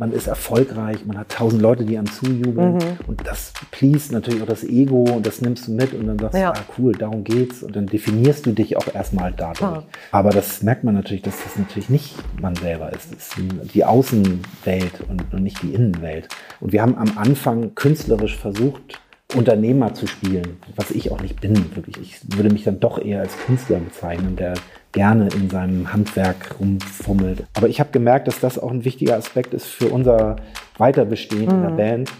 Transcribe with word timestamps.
man 0.00 0.12
ist 0.12 0.26
erfolgreich, 0.26 1.04
man 1.04 1.18
hat 1.18 1.28
tausend 1.28 1.60
Leute, 1.62 1.84
die 1.84 1.96
einem 1.98 2.10
zujubeln 2.10 2.74
Mhm. 2.74 2.80
und 3.06 3.26
das 3.26 3.52
please 3.70 4.12
natürlich 4.12 4.42
auch 4.42 4.46
das 4.46 4.64
Ego 4.64 5.04
und 5.04 5.26
das 5.26 5.40
nimmst 5.42 5.68
du 5.68 5.72
mit 5.72 5.92
und 5.92 6.06
dann 6.06 6.18
sagst 6.18 6.38
Ja. 6.38 6.52
du, 6.52 6.58
ah 6.60 6.64
cool, 6.78 6.92
darum 6.92 7.22
geht's 7.22 7.62
und 7.62 7.76
dann 7.76 7.86
definierst 7.86 8.46
du 8.46 8.52
dich 8.52 8.76
auch 8.78 8.92
erstmal 8.94 9.30
dadurch. 9.36 9.58
Klar. 9.58 9.84
Aber 10.10 10.30
das 10.30 10.62
merkt 10.62 10.84
man 10.84 10.94
natürlich, 10.94 11.22
dass 11.22 11.34
das 11.44 11.56
natürlich 11.56 11.90
nicht 11.90 12.14
man 12.40 12.56
selber 12.56 12.92
ist. 12.92 13.12
Das 13.14 13.28
ist 13.28 13.74
die 13.74 13.84
Außenwelt 13.84 15.02
und, 15.08 15.32
und 15.32 15.42
nicht 15.42 15.62
die 15.62 15.74
Innenwelt. 15.74 16.28
Und 16.60 16.72
wir 16.72 16.82
haben 16.82 16.96
am 16.96 17.16
Anfang 17.18 17.74
künstlerisch 17.74 18.36
versucht, 18.36 19.00
Unternehmer 19.36 19.94
zu 19.94 20.06
spielen, 20.08 20.56
was 20.76 20.90
ich 20.90 21.12
auch 21.12 21.20
nicht 21.20 21.40
bin, 21.40 21.54
wirklich. 21.76 21.98
Ich 22.00 22.36
würde 22.36 22.50
mich 22.50 22.64
dann 22.64 22.80
doch 22.80 22.98
eher 23.04 23.20
als 23.20 23.36
Künstler 23.46 23.78
bezeichnen, 23.78 24.34
der 24.34 24.54
gerne 24.92 25.28
in 25.28 25.50
seinem 25.50 25.92
Handwerk 25.92 26.56
rumfummelt. 26.58 27.44
Aber 27.54 27.68
ich 27.68 27.80
habe 27.80 27.90
gemerkt, 27.90 28.28
dass 28.28 28.40
das 28.40 28.58
auch 28.58 28.70
ein 28.70 28.84
wichtiger 28.84 29.16
Aspekt 29.16 29.54
ist 29.54 29.66
für 29.66 29.88
unser 29.88 30.36
Weiterbestehen 30.78 31.50
in 31.50 31.62
der 31.62 31.70
Band, 31.70 32.10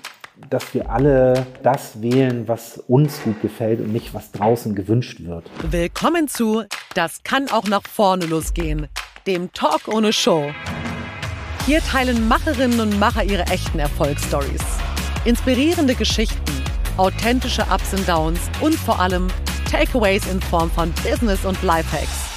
dass 0.49 0.73
wir 0.75 0.91
alle 0.91 1.47
das 1.63 2.01
wählen, 2.01 2.49
was 2.49 2.79
uns 2.89 3.23
gut 3.23 3.41
gefällt 3.43 3.81
und 3.81 3.93
nicht, 3.93 4.15
was 4.15 4.33
draußen 4.33 4.75
gewünscht 4.75 5.21
wird. 5.21 5.51
Willkommen 5.71 6.29
zu 6.29 6.65
Das 6.95 7.23
kann 7.23 7.49
auch 7.51 7.65
nach 7.65 7.83
vorne 7.83 8.27
losgehen, 8.27 8.89
dem 9.27 9.53
Talk 9.53 9.89
ohne 9.89 10.13
Show. 10.13 10.51
Hier 11.67 11.81
teilen 11.81 12.27
Macherinnen 12.27 12.81
und 12.81 12.99
Macher 12.99 13.23
ihre 13.23 13.45
echten 13.45 13.79
Erfolgsstories. 13.79 14.63
Inspirierende 15.25 15.95
Geschichten, 15.95 16.53
authentische 16.97 17.63
Ups 17.63 17.93
und 17.93 18.09
Downs 18.09 18.41
und 18.61 18.75
vor 18.75 18.99
allem 18.99 19.29
Takeaways 19.71 20.27
in 20.33 20.41
Form 20.41 20.71
von 20.71 20.93
Business 21.05 21.45
und 21.45 21.63
Lifehacks. 21.63 22.30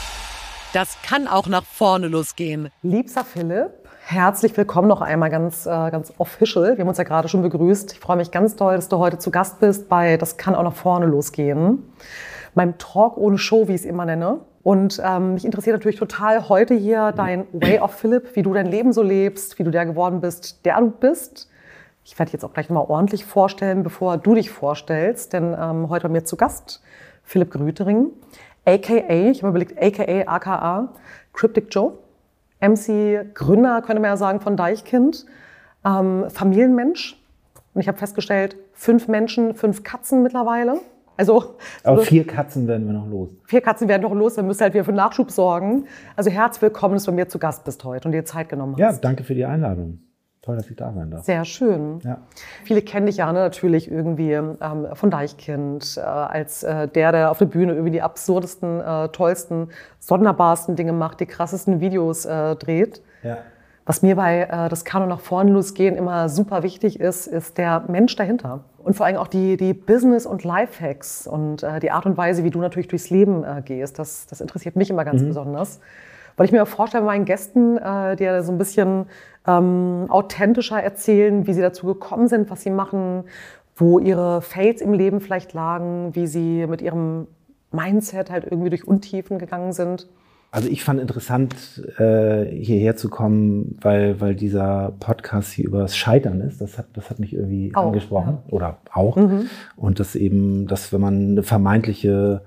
Das 0.73 0.98
kann 1.04 1.27
auch 1.27 1.45
nach 1.45 1.63
vorne 1.63 2.08
losgehen. 2.08 2.70
Liebster 2.81 3.23
Philipp, 3.23 3.70
herzlich 4.08 4.58
willkommen 4.58 4.88
noch 4.88 5.02
einmal 5.02 5.30
ganz, 5.30 5.68
äh, 5.68 5.70
ganz 5.70 6.12
official. 6.18 6.77
Wir 6.77 6.80
haben 6.80 6.88
uns 6.88 6.98
ja 6.98 7.04
gerade 7.04 7.27
schon 7.27 7.44
begrüßt. 7.44 7.91
Ich 7.91 8.00
freue 8.00 8.18
mich 8.18 8.31
ganz 8.31 8.55
doll, 8.55 8.76
dass 8.76 8.90
du 8.90 8.98
heute 8.98 9.20
zu 9.20 9.30
Gast 9.30 9.59
bist 9.59 9.88
bei 9.88 10.17
Das 10.17 10.38
kann 10.38 10.56
auch 10.56 10.64
nach 10.64 10.73
vorne 10.73 11.06
losgehen. 11.06 11.94
Meinem 12.56 12.80
Talk 12.80 13.17
ohne 13.17 13.38
Show, 13.38 13.67
wie 13.67 13.75
ich 13.75 13.81
es 13.81 13.86
immer 13.86 14.06
nenne. 14.06 14.39
Und 14.64 15.00
ähm, 15.06 15.36
mich 15.36 15.45
interessiert 15.45 15.75
natürlich 15.75 16.00
total 16.00 16.50
heute 16.50 16.73
hier 16.73 17.11
dein 17.11 17.45
Way 17.52 17.80
of 17.80 17.94
Philipp, 17.94 18.36
wie 18.36 18.42
du 18.42 18.52
dein 18.52 18.66
Leben 18.66 18.94
so 18.94 19.03
lebst, 19.03 19.59
wie 19.59 19.64
du 19.64 19.70
der 19.70 19.86
geworden 19.86 20.22
bist, 20.22 20.66
der 20.66 20.80
du 20.80 20.89
bist. 20.89 21.52
Ich 22.03 22.17
werde 22.17 22.31
dich 22.31 22.33
jetzt 22.33 22.45
auch 22.45 22.53
gleich 22.53 22.72
mal 22.72 22.80
ordentlich 22.80 23.26
vorstellen, 23.26 23.83
bevor 23.83 24.17
du 24.17 24.33
dich 24.33 24.50
vorstellst, 24.50 25.33
denn 25.33 25.55
ähm, 25.55 25.89
heute 25.89 26.08
bei 26.08 26.14
mir 26.14 26.26
zu 26.26 26.36
Gast 26.36 26.81
Philipp 27.23 27.52
Grütering, 27.52 28.08
aka, 28.66 28.95
ich 29.09 29.44
habe 29.44 29.52
mir 29.53 29.61
überlegt, 29.61 29.81
aka, 29.81 30.23
aka, 30.28 30.94
Cryptic 31.33 31.67
Joe, 31.72 31.94
MC, 32.61 33.33
Gründer, 33.33 33.81
könnte 33.81 34.02
man 34.02 34.11
ja 34.11 34.17
sagen, 34.17 34.39
von 34.39 34.55
Deichkind, 34.55 35.25
ähm, 35.86 36.25
Familienmensch. 36.30 37.20
Und 37.73 37.81
ich 37.81 37.88
habe 37.88 37.97
festgestellt, 37.97 38.55
fünf 38.73 39.08
Menschen, 39.08 39.55
fünf 39.55 39.83
Katzen 39.83 40.23
mittlerweile. 40.23 40.80
Also 41.17 41.55
Aber 41.83 41.97
so 41.97 42.03
vier 42.03 42.25
Katzen 42.25 42.67
werden 42.67 42.88
wir 42.88 42.94
noch 42.94 43.08
los. 43.08 43.30
vier 43.45 43.61
Katzen 43.61 43.88
werden 43.88 44.02
noch 44.02 44.14
los, 44.14 44.36
dann 44.36 44.47
müsst 44.47 44.61
ihr 44.61 44.66
halt 44.66 44.73
wieder 44.73 44.83
für 44.83 44.94
Nachschub 44.94 45.30
sorgen. 45.30 45.86
Also 46.16 46.31
herzlich 46.31 46.61
willkommen, 46.64 46.95
dass 46.95 47.03
du 47.03 47.11
bei 47.11 47.16
mir 47.16 47.27
zu 47.27 47.38
Gast 47.38 47.66
bist 47.66 47.83
heute 47.83 48.08
und 48.08 48.14
dir 48.14 48.25
Zeit 48.25 48.50
genommen 48.50 48.73
hast. 48.73 48.80
Ja, 48.80 48.92
danke 48.94 49.23
für 49.23 49.36
die 49.36 49.45
Einladung. 49.45 50.00
Toll, 50.44 50.58
dass 50.58 50.69
ich 50.69 50.75
da 50.75 50.91
sein 50.91 51.09
darf. 51.09 51.23
Sehr 51.23 51.45
schön. 51.45 52.02
Ja. 52.03 52.17
Viele 52.66 52.81
kennen 52.81 53.05
dich 53.05 53.17
ja 53.17 53.31
natürlich 53.31 53.89
irgendwie 53.89 54.33
ähm, 54.33 54.58
von 54.94 55.09
Deichkind 55.09 55.95
äh, 55.95 56.02
als 56.02 56.63
äh, 56.63 56.89
der, 56.89 57.13
der 57.13 57.31
auf 57.31 57.38
der 57.38 57.45
Bühne 57.45 57.72
irgendwie 57.72 57.91
die 57.91 58.02
absurdesten, 58.02 58.81
äh, 58.81 59.08
tollsten, 59.08 59.69
sonderbarsten 59.99 60.75
Dinge 60.75 60.91
macht, 60.91 61.21
die 61.21 61.27
krassesten 61.27 61.80
Videos 61.80 62.25
äh, 62.25 62.58
dreht. 62.58 63.02
Ja. 63.23 63.38
Was 63.86 64.02
mir 64.02 64.17
bei 64.17 64.41
äh, 64.41 64.67
das 64.67 64.83
Kanu 64.83 65.05
nach 65.05 65.21
vorne 65.21 65.49
losgehen 65.52 65.95
immer 65.95 66.27
super 66.27 66.61
wichtig 66.61 66.99
ist, 66.99 67.27
ist 67.27 67.58
der 67.58 67.86
Mensch 67.88 68.14
dahinter. 68.17 68.66
Und 68.80 68.97
vor 68.97 69.05
allem 69.05 69.16
auch 69.16 69.27
die, 69.27 69.55
die 69.55 69.73
Business- 69.73 70.25
und 70.25 70.44
Lifehacks 70.44 71.25
und 71.25 71.64
äh, 71.64 71.80
die 71.80 71.91
Art 71.91 72.05
und 72.05 72.17
Weise, 72.17 72.44
wie 72.44 72.49
du 72.49 72.59
natürlich 72.59 72.89
durchs 72.89 73.09
Leben 73.09 73.45
äh, 73.45 73.61
gehst. 73.64 73.98
Das, 73.98 74.27
das 74.27 74.42
interessiert 74.42 74.76
mich 74.76 74.89
immer 74.89 75.05
ganz 75.05 75.23
besonders. 75.23 75.80
Weil 76.36 76.48
ich 76.48 76.52
mir 76.52 76.64
auch 76.64 76.67
vorstelle, 76.67 77.03
bei 77.03 77.11
meinen 77.11 77.26
Gästen, 77.26 77.77
äh, 77.77 78.15
die 78.15 78.23
ja 78.23 78.42
so 78.42 78.52
ein 78.52 78.58
bisschen 78.58 79.05
ähm, 79.48 80.05
authentischer 80.09 80.81
erzählen, 80.81 81.48
wie 81.48 81.54
sie 81.54 81.61
dazu 81.61 81.86
gekommen 81.86 82.27
sind, 82.27 82.49
was 82.49 82.61
sie 82.61 82.70
machen, 82.70 83.23
wo 83.76 83.99
ihre 83.99 84.42
Fails 84.42 84.81
im 84.81 84.93
Leben 84.93 85.20
vielleicht 85.20 85.54
lagen, 85.54 86.15
wie 86.15 86.27
sie 86.27 86.67
mit 86.67 86.81
ihrem 86.81 87.27
Mindset 87.71 88.30
halt 88.30 88.45
irgendwie 88.45 88.70
durch 88.70 88.87
Untiefen 88.87 89.39
gegangen 89.39 89.73
sind. 89.73 90.08
Also 90.52 90.70
ich 90.70 90.83
fand 90.83 90.99
interessant, 91.02 91.55
äh, 91.98 92.45
hierher 92.45 92.95
zu 92.95 93.09
kommen, 93.09 93.76
weil, 93.82 94.21
weil 94.21 94.36
dieser 94.36 94.93
Podcast 94.99 95.52
hier 95.52 95.65
über 95.65 95.80
das 95.80 95.98
Scheitern 95.98 96.42
ist. 96.42 96.61
Das 96.61 96.77
hat, 96.77 96.86
das 96.93 97.09
hat 97.09 97.17
mich 97.17 97.33
irgendwie 97.33 97.71
Auch, 97.73 97.87
angesprochen. 97.87 98.37
Oder 98.52 98.77
auch. 98.93 99.15
Mhm. 99.15 99.49
Und 99.76 99.99
dass 99.99 100.15
eben, 100.15 100.67
dass 100.67 100.93
wenn 100.93 101.02
man 101.02 101.30
eine 101.32 101.42
vermeintliche 101.43 102.43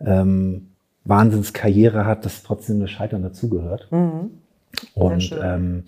ähm, 0.00 0.68
Wahnsinnskarriere 1.04 2.06
hat, 2.06 2.24
dass 2.24 2.42
trotzdem 2.42 2.80
das 2.80 2.90
Scheitern 2.90 3.22
dazugehört. 3.22 3.88
Und 3.90 5.14
Mhm. 5.16 5.20
schön. 5.20 5.38
ähm, 5.44 5.82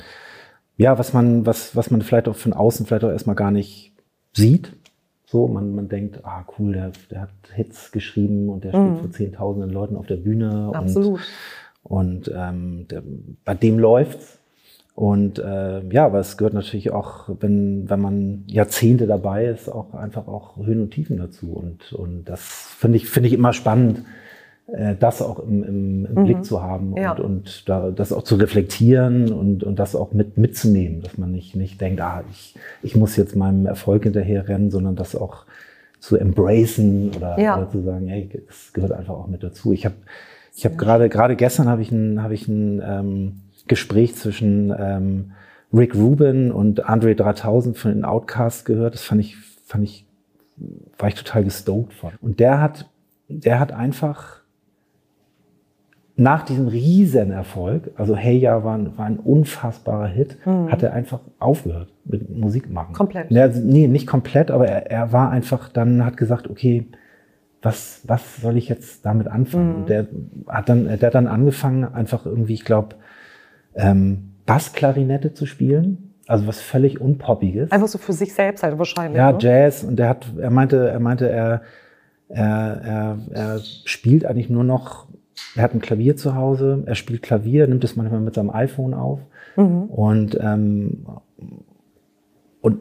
ja, 0.77 0.99
was 0.99 1.13
man, 1.13 1.47
was, 1.47 1.77
was 1.77 1.91
man 1.91 2.03
vielleicht 2.03 2.29
auch 2.29 2.37
von 2.37 2.53
außen 2.53 2.87
vielleicht 2.87 3.05
auch 3.05 3.11
erstmal 3.11 3.37
gar 3.37 3.51
nicht 3.51 3.93
sieht. 4.33 4.73
So, 5.27 5.49
man, 5.49 5.75
man 5.75 5.89
denkt, 5.89 6.25
ah 6.25 6.45
cool, 6.59 6.73
der, 6.73 6.93
der 7.11 7.23
hat 7.23 7.31
Hits 7.55 7.93
geschrieben 7.93 8.49
und 8.49 8.65
der 8.65 8.71
steht 8.71 8.99
vor 9.01 9.11
zehntausenden 9.11 9.71
Leuten 9.71 9.97
auf 9.97 10.07
der 10.07 10.17
Bühne. 10.17 10.69
Mhm. 10.69 10.75
Absolut. 10.75 11.21
Und, 11.83 12.29
und 12.29 12.35
ähm, 12.37 12.87
der, 12.89 13.03
bei 13.45 13.55
dem 13.55 13.79
läuft's. 13.79 14.39
Und 14.95 15.41
äh, 15.41 15.85
ja, 15.89 16.07
aber 16.07 16.21
es 16.21 16.37
gehört 16.37 16.55
natürlich 16.55 16.93
auch, 16.93 17.29
wenn, 17.41 17.91
wenn 17.91 18.01
man 18.01 18.45
Jahrzehnte 18.47 19.09
dabei 19.09 19.47
ist, 19.47 19.69
auch 19.69 19.93
einfach 19.93 20.29
auch 20.29 20.57
Höhen 20.57 20.83
und 20.83 20.91
Tiefen 20.93 21.17
dazu. 21.17 21.53
Und, 21.53 21.93
und 21.93 22.27
das 22.27 22.43
finde 22.79 22.99
ich, 22.99 23.09
finde 23.09 23.27
ich 23.27 23.33
immer 23.33 23.53
spannend, 23.53 24.05
das 24.99 25.21
auch 25.21 25.41
im, 25.41 25.63
im, 25.63 26.07
im 26.07 26.25
Blick 26.25 26.45
zu 26.45 26.63
haben 26.63 26.93
und, 26.95 27.01
Ja. 27.03 27.13
und 27.13 27.69
da, 27.69 27.91
das 27.91 28.13
auch 28.13 28.23
zu 28.23 28.37
reflektieren 28.37 29.31
und, 29.33 29.63
und 29.63 29.79
das 29.79 29.95
auch 29.95 30.13
mit, 30.13 30.39
mitzunehmen, 30.39 31.03
dass 31.03 31.19
man 31.19 31.33
nicht, 31.33 31.55
nicht 31.55 31.81
denkt, 31.81 32.01
ah, 32.01 32.25
ich, 32.31 32.55
ich 32.83 32.97
muss 32.97 33.17
jetzt 33.17 33.37
meinem 33.37 33.67
Erfolg 33.67 34.05
hinterher 34.05 34.49
rennen, 34.49 34.71
sondern 34.71 34.97
das 34.97 35.15
auch 35.15 35.45
zu 36.01 36.17
embracen 36.17 37.11
oder, 37.15 37.39
Ja. 37.39 37.59
oder 37.59 37.71
zu 37.71 37.83
sagen, 37.83 38.07
hey, 38.09 38.29
das 38.47 38.73
gehört 38.73 38.93
einfach 38.93 39.15
auch 39.15 39.27
mit 39.27 39.43
dazu. 39.43 39.73
Ich 39.73 39.85
habe 39.85 39.95
ich 40.57 40.65
habe 40.65 40.77
gerade 40.77 41.09
gerade 41.09 41.35
gestern 41.37 41.69
habe 41.69 41.83
ich 41.83 41.91
ein 41.91 42.23
habe 42.23 42.33
ich 42.35 42.47
ein 42.49 42.81
ähm, 42.85 43.33
Gespräch 43.69 44.15
zwischen 44.15 44.73
ähm, 44.79 45.33
Rick 45.73 45.95
Rubin 45.95 46.53
und 46.53 46.89
Andre 46.89 47.15
3000 47.15 47.77
von 47.77 47.93
den 47.93 48.05
Outcasts 48.05 48.65
gehört. 48.65 48.95
Das 48.95 49.03
fand 49.03 49.21
ich 49.21 49.37
fand 49.67 49.85
ich 49.85 50.07
war 50.99 51.09
ich 51.09 51.17
total 51.17 51.45
gestoked 51.45 51.93
von. 51.93 52.13
Und 52.23 52.39
der 52.41 52.61
hat 52.61 52.89
der 53.29 53.59
hat 53.59 53.73
einfach 53.73 54.44
nach 56.17 56.45
diesem 56.45 56.69
Riesenerfolg, 56.69 57.91
also 57.97 58.15
Hey 58.17 58.37
Ja 58.39 58.63
war, 58.63 58.77
ein- 58.79 58.97
war 58.97 59.07
ein 59.07 59.19
unfassbarer 59.19 60.07
Hit, 60.07 60.37
hat 60.47 60.83
er 60.83 60.93
einfach 60.93 61.21
aufgehört 61.41 61.89
mit 62.05 62.31
Musik 62.31 62.71
machen. 62.71 62.95
Komplett. 62.95 63.31
Ja, 63.31 63.49
nee, 63.49 63.89
nicht 63.89 64.07
komplett, 64.07 64.51
aber 64.51 64.69
er, 64.69 64.91
er 64.91 65.13
war 65.13 65.31
einfach 65.31 65.69
dann, 65.69 66.05
hat 66.05 66.17
gesagt, 66.17 66.49
okay, 66.49 66.87
was, 67.63 68.03
was 68.07 68.41
soll 68.43 68.57
ich 68.59 68.69
jetzt 68.69 69.05
damit 69.07 69.27
anfangen? 69.27 69.75
Und 69.77 69.89
der 69.89 70.07
hat 70.49 70.69
dann, 70.69 70.85
der 70.87 70.99
hat 71.01 71.15
dann 71.15 71.27
angefangen, 71.27 71.85
einfach 71.85 72.27
irgendwie, 72.27 72.55
ich 72.55 72.65
glaube, 72.65 72.97
ähm, 73.75 74.35
Bassklarinette 74.47 75.33
zu 75.33 75.47
spielen. 75.47 76.11
Also 76.27 76.47
was 76.47 76.61
völlig 76.61 77.01
Unpoppiges. 77.01 77.71
Einfach 77.73 77.89
so 77.89 77.99
für 77.99 78.13
sich 78.13 78.33
selbst 78.35 78.63
halt 78.63 78.79
wahrscheinlich. 78.79 79.17
Ja, 79.19 79.33
ne? 79.33 79.39
Jazz. 79.41 79.83
Und 79.83 79.99
er 80.01 80.09
hat, 80.11 80.27
er 80.39 80.51
meinte, 80.51 80.89
er 80.89 81.01
meinte, 81.01 81.29
er, 81.29 81.63
er, 82.29 82.81
er, 82.83 83.19
er 83.33 83.59
spielt 83.85 84.25
eigentlich 84.25 84.49
nur 84.49 84.65
noch, 84.65 85.09
er 85.57 85.63
hat 85.63 85.75
ein 85.75 85.81
Klavier 85.81 86.17
zu 86.17 86.35
Hause, 86.35 86.83
er 86.87 86.95
spielt 86.95 87.23
Klavier, 87.23 87.67
nimmt 87.67 87.85
es 87.85 87.97
manchmal 87.97 88.21
mit 88.21 88.35
seinem 88.35 88.51
iPhone 88.51 88.95
auf 88.95 89.21
und, 89.57 90.37
ähm, 90.41 91.07
und 92.61 92.81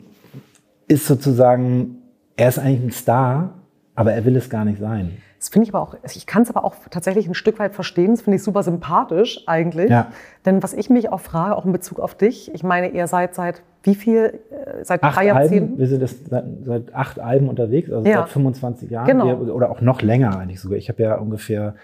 ist 0.88 1.06
sozusagen, 1.08 1.98
er 2.36 2.50
ist 2.50 2.60
eigentlich 2.60 2.84
ein 2.84 2.92
Star, 2.92 3.54
aber 3.96 4.14
er 4.14 4.26
will 4.26 4.36
es 4.36 4.50
gar 4.50 4.66
nicht 4.66 4.80
sein. 4.80 5.12
Das 5.40 5.50
finde 5.50 5.68
ich 5.68 5.74
aber 5.76 5.84
auch, 5.84 5.96
ich 6.06 6.26
kann 6.26 6.44
es 6.44 6.50
aber 6.50 6.64
auch 6.64 6.74
tatsächlich 6.90 7.28
ein 7.28 7.34
Stück 7.34 7.60
weit 7.60 7.76
verstehen. 7.76 8.12
Das 8.12 8.22
finde 8.22 8.38
ich 8.38 8.44
super 8.44 8.64
sympathisch 8.64 9.44
eigentlich. 9.46 9.90
Ja. 9.90 10.08
Denn 10.46 10.64
was 10.64 10.74
ich 10.74 10.90
mich 10.90 11.12
auch 11.12 11.20
frage, 11.20 11.58
auch 11.58 11.66
in 11.66 11.74
Bezug 11.74 12.00
auf 12.00 12.16
dich, 12.16 12.54
ich 12.54 12.64
meine, 12.64 12.90
ihr 12.92 13.08
seid 13.08 13.36
seit 13.36 13.62
wie 13.84 13.94
viel, 13.96 14.40
äh, 14.52 14.84
seit 14.86 15.04
Acht 15.04 15.18
drei 15.18 15.34
Alben, 15.34 15.42
Jahrzehnten? 15.42 15.78
wir 15.78 15.88
sind 15.88 16.00
jetzt 16.00 16.30
seit, 16.30 16.46
seit 16.64 16.96
acht 16.96 17.20
Alben 17.20 17.50
unterwegs, 17.50 17.92
also 17.92 18.08
Ja. 18.10 18.20
seit 18.22 18.30
25 18.30 18.90
Jahren 18.90 19.06
Genau. 19.06 19.36
oder 19.36 19.70
auch 19.70 19.82
noch 19.82 20.02
länger 20.02 20.40
eigentlich 20.40 20.62
sogar. 20.62 20.78
Ich 20.78 20.88
habe 20.88 21.04
ja 21.04 21.16
ungefähr, 21.16 21.76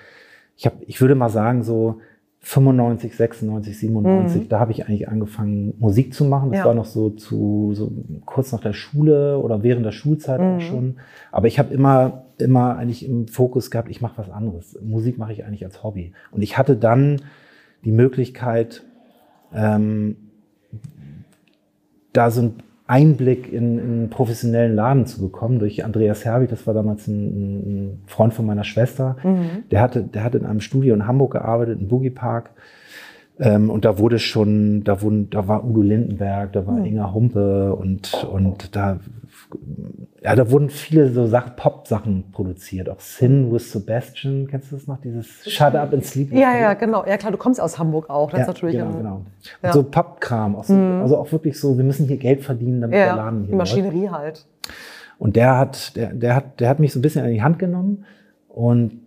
ich 0.59 0.65
habe, 0.65 0.75
ich 0.87 0.99
würde 0.99 1.15
mal 1.15 1.29
sagen 1.29 1.63
so 1.63 2.01
95, 2.41 3.15
96, 3.15 3.79
97, 3.79 4.49
da 4.49 4.59
habe 4.59 4.73
ich 4.73 4.85
eigentlich 4.85 5.07
angefangen 5.07 5.73
Musik 5.79 6.13
zu 6.13 6.25
machen. 6.25 6.49
Das 6.51 6.59
Ja. 6.59 6.65
war 6.65 6.73
noch 6.73 6.83
so 6.85 7.11
zu 7.11 7.71
so 7.73 7.89
kurz 8.25 8.51
nach 8.51 8.59
der 8.59 8.73
Schule 8.73 9.39
oder 9.39 9.63
während 9.63 9.85
der 9.85 9.93
Schulzeit 9.93 10.41
auch 10.41 10.59
schon. 10.59 10.97
Aber 11.31 11.47
ich 11.47 11.59
habe 11.59 11.73
immer 11.73 12.25
immer 12.37 12.77
eigentlich 12.77 13.05
im 13.07 13.27
Fokus 13.29 13.71
gehabt, 13.71 13.89
ich 13.89 14.01
mache 14.01 14.17
was 14.17 14.29
anderes. 14.29 14.77
Musik 14.83 15.17
mache 15.17 15.31
ich 15.31 15.45
eigentlich 15.45 15.63
als 15.63 15.81
Hobby. 15.81 16.11
Und 16.31 16.41
ich 16.41 16.57
hatte 16.57 16.75
dann 16.75 17.21
die 17.85 17.91
Möglichkeit, 17.93 18.83
ähm, 19.53 20.17
da 22.11 22.31
so 22.31 22.41
ein 22.41 22.53
Einblick 22.89 23.53
in, 23.53 23.77
in 23.77 23.85
einen 23.85 24.09
professionellen 24.09 24.73
Laden 24.75 25.05
zu 25.05 25.21
bekommen 25.21 25.59
durch 25.59 25.85
Andreas 25.85 26.25
Herbig, 26.25 26.49
das 26.49 26.65
war 26.65 26.73
damals 26.73 27.07
ein, 27.07 27.27
ein 27.27 28.01
Freund 28.07 28.33
von 28.33 28.47
meiner 28.47 28.63
Schwester. 28.63 29.15
Mhm. 29.23 29.63
Der, 29.69 29.81
hatte, 29.81 30.01
der 30.01 30.23
hat 30.23 30.33
in 30.33 30.43
einem 30.43 30.59
Studio 30.59 30.95
in 30.95 31.05
Hamburg 31.05 31.33
gearbeitet, 31.33 31.79
im 31.79 31.87
Boogie 31.87 32.09
Park. 32.09 32.49
Ähm, 33.39 33.69
und 33.69 33.85
da 33.85 33.99
wurde 33.99 34.17
schon, 34.17 34.83
da, 34.83 35.03
wurden, 35.03 35.29
da 35.29 35.47
war 35.47 35.63
Udo 35.65 35.83
Lindenberg, 35.83 36.51
da 36.51 36.65
war 36.65 36.79
Mhm. 36.79 36.85
Inga 36.85 37.13
Humpe 37.13 37.75
und, 37.75 38.23
und 38.23 38.75
da, 38.75 38.99
ja, 40.21 40.35
da 40.35 40.51
wurden 40.51 40.69
viele 40.69 41.11
so 41.11 41.27
Sachen, 41.27 41.55
Pop-Sachen 41.55 42.31
produziert. 42.31 42.89
Auch 42.89 42.99
Sin 42.99 43.51
with 43.53 43.71
Sebastian, 43.71 44.47
kennst 44.47 44.71
du 44.71 44.75
das 44.75 44.85
noch? 44.87 44.99
Dieses 44.99 45.27
Shut 45.49 45.75
Up 45.75 45.93
and 45.93 46.05
Sleep. 46.05 46.33
Ja, 46.33 46.57
ja, 46.57 46.73
genau. 46.73 47.05
Ja, 47.05 47.17
klar, 47.17 47.31
du 47.31 47.37
kommst 47.37 47.61
aus 47.61 47.79
Hamburg 47.79 48.09
auch. 48.09 48.29
Das 48.31 48.41
ist 48.41 48.47
Ja, 48.47 48.53
natürlich 48.53 48.75
genau, 48.77 48.91
genau. 48.97 49.15
Und 49.15 49.25
ja. 49.63 49.69
Mhm. 49.69 49.73
so 49.73 49.83
Pappkram, 49.83 50.55
auch 50.55 50.63
so, 50.65 50.73
also 50.73 51.17
auch 51.17 51.31
wirklich 51.31 51.57
so, 51.59 51.77
wir 51.77 51.85
müssen 51.85 52.05
hier 52.07 52.17
Geld 52.17 52.43
verdienen, 52.43 52.81
damit 52.81 52.95
der 52.95 53.05
ja, 53.07 53.15
Laden 53.15 53.43
die 53.43 53.47
hier 53.49 53.57
läuft. 53.57 53.71
Maschinerie 53.71 54.09
halt. 54.09 54.45
Und 55.19 55.35
der 55.35 55.57
hat, 55.57 55.95
der, 55.95 56.13
der 56.13 56.35
hat, 56.35 56.59
der 56.59 56.69
hat 56.69 56.79
mich 56.79 56.91
so 56.93 56.99
ein 56.99 57.01
bisschen 57.01 57.23
an 57.23 57.31
die 57.31 57.41
Hand 57.41 57.59
genommen 57.59 58.05
und 58.49 58.99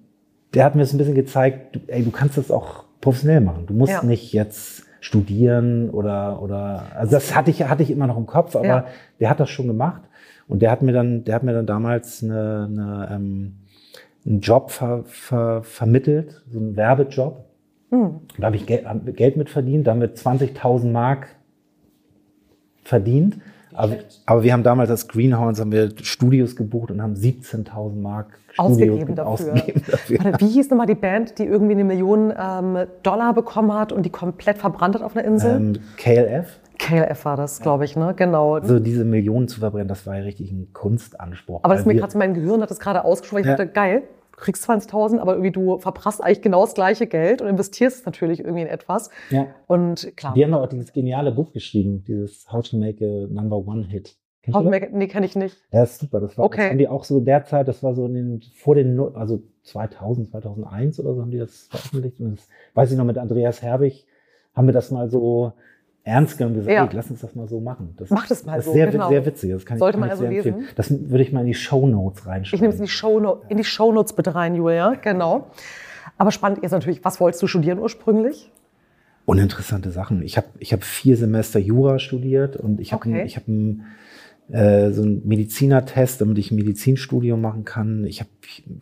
der 0.54 0.64
hat 0.64 0.74
mir 0.74 0.84
so 0.86 0.94
ein 0.94 0.98
bisschen 0.98 1.14
gezeigt, 1.14 1.76
du, 1.76 1.80
ey, 1.88 2.02
du 2.04 2.10
kannst 2.10 2.36
das 2.38 2.50
auch 2.50 2.84
professionell 3.00 3.40
machen. 3.40 3.64
Du 3.66 3.74
musst 3.74 3.92
Ja. 3.92 4.02
nicht 4.02 4.32
jetzt 4.32 4.84
studieren 5.00 5.90
oder, 5.90 6.40
oder, 6.40 6.84
also 6.94 7.12
das 7.12 7.34
hatte 7.34 7.50
ich, 7.50 7.64
hatte 7.64 7.82
ich 7.82 7.90
immer 7.90 8.06
noch 8.06 8.16
im 8.16 8.26
Kopf, 8.26 8.54
aber 8.54 8.86
der 9.20 9.28
hat 9.30 9.40
das 9.40 9.50
schon 9.50 9.66
gemacht. 9.66 10.02
Und 10.48 10.62
der 10.62 10.70
hat 10.70 10.82
mir 10.82 10.92
dann, 10.92 11.24
der 11.24 11.34
hat 11.34 11.42
mir 11.42 11.52
dann 11.52 11.66
damals 11.66 12.22
eine, 12.22 12.68
eine, 12.70 13.08
ähm, 13.12 13.56
einen 14.24 14.40
Job 14.40 14.70
ver, 14.70 15.04
ver, 15.04 15.62
vermittelt, 15.62 16.42
so 16.50 16.58
einen 16.58 16.76
Werbejob. 16.76 17.44
Hm. 17.90 18.20
Da 18.38 18.46
habe 18.46 18.56
ich 18.56 18.66
Geld, 18.66 18.86
hab 18.86 19.04
Geld 19.16 19.36
mit 19.36 19.50
verdient, 19.50 19.86
da 19.86 19.92
haben 19.92 20.00
wir 20.00 20.14
20.000 20.14 20.90
Mark 20.90 21.28
verdient. 22.84 23.38
Aber, 23.74 23.96
aber 24.26 24.42
wir 24.42 24.52
haben 24.52 24.62
damals 24.62 24.90
als 24.90 25.08
Greenhounds 25.08 25.60
haben 25.60 25.72
wir 25.72 25.90
Studios 26.02 26.56
gebucht 26.56 26.90
und 26.90 27.00
haben 27.00 27.14
17.000 27.14 27.94
Mark 27.94 28.38
Studio 28.52 28.94
Ausgegeben 28.94 29.14
dafür. 29.14 29.52
ausgegeben 29.52 29.82
dafür. 29.90 30.24
Warte, 30.24 30.40
wie 30.40 30.48
hieß 30.48 30.70
nochmal 30.70 30.86
die 30.86 30.94
Band, 30.94 31.38
die 31.38 31.44
irgendwie 31.44 31.72
eine 31.72 31.84
Million 31.84 32.32
ähm, 32.38 32.86
Dollar 33.02 33.32
bekommen 33.32 33.72
hat 33.72 33.92
und 33.92 34.04
die 34.04 34.10
komplett 34.10 34.58
verbrannt 34.58 34.94
hat 34.96 35.02
auf 35.02 35.16
einer 35.16 35.24
Insel? 35.26 35.56
Ähm, 35.56 35.72
KLF, 35.96 36.60
KLF 36.82 37.24
war 37.24 37.36
das, 37.36 37.60
glaube 37.60 37.84
ich, 37.84 37.96
ne? 37.96 38.14
Genau. 38.16 38.54
also 38.54 38.78
diese 38.80 39.04
Millionen 39.04 39.48
zu 39.48 39.60
verbrennen, 39.60 39.88
das 39.88 40.06
war 40.06 40.16
ja 40.16 40.22
richtig 40.24 40.50
ein 40.52 40.72
Kunstanspruch. 40.72 41.60
aber 41.62 41.74
das 41.74 41.80
ist 41.82 41.86
Weil 41.86 41.94
mir 41.94 42.00
gerade 42.00 42.12
so 42.12 42.18
mein 42.18 42.34
Gehirn 42.34 42.60
hat 42.62 42.70
das 42.70 42.80
gerade 42.80 43.04
ausgesprochen. 43.04 43.40
Ich 43.42 43.46
Ja. 43.46 43.56
dachte, 43.56 43.70
geil, 43.72 44.02
du 44.32 44.38
kriegst 44.38 44.64
20.000, 44.68 45.18
aber 45.20 45.32
irgendwie 45.32 45.52
du 45.52 45.78
verprasst 45.78 46.22
eigentlich 46.22 46.42
genau 46.42 46.62
das 46.62 46.74
gleiche 46.74 47.06
Geld 47.06 47.40
und 47.42 47.48
investierst 47.48 48.00
es 48.00 48.06
natürlich 48.06 48.40
irgendwie 48.40 48.62
in 48.62 48.68
etwas. 48.68 49.10
ja. 49.30 49.46
Und 49.66 50.16
klar, 50.16 50.34
Die 50.34 50.44
haben 50.44 50.54
auch 50.54 50.66
dieses 50.68 50.92
geniale 50.92 51.32
Buch 51.32 51.52
geschrieben, 51.52 52.04
dieses 52.06 52.50
How 52.52 52.68
to 52.68 52.76
Make 52.76 53.04
a 53.04 53.32
Number 53.32 53.58
One 53.58 53.84
Hit. 53.86 54.16
Kennst 54.42 54.56
How 54.56 54.64
to? 54.64 54.70
Make- 54.70 54.90
nee, 54.92 55.06
kenne 55.06 55.26
ich 55.26 55.36
nicht. 55.36 55.56
Ja, 55.70 55.84
ist 55.84 56.00
super. 56.00 56.20
Das 56.20 56.36
war 56.36 56.46
Okay. 56.46 56.56
das 56.62 56.70
haben 56.70 56.78
die 56.78 56.88
auch 56.88 57.04
so 57.04 57.20
derzeit, 57.20 57.68
das 57.68 57.84
war 57.84 57.94
so 57.94 58.06
in 58.06 58.14
den, 58.14 58.40
vor 58.56 58.74
den, 58.74 58.98
also 59.14 59.40
2000, 59.62 60.30
2001 60.30 60.98
oder 60.98 61.14
so 61.14 61.20
haben 61.22 61.30
die 61.30 61.38
das 61.38 61.68
veröffentlicht. 61.70 62.18
Und 62.18 62.38
das 62.38 62.48
weiß 62.74 62.90
ich 62.90 62.98
noch 62.98 63.04
mit 63.04 63.18
Andreas 63.18 63.62
Herbig, 63.62 64.04
haben 64.54 64.66
wir 64.66 64.74
das 64.74 64.90
mal 64.90 65.08
so 65.08 65.52
ernst 66.04 66.36
genommen 66.38 66.56
gesagt, 66.56 66.72
Ja. 66.74 66.84
ey, 66.84 66.90
lass 66.92 67.10
uns 67.10 67.20
das 67.20 67.34
mal 67.34 67.46
so 67.48 67.60
machen. 67.60 67.94
Das, 67.96 68.10
Mach 68.10 68.26
das 68.26 68.44
mal 68.44 68.56
das 68.56 68.64
so, 68.64 68.70
ist 68.72 68.76
sehr, 68.76 68.86
genau. 68.88 69.08
sehr 69.08 69.24
witzig. 69.24 69.52
Das 69.52 69.64
kann 69.64 69.78
Sollte 69.78 69.96
ich, 69.96 70.00
man 70.00 70.08
kann 70.08 70.18
ich 70.18 70.20
also 70.24 70.30
sehr 70.30 70.36
empfehlen. 70.38 70.60
lesen. 70.62 70.74
Das 70.76 70.90
würde 71.10 71.22
ich 71.22 71.32
mal 71.32 71.40
in 71.40 71.46
die 71.46 71.54
Shownotes 71.54 72.20
Ich 72.22 72.26
reinschreiben. 72.26 72.60
nehme 72.62 72.72
es 72.74 72.78
in 72.80 72.86
die 72.86 72.90
Showno 72.90 73.42
in 73.48 73.56
die 73.56 73.64
Shownotes 73.64 74.12
bitte 74.14 74.34
rein, 74.34 74.54
Julia. 74.54 74.94
Genau. 75.02 75.46
Aber 76.18 76.30
spannend 76.32 76.58
ist 76.58 76.72
natürlich, 76.72 77.04
was 77.04 77.20
wolltest 77.20 77.42
du 77.42 77.46
studieren 77.46 77.78
ursprünglich? 77.78 78.50
Uninteressante 79.24 79.90
Sachen. 79.92 80.22
Ich 80.22 80.36
habe 80.36 80.48
ich 80.58 80.72
hab 80.72 80.82
vier 80.82 81.16
Semester 81.16 81.60
Jura 81.60 81.98
studiert 82.00 82.56
und 82.56 82.80
ich 82.80 82.92
habe 82.92 83.08
Okay. 83.08 83.22
ich 83.24 83.36
hab 83.36 83.46
ein, 83.46 83.84
äh, 84.50 84.90
so 84.90 85.02
einen 85.02 85.26
Medizinertest, 85.26 86.20
damit 86.20 86.36
ich 86.38 86.50
ein 86.50 86.56
Medizinstudium 86.56 87.40
machen 87.40 87.64
kann. 87.64 88.04
Ich 88.04 88.18
habe 88.20 88.30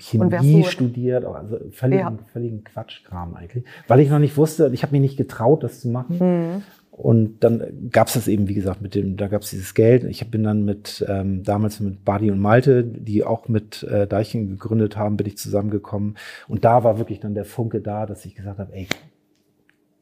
Chemie 0.01 0.65
studiert, 0.65 1.27
also 1.27 1.59
völligen, 1.73 2.01
Ja. 2.01 2.19
völligen 2.33 2.65
Quatschkram 2.65 3.35
eigentlich. 3.35 3.65
Weil 3.87 4.01
ich 4.01 4.09
noch 4.09 4.19
nicht 4.19 4.39
wusste, 4.39 4.71
ich 4.73 4.83
habe 4.83 4.93
mich 4.93 5.03
nicht 5.03 5.17
getraut, 5.19 5.63
das 5.63 5.81
zu 5.81 5.89
machen. 5.89 6.19
Hm. 6.19 6.63
Und 7.01 7.41
dann 7.43 7.89
gab 7.91 8.09
es 8.09 8.15
das 8.15 8.29
eben, 8.29 8.47
wie 8.49 8.55
gesagt, 8.55 8.83
mit 8.83 8.95
dem, 8.95 9.17
da 9.17 9.29
gab 9.29 9.41
es 9.43 9.51
dieses 9.51 9.73
Geld. 9.75 10.05
Ich 10.05 10.31
bin 10.31 10.43
dann 10.45 10.65
mit, 10.67 11.05
ähm, 11.09 11.43
damals 11.43 11.81
mit 11.81 12.05
Badi 12.05 12.31
und 12.31 12.39
Malte, 12.41 12.85
die 12.85 13.25
auch 13.25 13.49
mit 13.49 13.83
äh, 13.85 14.07
Deichen 14.07 14.49
gegründet 14.49 14.97
haben, 14.99 15.17
bin 15.17 15.27
ich 15.27 15.39
zusammengekommen. 15.39 16.17
Und 16.47 16.65
da 16.65 16.85
war 16.85 16.99
wirklich 16.99 17.19
dann 17.21 17.35
der 17.35 17.47
Funke 17.47 17.81
da, 17.81 18.05
dass 18.05 18.25
ich 18.27 18.35
gesagt 18.35 18.59
habe, 18.59 18.73
ey, 18.75 18.87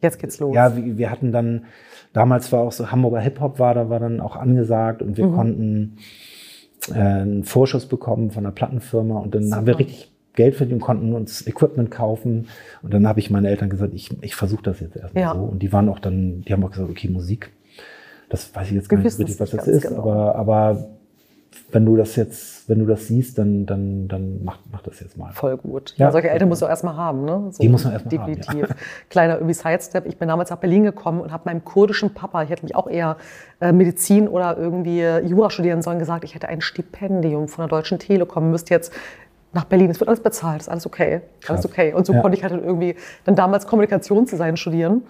Jetzt 0.00 0.18
geht's 0.20 0.38
los. 0.38 0.54
ja, 0.54 0.76
wir, 0.76 0.98
wir 0.98 1.10
hatten 1.10 1.32
dann, 1.32 1.64
damals 2.12 2.50
war 2.52 2.60
auch 2.60 2.72
so 2.72 2.90
Hamburger 2.92 3.20
Hip-Hop 3.20 3.58
war, 3.58 3.74
da 3.74 3.90
war 3.90 3.98
dann 4.00 4.20
auch 4.20 4.36
angesagt 4.36 5.00
und 5.02 5.16
wir 5.16 5.26
Mhm. 5.26 5.34
konnten 5.34 5.96
äh, 6.90 6.94
einen 6.94 7.44
Vorschuss 7.44 7.86
bekommen 7.86 8.30
von 8.30 8.44
einer 8.46 8.54
Plattenfirma 8.54 9.18
und 9.18 9.34
dann 9.34 9.52
haben 9.54 9.66
wir 9.66 9.74
Super. 9.74 9.84
richtig 9.86 10.12
Geld 10.34 10.54
verdient 10.54 10.80
und 10.80 10.86
konnten 10.86 11.14
uns 11.14 11.46
Equipment 11.46 11.90
kaufen. 11.90 12.48
Und 12.82 12.94
dann 12.94 13.06
habe 13.08 13.20
ich 13.20 13.30
meinen 13.30 13.46
Eltern 13.46 13.70
gesagt, 13.70 13.92
ich, 13.94 14.10
ich 14.22 14.34
versuche 14.36 14.62
das 14.62 14.80
jetzt 14.80 14.96
erstmal 14.96 15.22
Ja. 15.24 15.34
so. 15.34 15.40
Und 15.40 15.60
die 15.60 15.72
waren 15.72 15.88
auch 15.88 15.98
dann, 15.98 16.42
die 16.42 16.52
haben 16.52 16.64
auch 16.64 16.70
gesagt, 16.70 16.90
okay, 16.90 17.08
Musik, 17.08 17.50
das 18.28 18.54
weiß 18.54 18.68
ich 18.68 18.74
jetzt 18.74 18.88
gar 18.88 18.98
nicht 18.98 19.18
richtig, 19.18 19.40
was 19.40 19.50
das 19.50 19.66
ist, 19.66 19.88
genau. 19.88 20.00
aber, 20.02 20.34
aber 20.36 20.88
wenn 21.70 21.84
du 21.84 21.96
das 21.96 22.16
jetzt, 22.16 22.68
wenn 22.68 22.78
du 22.78 22.86
das 22.86 23.06
siehst, 23.06 23.38
dann, 23.38 23.66
dann, 23.66 24.08
dann 24.08 24.42
mach, 24.44 24.58
mach 24.70 24.82
das 24.82 25.00
jetzt 25.00 25.16
mal. 25.16 25.32
Voll 25.32 25.56
gut. 25.56 25.94
Ja. 25.96 26.06
Ja, 26.06 26.12
solche 26.12 26.30
Eltern 26.30 26.48
musst 26.48 26.62
du 26.62 26.66
auch 26.66 26.70
erstmal 26.70 26.96
haben. 26.96 27.24
Ne? 27.24 27.48
So, 27.50 27.62
Die 27.62 27.68
muss 27.68 27.84
man 27.84 27.92
erst 27.94 28.06
mal 28.10 28.18
haben, 28.18 28.34
Definitiv. 28.34 28.74
Kleiner 29.10 29.34
irgendwie 29.36 29.54
Sidestep. 29.54 30.06
Ich 30.06 30.16
bin 30.16 30.28
damals 30.28 30.50
nach 30.50 30.58
Berlin 30.58 30.84
gekommen 30.84 31.20
und 31.20 31.32
habe 31.32 31.42
meinem 31.46 31.64
kurdischen 31.64 32.14
Papa, 32.14 32.42
ich 32.42 32.50
hätte 32.50 32.62
mich 32.64 32.74
auch 32.74 32.88
eher 32.88 33.16
äh, 33.60 33.72
Medizin 33.72 34.28
oder 34.28 34.56
irgendwie 34.56 35.00
äh, 35.00 35.24
Jura 35.26 35.50
studieren 35.50 35.82
sollen, 35.82 35.98
gesagt, 35.98 36.24
ich 36.24 36.34
hätte 36.34 36.48
ein 36.48 36.60
Stipendium 36.60 37.48
von 37.48 37.62
der 37.62 37.68
Deutschen 37.68 37.98
Telekom, 37.98 38.50
müsste 38.50 38.72
jetzt 38.74 38.92
nach 39.52 39.64
Berlin, 39.64 39.90
es 39.90 39.98
wird 40.00 40.08
alles 40.08 40.20
bezahlt, 40.20 40.60
ist 40.60 40.68
alles 40.68 40.86
okay. 40.86 41.14
Alles 41.14 41.22
Krass. 41.40 41.66
okay. 41.66 41.92
Und 41.94 42.06
so 42.06 42.12
Ja. 42.12 42.20
konnte 42.20 42.36
ich 42.36 42.42
halt 42.42 42.52
dann 42.52 42.62
irgendwie 42.64 42.96
dann 43.24 43.34
damals 43.34 43.66
Kommunikationsdesign 43.66 44.56
studieren. 44.56 45.02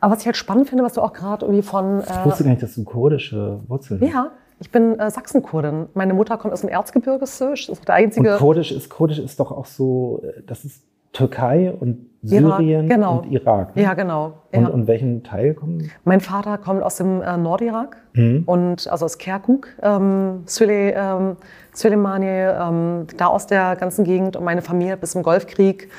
Aber 0.00 0.12
was 0.12 0.20
ich 0.20 0.26
halt 0.26 0.36
spannend 0.36 0.68
finde, 0.68 0.84
was 0.84 0.92
du 0.92 1.00
auch 1.00 1.12
gerade 1.12 1.44
irgendwie 1.46 1.62
von... 1.62 2.00
Ich 2.00 2.24
wusste 2.24 2.44
gar 2.44 2.50
nicht, 2.50 2.62
dass 2.62 2.74
du 2.74 2.84
kurdische 2.84 3.60
Wurzeln 3.66 4.00
hast. 4.00 4.12
ja, 4.12 4.30
ich 4.60 4.70
bin 4.70 4.98
äh, 4.98 5.10
Sachsenkurdin. 5.10 5.86
Meine 5.94 6.14
Mutter 6.14 6.36
kommt 6.38 6.52
aus 6.52 6.60
dem 6.60 6.68
Erzgebirge. 6.70 7.20
Das 7.20 7.40
ist 7.40 7.70
auch 7.70 7.78
der 7.84 7.94
einzige... 7.94 8.32
Und 8.32 8.38
Kurdisch 8.38 8.72
ist, 8.72 8.90
Kurdisch 8.90 9.18
ist 9.18 9.40
doch 9.40 9.50
auch 9.50 9.66
so, 9.66 10.22
äh, 10.22 10.42
das 10.46 10.64
ist 10.64 10.82
Türkei 11.12 11.72
und 11.72 12.06
Syrien 12.28 12.88
genau. 12.88 13.18
und 13.18 13.30
Irak. 13.30 13.76
ne? 13.76 13.82
ja, 13.82 13.94
genau. 13.94 14.34
Und, 14.52 14.62
ja. 14.64 14.68
und 14.68 14.86
welchen 14.86 15.22
Teil 15.22 15.54
kommen? 15.54 15.90
Mein 16.04 16.20
Vater 16.20 16.58
kommt 16.58 16.82
aus 16.82 16.96
dem 16.96 17.22
äh, 17.22 17.36
Nordirak 17.36 17.96
Mhm. 18.14 18.44
und 18.46 18.88
also 18.90 19.04
aus 19.04 19.18
Kirkuk, 19.18 19.68
ähm, 19.82 20.42
Sule, 20.46 20.92
ähm, 20.94 21.36
Süleymani, 21.74 22.26
ähm, 22.26 23.06
da 23.18 23.26
aus 23.26 23.46
der 23.46 23.76
ganzen 23.76 24.04
Gegend. 24.04 24.36
Und 24.36 24.44
meine 24.44 24.62
Familie 24.62 24.92
hat 24.94 25.00
bis 25.00 25.10
zum 25.12 25.22
Golfkrieg 25.22 25.90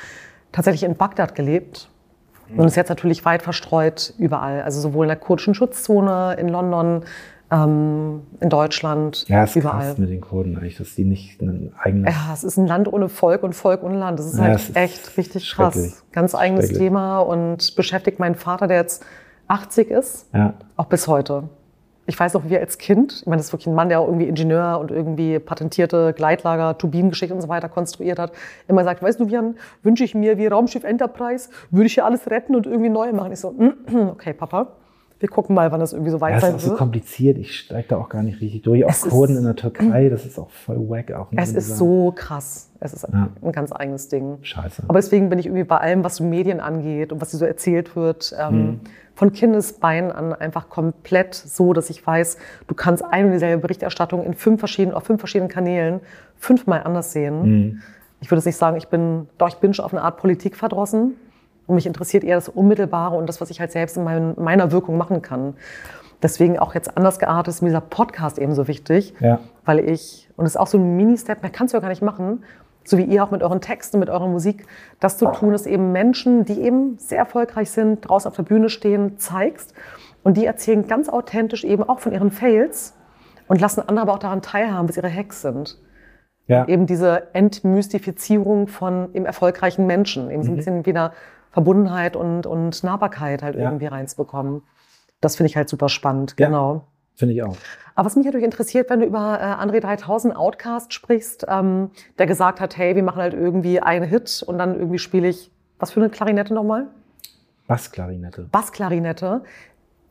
tatsächlich 0.50 0.82
in 0.82 0.96
Bagdad 0.96 1.34
gelebt 1.36 1.88
und 2.56 2.66
ist 2.66 2.76
jetzt 2.76 2.88
natürlich 2.88 3.24
weit 3.24 3.42
verstreut 3.42 4.14
überall. 4.18 4.62
Also 4.62 4.80
sowohl 4.80 5.04
in 5.06 5.08
der 5.08 5.16
kurdischen 5.16 5.54
Schutzzone 5.54 6.34
in 6.40 6.48
London, 6.48 7.02
ähm, 7.50 8.22
in 8.40 8.48
Deutschland, 8.50 9.26
Ja, 9.28 9.44
es 9.44 9.50
ist 9.50 9.56
überall. 9.56 9.78
krass 9.86 9.98
mit 9.98 10.10
den 10.10 10.20
Kurden 10.20 10.56
eigentlich, 10.56 10.76
dass 10.76 10.94
die 10.94 11.04
nicht 11.04 11.40
einen 11.40 11.72
eigenen. 11.78 12.04
Ja, 12.06 12.32
es 12.34 12.44
ist 12.44 12.56
ein 12.58 12.66
Land 12.66 12.92
ohne 12.92 13.08
Volk 13.08 13.42
und 13.42 13.54
Volk 13.54 13.82
ohne 13.82 13.98
Land. 13.98 14.18
Das 14.18 14.26
ist 14.26 14.36
Ja, 14.38 14.44
halt 14.44 14.56
es 14.56 14.68
ist 14.70 14.76
echt 14.76 15.16
richtig 15.16 15.50
krass. 15.54 16.04
Ganz 16.12 16.34
eigenes. 16.34 16.68
Thema 16.68 17.20
und 17.20 17.74
beschäftigt 17.76 18.18
meinen 18.18 18.34
Vater, 18.34 18.66
der 18.66 18.78
jetzt 18.78 19.04
80 19.48 19.90
ist, 19.90 20.26
Ja. 20.34 20.54
auch 20.76 20.86
bis 20.86 21.08
heute. 21.08 21.44
Ich 22.04 22.18
weiß 22.18 22.32
noch, 22.34 22.44
wie 22.48 22.54
er 22.54 22.60
als 22.60 22.78
Kind, 22.78 23.18
ich 23.20 23.26
meine, 23.26 23.36
das 23.36 23.46
ist 23.48 23.52
wirklich 23.52 23.66
ein 23.66 23.74
Mann, 23.74 23.90
der 23.90 24.00
auch 24.00 24.06
irgendwie 24.06 24.26
Ingenieur 24.28 24.78
und 24.80 24.90
irgendwie 24.90 25.38
patentierte 25.38 26.14
Gleitlager, 26.14 26.76
Turbinengeschichte 26.78 27.34
und 27.34 27.42
so 27.42 27.48
weiter 27.50 27.68
konstruiert 27.68 28.18
hat, 28.18 28.32
immer 28.66 28.82
sagt, 28.82 29.02
weißt 29.02 29.20
du, 29.20 29.24
Jan, 29.26 29.56
wünsche 29.82 30.04
ich 30.04 30.14
mir 30.14 30.38
wie 30.38 30.46
Raumschiff 30.46 30.84
Enterprise, 30.84 31.50
würde 31.70 31.86
ich 31.86 31.94
hier 31.94 32.06
alles 32.06 32.30
retten 32.30 32.54
und 32.56 32.66
irgendwie 32.66 32.88
neu 32.88 33.12
machen. 33.12 33.32
Ich 33.32 33.40
so, 33.40 33.54
okay, 34.10 34.32
Papa, 34.32 34.68
wir 35.20 35.28
gucken 35.28 35.54
mal, 35.54 35.72
wann 35.72 35.80
das 35.80 35.92
irgendwie 35.92 36.10
so 36.12 36.20
weit 36.20 36.30
Ja, 36.30 36.36
es 36.38 36.42
ist 36.44 36.46
sein 36.48 36.54
auch 36.56 36.60
so 36.60 36.68
wird. 36.70 36.78
kompliziert. 36.78 37.38
Ich 37.38 37.58
steige 37.58 37.88
da 37.88 37.96
auch 37.96 38.08
gar 38.08 38.22
nicht 38.22 38.40
richtig 38.40 38.62
durch. 38.62 38.84
Auch 38.84 38.90
Es 38.90 39.04
ist- 39.04 39.10
Kurden 39.10 39.36
in 39.36 39.44
der 39.44 39.56
Türkei, 39.56 40.08
das 40.08 40.24
ist 40.24 40.38
auch 40.38 40.50
voll 40.50 40.76
wack. 40.88 41.10
Auch 41.12 41.32
ne, 41.32 41.42
Es 41.42 41.52
ist 41.52 41.76
so 41.76 42.12
krass. 42.14 42.70
Es 42.80 42.92
ist 42.94 43.06
Ja. 43.12 43.28
ein 43.42 43.52
ganz 43.52 43.72
eigenes 43.72 44.08
Ding. 44.08 44.38
Scheiße. 44.42 44.84
Aber 44.86 44.98
deswegen 44.98 45.28
bin 45.28 45.38
ich 45.40 45.46
irgendwie 45.46 45.64
bei 45.64 45.78
allem, 45.78 46.04
was 46.04 46.20
Medien 46.20 46.60
angeht 46.60 47.12
und 47.12 47.20
was 47.20 47.32
so 47.32 47.44
erzählt 47.44 47.96
wird, 47.96 48.32
ähm, 48.38 48.80
von 49.16 49.32
Kindesbeinen 49.32 50.12
an 50.12 50.32
einfach 50.32 50.68
komplett 50.68 51.34
so, 51.34 51.72
dass 51.72 51.90
ich 51.90 52.06
weiß, 52.06 52.36
du 52.68 52.74
kannst 52.76 53.04
eine 53.04 53.26
und 53.26 53.32
dieselbe 53.32 53.60
Berichterstattung 53.62 54.22
in 54.24 54.34
fünf 54.34 54.60
verschiedenen, 54.60 54.94
auf 54.94 55.02
fünf 55.04 55.20
verschiedenen 55.20 55.50
Kanälen 55.50 55.98
fünfmal 56.36 56.82
anders 56.84 57.12
sehen. 57.12 57.42
Mhm. 57.42 57.82
Ich 58.20 58.30
würde 58.30 58.38
jetzt 58.38 58.46
nicht 58.46 58.56
sagen, 58.56 58.76
ich 58.76 58.86
bin, 58.86 59.26
doch, 59.38 59.48
ich 59.48 59.56
bin 59.56 59.74
schon 59.74 59.84
auf 59.84 59.92
eine 59.92 60.02
Art 60.02 60.18
Politik 60.18 60.56
verdrossen. 60.56 61.14
Und 61.68 61.76
mich 61.76 61.86
interessiert 61.86 62.24
eher 62.24 62.34
das 62.36 62.48
Unmittelbare 62.48 63.14
und 63.16 63.28
das, 63.28 63.40
was 63.40 63.50
ich 63.50 63.60
halt 63.60 63.70
selbst 63.70 63.96
in 63.96 64.02
mein, 64.02 64.34
meiner 64.36 64.72
Wirkung 64.72 64.96
machen 64.96 65.22
kann. 65.22 65.54
Deswegen 66.22 66.58
auch 66.58 66.74
jetzt 66.74 66.96
anders 66.96 67.20
geartet 67.20 67.54
ist 67.54 67.62
mir 67.62 67.68
dieser 67.68 67.82
Podcast 67.82 68.38
eben 68.38 68.54
so 68.54 68.66
wichtig, 68.66 69.14
Ja. 69.20 69.38
weil 69.64 69.78
ich, 69.78 70.28
und 70.36 70.44
das 70.44 70.54
ist 70.54 70.56
auch 70.56 70.66
so 70.66 70.78
ein 70.78 70.96
Mini-Step, 70.96 71.42
mehr 71.42 71.52
kannst 71.52 71.72
du 71.74 71.76
ja 71.76 71.80
gar 71.80 71.90
nicht 71.90 72.02
machen, 72.02 72.42
so 72.84 72.96
wie 72.96 73.04
ihr 73.04 73.22
auch 73.22 73.30
mit 73.30 73.42
euren 73.42 73.60
Texten, 73.60 73.98
mit 73.98 74.08
eurer 74.08 74.26
Musik, 74.26 74.66
das 74.98 75.18
zu 75.18 75.26
tun, 75.26 75.52
dass 75.52 75.66
eben 75.66 75.92
Menschen, 75.92 76.44
die 76.46 76.62
eben 76.62 76.96
sehr 76.98 77.18
erfolgreich 77.18 77.70
sind, 77.70 78.00
draußen 78.00 78.28
auf 78.30 78.36
der 78.36 78.44
Bühne 78.44 78.68
stehen, 78.70 79.18
zeigst 79.18 79.74
Und 80.24 80.36
die 80.38 80.46
erzählen 80.46 80.88
ganz 80.88 81.08
authentisch 81.08 81.64
eben 81.64 81.82
auch 81.82 82.00
von 82.00 82.12
ihren 82.12 82.30
Fails 82.30 82.94
und 83.46 83.60
lassen 83.60 83.82
andere 83.86 84.02
aber 84.02 84.14
auch 84.14 84.18
daran 84.18 84.42
teilhaben, 84.42 84.88
was 84.88 84.96
ihre 84.96 85.14
Hacks 85.14 85.42
sind. 85.42 85.78
Ja. 86.48 86.66
Eben 86.66 86.86
diese 86.86 87.34
Entmystifizierung 87.34 88.68
von 88.68 89.10
im 89.12 89.26
erfolgreichen 89.26 89.86
Menschen, 89.86 90.30
eben 90.30 90.42
so 90.42 90.50
ein 90.50 90.56
bisschen 90.56 90.86
wieder 90.86 91.12
Verbundenheit 91.50 92.16
und, 92.16 92.46
und 92.46 92.82
Nahbarkeit 92.84 93.42
halt 93.42 93.56
Ja. 93.56 93.62
irgendwie 93.64 93.86
reinzubekommen. 93.86 94.62
Das 95.20 95.36
finde 95.36 95.48
ich 95.50 95.56
halt 95.56 95.68
super 95.68 95.88
spannend, 95.88 96.34
Ja. 96.38 96.46
genau. 96.46 96.84
Finde 97.16 97.34
ich 97.34 97.42
auch. 97.42 97.56
Aber 97.96 98.06
was 98.06 98.14
mich 98.14 98.24
natürlich 98.26 98.44
interessiert, 98.44 98.88
wenn 98.90 99.00
du 99.00 99.06
über 99.06 99.40
äh, 99.40 99.44
André 99.44 99.80
3000 99.80 100.36
Outcast 100.36 100.92
sprichst, 100.92 101.46
ähm, 101.48 101.90
der 102.18 102.26
gesagt 102.26 102.60
hat, 102.60 102.76
hey, 102.76 102.94
wir 102.94 103.02
machen 103.02 103.20
halt 103.20 103.34
irgendwie 103.34 103.80
einen 103.80 104.06
Hit 104.08 104.44
und 104.46 104.56
dann 104.58 104.76
irgendwie 104.78 104.98
spiele 105.00 105.26
ich, 105.26 105.50
was 105.80 105.90
für 105.90 106.00
eine 106.00 106.10
Klarinette 106.10 106.54
nochmal? 106.54 106.86
Bassklarinette. 107.66 108.48
Bassklarinette. 108.52 109.42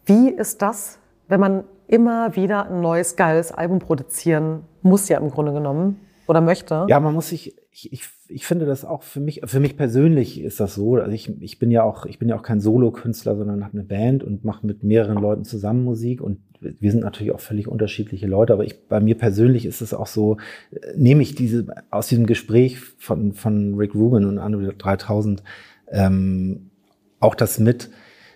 Wie 0.06 0.30
ist 0.30 0.62
das, 0.62 1.00
wenn 1.30 1.40
man 1.40 1.64
immer 1.88 2.36
wieder 2.36 2.68
ein 2.70 2.82
neues, 2.82 3.16
geiles 3.16 3.52
Album 3.52 3.80
produzieren 3.80 4.64
muss, 4.82 5.08
ja 5.10 5.18
im 5.20 5.32
Grunde 5.32 5.54
genommen, 5.54 6.00
oder 6.28 6.42
möchte? 6.42 6.86
Ja, 6.90 7.00
man 7.00 7.14
muss 7.14 7.30
sich, 7.30 7.56
ich, 7.72 7.94
ich, 7.94 8.10
ich 8.30 8.46
finde 8.46 8.66
das 8.66 8.86
auch 8.86 9.04
für 9.04 9.20
mich, 9.20 9.42
für 9.46 9.60
mich 9.60 9.78
persönlich 9.78 10.42
ist 10.42 10.60
das 10.60 10.76
so. 10.76 10.96
Also 10.96 11.12
ich, 11.12 11.42
ich 11.42 11.60
bin 11.60 11.72
ja 11.72 11.84
auch, 11.84 12.06
ich 12.06 12.20
bin 12.20 12.30
ja 12.30 12.38
auch 12.38 12.44
kein 12.44 12.60
Solo-Künstler, 12.60 13.36
sondern 13.36 13.64
habe 13.64 13.74
eine 13.74 13.84
Band 13.84 14.24
und 14.24 14.44
mache 14.44 14.66
mit 14.66 14.84
mehreren 14.84 15.18
Leuten 15.22 15.46
zusammen 15.46 15.84
Musik 15.84 16.22
und 16.22 16.40
wir 16.60 16.92
sind 16.92 17.02
natürlich 17.02 17.32
auch 17.32 17.40
völlig 17.40 17.68
unterschiedliche 17.68 18.28
Leute, 18.28 18.54
aber 18.54 18.66
ich, 18.66 18.88
bei 18.88 19.00
mir 19.00 19.16
persönlich 19.16 19.66
ist 19.66 19.82
es 19.82 19.94
auch 19.94 20.08
so, 20.08 20.38
äh, 20.72 20.98
nehme 20.98 21.22
ich 21.22 21.36
diese, 21.36 21.68
aus 21.92 22.08
diesem 22.08 22.26
Gespräch 22.26 22.80
von, 22.80 23.34
von 23.34 23.76
Rick 23.76 23.94
Rubin 23.94 24.26
und 24.26 24.40
Andre 24.40 24.74
3000, 24.74 25.44
ähm, 25.92 26.72
auch 27.20 27.36
das 27.36 27.60
mit, 27.60 27.90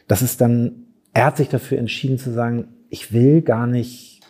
dass 0.08 0.22
es 0.22 0.38
dann, 0.38 0.86
er 1.14 1.26
hat 1.26 1.38
sich 1.38 1.50
dafür 1.50 1.80
entschieden 1.80 2.18
zu 2.18 2.32
sagen, 2.32 2.68
ich 2.90 3.12
will 3.12 3.42
gar 3.42 3.68
nicht 3.68 4.22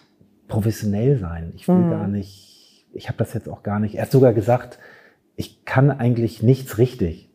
professionell 0.47 1.17
sein. 1.17 1.53
Ich 1.55 1.67
will 1.67 1.75
Mhm. 1.75 1.89
gar 1.89 2.07
nicht, 2.07 2.85
ich 2.93 3.07
habe 3.07 3.17
das 3.17 3.33
jetzt 3.33 3.49
auch 3.49 3.63
gar 3.63 3.79
nicht. 3.79 3.95
Er 3.95 4.03
hat 4.03 4.11
sogar 4.11 4.33
gesagt, 4.33 4.79
ich 5.35 5.65
kann 5.65 5.91
eigentlich 5.91 6.43
nichts 6.43 6.77
richtig. 6.77 7.29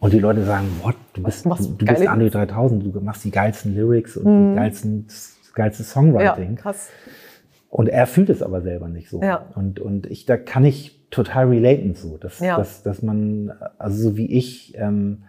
Und 0.00 0.12
die 0.12 0.18
Leute 0.18 0.44
sagen, 0.44 0.66
what, 0.82 0.96
du 1.14 1.22
bist, 1.22 1.46
Du 1.46 1.54
du, 1.54 1.86
bist 1.86 2.06
Andre 2.06 2.28
3000, 2.30 2.94
du 2.94 3.00
machst 3.00 3.24
die 3.24 3.30
geilsten 3.30 3.74
Lyrics 3.74 4.16
und 4.16 4.24
Mhm. 4.24 4.50
die 4.50 4.56
geilsten, 4.56 5.06
das 5.06 5.38
geilste 5.54 5.82
ja 5.82 5.88
Songwriting. 5.88 6.56
krass. 6.56 6.90
Und 7.70 7.88
er 7.88 8.06
fühlt 8.06 8.28
es 8.30 8.42
aber 8.42 8.60
selber 8.62 8.88
nicht 8.88 9.08
so. 9.10 9.22
Ja. 9.22 9.46
Und, 9.54 9.80
und 9.80 10.06
ich, 10.06 10.26
da 10.26 10.36
kann 10.36 10.64
ich 10.64 11.08
total 11.10 11.48
relaten 11.48 11.94
so, 11.94 12.18
dass, 12.18 12.38
Ja. 12.40 12.56
dass, 12.58 12.82
dass 12.82 13.02
man, 13.02 13.52
also 13.78 14.10
so 14.10 14.16
wie 14.16 14.26
ich, 14.30 14.74
ähm, 14.76 15.24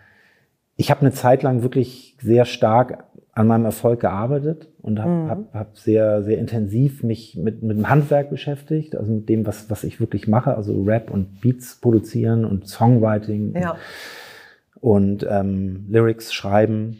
ich 0.75 0.89
habe 0.91 1.01
eine 1.01 1.11
Zeit 1.11 1.43
lang 1.43 1.61
wirklich 1.63 2.17
sehr 2.21 2.45
stark 2.45 3.05
an 3.39 3.47
meinem 3.47 3.63
Erfolg 3.63 4.01
gearbeitet 4.01 4.67
und 4.81 4.99
habe 4.99 5.09
Mhm. 5.11 5.29
hab, 5.29 5.53
hab 5.53 5.77
sehr, 5.77 6.23
sehr 6.23 6.37
intensiv 6.39 7.03
mich 7.03 7.37
mit, 7.37 7.63
mit 7.63 7.77
dem 7.77 7.87
Handwerk 7.89 8.29
beschäftigt, 8.29 8.97
also 8.97 9.11
mit 9.13 9.29
dem, 9.29 9.47
was, 9.47 9.69
was 9.69 9.85
ich 9.85 10.01
wirklich 10.01 10.27
mache, 10.27 10.55
also 10.55 10.83
Rap 10.83 11.09
und 11.09 11.39
Beats 11.39 11.79
produzieren 11.79 12.43
und 12.43 12.67
Songwriting 12.67 13.55
Ja. 13.55 13.77
und 14.81 15.25
ähm, 15.29 15.85
Lyrics 15.89 16.33
schreiben. 16.33 16.97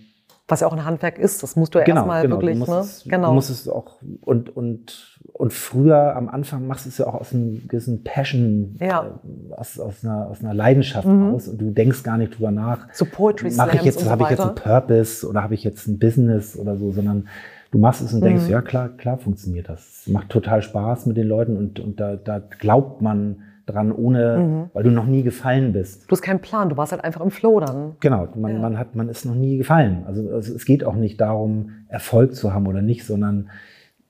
Was 0.49 0.61
ja 0.61 0.67
auch 0.67 0.73
ein 0.73 0.83
Handwerk 0.83 1.17
ist, 1.19 1.43
das 1.43 1.55
musst 1.55 1.73
du 1.75 1.79
ja 1.79 1.85
Genau, 1.85 1.99
erstmal 2.01 2.21
genau. 2.23 2.35
wirklich, 2.37 2.53
du 2.53 2.59
musst 2.59 2.71
ne? 2.71 2.79
Es, 2.79 3.03
genau. 3.05 3.27
Du 3.29 3.33
musst 3.35 3.49
es 3.49 3.67
auch 3.69 4.01
und 4.25 4.55
und 4.55 5.19
und 5.33 5.53
früher 5.53 6.15
am 6.15 6.27
Anfang 6.27 6.67
machst 6.67 6.85
du 6.85 6.89
es 6.89 6.97
ja 6.97 7.07
auch 7.07 7.13
aus 7.13 7.33
einem 7.33 7.67
gewissen 7.67 8.03
Passion, 8.03 8.75
Ja. 8.79 9.05
äh, 9.51 9.53
aus, 9.53 9.79
aus 9.79 10.03
einer 10.03 10.27
aus 10.27 10.41
einer 10.43 10.53
Leidenschaft 10.53 11.07
Mhm. 11.07 11.33
aus 11.35 11.47
und 11.47 11.61
du 11.61 11.71
denkst 11.71 12.03
gar 12.03 12.17
nicht 12.17 12.37
drüber 12.37 12.51
nach. 12.51 12.87
so 12.93 13.05
Poetry 13.05 13.51
Mache 13.51 13.77
ich 13.77 13.83
jetzt, 13.83 13.99
so 13.99 14.09
habe 14.09 14.23
ich 14.23 14.29
jetzt 14.31 14.41
einen 14.41 14.55
Purpose 14.55 15.27
oder 15.27 15.43
habe 15.43 15.53
ich 15.53 15.63
jetzt 15.63 15.87
ein 15.87 15.99
Business 15.99 16.57
oder 16.57 16.75
so, 16.77 16.91
sondern 16.91 17.27
du 17.71 17.77
machst 17.77 18.01
es 18.01 18.13
und 18.13 18.21
denkst, 18.23 18.45
Mhm. 18.45 18.49
ja 18.51 18.61
klar, 18.61 18.89
klar 18.89 19.17
funktioniert 19.17 19.69
das. 19.69 20.03
Macht 20.07 20.29
total 20.29 20.61
Spaß 20.63 21.05
mit 21.05 21.15
den 21.17 21.27
Leuten 21.27 21.55
und 21.57 21.79
und 21.79 21.99
da 21.99 22.15
da 22.15 22.39
glaubt 22.39 23.01
man 23.01 23.43
dran, 23.69 23.91
ohne, 23.91 24.37
Mhm. 24.37 24.69
weil 24.73 24.83
du 24.83 24.91
noch 24.91 25.05
nie 25.05 25.23
gefallen 25.23 25.71
bist. 25.73 26.03
Du 26.09 26.11
hast 26.11 26.21
keinen 26.21 26.39
Plan, 26.41 26.69
du 26.69 26.77
warst 26.77 26.91
halt 26.91 27.03
einfach 27.03 27.21
im 27.21 27.31
Flow 27.31 27.59
dann. 27.59 27.95
Genau, 27.99 28.27
man, 28.35 28.53
Ja. 28.53 28.59
man 28.59 28.77
hat, 28.77 28.95
man 28.95 29.09
ist 29.09 29.25
noch 29.25 29.35
nie 29.35 29.57
gefallen. 29.57 30.03
Also, 30.05 30.29
also 30.29 30.53
es 30.55 30.65
geht 30.65 30.83
auch 30.83 30.95
nicht 30.95 31.19
darum, 31.21 31.71
Erfolg 31.87 32.35
zu 32.35 32.53
haben 32.53 32.67
oder 32.67 32.81
nicht, 32.81 33.05
sondern 33.05 33.49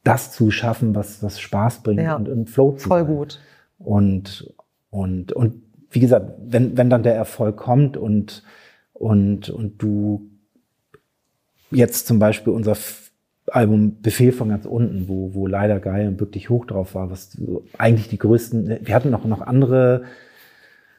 das 0.03 0.31
zu 0.31 0.49
schaffen, 0.51 0.95
was, 0.95 1.21
was 1.21 1.39
Spaß 1.39 1.83
bringt 1.83 2.01
Ja. 2.01 2.15
und 2.15 2.27
im 2.27 2.45
Flow 2.47 2.71
zu 2.73 2.87
Voll 2.87 3.05
sein. 3.05 3.15
gut. 3.15 3.39
Und, 3.79 4.53
und, 4.89 5.31
und 5.33 5.61
wie 5.91 5.99
gesagt, 5.99 6.31
wenn, 6.45 6.77
wenn 6.77 6.89
dann 6.89 7.03
der 7.03 7.15
Erfolg 7.15 7.57
kommt 7.57 7.97
und, 7.97 8.43
und, 8.93 9.49
und 9.49 9.81
du 9.81 10.29
jetzt 11.71 12.07
zum 12.07 12.19
Beispiel 12.19 12.53
unser 12.53 12.75
Album 13.51 14.01
Befehl 14.01 14.31
von 14.31 14.49
ganz 14.49 14.65
unten, 14.65 15.07
wo, 15.07 15.33
wo 15.33 15.47
leider 15.47 15.79
geil 15.79 16.07
und 16.07 16.19
wirklich 16.19 16.49
hoch 16.49 16.65
drauf 16.65 16.95
war, 16.95 17.09
was 17.09 17.37
eigentlich 17.77 18.07
die 18.09 18.17
größten, 18.17 18.79
wir 18.83 18.95
hatten 18.95 19.09
noch, 19.09 19.25
noch 19.25 19.41
andere 19.41 20.03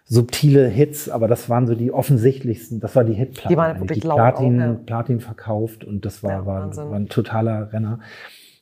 subtile 0.05 0.67
Hits, 0.67 1.09
aber 1.09 1.29
das 1.29 1.49
waren 1.49 1.67
so 1.67 1.75
die 1.75 1.93
offensichtlichsten, 1.93 2.81
das 2.81 2.97
war 2.97 3.05
die 3.05 3.13
Hitplatte. 3.13 3.49
Die 3.49 3.57
waren 3.57 3.81
wirklich 3.81 4.01
die 4.01 4.09
Platin, 4.09 4.61
auch, 4.61 4.67
ja. 4.67 4.73
Platin 4.85 5.21
verkauft 5.21 5.85
und 5.85 6.05
das 6.05 6.23
war, 6.23 6.31
Ja, 6.33 6.47
war, 6.47 6.77
war 6.77 6.95
ein 6.95 7.09
totaler 7.09 7.73
Renner. 7.73 8.01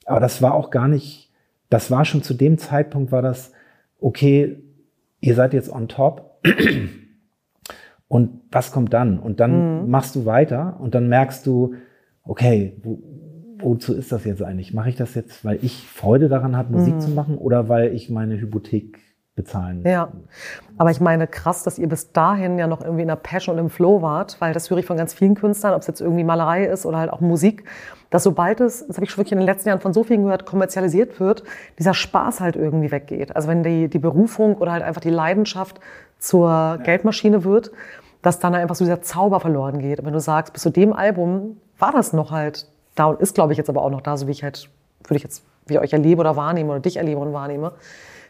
Aber 0.04 0.20
das 0.20 0.42
war 0.42 0.54
auch 0.54 0.70
gar 0.70 0.88
nicht, 0.88 1.30
das 1.70 1.90
war 1.90 2.04
schon 2.04 2.22
zu 2.22 2.34
dem 2.34 2.58
Zeitpunkt 2.58 3.12
war 3.12 3.22
das, 3.22 3.52
okay, 4.00 4.58
ihr 5.20 5.34
seid 5.34 5.54
jetzt 5.54 5.70
on 5.72 5.88
top. 5.88 6.40
Und 8.08 8.40
was 8.50 8.72
kommt 8.72 8.92
dann? 8.94 9.18
Und 9.18 9.40
dann 9.40 9.82
Mhm. 9.84 9.90
machst 9.90 10.16
du 10.16 10.24
weiter 10.24 10.78
und 10.80 10.94
dann 10.94 11.08
merkst 11.08 11.46
du, 11.46 11.74
okay, 12.24 12.76
wo, 12.82 13.02
wozu 13.60 13.94
ist 13.94 14.12
das 14.12 14.24
jetzt 14.24 14.42
eigentlich? 14.42 14.72
Mache 14.74 14.88
ich 14.90 14.96
das 14.96 15.14
jetzt, 15.14 15.44
weil 15.44 15.58
ich 15.62 15.86
Freude 15.88 16.28
daran 16.28 16.56
habe, 16.56 16.72
Musik 16.72 16.94
Mhm. 16.96 17.00
zu 17.00 17.10
machen 17.10 17.38
oder 17.38 17.68
weil 17.68 17.94
ich 17.94 18.10
meine 18.10 18.40
Hypothek 18.40 18.98
bezahlen 19.34 19.84
Ja, 19.86 20.08
aber 20.78 20.90
ich 20.90 21.00
meine 21.00 21.28
krass, 21.28 21.62
dass 21.62 21.78
ihr 21.78 21.88
bis 21.88 22.10
dahin 22.12 22.58
ja 22.58 22.66
noch 22.66 22.80
irgendwie 22.82 23.02
in 23.02 23.08
der 23.08 23.14
Passion 23.16 23.54
und 23.56 23.66
im 23.66 23.70
Flow 23.70 24.02
wart, 24.02 24.36
weil 24.40 24.52
das 24.52 24.68
höre 24.68 24.78
ich 24.78 24.86
von 24.86 24.96
ganz 24.96 25.14
vielen 25.14 25.36
Künstlern, 25.36 25.74
ob 25.74 25.82
es 25.82 25.86
jetzt 25.86 26.00
irgendwie 26.00 26.24
Malerei 26.24 26.64
ist 26.66 26.84
oder 26.86 26.98
halt 26.98 27.12
auch 27.12 27.20
Musik, 27.20 27.62
dass 28.10 28.24
sobald 28.24 28.60
es, 28.60 28.84
das 28.86 28.96
habe 28.96 29.04
ich 29.04 29.10
schon 29.12 29.18
wirklich 29.18 29.32
in 29.32 29.38
den 29.38 29.46
letzten 29.46 29.68
Jahren 29.68 29.80
von 29.80 29.92
so 29.92 30.02
vielen 30.02 30.24
gehört, 30.24 30.44
kommerzialisiert 30.44 31.20
wird, 31.20 31.44
dieser 31.78 31.94
Spaß 31.94 32.40
halt 32.40 32.56
irgendwie 32.56 32.90
weggeht. 32.90 33.36
Also 33.36 33.46
wenn 33.48 33.62
die, 33.62 33.86
die 33.88 33.98
Berufung 34.00 34.56
oder 34.56 34.72
halt 34.72 34.82
einfach 34.82 35.00
die 35.00 35.10
Leidenschaft 35.10 35.78
zur 36.18 36.78
Geldmaschine 36.82 37.44
wird, 37.44 37.70
dass 38.22 38.40
dann 38.40 38.54
einfach 38.56 38.74
so 38.74 38.84
dieser 38.84 39.02
Zauber 39.02 39.38
verloren 39.38 39.78
geht. 39.78 40.00
Und 40.00 40.06
wenn 40.06 40.12
du 40.14 40.20
sagst, 40.20 40.52
bis 40.52 40.62
zu 40.62 40.70
dem 40.70 40.92
Album 40.92 41.58
war 41.78 41.92
das 41.92 42.12
noch 42.12 42.32
halt 42.32 42.66
da 42.98 43.06
und 43.06 43.20
ist, 43.20 43.34
glaube 43.34 43.52
ich, 43.52 43.58
jetzt 43.58 43.68
aber 43.70 43.82
auch 43.82 43.90
noch 43.90 44.00
da, 44.00 44.16
so 44.16 44.26
wie 44.26 44.32
ich 44.32 44.42
halt, 44.42 44.68
würde 45.04 45.16
ich 45.16 45.22
jetzt, 45.22 45.44
wie 45.66 45.74
ich 45.74 45.80
euch 45.80 45.92
erlebe 45.92 46.20
oder 46.20 46.36
wahrnehme 46.36 46.70
oder 46.70 46.80
dich 46.80 46.96
erlebe 46.96 47.20
und 47.20 47.32
wahrnehme. 47.32 47.72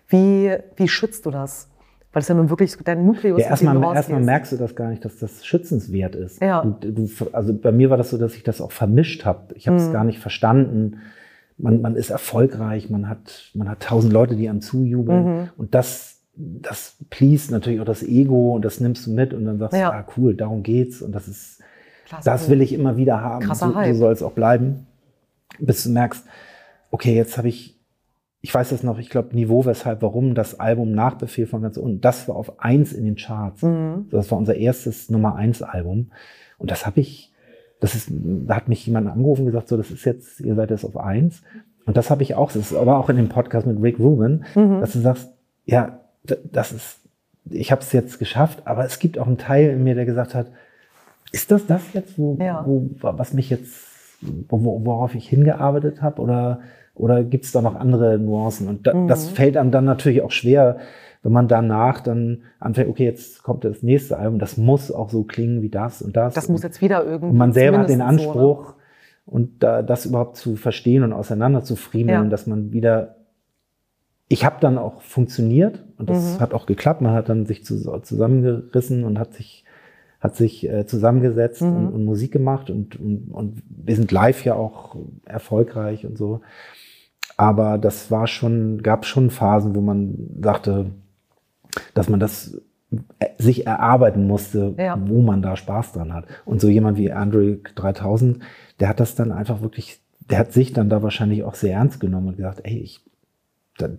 Wie, 0.08 0.52
wie 0.76 0.88
schützt 0.88 1.26
du 1.26 1.30
das? 1.30 1.68
Weil 2.12 2.22
es 2.22 2.28
ja 2.28 2.34
nun 2.34 2.48
wirklich 2.48 2.74
dein 2.84 3.04
Nukleus 3.04 3.38
Ja, 3.38 3.46
ist, 3.46 3.62
erstmal, 3.62 3.94
erstmal 3.94 4.22
merkst 4.22 4.52
du 4.52 4.56
das 4.56 4.74
gar 4.74 4.88
nicht, 4.88 5.04
dass 5.04 5.18
das 5.18 5.44
schützenswert 5.44 6.14
ist. 6.14 6.40
Ja. 6.40 6.62
Du, 6.64 6.90
du, 6.92 7.08
also 7.32 7.52
bei 7.54 7.70
mir 7.70 7.90
war 7.90 7.98
das 7.98 8.10
so, 8.10 8.16
dass 8.18 8.34
ich 8.34 8.42
das 8.42 8.60
auch 8.62 8.72
vermischt 8.72 9.24
habe. 9.26 9.54
Ich 9.54 9.68
habe 9.68 9.78
Mhm. 9.78 9.84
es 9.84 9.92
gar 9.92 10.04
nicht 10.04 10.18
verstanden. 10.18 11.00
Man, 11.58 11.82
man 11.82 11.96
ist 11.96 12.10
erfolgreich, 12.10 12.88
man 12.88 13.08
hat, 13.08 13.50
man 13.54 13.68
hat 13.68 13.80
tausend 13.80 14.12
Leute, 14.12 14.36
die 14.36 14.48
einem 14.48 14.62
zujubeln. 14.62 15.24
Mhm. 15.42 15.48
Und 15.58 15.74
das, 15.74 16.20
das 16.34 16.96
pleast 17.10 17.50
natürlich 17.50 17.80
auch 17.80 17.84
das 17.84 18.02
Ego 18.02 18.54
und 18.54 18.64
das 18.64 18.80
nimmst 18.80 19.06
du 19.06 19.10
mit 19.10 19.34
und 19.34 19.44
dann 19.44 19.58
sagst 19.58 19.76
Ja. 19.78 19.90
du, 19.90 19.96
ah 19.96 20.06
cool, 20.16 20.34
darum 20.34 20.62
geht's. 20.62 21.02
Und 21.02 21.12
das 21.12 21.28
ist, 21.28 21.60
Klasse. 22.08 22.24
das 22.30 22.48
will 22.50 22.60
ich 22.62 22.72
immer 22.72 22.96
wieder 22.96 23.20
haben. 23.20 23.44
Krasser 23.44 23.72
so, 23.72 23.92
so 23.92 23.98
soll 23.98 24.12
es 24.12 24.22
auch 24.22 24.32
bleiben. 24.32 24.86
Bis 25.58 25.84
du 25.84 25.90
merkst, 25.90 26.24
okay, 26.90 27.14
jetzt 27.14 27.36
habe 27.38 27.48
ich, 27.48 27.76
ich 28.40 28.54
weiß 28.54 28.70
das 28.70 28.82
noch, 28.82 28.98
ich 28.98 29.10
glaube, 29.10 29.34
Niveau, 29.34 29.64
weshalb, 29.64 30.02
warum 30.02 30.34
das 30.34 30.58
Album 30.60 30.92
nach 30.92 31.16
Befehl 31.16 31.46
von 31.46 31.62
ganz 31.62 31.76
unten, 31.76 32.00
das 32.00 32.28
war 32.28 32.36
auf 32.36 32.60
eins 32.60 32.92
in 32.92 33.04
den 33.04 33.16
Charts. 33.16 33.62
Mhm. 33.62 34.08
Das 34.10 34.30
war 34.30 34.38
unser 34.38 34.54
erstes 34.56 35.10
Nummer 35.10 35.34
eins 35.36 35.62
Album. 35.62 36.10
Und 36.58 36.70
das 36.70 36.86
habe 36.86 37.00
ich, 37.00 37.32
das 37.80 37.94
ist, 37.94 38.08
da 38.10 38.56
hat 38.56 38.68
mich 38.68 38.86
jemand 38.86 39.08
angerufen 39.08 39.42
und 39.42 39.46
gesagt, 39.46 39.68
so, 39.68 39.76
das 39.76 39.90
ist 39.90 40.04
jetzt, 40.04 40.40
ihr 40.40 40.54
seid 40.54 40.70
jetzt 40.70 40.84
auf 40.84 40.96
eins. 40.96 41.42
Und 41.86 41.96
das 41.96 42.10
habe 42.10 42.22
ich 42.22 42.34
auch, 42.34 42.52
das 42.52 42.70
ist 42.70 42.74
aber 42.76 42.98
auch 42.98 43.08
in 43.08 43.16
dem 43.16 43.28
Podcast 43.28 43.66
mit 43.66 43.80
Rick 43.82 43.98
Rubin, 43.98 44.44
Mhm. 44.54 44.80
dass 44.80 44.92
du 44.92 45.00
sagst, 45.00 45.30
ja, 45.64 46.00
das 46.52 46.72
ist, 46.72 46.98
ich 47.50 47.72
habe 47.72 47.80
es 47.80 47.92
jetzt 47.92 48.18
geschafft, 48.18 48.62
aber 48.66 48.84
es 48.84 48.98
gibt 48.98 49.18
auch 49.18 49.26
einen 49.26 49.38
Teil 49.38 49.70
in 49.70 49.82
mir, 49.84 49.94
der 49.94 50.04
gesagt 50.04 50.34
hat, 50.34 50.48
ist 51.32 51.50
das 51.50 51.66
das 51.66 51.82
jetzt, 51.92 52.18
wo, 52.18 52.36
Ja. 52.40 52.62
wo 52.66 52.88
was 53.00 53.32
mich 53.34 53.50
jetzt, 53.50 53.86
wo, 54.48 54.64
wo- 54.64 54.84
worauf 54.84 55.14
ich 55.14 55.28
hingearbeitet 55.28 56.02
habe, 56.02 56.20
oder 56.22 56.60
oder 56.94 57.22
gibt 57.22 57.44
es 57.44 57.52
da 57.52 57.62
noch 57.62 57.76
andere 57.76 58.18
Nuancen? 58.18 58.66
Und 58.66 58.86
da, 58.88 58.92
Mhm. 58.94 59.06
das 59.06 59.28
fällt 59.28 59.56
einem 59.56 59.70
dann 59.70 59.84
natürlich 59.84 60.20
auch 60.22 60.32
schwer, 60.32 60.78
wenn 61.22 61.30
man 61.30 61.46
danach 61.46 62.00
dann 62.00 62.42
anfängt, 62.58 62.88
okay, 62.88 63.04
jetzt 63.04 63.44
kommt 63.44 63.62
das 63.64 63.84
nächste 63.84 64.18
Album, 64.18 64.40
das 64.40 64.56
muss 64.56 64.90
auch 64.90 65.08
so 65.08 65.22
klingen 65.22 65.62
wie 65.62 65.68
das 65.68 66.02
und 66.02 66.16
das. 66.16 66.34
Das 66.34 66.48
muss 66.48 66.64
jetzt 66.64 66.80
wieder 66.82 67.04
irgendwie. 67.04 67.30
und 67.30 67.36
man 67.36 67.52
selber 67.52 67.78
hat 67.78 67.88
den 67.88 68.00
zumindest 68.00 68.24
so, 68.24 68.28
ne? 68.30 68.34
Anspruch, 68.34 68.74
und 69.26 69.62
da, 69.62 69.82
das 69.82 70.06
überhaupt 70.06 70.36
zu 70.36 70.56
verstehen 70.56 71.04
und 71.04 71.12
auseinander 71.12 71.62
zu 71.62 71.76
friemeln, 71.76 72.24
Ja. 72.24 72.28
dass 72.30 72.46
man 72.48 72.72
wieder. 72.72 73.14
Ich 74.28 74.44
habe 74.44 74.56
dann 74.60 74.76
auch 74.76 75.00
funktioniert 75.02 75.84
und 75.98 76.10
das 76.10 76.36
Mhm. 76.36 76.40
hat 76.40 76.52
auch 76.52 76.66
geklappt. 76.66 77.00
Man 77.00 77.12
hat 77.12 77.28
dann 77.28 77.46
sich 77.46 77.64
zu, 77.64 77.76
zusammengerissen 78.00 79.04
und 79.04 79.18
hat 79.20 79.34
sich 79.34 79.64
hat 80.20 80.36
sich 80.36 80.68
äh, 80.68 80.86
zusammengesetzt 80.86 81.62
mhm. 81.62 81.76
und, 81.76 81.92
und, 81.92 82.04
Musik 82.04 82.32
gemacht 82.32 82.70
und, 82.70 82.98
und, 82.98 83.30
und 83.30 83.62
wir 83.68 83.94
sind 83.94 84.10
live 84.10 84.44
ja 84.44 84.54
auch 84.54 84.96
erfolgreich 85.24 86.06
und 86.06 86.18
so. 86.18 86.40
Aber 87.36 87.78
das 87.78 88.10
war 88.10 88.26
schon, 88.26 88.82
gab 88.82 89.06
schon 89.06 89.30
Phasen, 89.30 89.76
wo 89.76 89.80
man 89.80 90.16
sagte, 90.42 90.90
dass 91.94 92.08
man 92.08 92.18
das 92.18 92.60
äh, 93.18 93.26
sich 93.38 93.66
erarbeiten 93.66 94.26
musste, 94.26 94.74
ja. 94.76 94.98
wo 95.00 95.22
man 95.22 95.40
da 95.40 95.56
Spaß 95.56 95.92
dran 95.92 96.12
hat. 96.12 96.24
Und 96.44 96.60
so 96.60 96.68
jemand 96.68 96.98
wie 96.98 97.12
Andre 97.12 97.58
3000, 97.76 98.40
der 98.80 98.88
hat 98.88 98.98
das 98.98 99.14
dann 99.14 99.30
einfach 99.30 99.60
wirklich, 99.60 100.00
der 100.28 100.38
hat 100.38 100.52
sich 100.52 100.72
dann 100.72 100.90
da 100.90 101.02
wahrscheinlich 101.02 101.44
auch 101.44 101.54
sehr 101.54 101.74
ernst 101.74 102.00
genommen 102.00 102.28
und 102.28 102.36
gesagt, 102.36 102.62
ey, 102.64 102.78
ich, 102.78 103.04
dann, 103.76 103.98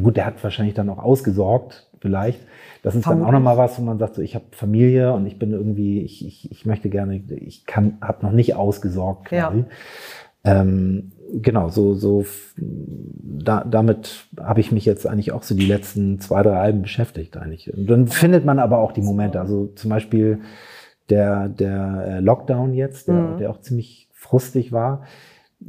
gut, 0.00 0.16
der 0.16 0.26
hat 0.26 0.42
wahrscheinlich 0.44 0.74
dann 0.74 0.90
auch 0.90 0.98
ausgesorgt, 0.98 1.90
vielleicht. 2.06 2.40
Das 2.82 2.94
ist 2.94 3.02
Vermutlich. 3.02 3.26
dann 3.26 3.28
auch 3.28 3.38
nochmal 3.38 3.58
was, 3.58 3.78
wo 3.78 3.82
man 3.82 3.98
sagt, 3.98 4.14
so, 4.14 4.22
ich 4.22 4.36
habe 4.36 4.44
Familie 4.52 5.12
und 5.12 5.26
ich 5.26 5.38
bin 5.38 5.50
irgendwie, 5.52 6.02
ich, 6.02 6.24
ich, 6.24 6.50
ich 6.52 6.66
möchte 6.66 6.88
gerne, 6.88 7.16
ich 7.16 7.66
kann, 7.66 7.98
habe 8.00 8.24
noch 8.24 8.32
nicht 8.32 8.54
ausgesorgt 8.54 9.26
quasi. 9.26 9.64
Ja. 10.44 10.60
Ähm, 10.60 11.10
genau, 11.42 11.68
so, 11.68 11.94
so 11.94 12.24
da, 12.56 13.64
damit 13.64 14.28
habe 14.38 14.60
ich 14.60 14.70
mich 14.70 14.84
jetzt 14.84 15.04
eigentlich 15.04 15.32
auch 15.32 15.42
so 15.42 15.56
die 15.56 15.66
letzten 15.66 16.20
zwei, 16.20 16.44
drei 16.44 16.58
Alben 16.58 16.82
beschäftigt 16.82 17.36
eigentlich. 17.36 17.72
Und 17.76 17.90
dann 17.90 18.06
findet 18.06 18.44
man 18.44 18.60
aber 18.60 18.78
auch 18.78 18.92
die 18.92 19.02
Momente. 19.02 19.40
Also 19.40 19.66
zum 19.74 19.90
Beispiel 19.90 20.40
der, 21.10 21.48
der 21.48 22.04
äh, 22.06 22.20
Lockdown 22.20 22.72
jetzt, 22.74 23.08
der, 23.08 23.14
mhm. 23.14 23.38
der 23.38 23.50
auch 23.50 23.60
ziemlich 23.60 24.08
frustig 24.12 24.70
war. 24.70 25.02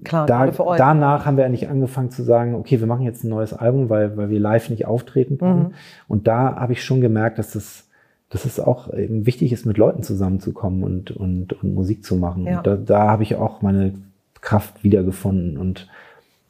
Klar, 0.04 0.28
da, 0.28 0.52
danach 0.78 1.26
haben 1.26 1.38
wir 1.38 1.46
eigentlich 1.46 1.70
angefangen 1.70 2.12
zu 2.12 2.24
sagen, 2.24 2.56
okay, 2.56 2.80
wir 2.80 2.88
machen 2.88 3.04
jetzt 3.04 3.24
ein 3.24 3.30
neues 3.30 3.54
Album, 3.54 3.90
weil, 3.90 4.18
weil 4.18 4.30
wir 4.30 4.40
live 4.40 4.70
nicht 4.70 4.86
auftreten 4.86 5.38
können. 5.38 5.60
Mhm. 5.60 5.74
Und 6.08 6.28
da 6.28 6.56
habe 6.56 6.74
ich 6.74 6.84
schon 6.84 7.00
gemerkt, 7.00 7.40
dass 7.40 7.52
das, 7.52 7.88
dass 8.30 8.46
es 8.46 8.60
auch 8.60 8.94
eben 8.94 9.26
wichtig 9.26 9.54
ist, 9.54 9.66
mit 9.66 9.78
Leuten 9.78 10.04
zusammenzukommen 10.04 10.84
und, 10.84 11.12
und, 11.12 11.54
und 11.54 11.74
Musik 11.74 12.04
zu 12.04 12.16
machen. 12.18 12.46
Ja. 12.46 12.58
Und 12.58 12.68
da, 12.68 12.76
da 12.76 13.08
habe 13.08 13.24
ich 13.24 13.36
auch 13.36 13.62
meine 13.62 13.94
Kraft 14.42 14.84
wiedergefunden 14.84 15.58
und 15.58 15.88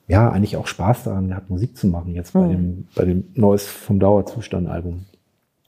ja, 0.08 0.30
eigentlich 0.30 0.58
auch 0.58 0.68
Spaß 0.68 1.04
daran 1.04 1.28
gehabt, 1.28 1.50
Musik 1.50 1.78
zu 1.78 1.88
machen, 1.88 2.16
jetzt 2.16 2.34
bei, 2.34 2.42
mhm. 2.42 2.52
dem, 2.52 2.88
bei 2.96 3.06
dem 3.06 3.24
Neues 3.36 3.68
vom 3.68 4.00
Dauerzustand-Album. 4.00 5.06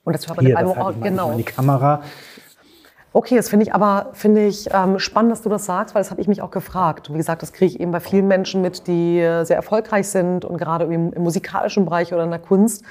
Und 0.05 0.13
das 0.13 0.27
war 0.27 0.35
bei 0.35 0.43
dem 0.43 0.57
Album 0.57 0.77
auch, 0.77 0.93
genau. 1.01 1.37
Die 1.37 1.43
Kamera. 1.43 2.01
Okay, 3.11 3.35
das 3.35 3.49
finde 3.49 3.65
ich 3.65 3.73
aber 3.73 4.11
finde 4.13 4.45
ich 4.45 4.69
ähm, 4.71 4.99
spannend, 4.99 5.31
dass 5.31 5.41
du 5.41 5.49
das 5.49 5.65
sagst, 5.65 5.95
weil 5.95 6.01
das 6.01 6.11
habe 6.11 6.21
ich 6.21 6.27
mich 6.27 6.43
auch 6.43 6.51
gefragt. 6.51 7.11
Wie 7.11 7.17
gesagt, 7.17 7.41
das 7.41 7.53
kriege 7.53 7.73
ich 7.73 7.79
eben 7.79 7.91
bei 7.91 7.99
vielen 7.99 8.27
Menschen 8.27 8.61
mit, 8.61 8.85
die 8.85 9.19
äh, 9.19 9.43
sehr 9.45 9.55
erfolgreich 9.55 10.07
sind 10.07 10.45
und 10.45 10.57
gerade 10.57 10.85
im, 10.85 11.11
im 11.13 11.23
musikalischen 11.23 11.85
Bereich 11.85 12.13
oder 12.13 12.23
in 12.23 12.29
der 12.29 12.39
Kunst, 12.39 12.83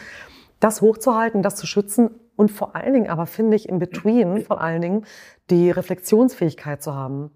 das 0.58 0.80
hochzuhalten, 0.80 1.42
das 1.42 1.54
zu 1.54 1.68
schützen 1.68 2.10
und 2.34 2.50
vor 2.50 2.74
allen 2.74 2.94
Dingen 2.94 3.10
aber 3.10 3.26
finde 3.26 3.56
ich 3.56 3.68
in 3.68 3.78
Between 3.78 4.44
vor 4.44 4.60
allen 4.60 4.82
Dingen 4.82 5.06
die 5.50 5.70
Reflexionsfähigkeit 5.70 6.82
zu 6.82 6.94
haben 6.94 7.30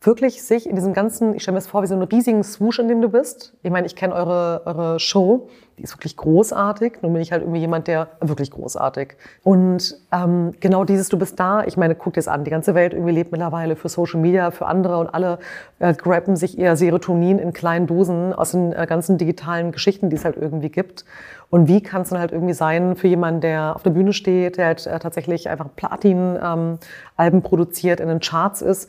wirklich 0.00 0.42
sich 0.42 0.68
in 0.68 0.76
diesem 0.76 0.94
ganzen, 0.94 1.34
ich 1.34 1.42
stelle 1.42 1.54
mir 1.54 1.60
das 1.60 1.66
vor, 1.66 1.82
wie 1.82 1.86
so 1.88 1.94
einen 1.94 2.04
riesigen 2.04 2.44
Swoosh, 2.44 2.78
in 2.78 2.88
dem 2.88 3.02
du 3.02 3.08
bist. 3.08 3.54
Ich 3.62 3.70
meine, 3.70 3.86
ich 3.86 3.96
kenne 3.96 4.14
eure, 4.14 4.62
eure 4.64 5.00
Show, 5.00 5.48
die 5.76 5.82
ist 5.82 5.94
wirklich 5.94 6.16
großartig. 6.16 6.98
Nun 7.02 7.12
bin 7.12 7.22
ich 7.22 7.32
halt 7.32 7.42
irgendwie 7.42 7.60
jemand, 7.60 7.88
der 7.88 8.08
wirklich 8.20 8.50
großartig. 8.50 9.16
Und 9.42 9.96
ähm, 10.12 10.52
genau 10.60 10.84
dieses, 10.84 11.08
du 11.08 11.18
bist 11.18 11.40
da, 11.40 11.64
ich 11.64 11.76
meine, 11.76 11.96
guck 11.96 12.14
dir 12.14 12.20
das 12.20 12.28
an, 12.28 12.44
die 12.44 12.50
ganze 12.50 12.74
Welt 12.76 12.92
irgendwie 12.92 13.12
lebt 13.12 13.32
mittlerweile 13.32 13.74
für 13.74 13.88
Social 13.88 14.20
Media, 14.20 14.52
für 14.52 14.66
andere 14.66 14.98
und 14.98 15.08
alle 15.08 15.38
äh, 15.80 15.94
grabben 15.94 16.36
sich 16.36 16.58
ihr 16.58 16.76
Serotonin 16.76 17.38
in 17.40 17.52
kleinen 17.52 17.88
Dosen 17.88 18.32
aus 18.32 18.52
den 18.52 18.72
äh, 18.72 18.86
ganzen 18.88 19.18
digitalen 19.18 19.72
Geschichten, 19.72 20.10
die 20.10 20.16
es 20.16 20.24
halt 20.24 20.36
irgendwie 20.36 20.68
gibt. 20.68 21.04
Und 21.50 21.66
wie 21.66 21.80
kann 21.80 22.02
es 22.02 22.10
dann 22.10 22.18
halt 22.18 22.32
irgendwie 22.32 22.54
sein 22.54 22.94
für 22.94 23.08
jemanden, 23.08 23.40
der 23.40 23.74
auf 23.74 23.82
der 23.82 23.90
Bühne 23.90 24.12
steht, 24.12 24.58
der 24.58 24.66
halt 24.66 24.86
äh, 24.86 24.98
tatsächlich 24.98 25.48
einfach 25.48 25.68
Platin-Alben 25.74 26.78
ähm, 27.18 27.42
produziert, 27.42 28.00
in 28.00 28.08
den 28.08 28.20
Charts 28.20 28.62
ist 28.62 28.88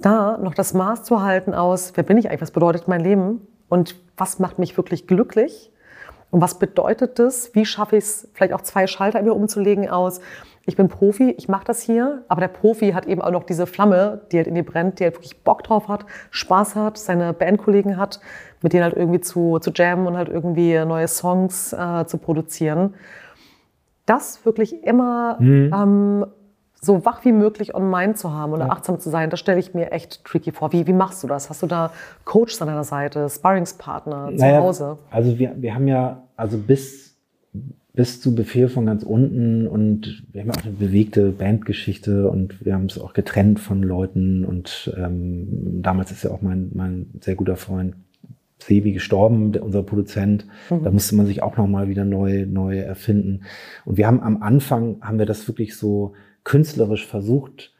da 0.00 0.38
noch 0.38 0.54
das 0.54 0.74
Maß 0.74 1.04
zu 1.04 1.22
halten 1.22 1.54
aus, 1.54 1.92
wer 1.94 2.04
bin 2.04 2.16
ich 2.18 2.28
eigentlich, 2.28 2.42
was 2.42 2.50
bedeutet 2.50 2.88
mein 2.88 3.00
Leben 3.00 3.46
und 3.68 3.96
was 4.16 4.38
macht 4.38 4.58
mich 4.58 4.76
wirklich 4.76 5.06
glücklich 5.06 5.70
und 6.30 6.40
was 6.40 6.58
bedeutet 6.58 7.18
das, 7.18 7.54
wie 7.54 7.64
schaffe 7.64 7.96
ich 7.96 8.04
es, 8.04 8.28
vielleicht 8.34 8.52
auch 8.52 8.60
zwei 8.60 8.86
Schalter 8.86 9.22
mir 9.22 9.34
umzulegen 9.34 9.88
aus, 9.88 10.20
ich 10.68 10.76
bin 10.76 10.88
Profi, 10.88 11.30
ich 11.38 11.48
mache 11.48 11.64
das 11.64 11.80
hier, 11.80 12.24
aber 12.28 12.42
der 12.42 12.48
Profi 12.48 12.90
hat 12.90 13.06
eben 13.06 13.22
auch 13.22 13.30
noch 13.30 13.44
diese 13.44 13.66
Flamme, 13.66 14.20
die 14.30 14.36
halt 14.36 14.46
in 14.46 14.54
dir 14.54 14.64
brennt, 14.64 15.00
die 15.00 15.04
halt 15.04 15.14
wirklich 15.14 15.42
Bock 15.42 15.62
drauf 15.62 15.88
hat, 15.88 16.04
Spaß 16.30 16.76
hat, 16.76 16.98
seine 16.98 17.32
Bandkollegen 17.32 17.96
hat, 17.96 18.20
mit 18.60 18.74
denen 18.74 18.84
halt 18.84 18.94
irgendwie 18.94 19.20
zu, 19.20 19.58
zu 19.60 19.70
jammen 19.74 20.06
und 20.06 20.18
halt 20.18 20.28
irgendwie 20.28 20.78
neue 20.84 21.08
Songs 21.08 21.72
äh, 21.72 22.04
zu 22.04 22.18
produzieren. 22.18 22.94
Das 24.04 24.44
wirklich 24.44 24.84
immer 24.84 25.40
mhm. 25.40 25.72
ähm, 25.74 26.26
so 26.80 27.04
wach 27.04 27.24
wie 27.24 27.32
möglich 27.32 27.74
on 27.74 27.90
mind 27.90 28.18
zu 28.18 28.32
haben 28.32 28.52
und 28.52 28.60
ja. 28.60 28.68
achtsam 28.68 29.00
zu 29.00 29.10
sein, 29.10 29.30
das 29.30 29.40
stelle 29.40 29.58
ich 29.58 29.74
mir 29.74 29.90
echt 29.90 30.24
tricky 30.24 30.52
vor. 30.52 30.72
Wie, 30.72 30.86
wie 30.86 30.92
machst 30.92 31.22
du 31.22 31.26
das? 31.26 31.50
Hast 31.50 31.62
du 31.62 31.66
da 31.66 31.90
Coaches 32.24 32.62
an 32.62 32.68
deiner 32.68 32.84
Seite, 32.84 33.28
Sparringspartner 33.28 34.28
zu 34.28 34.36
naja, 34.36 34.60
Hause? 34.60 34.98
Also 35.10 35.38
wir, 35.38 35.54
wir 35.56 35.74
haben 35.74 35.88
ja, 35.88 36.22
also 36.36 36.56
bis, 36.56 37.16
bis 37.94 38.20
zu 38.20 38.34
Befehl 38.34 38.68
von 38.68 38.86
ganz 38.86 39.02
unten 39.02 39.66
und 39.66 40.24
wir 40.30 40.42
haben 40.42 40.50
auch 40.52 40.62
eine 40.62 40.72
bewegte 40.72 41.30
Bandgeschichte 41.30 42.30
und 42.30 42.64
wir 42.64 42.74
haben 42.74 42.86
es 42.86 42.98
auch 42.98 43.12
getrennt 43.12 43.58
von 43.58 43.82
Leuten 43.82 44.44
und 44.44 44.92
ähm, 44.96 45.82
damals 45.82 46.12
ist 46.12 46.22
ja 46.22 46.30
auch 46.30 46.42
mein, 46.42 46.70
mein 46.74 47.10
sehr 47.20 47.34
guter 47.34 47.56
Freund 47.56 47.96
Sevi 48.60 48.92
gestorben, 48.92 49.52
der, 49.52 49.64
unser 49.64 49.82
Produzent. 49.82 50.46
Mhm. 50.70 50.84
Da 50.84 50.90
musste 50.90 51.14
man 51.14 51.26
sich 51.26 51.42
auch 51.42 51.56
nochmal 51.56 51.88
wieder 51.88 52.04
neu, 52.04 52.46
neu 52.46 52.78
erfinden. 52.78 53.42
Und 53.84 53.96
wir 53.96 54.06
haben 54.06 54.20
am 54.20 54.42
Anfang, 54.42 54.96
haben 55.00 55.18
wir 55.18 55.26
das 55.26 55.46
wirklich 55.48 55.76
so 55.76 56.14
künstlerisch 56.48 57.06
versucht, 57.06 57.74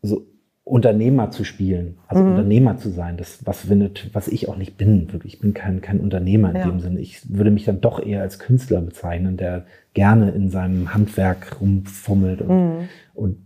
so 0.00 0.26
Unternehmer 0.64 1.30
zu 1.30 1.44
spielen, 1.44 1.98
also 2.08 2.22
mhm. 2.22 2.30
Unternehmer 2.30 2.78
zu 2.78 2.88
sein, 2.88 3.18
das 3.18 3.44
was 3.44 3.68
was 4.14 4.28
ich 4.28 4.48
auch 4.48 4.56
nicht 4.56 4.78
bin, 4.78 5.12
wirklich. 5.12 5.34
Ich 5.34 5.40
bin 5.40 5.52
kein, 5.52 5.82
kein 5.82 6.00
Unternehmer 6.00 6.48
in 6.48 6.56
ja. 6.56 6.66
dem 6.66 6.80
Sinne. 6.80 7.00
Ich 7.00 7.28
würde 7.28 7.50
mich 7.50 7.66
dann 7.66 7.82
doch 7.82 8.02
eher 8.02 8.22
als 8.22 8.38
Künstler 8.38 8.80
bezeichnen, 8.80 9.36
der 9.36 9.66
gerne 9.92 10.30
in 10.30 10.48
seinem 10.48 10.94
Handwerk 10.94 11.60
rumfummelt 11.60 12.40
und, 12.40 12.48
mhm. 12.48 12.88
und 13.12 13.36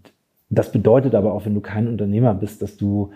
das 0.50 0.70
bedeutet 0.70 1.16
aber 1.16 1.32
auch, 1.34 1.44
wenn 1.44 1.54
du 1.54 1.60
kein 1.60 1.88
Unternehmer 1.88 2.32
bist, 2.32 2.62
dass 2.62 2.76
du 2.76 3.10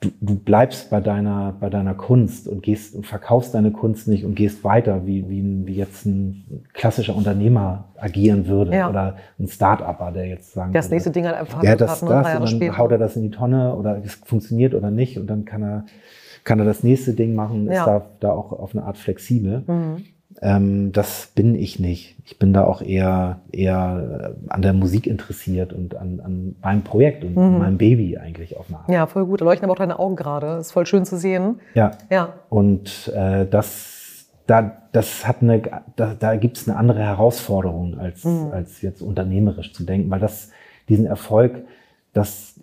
du, 0.00 0.10
du 0.20 0.34
bleibst 0.34 0.90
bei 0.90 1.00
deiner, 1.00 1.54
bei 1.60 1.68
deiner 1.68 1.94
Kunst 1.94 2.48
und 2.48 2.62
gehst 2.62 2.94
und 2.94 3.06
verkaufst 3.06 3.54
deine 3.54 3.70
Kunst 3.70 4.08
nicht 4.08 4.24
und 4.24 4.34
gehst 4.34 4.64
weiter, 4.64 5.06
wie, 5.06 5.28
wie, 5.28 5.66
wie 5.66 5.74
jetzt 5.74 6.06
ein 6.06 6.64
klassischer 6.72 7.14
Unternehmer 7.14 7.90
agieren 7.98 8.46
würde 8.46 8.72
ja. 8.74 8.88
oder 8.88 9.16
ein 9.38 9.46
Start-Upper, 9.46 10.12
der 10.12 10.26
jetzt 10.26 10.52
sagen 10.52 10.72
Das 10.72 10.86
würde, 10.86 10.94
nächste 10.94 11.10
Ding 11.10 11.26
halt 11.26 11.36
einfach 11.36 11.62
ja, 11.62 11.76
das, 11.76 12.00
das, 12.00 12.02
und 12.02 12.08
dann 12.08 12.46
später. 12.46 12.78
haut 12.78 12.92
er 12.92 12.98
das 12.98 13.16
in 13.16 13.22
die 13.22 13.30
Tonne 13.30 13.76
oder 13.76 14.02
es 14.02 14.14
funktioniert 14.14 14.74
oder 14.74 14.90
nicht 14.90 15.18
und 15.18 15.26
dann 15.26 15.44
kann 15.44 15.62
er, 15.62 15.84
kann 16.44 16.58
er 16.58 16.64
das 16.64 16.82
nächste 16.82 17.12
Ding 17.12 17.34
machen, 17.34 17.68
ist 17.68 17.84
da, 17.84 18.06
da 18.20 18.32
auch 18.32 18.52
auf 18.52 18.74
eine 18.74 18.84
Art 18.84 18.96
flexibel. 18.96 19.64
Mhm. 19.66 20.04
Ähm, 20.42 20.92
das 20.92 21.32
bin 21.34 21.54
ich 21.54 21.80
nicht. 21.80 22.16
Ich 22.24 22.38
bin 22.38 22.52
da 22.52 22.64
auch 22.64 22.82
eher, 22.82 23.40
eher 23.52 24.34
äh, 24.46 24.50
an 24.50 24.62
der 24.62 24.72
Musik 24.72 25.06
interessiert 25.06 25.72
und 25.72 25.96
an, 25.96 26.20
an 26.20 26.56
meinem 26.62 26.82
Projekt 26.82 27.24
und 27.24 27.36
mhm. 27.36 27.58
meinem 27.58 27.78
Baby 27.78 28.16
eigentlich 28.16 28.56
eine 28.56 28.78
Art. 28.78 28.88
Ja, 28.88 29.06
voll 29.06 29.26
gut. 29.26 29.40
Da 29.40 29.44
leuchten 29.44 29.64
aber 29.64 29.72
auch 29.72 29.78
deine 29.78 29.98
Augen 29.98 30.16
gerade. 30.16 30.58
Ist 30.58 30.72
voll 30.72 30.86
schön 30.86 31.04
zu 31.04 31.18
sehen. 31.18 31.60
Ja. 31.74 31.90
ja. 32.10 32.34
Und 32.48 33.12
äh, 33.14 33.44
das, 33.46 34.26
da, 34.46 34.78
das 34.92 35.26
hat 35.26 35.42
eine, 35.42 35.62
da, 35.96 36.14
da 36.14 36.36
gibt 36.36 36.56
es 36.56 36.68
eine 36.68 36.78
andere 36.78 37.00
Herausforderung, 37.00 37.98
als, 37.98 38.24
mhm. 38.24 38.50
als 38.52 38.80
jetzt 38.82 39.02
unternehmerisch 39.02 39.72
zu 39.72 39.84
denken, 39.84 40.10
weil 40.10 40.20
das, 40.20 40.50
diesen 40.88 41.06
Erfolg, 41.06 41.64
das, 42.12 42.58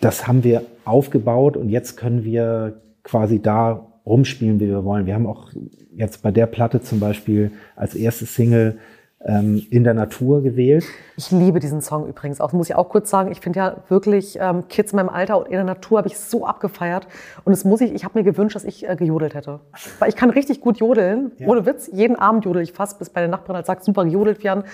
das 0.00 0.26
haben 0.26 0.44
wir 0.44 0.62
aufgebaut 0.84 1.56
und 1.56 1.70
jetzt 1.70 1.96
können 1.96 2.24
wir 2.24 2.80
quasi 3.02 3.40
da 3.40 3.86
rumspielen, 4.06 4.60
wie 4.60 4.68
wir 4.68 4.84
wollen. 4.84 5.06
Wir 5.06 5.14
haben 5.14 5.26
auch 5.26 5.50
jetzt 5.94 6.22
bei 6.22 6.30
der 6.30 6.46
Platte 6.46 6.80
zum 6.80 7.00
Beispiel 7.00 7.50
als 7.74 7.94
erste 7.94 8.24
Single 8.24 8.78
ähm, 9.24 9.66
in 9.70 9.82
der 9.82 9.94
Natur 9.94 10.42
gewählt. 10.42 10.84
Ich 11.16 11.30
liebe 11.30 11.58
diesen 11.58 11.80
Song 11.80 12.06
übrigens 12.06 12.40
auch, 12.40 12.52
muss 12.52 12.68
ich 12.68 12.76
auch 12.76 12.88
kurz 12.88 13.10
sagen. 13.10 13.32
Ich 13.32 13.40
finde 13.40 13.58
ja 13.58 13.76
wirklich 13.88 14.38
ähm, 14.40 14.68
Kids 14.68 14.92
in 14.92 14.96
meinem 14.96 15.08
Alter 15.08 15.38
und 15.38 15.46
in 15.46 15.52
der 15.52 15.64
Natur 15.64 15.98
habe 15.98 16.08
ich 16.08 16.18
so 16.18 16.46
abgefeiert. 16.46 17.08
Und 17.44 17.52
es 17.52 17.64
muss 17.64 17.80
ich, 17.80 17.92
ich 17.92 18.04
habe 18.04 18.18
mir 18.18 18.24
gewünscht, 18.24 18.54
dass 18.54 18.64
ich 18.64 18.88
äh, 18.88 18.94
gejodelt 18.94 19.34
hätte. 19.34 19.60
Weil 19.98 20.08
ich 20.08 20.16
kann 20.16 20.30
richtig 20.30 20.60
gut 20.60 20.78
jodeln, 20.78 21.32
ja. 21.38 21.48
ohne 21.48 21.66
Witz. 21.66 21.90
Jeden 21.92 22.16
Abend 22.16 22.44
jodel 22.44 22.62
ich 22.62 22.72
fast, 22.72 22.98
bis 22.98 23.10
bei 23.10 23.20
den 23.20 23.30
Nachbarn 23.30 23.56
halt 23.56 23.66
sagt, 23.66 23.84
super 23.84 24.04
gejodelt 24.04 24.44
werden. 24.44 24.64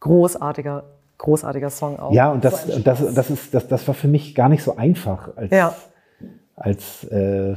Großartiger, 0.00 0.84
großartiger 1.18 1.70
Song 1.70 1.98
auch. 1.98 2.12
Ja, 2.12 2.32
und 2.32 2.44
das, 2.44 2.66
so 2.66 2.80
das, 2.80 3.14
das, 3.14 3.30
ist, 3.30 3.54
das, 3.54 3.68
das 3.68 3.86
war 3.86 3.94
für 3.94 4.08
mich 4.08 4.34
gar 4.34 4.48
nicht 4.48 4.64
so 4.64 4.76
einfach 4.76 5.36
als, 5.36 5.50
ja. 5.52 5.74
als 6.56 7.04
äh, 7.04 7.54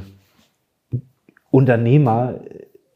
Unternehmer 1.54 2.40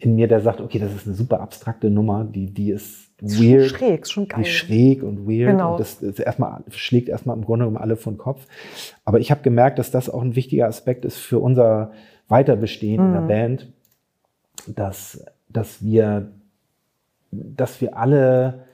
in 0.00 0.16
mir, 0.16 0.26
der 0.26 0.40
sagt, 0.40 0.60
okay, 0.60 0.80
das 0.80 0.92
ist 0.92 1.06
eine 1.06 1.14
super 1.14 1.40
abstrakte 1.40 1.90
Nummer, 1.90 2.24
die, 2.24 2.52
die 2.52 2.72
ist 2.72 3.12
weird. 3.20 3.70
Schon 3.70 3.78
schräg, 3.78 4.06
schon 4.08 4.26
geil. 4.26 4.42
Die 4.42 4.50
schräg 4.50 5.04
und 5.04 5.28
weird. 5.28 5.52
Genau. 5.52 5.72
Und 5.72 5.80
das, 5.80 6.00
das 6.00 6.18
erstmal, 6.18 6.64
schlägt 6.70 7.08
erstmal 7.08 7.36
im 7.36 7.44
Grunde 7.44 7.66
genommen 7.66 7.80
alle 7.80 7.94
von 7.94 8.18
Kopf. 8.18 8.46
Aber 9.04 9.20
ich 9.20 9.30
habe 9.30 9.42
gemerkt, 9.42 9.78
dass 9.78 9.92
das 9.92 10.10
auch 10.10 10.22
ein 10.22 10.34
wichtiger 10.34 10.66
Aspekt 10.66 11.04
ist 11.04 11.18
für 11.18 11.38
unser 11.38 11.92
Weiterbestehen 12.26 13.00
mhm. 13.00 13.06
in 13.06 13.12
der 13.12 13.22
mhm. 13.22 13.28
Band, 13.28 13.72
dass, 14.66 15.24
dass 15.48 15.84
wir, 15.84 16.32
dass 17.30 17.80
wir 17.80 17.96
alle 17.96 18.64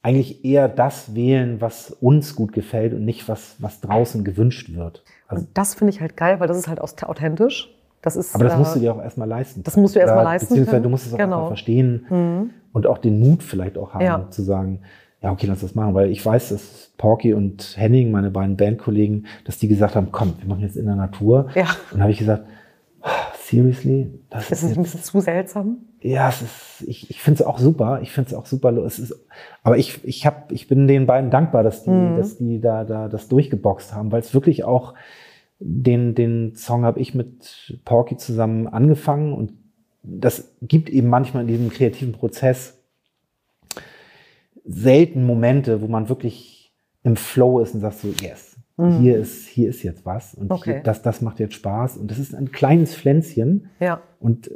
eigentlich 0.00 0.46
eher 0.46 0.68
das 0.68 1.14
wählen, 1.14 1.60
was 1.60 1.90
uns 1.90 2.36
gut 2.36 2.54
gefällt 2.54 2.94
und 2.94 3.04
nicht 3.04 3.28
was, 3.28 3.56
was 3.58 3.82
draußen 3.82 4.24
gewünscht 4.24 4.72
wird. 4.72 5.02
Also, 5.28 5.44
und 5.44 5.58
das 5.58 5.74
finde 5.74 5.92
ich 5.92 6.00
halt 6.00 6.16
geil, 6.16 6.40
weil 6.40 6.48
das 6.48 6.56
ist 6.56 6.68
halt 6.68 6.80
authentisch. 6.80 7.75
Das 8.02 8.16
ist, 8.16 8.34
aber 8.34 8.44
das 8.44 8.56
musst 8.56 8.76
du 8.76 8.80
dir 8.80 8.94
auch 8.94 9.02
erstmal 9.02 9.28
leisten. 9.28 9.62
Das 9.64 9.76
musst 9.76 9.96
du 9.96 10.00
erstmal 10.00 10.24
leisten. 10.24 10.48
Beziehungsweise 10.48 10.76
können. 10.76 10.82
du 10.84 10.88
musst 10.90 11.06
es 11.06 11.14
auch 11.14 11.18
genau. 11.18 11.46
verstehen 11.48 12.06
mhm. 12.08 12.50
und 12.72 12.86
auch 12.86 12.98
den 12.98 13.18
Mut 13.18 13.42
vielleicht 13.42 13.76
auch 13.78 13.94
haben, 13.94 14.04
ja. 14.04 14.26
zu 14.30 14.42
sagen, 14.42 14.80
ja, 15.22 15.32
okay, 15.32 15.46
lass 15.46 15.60
das 15.60 15.74
machen. 15.74 15.94
Weil 15.94 16.10
ich 16.10 16.24
weiß, 16.24 16.50
dass 16.50 16.92
Porky 16.98 17.34
und 17.34 17.74
Henning, 17.76 18.10
meine 18.10 18.30
beiden 18.30 18.56
Bandkollegen, 18.56 19.26
dass 19.44 19.58
die 19.58 19.68
gesagt 19.68 19.96
haben, 19.96 20.12
komm, 20.12 20.34
wir 20.38 20.48
machen 20.48 20.60
jetzt 20.60 20.76
in 20.76 20.86
der 20.86 20.94
Natur. 20.94 21.48
Ja. 21.54 21.66
Und 21.92 22.00
habe 22.00 22.12
ich 22.12 22.18
gesagt, 22.18 22.44
oh, 23.02 23.08
seriously? 23.42 24.12
Das 24.30 24.50
ist, 24.50 24.62
ist 24.62 24.76
ein 24.76 24.82
bisschen 24.82 25.02
zu 25.02 25.20
seltsam. 25.20 25.78
Ja, 26.00 26.28
es 26.28 26.42
ist, 26.42 26.84
ich, 26.86 27.10
ich 27.10 27.20
finde 27.20 27.42
es 27.42 27.46
auch 27.46 27.58
super. 27.58 28.00
Ich 28.02 28.12
finde 28.12 28.28
es 28.28 28.34
auch 28.34 28.46
super. 28.46 28.70
Es 28.84 28.98
ist, 28.98 29.14
aber 29.62 29.78
ich, 29.78 30.04
ich, 30.04 30.26
hab, 30.26 30.52
ich 30.52 30.68
bin 30.68 30.86
den 30.86 31.06
beiden 31.06 31.30
dankbar, 31.30 31.62
dass 31.62 31.82
die, 31.84 31.90
mhm. 31.90 32.16
dass 32.16 32.36
die 32.38 32.60
da, 32.60 32.84
da 32.84 33.08
das 33.08 33.28
durchgeboxt 33.28 33.94
haben, 33.94 34.12
weil 34.12 34.20
es 34.20 34.34
wirklich 34.34 34.64
auch 34.64 34.94
den, 35.58 36.14
den 36.14 36.54
Song 36.54 36.84
habe 36.84 37.00
ich 37.00 37.14
mit 37.14 37.80
Porky 37.84 38.16
zusammen 38.16 38.66
angefangen 38.66 39.32
und 39.32 39.52
das 40.02 40.52
gibt 40.62 40.88
eben 40.88 41.08
manchmal 41.08 41.42
in 41.42 41.48
diesem 41.48 41.70
kreativen 41.70 42.12
Prozess 42.12 42.78
selten 44.64 45.24
Momente, 45.24 45.80
wo 45.80 45.86
man 45.86 46.08
wirklich 46.08 46.72
im 47.02 47.16
Flow 47.16 47.60
ist 47.60 47.74
und 47.74 47.80
sagt 47.80 47.98
so, 47.98 48.08
yes, 48.20 48.56
mhm. 48.76 49.00
hier 49.00 49.18
ist, 49.18 49.46
hier 49.46 49.68
ist 49.68 49.82
jetzt 49.82 50.04
was 50.04 50.34
und 50.34 50.50
okay. 50.50 50.74
hier, 50.74 50.82
das, 50.82 51.02
das 51.02 51.22
macht 51.22 51.40
jetzt 51.40 51.54
Spaß 51.54 51.96
und 51.96 52.10
das 52.10 52.18
ist 52.18 52.34
ein 52.34 52.52
kleines 52.52 52.94
Pflänzchen. 52.94 53.70
Ja. 53.80 54.00
Und 54.20 54.50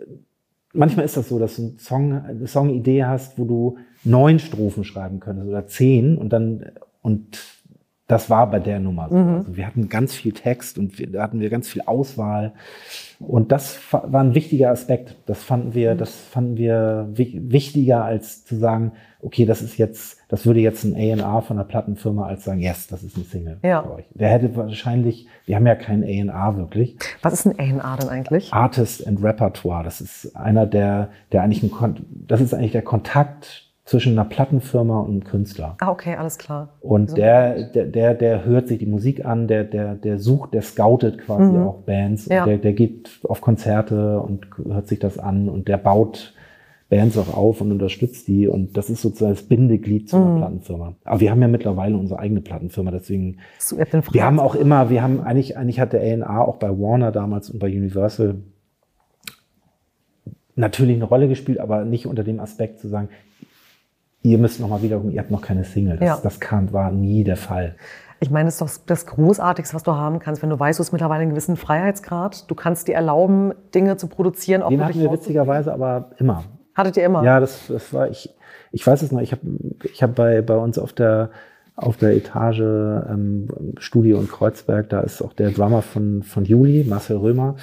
manchmal 0.73 1.05
ist 1.05 1.17
das 1.17 1.29
so, 1.29 1.39
dass 1.39 1.57
du 1.57 1.63
eine 1.63 1.79
Song, 1.79 2.13
eine 2.13 2.47
Songidee 2.47 3.05
hast, 3.05 3.39
wo 3.39 3.45
du 3.45 3.79
neun 4.05 4.39
Strophen 4.39 4.85
schreiben 4.85 5.21
könntest 5.21 5.49
oder 5.49 5.67
zehn 5.67 6.17
und 6.17 6.33
dann, 6.33 6.73
und 7.03 7.39
das 8.11 8.29
war 8.29 8.51
bei 8.51 8.59
der 8.59 8.81
Nummer 8.81 9.09
so. 9.09 9.17
Mhm. 9.17 9.37
Also 9.37 9.57
wir 9.57 9.67
hatten 9.67 9.89
ganz 9.89 10.15
viel 10.15 10.33
Text 10.33 10.79
und 10.79 10.99
wir, 10.99 11.11
da 11.11 11.23
hatten 11.23 11.41
wir 11.41 11.51
ganz 11.51 11.69
viel 11.69 11.83
Auswahl. 11.83 12.53
Und 13.21 13.53
das 13.53 13.79
war 13.93 14.21
ein 14.23 14.35
wichtiger 14.35 14.71
Aspekt. 14.71 15.17
Das 15.27 15.43
fanden 15.43 15.75
wir, 15.75 15.95
das 15.95 16.15
fanden 16.15 16.57
wir 16.57 17.09
wichtiger 17.13 18.05
als 18.05 18.45
zu 18.45 18.57
sagen, 18.57 18.93
okay, 19.23 19.45
das 19.45 19.63
ist 19.63 19.77
jetzt, 19.77 20.19
das 20.29 20.47
würde 20.47 20.61
jetzt 20.61 20.85
ein 20.85 20.95
A&R 20.95 21.43
von 21.43 21.59
einer 21.59 21.67
Plattenfirma 21.67 22.27
als 22.27 22.45
sagen, 22.45 22.61
yes, 22.61 22.87
das 22.87 23.03
ist 23.03 23.17
ein 23.17 23.25
Single 23.25 23.59
ja. 23.63 23.83
für 23.83 23.95
euch. 23.95 24.05
Der 24.15 24.31
hätte 24.31 24.57
wahrscheinlich, 24.57 25.29
wir 25.45 25.57
haben 25.57 25.67
ja 25.67 25.75
keinen 25.75 26.03
A&R 26.03 26.57
wirklich. 26.57 26.97
Was 27.23 27.35
ist 27.35 27.47
ein 27.47 27.59
A&R 27.59 27.97
denn 27.99 28.09
eigentlich? 28.09 28.53
Artist 28.53 29.07
and 29.07 29.23
Repertoire. 29.23 29.85
Das 29.85 30.01
ist 30.01 30.35
einer 30.35 30.67
der, 30.67 31.11
der 31.33 31.43
eigentlich 31.43 31.63
ein, 31.63 32.07
das 32.27 32.41
ist 32.41 32.55
eigentlich 32.55 32.73
der 32.73 32.83
Kontakt 32.83 33.70
zwischen 33.91 34.13
einer 34.13 34.29
Plattenfirma 34.29 35.01
und 35.01 35.11
einem 35.11 35.25
Künstler. 35.25 35.75
Ah, 35.81 35.91
okay, 35.91 36.15
alles 36.15 36.39
klar. 36.39 36.69
Und 36.81 37.11
also. 37.11 37.17
der, 37.17 37.65
der, 37.65 37.87
der, 37.87 38.15
der 38.15 38.45
hört 38.45 38.69
sich 38.69 38.79
die 38.79 38.87
Musik 38.87 39.25
an, 39.25 39.49
der, 39.49 39.65
der, 39.65 39.97
der 39.97 40.21
sucht, 40.21 40.55
der 40.55 40.63
scoutet 40.63 41.19
quasi 41.19 41.51
mhm. 41.51 41.67
auch 41.67 41.79
Bands. 41.79 42.27
Ja. 42.27 42.45
Der, 42.45 42.59
der 42.59 42.73
geht 42.73 43.19
auf 43.25 43.41
Konzerte 43.41 44.21
und 44.21 44.47
hört 44.65 44.87
sich 44.87 45.01
das 45.01 45.19
an 45.19 45.49
und 45.49 45.67
der 45.67 45.77
baut 45.77 46.35
Bands 46.89 47.19
auch 47.19 47.37
auf 47.37 47.61
und 47.63 47.73
unterstützt 47.73 48.29
die. 48.29 48.47
Und 48.47 48.77
das 48.77 48.91
ist 48.91 49.03
sozusagen 49.03 49.35
das 49.35 49.43
Bindeglied 49.43 50.09
zu 50.09 50.19
einer 50.19 50.27
mhm. 50.27 50.39
Plattenfirma. 50.39 50.95
Aber 51.03 51.19
wir 51.19 51.33
haben 51.33 51.43
ja 51.43 51.49
mittlerweile 51.49 51.97
unsere 51.97 52.21
eigene 52.21 52.43
Plattenfirma, 52.43 52.93
deswegen. 52.93 53.39
So, 53.59 53.77
wir 53.77 54.25
haben 54.25 54.39
auch 54.39 54.55
immer, 54.55 54.89
wir 54.91 55.03
haben 55.03 55.21
eigentlich, 55.21 55.59
eigentlich 55.59 55.81
hat 55.81 55.95
der 55.95 56.03
A&R 56.03 56.47
auch 56.47 56.59
bei 56.59 56.69
Warner 56.69 57.11
damals 57.11 57.51
und 57.51 57.59
bei 57.59 57.67
Universal 57.67 58.37
natürlich 60.55 60.95
eine 60.95 61.07
Rolle 61.07 61.27
gespielt, 61.27 61.59
aber 61.59 61.85
nicht 61.85 62.07
unter 62.07 62.23
dem 62.23 62.39
Aspekt 62.39 62.79
zu 62.79 62.87
sagen, 62.87 63.09
ihr 64.23 64.39
müsst 64.39 64.61
noch 64.61 64.69
mal 64.69 64.83
wieder, 64.83 65.03
ihr 65.11 65.21
habt 65.21 65.31
noch 65.31 65.43
keine 65.43 65.65
Single. 65.65 65.97
Das, 65.97 66.07
ja. 66.07 66.21
das 66.23 66.41
kam, 66.41 66.73
war 66.73 66.91
nie 66.91 67.25
der 67.25 67.37
Fall. 67.37 67.77
Ich 68.23 68.31
meine, 68.31 68.49
es 68.49 68.61
ist 68.61 68.61
doch 68.61 68.85
das 68.87 69.07
Großartigste, 69.07 69.75
was 69.75 69.83
du 69.83 69.93
haben 69.93 70.19
kannst, 70.19 70.43
wenn 70.43 70.51
du 70.51 70.59
weißt, 70.59 70.79
du 70.79 70.83
hast 70.83 70.93
mittlerweile 70.93 71.23
einen 71.23 71.31
gewissen 71.31 71.57
Freiheitsgrad. 71.57 72.51
Du 72.51 72.55
kannst 72.55 72.87
dir 72.87 72.95
erlauben, 72.95 73.55
Dinge 73.75 73.97
zu 73.97 74.09
produzieren. 74.09 74.63
Auch 74.63 74.69
Den 74.69 74.85
hatten 74.85 75.01
wir 75.01 75.11
witzigerweise 75.11 75.73
aber 75.73 76.11
immer. 76.19 76.45
Hattet 76.75 76.99
ihr 76.99 77.05
immer? 77.05 77.25
Ja, 77.25 77.41
das, 77.41 77.69
das 77.69 77.95
war 77.95 78.11
ich. 78.11 78.35
Ich 78.73 78.87
weiß 78.87 79.01
es 79.03 79.11
noch. 79.11 79.21
Ich 79.21 79.33
habe 79.33 79.43
ich 79.85 80.03
hab 80.03 80.15
bei 80.15 80.43
bei 80.43 80.57
uns 80.57 80.79
auf 80.79 80.93
der 80.93 81.31
auf 81.77 81.97
der 81.97 82.15
Etage 82.15 82.61
ähm, 82.61 83.49
Studio 83.79 84.21
in 84.21 84.29
Kreuzberg. 84.29 84.91
Da 84.91 85.01
ist 85.01 85.23
auch 85.23 85.33
der 85.33 85.51
Drummer 85.51 85.81
von 85.81 86.23
von 86.23 86.45
Juli, 86.45 86.85
Marcel 86.85 87.17
Römer. 87.17 87.57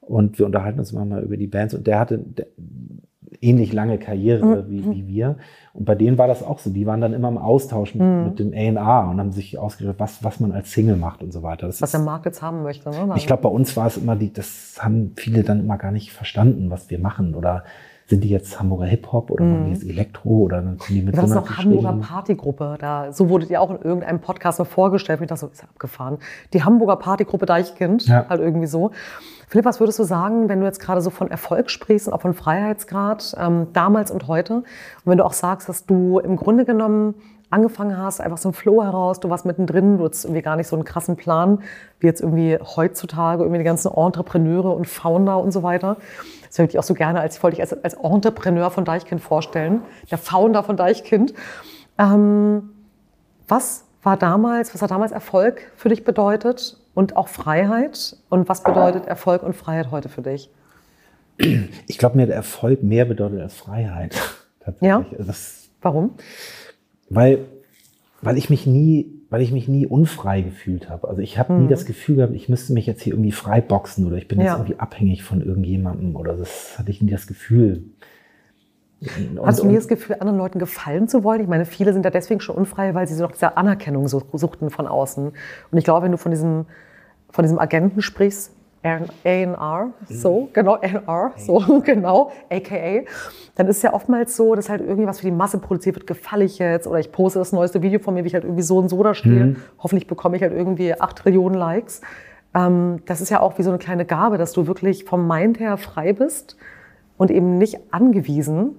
Und 0.00 0.38
wir 0.38 0.46
unterhalten 0.46 0.78
uns 0.78 0.92
mal 0.92 1.20
über 1.22 1.36
die 1.36 1.48
Bands. 1.48 1.74
Und 1.74 1.88
der 1.88 1.98
hatte, 1.98 2.18
der, 2.18 2.46
ähnlich 3.40 3.72
lange 3.72 3.98
Karriere 3.98 4.62
mhm. 4.62 4.70
wie, 4.70 4.84
wie 4.90 5.06
wir. 5.08 5.36
Und 5.72 5.84
bei 5.84 5.94
denen 5.94 6.18
war 6.18 6.26
das 6.26 6.42
auch 6.42 6.58
so. 6.58 6.70
Die 6.70 6.86
waren 6.86 7.00
dann 7.00 7.12
immer 7.12 7.28
im 7.28 7.38
Austausch 7.38 7.94
mit, 7.94 8.06
mhm. 8.06 8.24
mit 8.24 8.38
dem 8.38 8.52
A&R 8.52 9.10
und 9.10 9.20
haben 9.20 9.32
sich 9.32 9.58
ausgedacht, 9.58 9.96
was, 9.98 10.24
was 10.24 10.40
man 10.40 10.52
als 10.52 10.72
Single 10.72 10.96
macht 10.96 11.22
und 11.22 11.32
so 11.32 11.42
weiter. 11.42 11.66
Das 11.66 11.82
was 11.82 11.90
der 11.90 12.00
Markt 12.00 12.26
jetzt 12.26 12.42
haben 12.42 12.62
möchte. 12.62 12.90
Ne? 12.90 13.12
Ich 13.16 13.26
glaube, 13.26 13.42
bei 13.42 13.48
uns 13.48 13.76
war 13.76 13.86
es 13.86 13.96
immer 13.96 14.16
die, 14.16 14.32
das 14.32 14.78
haben 14.80 15.12
viele 15.16 15.42
dann 15.42 15.60
immer 15.60 15.78
gar 15.78 15.92
nicht 15.92 16.12
verstanden, 16.12 16.70
was 16.70 16.90
wir 16.90 16.98
machen 16.98 17.34
oder 17.34 17.64
sind 18.08 18.22
die 18.22 18.28
jetzt 18.28 18.58
Hamburger 18.60 18.84
Hip-Hop 18.84 19.30
oder 19.30 19.44
machen 19.44 19.64
die 19.64 19.70
mhm. 19.70 19.74
jetzt 19.74 19.84
Elektro 19.84 20.30
oder 20.30 20.62
dann 20.62 20.78
kommen 20.78 20.98
die 20.98 21.02
mit 21.02 21.16
das 21.16 21.28
so 21.28 21.38
ist 21.38 21.50
noch 21.50 21.58
Hamburger 21.58 21.92
Partygruppe. 21.94 22.76
Da, 22.78 23.12
so 23.12 23.28
wurdet 23.28 23.50
ihr 23.50 23.60
auch 23.60 23.70
in 23.70 23.82
irgendeinem 23.82 24.20
Podcast 24.20 24.60
mal 24.60 24.64
vorgestellt. 24.64 25.20
Ich 25.20 25.26
dachte 25.26 25.40
so, 25.40 25.46
ist 25.48 25.64
abgefahren. 25.64 26.18
Die 26.52 26.62
Hamburger 26.62 26.96
Partygruppe 26.96 27.46
Deichkind, 27.46 28.06
ja. 28.06 28.26
halt 28.28 28.40
irgendwie 28.40 28.68
so. 28.68 28.92
Philipp, 29.48 29.64
was 29.64 29.78
würdest 29.78 29.98
du 29.98 30.04
sagen, 30.04 30.48
wenn 30.48 30.60
du 30.60 30.66
jetzt 30.66 30.80
gerade 30.80 31.00
so 31.00 31.10
von 31.10 31.30
Erfolg 31.30 31.70
sprichst 31.70 32.08
und 32.08 32.14
auch 32.14 32.22
von 32.22 32.34
Freiheitsgrad, 32.34 33.36
ähm, 33.38 33.68
damals 33.72 34.10
und 34.10 34.26
heute? 34.26 34.54
Und 34.54 34.64
wenn 35.04 35.18
du 35.18 35.24
auch 35.24 35.32
sagst, 35.32 35.68
dass 35.68 35.86
du 35.86 36.18
im 36.18 36.36
Grunde 36.36 36.64
genommen 36.64 37.14
angefangen 37.48 37.96
hast, 37.96 38.20
einfach 38.20 38.38
so 38.38 38.48
ein 38.48 38.52
Flow 38.54 38.82
heraus, 38.82 39.20
du 39.20 39.30
warst 39.30 39.46
mittendrin, 39.46 39.98
du 39.98 40.04
hattest 40.04 40.24
irgendwie 40.24 40.42
gar 40.42 40.56
nicht 40.56 40.66
so 40.66 40.74
einen 40.74 40.84
krassen 40.84 41.16
Plan, 41.16 41.60
wie 42.00 42.08
jetzt 42.08 42.20
irgendwie 42.20 42.58
heutzutage 42.60 43.44
irgendwie 43.44 43.58
die 43.58 43.64
ganzen 43.64 43.92
Entrepreneure 43.92 44.74
und 44.74 44.88
Founder 44.88 45.38
und 45.38 45.52
so 45.52 45.62
weiter. 45.62 45.96
Das 46.48 46.58
würde 46.58 46.70
ich 46.70 46.78
auch 46.78 46.82
so 46.82 46.94
gerne 46.94 47.20
als, 47.20 47.36
ich 47.36 47.42
wollte 47.42 47.56
dich 47.56 47.62
als, 47.62 47.84
als 47.84 47.94
Entrepreneur 47.94 48.70
von 48.70 48.84
Deichkind 48.84 49.20
vorstellen, 49.20 49.82
der 50.10 50.18
Founder 50.18 50.64
von 50.64 50.76
Deichkind. 50.76 51.34
Ähm, 51.98 52.70
was 53.46 53.84
war 54.02 54.16
damals, 54.16 54.74
was 54.74 54.82
hat 54.82 54.90
damals 54.90 55.12
Erfolg 55.12 55.70
für 55.76 55.88
dich 55.88 56.04
bedeutet 56.04 56.78
und 56.96 57.16
auch 57.16 57.28
Freiheit? 57.28 58.16
Und 58.28 58.48
was 58.48 58.64
bedeutet 58.64 59.06
Erfolg 59.06 59.42
und 59.44 59.54
Freiheit 59.54 59.92
heute 59.92 60.08
für 60.08 60.22
dich? 60.22 60.50
Ich 61.86 61.98
glaube, 61.98 62.16
mir 62.16 62.22
hat 62.22 62.30
Erfolg 62.30 62.82
mehr 62.82 63.04
bedeutet 63.04 63.40
als 63.40 63.54
Freiheit. 63.54 64.16
Ja. 64.80 65.06
Das, 65.16 65.68
Warum? 65.80 66.16
Weil, 67.08 67.38
weil 68.20 68.36
ich 68.36 68.50
mich 68.50 68.66
nie 68.66 69.16
weil 69.30 69.42
ich 69.42 69.52
mich 69.52 69.68
nie 69.68 69.86
unfrei 69.86 70.40
gefühlt 70.40 70.88
habe. 70.88 71.08
Also 71.08 71.20
ich 71.20 71.38
habe 71.38 71.52
mhm. 71.52 71.62
nie 71.62 71.68
das 71.68 71.84
Gefühl 71.84 72.16
gehabt, 72.16 72.34
ich 72.34 72.48
müsste 72.48 72.72
mich 72.72 72.86
jetzt 72.86 73.02
hier 73.02 73.12
irgendwie 73.12 73.32
frei 73.32 73.60
boxen 73.60 74.06
oder 74.06 74.16
ich 74.16 74.28
bin 74.28 74.38
ja. 74.38 74.46
jetzt 74.46 74.54
irgendwie 74.54 74.78
abhängig 74.78 75.24
von 75.24 75.42
irgendjemandem 75.42 76.16
oder 76.16 76.36
das 76.36 76.78
hatte 76.78 76.90
ich 76.90 77.02
nie 77.02 77.10
das 77.10 77.26
Gefühl. 77.26 77.84
Und, 79.00 79.44
Hast 79.44 79.60
du 79.60 79.66
nie 79.66 79.74
das 79.74 79.88
Gefühl, 79.88 80.16
anderen 80.20 80.38
Leuten 80.38 80.58
gefallen 80.58 81.06
zu 81.06 81.22
wollen? 81.22 81.42
Ich 81.42 81.48
meine, 81.48 81.66
viele 81.66 81.92
sind 81.92 82.04
ja 82.04 82.10
deswegen 82.10 82.40
schon 82.40 82.56
unfrei, 82.56 82.94
weil 82.94 83.06
sie 83.06 83.14
so 83.14 83.24
nach 83.24 83.32
dieser 83.32 83.58
Anerkennung 83.58 84.08
suchten 84.08 84.70
von 84.70 84.86
außen. 84.86 85.28
Und 85.70 85.78
ich 85.78 85.84
glaube, 85.84 86.04
wenn 86.04 86.12
du 86.12 86.18
von 86.18 86.30
diesem, 86.30 86.64
von 87.36 87.44
diesem 87.44 87.58
Agenten 87.58 88.02
sprichst, 88.02 88.52
A&R, 88.82 89.90
so, 90.08 90.42
mhm. 90.42 90.48
genau, 90.52 90.74
A&R, 90.74 91.32
so, 91.36 91.82
genau, 91.84 92.30
aka, 92.50 93.04
dann 93.56 93.66
ist 93.68 93.82
ja 93.82 93.92
oftmals 93.92 94.36
so, 94.36 94.54
dass 94.54 94.68
halt 94.68 94.80
irgendwie 94.80 95.06
was 95.06 95.20
für 95.20 95.26
die 95.26 95.32
Masse 95.32 95.58
produziert 95.58 95.96
wird, 95.96 96.06
gefalle 96.06 96.44
ich 96.44 96.58
jetzt 96.58 96.86
oder 96.86 96.98
ich 96.98 97.12
poste 97.12 97.38
das 97.38 97.52
neueste 97.52 97.82
Video 97.82 97.98
von 97.98 98.14
mir, 98.14 98.24
wie 98.24 98.28
ich 98.28 98.34
halt 98.34 98.44
irgendwie 98.44 98.62
so 98.62 98.78
und 98.78 98.88
so 98.88 99.02
da 99.02 99.14
stehe. 99.14 99.44
Mhm. 99.44 99.56
Hoffentlich 99.78 100.06
bekomme 100.06 100.36
ich 100.36 100.42
halt 100.42 100.52
irgendwie 100.52 100.98
acht 100.98 101.18
Trillionen 101.18 101.58
Likes. 101.58 102.00
Ähm, 102.54 103.00
das 103.06 103.20
ist 103.20 103.30
ja 103.30 103.40
auch 103.40 103.58
wie 103.58 103.62
so 103.62 103.70
eine 103.70 103.78
kleine 103.78 104.04
Gabe, 104.04 104.38
dass 104.38 104.52
du 104.52 104.66
wirklich 104.66 105.04
vom 105.04 105.26
Mind 105.26 105.58
her 105.58 105.76
frei 105.76 106.12
bist 106.12 106.56
und 107.16 107.30
eben 107.30 107.58
nicht 107.58 107.78
angewiesen, 107.92 108.76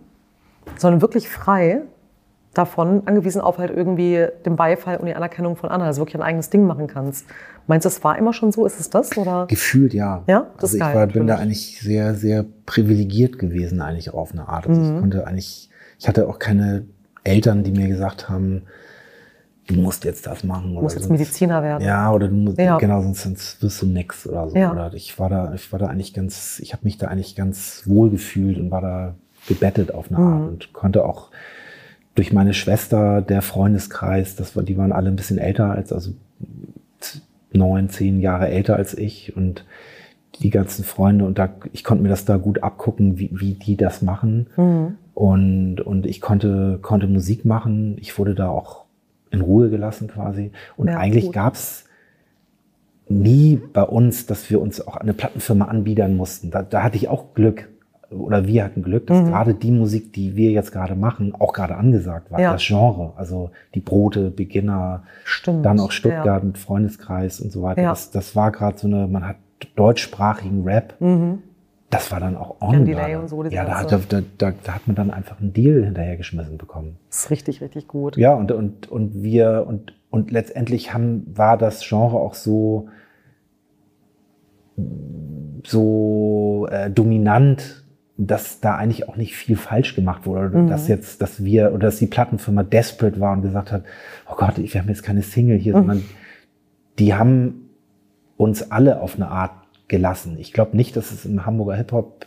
sondern 0.77 1.01
wirklich 1.01 1.29
frei 1.29 1.81
davon, 2.57 3.03
angewiesen 3.05 3.41
auf 3.41 3.57
halt 3.57 3.71
irgendwie 3.71 4.27
den 4.45 4.55
Beifall 4.55 4.97
und 4.97 5.05
die 5.05 5.15
Anerkennung 5.15 5.55
von 5.55 5.69
anderen, 5.69 5.87
also 5.87 6.01
wirklich 6.01 6.15
ein 6.15 6.21
eigenes 6.21 6.49
Ding 6.49 6.65
machen 6.65 6.87
kannst. 6.87 7.25
Meinst 7.67 7.85
du, 7.85 7.89
es 7.89 8.03
war 8.03 8.17
immer 8.17 8.33
schon 8.33 8.51
so? 8.51 8.65
Ist 8.65 8.79
es 8.79 8.89
das? 8.89 9.17
Oder? 9.17 9.45
Gefühlt 9.47 9.93
ja. 9.93 10.23
Ja, 10.27 10.47
das 10.55 10.71
also 10.71 10.77
ich 10.77 10.81
geil, 10.81 10.95
war, 10.95 11.07
bin 11.07 11.27
da 11.27 11.35
eigentlich 11.35 11.79
sehr, 11.81 12.15
sehr 12.15 12.45
privilegiert 12.65 13.39
gewesen, 13.39 13.81
eigentlich 13.81 14.13
auf 14.13 14.31
eine 14.31 14.47
Art. 14.47 14.67
Also 14.67 14.79
mhm. 14.81 14.95
ich 14.95 15.01
konnte 15.01 15.27
eigentlich, 15.27 15.69
ich 15.99 16.07
hatte 16.07 16.27
auch 16.27 16.39
keine 16.39 16.85
Eltern, 17.23 17.63
die 17.63 17.71
mir 17.71 17.87
gesagt 17.87 18.29
haben, 18.29 18.63
du 19.67 19.75
musst 19.75 20.05
jetzt 20.05 20.25
das 20.27 20.43
machen. 20.43 20.73
Du 20.73 20.81
musst 20.81 20.95
jetzt 20.95 21.09
Mediziner 21.09 21.61
werden. 21.61 21.83
Ja, 21.83 22.11
oder 22.11 22.29
du 22.29 22.35
musst, 22.35 22.57
ja. 22.57 22.77
genau, 22.77 23.01
sonst, 23.01 23.23
sonst 23.23 23.61
wirst 23.61 23.81
du 23.81 23.85
nix 23.85 24.25
oder 24.25 24.49
so. 24.49 24.55
Ja. 24.55 24.71
Oder 24.71 24.93
ich 24.93 25.19
war 25.19 25.29
da, 25.29 25.53
ich 25.53 25.71
war 25.71 25.79
da 25.79 25.87
eigentlich 25.87 26.13
ganz, 26.13 26.59
ich 26.59 26.73
habe 26.73 26.85
mich 26.85 26.97
da 26.97 27.07
eigentlich 27.07 27.35
ganz 27.35 27.83
wohl 27.85 28.09
gefühlt 28.09 28.57
und 28.57 28.71
war 28.71 28.81
da 28.81 29.15
gebettet 29.47 29.93
auf 29.93 30.09
eine 30.09 30.17
Art 30.17 30.41
mhm. 30.41 30.47
und 30.47 30.73
konnte 30.73 31.05
auch 31.05 31.31
durch 32.17 32.34
meine 32.34 32.56
Schwester, 32.56 33.21
der 33.21 33.43
Freundeskreis, 33.43 34.36
das 34.36 34.56
war, 34.56 34.63
die 34.63 34.75
waren 34.75 34.91
alle 34.91 35.10
ein 35.10 35.15
bisschen 35.15 35.38
älter 35.38 35.71
als, 35.71 35.93
also 35.93 36.13
neun, 37.53 37.89
zehn 37.89 38.19
Jahre 38.19 38.47
älter 38.47 38.75
als 38.75 38.97
ich 38.97 39.38
und 39.38 39.65
die 40.41 40.49
ganzen 40.49 40.84
Freunde 40.84 41.25
und 41.25 41.38
da, 41.38 41.49
ich 41.73 41.84
konnte 41.84 42.01
mir 42.01 42.10
das 42.10 42.25
da 42.25 42.38
gut 42.38 42.63
abgucken, 42.63 43.19
wie, 43.19 43.30
wie 43.34 43.53
die 43.53 43.77
das 43.77 44.01
machen. 44.01 44.47
Mhm. 44.58 44.95
Und, 45.13 45.82
und 45.82 46.08
ich 46.08 46.19
konnte, 46.19 46.80
konnte 46.82 47.08
Musik 47.08 47.45
machen. 47.45 47.97
Ich 47.99 48.17
wurde 48.17 48.34
da 48.34 48.49
auch 48.49 48.86
in 49.30 49.41
Ruhe 49.41 49.69
gelassen 49.69 50.08
quasi. 50.08 50.51
Und 50.75 50.88
Ja, 50.88 50.97
eigentlich 50.97 51.25
gut. 51.25 51.34
gab's 51.34 51.86
nie 53.10 53.62
bei 53.73 53.84
uns, 53.84 54.25
dass 54.25 54.49
wir 54.49 54.60
uns 54.60 54.86
auch 54.86 54.95
eine 54.95 55.13
Plattenfirma 55.13 55.65
anbiedern 55.65 56.15
mussten. 56.15 56.49
Da, 56.49 56.63
da 56.63 56.82
hatte 56.84 56.97
ich 56.97 57.10
auch 57.10 57.34
Glück. 57.36 57.69
Oder 58.09 58.47
wir 58.47 58.63
hatten 58.63 58.83
Glück, 58.83 59.03
Mhm. 59.03 59.13
dass 59.13 59.25
gerade 59.27 59.53
die 59.53 59.71
Musik, 59.71 60.13
die 60.13 60.35
wir 60.37 60.51
jetzt 60.51 60.71
gerade 60.71 60.95
machen, 60.95 61.33
auch 61.37 61.51
gerade 61.51 61.75
angesagt 61.75 62.31
war. 62.31 62.39
Ja. 62.39 62.53
Das 62.53 62.65
Genre, 62.65 63.11
also 63.17 63.51
die 63.75 63.81
Brote, 63.81 64.31
Beginner, 64.31 65.03
Stimmt. 65.25 65.65
dann 65.65 65.79
auch 65.79 65.91
Stuttgart 65.91 66.25
Ja. 66.41 66.47
mit 66.47 66.57
Freundeskreis 66.57 67.41
und 67.41 67.51
so 67.51 67.61
weiter. 67.63 67.81
Ja. 67.81 67.89
Das, 67.89 68.11
das 68.11 68.35
war 68.35 68.51
gerade 68.51 68.77
so 68.77 68.87
eine, 68.87 69.07
man 69.07 69.27
hat 69.27 69.35
deutschsprachigen 69.75 70.63
Rap. 70.63 70.95
Mhm. 71.01 71.39
Das 71.89 72.11
war 72.11 72.19
dann 72.19 72.35
auch 72.35 72.61
on. 72.61 72.79
Und 72.81 73.27
so, 73.29 73.43
Ja, 73.45 73.63
da, 73.65 73.83
ganze- 73.83 74.07
da, 74.09 74.21
da, 74.37 74.53
da 74.63 74.75
hat 74.75 74.87
man 74.87 74.95
dann 74.95 75.09
einfach 75.11 75.39
einen 75.39 75.53
Deal 75.53 75.83
hinterhergeschmissen 75.85 76.57
bekommen. 76.57 76.97
Das 77.09 77.23
ist 77.25 77.31
richtig, 77.31 77.61
richtig 77.61 77.87
gut. 77.87 78.17
Ja, 78.17 78.33
und, 78.33 78.51
und, 78.51 78.89
und 78.91 79.23
wir, 79.23 79.65
und, 79.67 79.93
und 80.09 80.31
letztendlich 80.31 80.93
haben, 80.93 81.25
war 81.33 81.57
das 81.57 81.81
Genre 81.87 82.17
auch 82.17 82.33
so, 82.33 82.87
so 85.65 86.67
äh, 86.71 86.89
dominant, 86.89 87.83
dass 88.19 88.60
da 88.60 88.75
eigentlich 88.75 89.08
auch 89.08 89.15
nicht 89.15 89.36
viel 89.36 89.56
falsch 89.56 89.95
gemacht 89.95 90.25
wurde. 90.25 90.47
Oder 90.49 90.60
Mhm. 90.63 90.67
dass 90.69 90.88
jetzt, 90.88 91.21
dass 91.21 91.43
wir, 91.43 91.69
oder 91.73 91.88
dass 91.88 91.97
die 91.97 92.08
Plattenfirma 92.08 92.63
desperate 92.63 93.19
war 93.19 93.34
und 93.34 93.43
gesagt 93.43 93.71
hat, 93.71 93.84
oh 94.30 94.36
Gott, 94.36 94.58
wir 94.58 94.82
haben 94.82 94.89
jetzt 94.89 95.03
keine 95.03 95.21
Single 95.21 95.58
hier, 95.58 95.73
Mhm. 95.75 95.80
sondern 95.80 96.03
die 96.99 97.13
haben 97.13 97.69
uns 98.38 98.71
alle 98.71 99.01
auf 99.01 99.15
eine 99.15 99.27
Art 99.30 99.51
gelassen. 99.88 100.38
Ich 100.39 100.51
glaube 100.51 100.75
nicht, 100.75 100.95
dass 100.97 101.12
es 101.12 101.25
im 101.25 101.45
Hamburger 101.45 101.75
Hip-Hop 101.75 102.25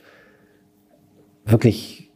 wirklich 1.44 2.10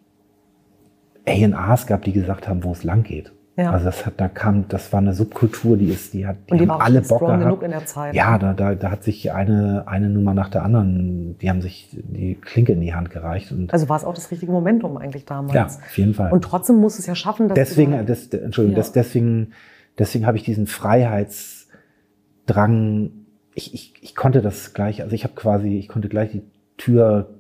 A&Rs 1.26 1.86
gab, 1.86 2.02
die 2.02 2.12
gesagt 2.12 2.48
haben, 2.48 2.64
wo 2.64 2.72
es 2.72 2.84
lang 2.84 3.02
geht. 3.02 3.32
Ja. 3.56 3.70
Also 3.70 3.84
das 3.86 4.04
hat, 4.04 4.14
da 4.16 4.28
kam, 4.28 4.66
das 4.66 4.92
war 4.92 4.98
eine 4.98 5.14
Subkultur, 5.14 5.76
die 5.76 5.90
ist, 5.90 6.12
die 6.12 6.26
hat, 6.26 6.38
die, 6.48 6.52
Und 6.52 6.58
die 6.60 6.68
haben 6.68 6.80
alle 6.80 7.00
Bock 7.02 7.20
gehabt. 7.20 7.62
in 7.62 7.70
der 7.70 7.86
Zeit. 7.86 8.12
Ja, 8.12 8.36
da, 8.36 8.52
da, 8.52 8.74
da 8.74 8.90
hat 8.90 9.04
sich 9.04 9.30
eine, 9.32 9.84
eine 9.86 10.08
Nummer 10.10 10.34
nach 10.34 10.48
der 10.48 10.64
anderen, 10.64 11.38
die 11.38 11.48
haben 11.48 11.62
sich 11.62 11.88
die 11.92 12.34
Klinke 12.34 12.72
in 12.72 12.80
die 12.80 12.94
Hand 12.94 13.10
gereicht 13.10 13.52
und 13.52 13.72
Also 13.72 13.88
war 13.88 13.96
es 13.96 14.02
auch 14.04 14.14
das 14.14 14.32
richtige 14.32 14.50
Momentum 14.50 14.96
eigentlich 14.96 15.24
damals. 15.24 15.54
ja, 15.54 15.66
auf 15.66 15.96
jeden 15.96 16.14
Fall. 16.14 16.32
Und 16.32 16.42
trotzdem 16.42 16.76
muss 16.76 16.98
es 16.98 17.06
ja 17.06 17.14
schaffen, 17.14 17.46
dass 17.46 17.54
deswegen, 17.54 17.92
dieser- 17.92 18.02
das, 18.04 18.26
Entschuldigung, 18.28 18.74
Ja. 18.76 18.82
das, 18.82 18.90
deswegen, 18.90 19.52
deswegen 20.00 20.26
habe 20.26 20.36
ich 20.36 20.42
diesen 20.42 20.66
Freiheitsdrang. 20.66 23.10
Ich, 23.54 23.72
ich, 23.72 23.94
ich 24.00 24.16
konnte 24.16 24.42
das 24.42 24.74
gleich, 24.74 25.02
also 25.02 25.14
ich 25.14 25.24
habe 25.24 25.34
quasi, 25.34 25.78
ich 25.78 25.88
konnte 25.88 26.08
gleich 26.08 26.32
die 26.32 26.42
Tür 26.76 27.30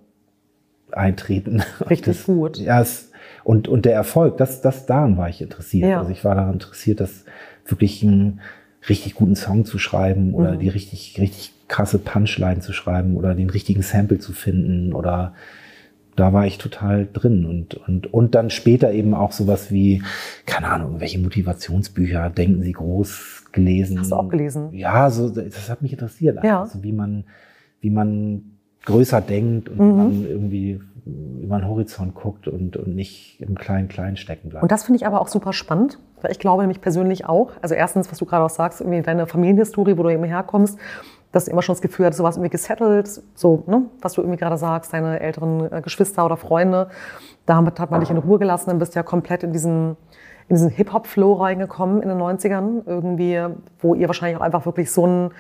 eintreten. 0.92 1.62
Richtig 1.90 2.18
das, 2.18 2.26
gut. 2.26 2.58
Ja, 2.58 2.80
es, 2.80 3.10
und, 3.44 3.68
und 3.68 3.84
der 3.84 3.94
Erfolg, 3.94 4.36
das, 4.38 4.60
das 4.62 4.86
daran 4.86 5.16
war 5.16 5.28
ich 5.28 5.40
interessiert. 5.42 5.90
Ja. 5.90 5.98
Also 6.00 6.10
ich 6.10 6.24
war 6.24 6.34
daran 6.34 6.54
interessiert, 6.54 7.00
das 7.00 7.24
wirklich 7.66 8.02
einen 8.02 8.40
richtig 8.88 9.14
guten 9.14 9.36
Song 9.36 9.64
zu 9.64 9.78
schreiben 9.78 10.34
oder 10.34 10.52
Mhm. 10.54 10.58
die 10.58 10.68
richtig, 10.68 11.16
richtig 11.18 11.52
krasse 11.68 11.98
Punchline 11.98 12.60
zu 12.60 12.72
schreiben 12.72 13.16
oder 13.16 13.34
den 13.34 13.48
richtigen 13.50 13.82
Sample 13.82 14.18
zu 14.18 14.32
finden 14.32 14.92
oder 14.92 15.34
da 16.16 16.32
war 16.32 16.46
ich 16.46 16.58
total 16.58 17.08
drin 17.12 17.44
und, 17.44 17.74
und, 17.74 18.12
und 18.12 18.34
dann 18.36 18.50
später 18.50 18.92
eben 18.92 19.14
auch 19.14 19.32
sowas 19.32 19.72
wie, 19.72 20.02
keine 20.46 20.68
Ahnung, 20.68 20.88
irgendwelche 20.88 21.18
Motivationsbücher, 21.18 22.30
Denken 22.30 22.62
Sie 22.62 22.72
groß 22.72 23.46
gelesen. 23.52 23.98
Hast 23.98 24.12
du 24.12 24.16
auch 24.16 24.28
gelesen? 24.28 24.72
Ja, 24.72 25.10
so, 25.10 25.28
das 25.28 25.68
hat 25.68 25.82
mich 25.82 25.92
interessiert. 25.92 26.38
Ja. 26.44 26.60
Also 26.62 26.82
wie 26.84 26.92
man, 26.92 27.24
wie 27.80 27.90
man 27.90 28.53
größer 28.86 29.20
denkt 29.20 29.68
und 29.68 29.78
Mhm. 29.78 29.96
man 29.96 30.26
irgendwie 30.26 30.80
über 31.42 31.58
den 31.58 31.68
Horizont 31.68 32.14
guckt 32.14 32.48
und, 32.48 32.76
und 32.78 32.94
nicht 32.94 33.38
im 33.40 33.56
kleinen 33.56 33.88
Kleinen 33.88 34.16
stecken 34.16 34.48
bleibt. 34.48 34.62
Und 34.62 34.72
das 34.72 34.84
finde 34.84 34.96
ich 34.96 35.06
aber 35.06 35.20
auch 35.20 35.28
super 35.28 35.52
spannend, 35.52 35.98
weil 36.22 36.30
ich 36.30 36.38
glaube 36.38 36.62
nämlich 36.62 36.80
persönlich 36.80 37.26
auch, 37.26 37.50
also 37.60 37.74
erstens, 37.74 38.10
was 38.10 38.18
du 38.18 38.24
gerade 38.24 38.42
auch 38.44 38.50
sagst, 38.50 38.80
irgendwie 38.80 39.02
deine 39.02 39.26
Familienhistorie, 39.26 39.98
wo 39.98 40.02
du 40.02 40.08
eben 40.10 40.24
herkommst, 40.24 40.78
dass 41.32 41.44
du 41.44 41.50
immer 41.50 41.60
schon 41.62 41.74
das 41.74 41.82
Gefühl 41.82 42.06
hattest, 42.06 42.20
du 42.20 42.24
warst 42.24 42.38
irgendwie 42.38 42.50
gesettelt, 42.50 43.20
so, 43.34 43.64
ne, 43.66 43.82
was 44.00 44.14
du 44.14 44.22
irgendwie 44.22 44.38
gerade 44.38 44.56
sagst, 44.56 44.92
deine 44.94 45.20
älteren 45.20 45.70
äh, 45.70 45.82
Geschwister 45.82 46.24
oder 46.24 46.36
Freunde, 46.38 46.88
damit 47.44 47.78
hat 47.80 47.90
man 47.90 48.00
dich 48.00 48.10
in 48.10 48.16
Ruhe 48.16 48.38
gelassen, 48.38 48.70
dann 48.70 48.78
bist 48.78 48.94
du 48.94 48.98
ja 48.98 49.02
komplett 49.02 49.42
in 49.42 49.52
diesen, 49.52 49.96
in 50.48 50.56
diesen 50.56 50.70
Hip-Hop-Flow 50.70 51.34
reingekommen 51.34 52.00
in 52.02 52.08
den 52.08 52.18
90ern, 52.18 52.82
irgendwie, 52.86 53.42
wo 53.80 53.94
ihr 53.94 54.06
wahrscheinlich 54.06 54.38
auch 54.38 54.42
einfach 54.42 54.64
wirklich 54.64 54.90
so 54.90 55.04
einen, 55.04 55.30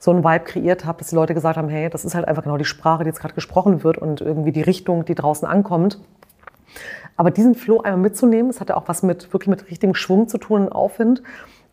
so 0.00 0.10
einen 0.10 0.24
Vibe 0.24 0.44
kreiert 0.44 0.86
habt, 0.86 1.02
dass 1.02 1.10
die 1.10 1.14
Leute 1.14 1.34
gesagt 1.34 1.58
haben, 1.58 1.68
hey, 1.68 1.90
das 1.90 2.06
ist 2.06 2.14
halt 2.14 2.26
einfach 2.26 2.42
genau 2.42 2.56
die 2.56 2.64
Sprache, 2.64 3.04
die 3.04 3.08
jetzt 3.08 3.20
gerade 3.20 3.34
gesprochen 3.34 3.84
wird 3.84 3.98
und 3.98 4.22
irgendwie 4.22 4.50
die 4.50 4.62
Richtung, 4.62 5.04
die 5.04 5.14
draußen 5.14 5.46
ankommt. 5.46 6.00
Aber 7.16 7.30
diesen 7.30 7.54
Flow 7.54 7.82
einmal 7.82 8.00
mitzunehmen, 8.00 8.50
das 8.50 8.60
hat 8.60 8.70
ja 8.70 8.78
auch 8.78 8.88
was 8.88 9.02
mit 9.02 9.30
wirklich 9.34 9.48
mit 9.48 9.70
richtigem 9.70 9.94
Schwung 9.94 10.26
zu 10.26 10.38
tun 10.38 10.62
und 10.62 10.72
Aufwind. 10.72 11.22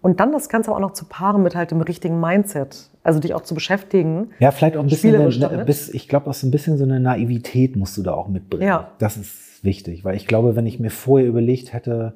Und 0.02 0.20
dann 0.20 0.34
das 0.34 0.50
Ganze 0.50 0.70
aber 0.70 0.78
auch 0.78 0.82
noch 0.82 0.92
zu 0.92 1.06
paaren 1.06 1.42
mit 1.42 1.56
halt 1.56 1.72
dem 1.72 1.80
richtigen 1.80 2.20
Mindset. 2.20 2.90
Also 3.02 3.20
dich 3.22 3.34
auch 3.34 3.42
zu 3.42 3.56
beschäftigen. 3.56 4.32
Ja, 4.40 4.52
vielleicht 4.52 4.76
auch 4.76 4.84
ein 4.84 4.90
bisschen, 4.90 5.16
eine, 5.16 5.64
bis, 5.64 5.88
ich 5.90 6.10
glaube 6.10 6.30
auch 6.30 6.34
so 6.34 6.46
ein 6.46 6.52
bisschen 6.52 6.78
so 6.78 6.84
eine 6.84 7.00
Naivität 7.00 7.78
musst 7.78 7.96
du 7.96 8.04
da 8.04 8.14
auch 8.14 8.28
mitbringen. 8.28 8.68
Ja. 8.68 8.92
Das 9.00 9.16
ist 9.16 9.64
wichtig, 9.64 10.04
weil 10.04 10.18
ich 10.18 10.28
glaube, 10.28 10.58
wenn 10.58 10.66
ich 10.66 10.82
mir 10.82 10.92
vorher 10.92 11.28
überlegt 11.28 11.72
hätte, 11.72 12.14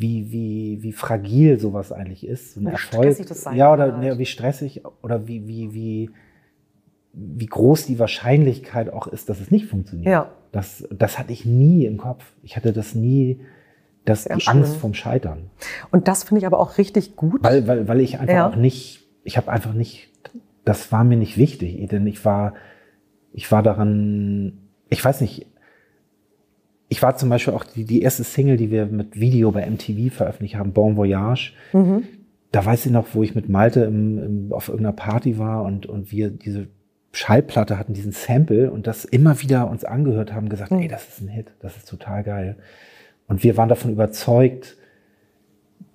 wie, 0.00 0.32
wie, 0.32 0.78
wie 0.82 0.92
fragil 0.92 1.60
sowas 1.60 1.92
eigentlich 1.92 2.26
ist, 2.26 2.54
so 2.54 2.60
ein 2.60 2.66
Wie 2.66 2.70
Erfolg. 2.70 3.02
stressig 3.04 3.26
das 3.26 3.42
sein 3.42 3.56
ja, 3.56 3.72
oder 3.72 3.96
ne, 3.98 4.18
wie 4.18 4.24
stressig 4.26 4.82
oder 5.02 5.28
wie, 5.28 5.46
wie, 5.46 5.74
wie, 5.74 6.10
wie 7.12 7.46
groß 7.46 7.86
die 7.86 7.98
Wahrscheinlichkeit 7.98 8.90
auch 8.92 9.06
ist, 9.06 9.28
dass 9.28 9.40
es 9.40 9.50
nicht 9.50 9.66
funktioniert. 9.66 10.10
Ja. 10.10 10.30
Das, 10.52 10.88
das 10.90 11.18
hatte 11.18 11.32
ich 11.32 11.44
nie 11.44 11.84
im 11.84 11.98
Kopf. 11.98 12.24
Ich 12.42 12.56
hatte 12.56 12.72
das 12.72 12.94
nie, 12.94 13.40
das, 14.04 14.24
Sehr 14.24 14.36
die 14.36 14.40
schön. 14.42 14.56
Angst 14.58 14.76
vom 14.76 14.94
Scheitern. 14.94 15.50
Und 15.90 16.08
das 16.08 16.24
finde 16.24 16.40
ich 16.40 16.46
aber 16.46 16.58
auch 16.58 16.78
richtig 16.78 17.14
gut. 17.16 17.42
Weil, 17.44 17.68
weil, 17.68 17.86
weil 17.86 18.00
ich 18.00 18.18
einfach 18.18 18.34
Ja. 18.34 18.48
auch 18.48 18.56
nicht, 18.56 19.06
ich 19.22 19.36
habe 19.36 19.52
einfach 19.52 19.74
nicht, 19.74 20.08
das 20.64 20.90
war 20.92 21.04
mir 21.04 21.16
nicht 21.16 21.36
wichtig, 21.36 21.86
denn 21.90 22.06
ich 22.06 22.24
war, 22.24 22.54
ich 23.32 23.52
war 23.52 23.62
daran, 23.62 24.58
ich 24.88 25.04
weiß 25.04 25.20
nicht, 25.20 25.46
ich 26.90 27.02
war 27.02 27.16
zum 27.16 27.30
Beispiel 27.30 27.54
auch 27.54 27.64
die, 27.64 27.84
die 27.84 28.02
erste 28.02 28.24
Single, 28.24 28.56
die 28.56 28.70
wir 28.70 28.84
mit 28.84 29.18
Video 29.18 29.52
bei 29.52 29.64
MTV 29.64 30.12
veröffentlicht 30.12 30.56
haben, 30.56 30.72
Bon 30.72 30.96
Voyage. 30.96 31.52
Mhm. 31.72 32.02
Da 32.52 32.64
weiß 32.64 32.84
ich 32.84 32.92
noch, 32.92 33.06
wo 33.14 33.22
ich 33.22 33.34
mit 33.36 33.48
Malte 33.48 33.82
im, 33.84 34.18
im, 34.18 34.52
auf 34.52 34.68
irgendeiner 34.68 34.96
Party 34.96 35.38
war 35.38 35.62
und, 35.62 35.86
und 35.86 36.10
wir 36.10 36.30
diese 36.30 36.66
Schallplatte 37.12 37.78
hatten, 37.78 37.94
diesen 37.94 38.10
Sample 38.12 38.70
und 38.72 38.88
das 38.88 39.04
immer 39.04 39.40
wieder 39.40 39.70
uns 39.70 39.84
angehört 39.84 40.32
haben, 40.34 40.48
gesagt, 40.48 40.72
Mhm. 40.72 40.80
ey, 40.80 40.88
das 40.88 41.08
ist 41.08 41.20
ein 41.20 41.28
Hit, 41.28 41.52
das 41.60 41.76
ist 41.76 41.88
total 41.88 42.24
geil. 42.24 42.56
Und 43.28 43.44
wir 43.44 43.56
waren 43.56 43.68
davon 43.68 43.92
überzeugt, 43.92 44.76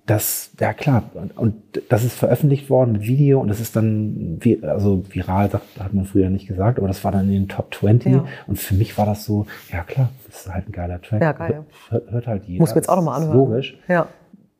dass, 0.06 0.52
ja 0.60 0.72
klar, 0.72 1.02
und, 1.34 1.54
das 1.88 2.04
ist 2.04 2.14
veröffentlicht 2.14 2.70
worden 2.70 2.92
mit 2.92 3.02
Video 3.02 3.40
und 3.40 3.48
das 3.48 3.60
ist 3.60 3.74
dann, 3.74 4.38
also 4.62 5.02
viral, 5.10 5.50
sagt, 5.50 5.64
hat 5.80 5.92
man 5.94 6.04
früher 6.04 6.30
nicht 6.30 6.46
gesagt, 6.46 6.78
aber 6.78 6.86
das 6.88 7.02
war 7.04 7.12
dann 7.12 7.26
in 7.26 7.32
den 7.32 7.48
Top 7.48 7.74
20 7.74 8.12
Ja. 8.12 8.24
und 8.46 8.58
für 8.58 8.74
mich 8.74 8.96
war 8.98 9.06
das 9.06 9.24
so, 9.24 9.46
ja 9.72 9.82
klar, 9.82 10.10
das 10.26 10.46
ist 10.46 10.52
halt 10.54 10.68
ein 10.68 10.72
geiler 10.72 11.02
Track. 11.02 11.20
Ja, 11.22 11.32
geil. 11.32 11.64
Hört, 11.88 12.10
hört 12.10 12.26
halt 12.26 12.44
jeder. 12.44 12.60
Muss 12.60 12.70
mir 12.70 12.76
jetzt 12.76 12.88
auch 12.88 12.96
nochmal 12.96 13.18
das 13.20 13.28
anhören. 13.28 13.48
Logisch. 13.50 13.78
Ja. 13.88 14.06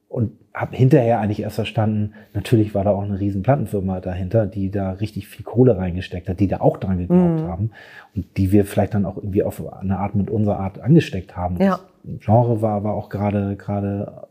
Und 0.09 0.33
habe 0.55 0.75
hinterher 0.75 1.21
eigentlich 1.21 1.43
erst 1.43 1.57
verstanden, 1.57 2.15
natürlich 2.33 2.75
war 2.75 2.83
da 2.83 2.91
auch 2.91 3.03
eine 3.03 3.21
riesen 3.21 3.43
Plattenfirma 3.43 4.01
dahinter, 4.01 4.47
die 4.47 4.71
da 4.71 4.93
richtig 4.93 5.29
viel 5.29 5.45
Kohle 5.45 5.77
reingesteckt 5.77 6.29
hat, 6.29 6.41
die 6.41 6.49
da 6.49 6.61
auch 6.61 6.79
dran 6.79 6.99
geglaubt 6.99 7.43
Mhm. 7.43 7.49
haben 7.49 7.71
und 8.15 8.25
die 8.39 8.51
wir 8.53 8.65
vielleicht 8.65 8.95
dann 8.95 9.05
auch 9.05 9.17
irgendwie 9.17 9.43
auf 9.43 9.63
eine 9.81 9.99
Art 9.99 10.15
mit 10.15 10.31
unserer 10.31 10.59
Art 10.59 10.81
angesteckt 10.81 11.37
haben. 11.37 11.59
Ja. 11.61 11.79
Das 12.05 12.25
Genre 12.25 12.63
war, 12.63 12.83
war 12.85 12.95
auch 12.95 13.11
gerade 13.11 13.57
gerade 13.57 14.27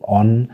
on. 0.00 0.50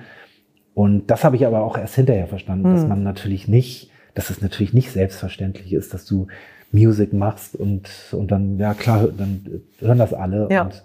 Und 0.74 1.10
das 1.10 1.24
habe 1.24 1.36
ich 1.36 1.46
aber 1.46 1.62
auch 1.62 1.78
erst 1.78 1.94
hinterher 1.94 2.26
verstanden, 2.26 2.64
dass 2.72 2.82
Mhm. 2.82 2.88
man 2.88 3.02
natürlich 3.02 3.48
nicht, 3.48 3.90
dass 4.14 4.30
es 4.30 4.42
natürlich 4.42 4.74
nicht 4.74 4.90
selbstverständlich 4.90 5.72
ist, 5.72 5.94
dass 5.94 6.04
du 6.04 6.26
Music 6.72 7.12
machst 7.12 7.54
und, 7.56 7.88
und 8.12 8.30
dann, 8.30 8.58
ja 8.58 8.74
klar, 8.74 9.08
dann 9.16 9.62
hören 9.78 9.98
das 9.98 10.12
alle. 10.12 10.48
Ja. 10.50 10.62
Und, 10.64 10.84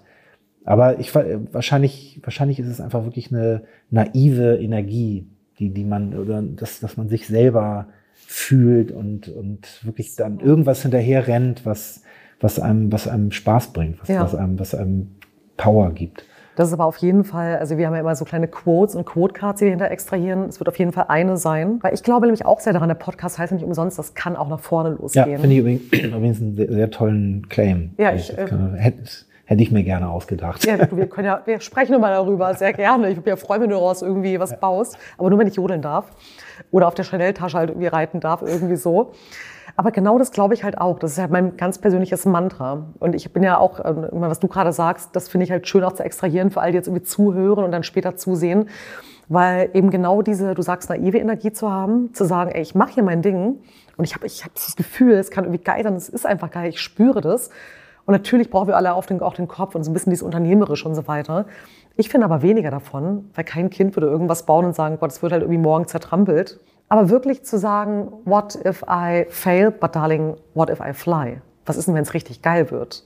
aber 0.64 1.00
ich 1.00 1.12
wahrscheinlich, 1.14 2.20
wahrscheinlich 2.22 2.58
ist 2.60 2.68
es 2.68 2.80
einfach 2.80 3.04
wirklich 3.04 3.32
eine 3.32 3.62
naive 3.90 4.56
Energie, 4.58 5.26
die, 5.58 5.70
die 5.70 5.84
man, 5.84 6.14
oder 6.14 6.40
dass, 6.40 6.80
dass 6.80 6.96
man 6.96 7.08
sich 7.08 7.26
selber 7.26 7.88
fühlt 8.14 8.92
und, 8.92 9.28
und 9.28 9.84
wirklich 9.84 10.14
dann 10.16 10.38
irgendwas 10.40 10.82
hinterher 10.82 11.26
rennt, 11.26 11.66
was, 11.66 12.02
was 12.40 12.58
einem, 12.60 12.92
was 12.92 13.08
einem 13.08 13.32
Spaß 13.32 13.72
bringt, 13.72 14.00
was, 14.00 14.08
Ja. 14.08 14.22
was 14.22 14.34
einem, 14.34 14.58
was 14.58 14.74
einem 14.74 15.08
Power 15.56 15.92
gibt. 15.92 16.24
Das 16.54 16.68
ist 16.68 16.74
aber 16.74 16.84
auf 16.84 16.98
jeden 16.98 17.24
Fall, 17.24 17.56
also 17.56 17.78
wir 17.78 17.86
haben 17.86 17.94
ja 17.94 18.00
immer 18.00 18.14
so 18.14 18.24
kleine 18.26 18.46
Quotes 18.46 18.94
und 18.94 19.06
Quote-Cards, 19.06 19.60
die 19.60 19.64
wir 19.64 19.70
hinter 19.70 19.90
extrahieren. 19.90 20.48
Es 20.48 20.60
wird 20.60 20.68
auf 20.68 20.78
jeden 20.78 20.92
Fall 20.92 21.06
eine 21.08 21.36
sein. 21.38 21.78
Weil 21.82 21.94
ich 21.94 22.02
glaube 22.02 22.26
nämlich 22.26 22.44
auch 22.44 22.60
sehr 22.60 22.72
daran, 22.74 22.88
der 22.88 22.94
Podcast 22.94 23.38
heißt 23.38 23.52
ja 23.52 23.56
nicht 23.56 23.64
umsonst, 23.64 23.98
das 23.98 24.14
kann 24.14 24.36
auch 24.36 24.48
nach 24.48 24.60
vorne 24.60 24.90
Ja, 24.90 24.96
losgehen. 25.00 25.38
finde 25.40 25.54
ich 25.54 25.58
übrigens, 25.60 25.82
übrigens 25.92 26.40
einen 26.40 26.54
sehr, 26.56 26.72
sehr 26.72 26.90
tollen 26.90 27.48
Claim. 27.48 27.90
Ja, 27.96 28.12
ich, 28.12 28.34
Das 28.34 28.50
kann- 28.50 28.74
hätte, 28.74 28.98
hätte 29.44 29.62
ich 29.62 29.70
mir 29.70 29.82
gerne 29.82 30.08
ausgedacht. 30.08 30.64
Ja, 30.64 30.78
wir 30.90 31.08
können 31.08 31.26
ja, 31.26 31.42
wir 31.44 31.60
sprechen 31.60 32.00
mal 32.00 32.12
darüber, 32.12 32.54
sehr 32.54 32.72
gerne. 32.72 33.08
Ich 33.10 33.16
würde 33.16 33.30
mich 33.30 33.40
ja 33.40 33.46
freuen, 33.46 33.62
wenn 33.62 33.70
du 33.70 33.76
daraus 33.76 34.02
irgendwie 34.02 34.38
was 34.38 34.58
baust. 34.58 34.96
Aber 35.18 35.30
nur, 35.30 35.38
wenn 35.38 35.46
ich 35.46 35.56
jodeln 35.56 35.82
darf. 35.82 36.10
Oder 36.70 36.88
auf 36.88 36.94
der 36.94 37.04
Chanel-Tasche 37.04 37.58
halt 37.58 37.70
irgendwie 37.70 37.88
reiten 37.88 38.20
darf, 38.20 38.42
irgendwie 38.42 38.76
so. 38.76 39.12
Aber 39.76 39.90
genau 39.90 40.18
das 40.18 40.32
glaube 40.32 40.54
ich 40.54 40.64
halt 40.64 40.78
auch. 40.78 40.98
Das 40.98 41.12
ist 41.12 41.18
halt 41.18 41.30
mein 41.30 41.56
ganz 41.56 41.78
persönliches 41.78 42.24
Mantra. 42.24 42.86
Und 42.98 43.14
ich 43.14 43.32
bin 43.32 43.42
ja 43.42 43.58
auch, 43.58 43.80
äh, 43.80 43.94
was 44.12 44.40
du 44.40 44.48
gerade 44.48 44.72
sagst, 44.72 45.10
das 45.14 45.28
finde 45.28 45.44
ich 45.44 45.50
halt 45.50 45.66
schön 45.66 45.84
auch 45.84 45.92
zu 45.92 46.04
extrahieren 46.04 46.50
für 46.50 46.60
all 46.60 46.72
die 46.72 46.76
jetzt 46.76 46.88
irgendwie 46.88 47.04
zuhören 47.04 47.64
und 47.64 47.72
dann 47.72 47.82
später 47.82 48.16
zusehen. 48.16 48.68
Weil 49.28 49.70
eben 49.72 49.90
genau 49.90 50.20
diese, 50.20 50.54
du 50.54 50.62
sagst, 50.62 50.90
naive 50.90 51.18
Energie 51.18 51.52
zu 51.52 51.70
haben, 51.70 52.12
zu 52.12 52.24
sagen, 52.24 52.50
ey, 52.50 52.60
ich 52.60 52.74
mache 52.74 52.92
hier 52.92 53.02
mein 53.02 53.22
Ding 53.22 53.60
und 53.96 54.04
ich 54.04 54.14
habe 54.14 54.26
ich 54.26 54.44
hab 54.44 54.54
das 54.54 54.76
Gefühl, 54.76 55.14
es 55.14 55.30
kann 55.30 55.44
irgendwie 55.44 55.62
geil 55.62 55.82
sein, 55.84 55.94
es 55.94 56.08
ist 56.08 56.26
einfach 56.26 56.50
geil, 56.50 56.68
ich 56.68 56.80
spüre 56.80 57.20
das. 57.20 57.50
Und 58.04 58.12
natürlich 58.12 58.50
brauchen 58.50 58.68
wir 58.68 58.76
alle 58.76 58.94
den, 59.08 59.20
auch 59.22 59.34
den 59.34 59.48
Kopf 59.48 59.74
und 59.74 59.84
so 59.84 59.90
ein 59.90 59.94
bisschen 59.94 60.10
dieses 60.10 60.24
Unternehmerisch 60.24 60.84
und 60.84 60.94
so 60.94 61.06
weiter. 61.06 61.46
Ich 61.96 62.08
finde 62.08 62.24
aber 62.24 62.42
weniger 62.42 62.70
davon, 62.70 63.30
weil 63.34 63.44
kein 63.44 63.70
Kind 63.70 63.96
würde 63.96 64.08
irgendwas 64.08 64.46
bauen 64.46 64.64
und 64.64 64.74
sagen, 64.74 64.96
Gott, 64.98 65.10
es 65.10 65.22
wird 65.22 65.32
halt 65.32 65.42
irgendwie 65.42 65.60
morgen 65.60 65.86
zertrampelt. 65.86 66.58
Aber 66.88 67.10
wirklich 67.10 67.44
zu 67.44 67.58
sagen, 67.58 68.12
what 68.24 68.58
if 68.66 68.84
I 68.88 69.26
fail, 69.28 69.70
but 69.70 69.94
darling, 69.94 70.36
what 70.54 70.68
if 70.68 70.80
I 70.80 70.92
fly? 70.92 71.40
Was 71.64 71.76
ist 71.76 71.86
denn, 71.86 71.94
wenn 71.94 72.02
es 72.02 72.14
richtig 72.14 72.42
geil 72.42 72.70
wird? 72.70 73.04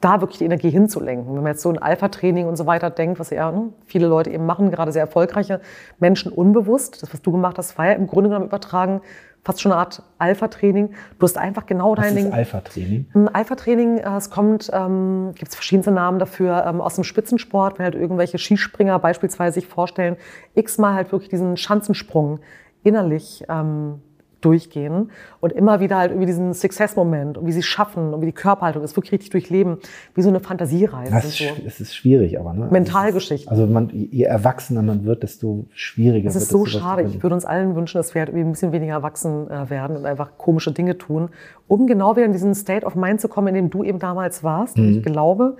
Da 0.00 0.20
wirklich 0.20 0.38
die 0.38 0.44
Energie 0.44 0.70
hinzulenken. 0.70 1.34
Wenn 1.34 1.42
man 1.42 1.52
jetzt 1.52 1.62
so 1.62 1.70
ein 1.70 1.78
Alpha-Training 1.78 2.46
und 2.46 2.56
so 2.56 2.66
weiter 2.66 2.88
denkt, 2.88 3.18
was 3.18 3.30
ja 3.30 3.50
ne, 3.50 3.72
viele 3.86 4.06
Leute 4.06 4.30
eben 4.30 4.46
machen, 4.46 4.70
gerade 4.70 4.92
sehr 4.92 5.02
erfolgreiche 5.02 5.60
Menschen 5.98 6.30
unbewusst, 6.30 7.02
das, 7.02 7.12
was 7.12 7.20
du 7.20 7.32
gemacht 7.32 7.58
hast, 7.58 7.76
war 7.76 7.86
ja 7.86 7.92
im 7.92 8.06
Grunde 8.06 8.30
genommen 8.30 8.46
übertragen, 8.46 9.00
fast 9.44 9.60
schon 9.60 9.72
eine 9.72 9.80
Art 9.80 10.02
Alpha-Training. 10.18 10.90
Du 11.18 11.24
hast 11.24 11.38
einfach 11.38 11.66
genau 11.66 11.96
Was 11.96 12.04
dein 12.04 12.16
ist 12.16 12.24
Ding. 12.24 12.32
Alpha-Training? 12.32 13.06
Ein 13.14 13.28
Alpha-Training, 13.28 13.98
äh, 13.98 14.16
es 14.16 14.30
kommt, 14.30 14.70
ähm, 14.72 15.32
gibt 15.34 15.48
es 15.48 15.54
verschiedenste 15.54 15.90
Namen 15.90 16.18
dafür, 16.18 16.64
ähm, 16.66 16.80
aus 16.80 16.94
dem 16.96 17.04
Spitzensport, 17.04 17.78
wenn 17.78 17.84
halt 17.84 17.94
irgendwelche 17.94 18.38
Skispringer 18.38 18.98
beispielsweise 18.98 19.54
sich 19.54 19.66
vorstellen, 19.66 20.16
x-mal 20.54 20.94
halt 20.94 21.12
wirklich 21.12 21.30
diesen 21.30 21.56
Schanzensprung 21.56 22.40
innerlich 22.82 23.44
ähm, 23.48 24.02
durchgehen 24.40 25.10
und 25.40 25.52
immer 25.52 25.80
wieder 25.80 25.96
halt 25.98 26.10
irgendwie 26.12 26.26
diesen 26.26 26.54
Success-Moment 26.54 27.38
und 27.38 27.46
wie 27.46 27.52
sie 27.52 27.62
schaffen 27.62 28.14
und 28.14 28.20
wie 28.20 28.26
die 28.26 28.32
Körperhaltung 28.32 28.82
ist, 28.82 28.96
wirklich 28.96 29.12
richtig 29.12 29.30
durchleben, 29.30 29.78
wie 30.14 30.22
so 30.22 30.28
eine 30.28 30.40
Fantasiereise. 30.40 31.12
Das 31.12 31.24
ist, 31.24 31.38
so. 31.38 31.44
es 31.66 31.80
ist 31.80 31.94
schwierig, 31.94 32.38
aber 32.38 32.52
ne? 32.52 32.68
Mentalgeschichten. 32.70 33.50
Also 33.50 33.66
man, 33.66 33.90
je 33.90 34.24
erwachsener 34.24 34.82
man 34.82 35.04
wird, 35.04 35.22
desto 35.22 35.66
schwieriger 35.72 36.26
Das 36.26 36.34
wird 36.34 36.42
ist 36.44 36.50
so 36.50 36.64
es, 36.64 36.72
sowas 36.72 36.82
schade. 36.82 37.02
Ich 37.02 37.22
würde 37.22 37.34
uns 37.34 37.44
allen 37.44 37.74
wünschen, 37.74 37.98
dass 37.98 38.14
wir 38.14 38.20
halt 38.20 38.28
irgendwie 38.28 38.46
ein 38.46 38.52
bisschen 38.52 38.72
weniger 38.72 38.92
erwachsen 38.92 39.50
äh, 39.50 39.70
werden 39.70 39.96
und 39.96 40.06
einfach 40.06 40.38
komische 40.38 40.72
Dinge 40.72 40.98
tun, 40.98 41.30
um 41.66 41.86
genau 41.86 42.16
wieder 42.16 42.26
in 42.26 42.32
diesen 42.32 42.54
State 42.54 42.86
of 42.86 42.94
Mind 42.94 43.20
zu 43.20 43.28
kommen, 43.28 43.48
in 43.48 43.54
dem 43.54 43.70
du 43.70 43.82
eben 43.82 43.98
damals 43.98 44.44
warst. 44.44 44.78
Und 44.78 44.98
ich 44.98 45.02
glaube, 45.02 45.56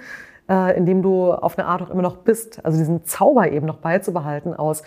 äh, 0.49 0.77
in 0.77 0.87
dem 0.87 1.03
du 1.03 1.33
auf 1.33 1.59
eine 1.59 1.69
Art 1.69 1.83
auch 1.83 1.91
immer 1.91 2.03
noch 2.03 2.19
bist. 2.19 2.65
Also 2.65 2.79
diesen 2.79 3.05
Zauber 3.05 3.51
eben 3.51 3.67
noch 3.67 3.79
beizubehalten 3.79 4.55
aus, 4.55 4.83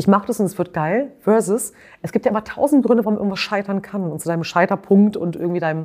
ich 0.00 0.08
mache 0.08 0.26
das 0.26 0.40
und 0.40 0.46
es 0.46 0.56
wird 0.56 0.72
geil, 0.72 1.12
versus, 1.20 1.74
es 2.00 2.10
gibt 2.10 2.24
ja 2.24 2.30
immer 2.30 2.42
tausend 2.42 2.86
Gründe, 2.86 3.04
warum 3.04 3.18
irgendwas 3.18 3.38
scheitern 3.38 3.82
kann. 3.82 4.10
Und 4.10 4.18
zu 4.18 4.28
deinem 4.28 4.44
Scheiterpunkt 4.44 5.18
und 5.18 5.36
irgendwie 5.36 5.60
deinem 5.60 5.84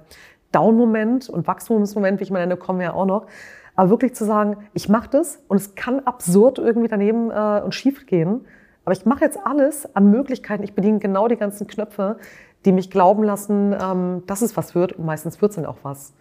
Down-Moment 0.54 1.28
und 1.30 1.45
Wachstumsmoment, 1.47 2.21
wie 2.21 2.23
ich 2.23 2.32
meine, 2.32 2.56
kommen 2.56 2.80
wir 2.80 2.86
ja 2.86 2.93
auch 2.93 3.06
noch. 3.06 3.28
Aber 3.75 3.89
wirklich 3.89 4.15
zu 4.15 4.23
sagen, 4.23 4.56
ich 4.73 4.88
mache 4.88 5.10
das 5.10 5.43
und 5.49 5.58
es 5.58 5.75
kann 5.75 5.99
absurd 5.99 6.60
irgendwie 6.60 6.88
daneben 6.88 7.30
äh, 7.30 7.62
und 7.62 7.75
schief 7.75 8.06
gehen. 8.06 8.45
Aber 8.86 8.93
ich 8.93 9.06
mache 9.06 9.25
jetzt 9.25 9.38
alles 9.43 9.93
an 9.97 10.10
Möglichkeiten. 10.10 10.63
Ich 10.63 10.75
bediene 10.75 10.99
genau 10.99 11.28
die 11.28 11.36
ganzen 11.36 11.67
Knöpfe, 11.67 12.15
die 12.63 12.71
mich 12.71 12.89
glauben 12.89 13.21
lassen, 13.21 13.75
ähm, 13.78 14.23
dass 14.28 14.41
es 14.41 14.56
was 14.56 14.75
wird. 14.75 14.93
Und 14.93 15.06
meistens 15.06 15.41
wird 15.41 15.49
es 15.49 15.56
dann 15.58 15.65
auch 15.65 15.80
was. 15.84 16.13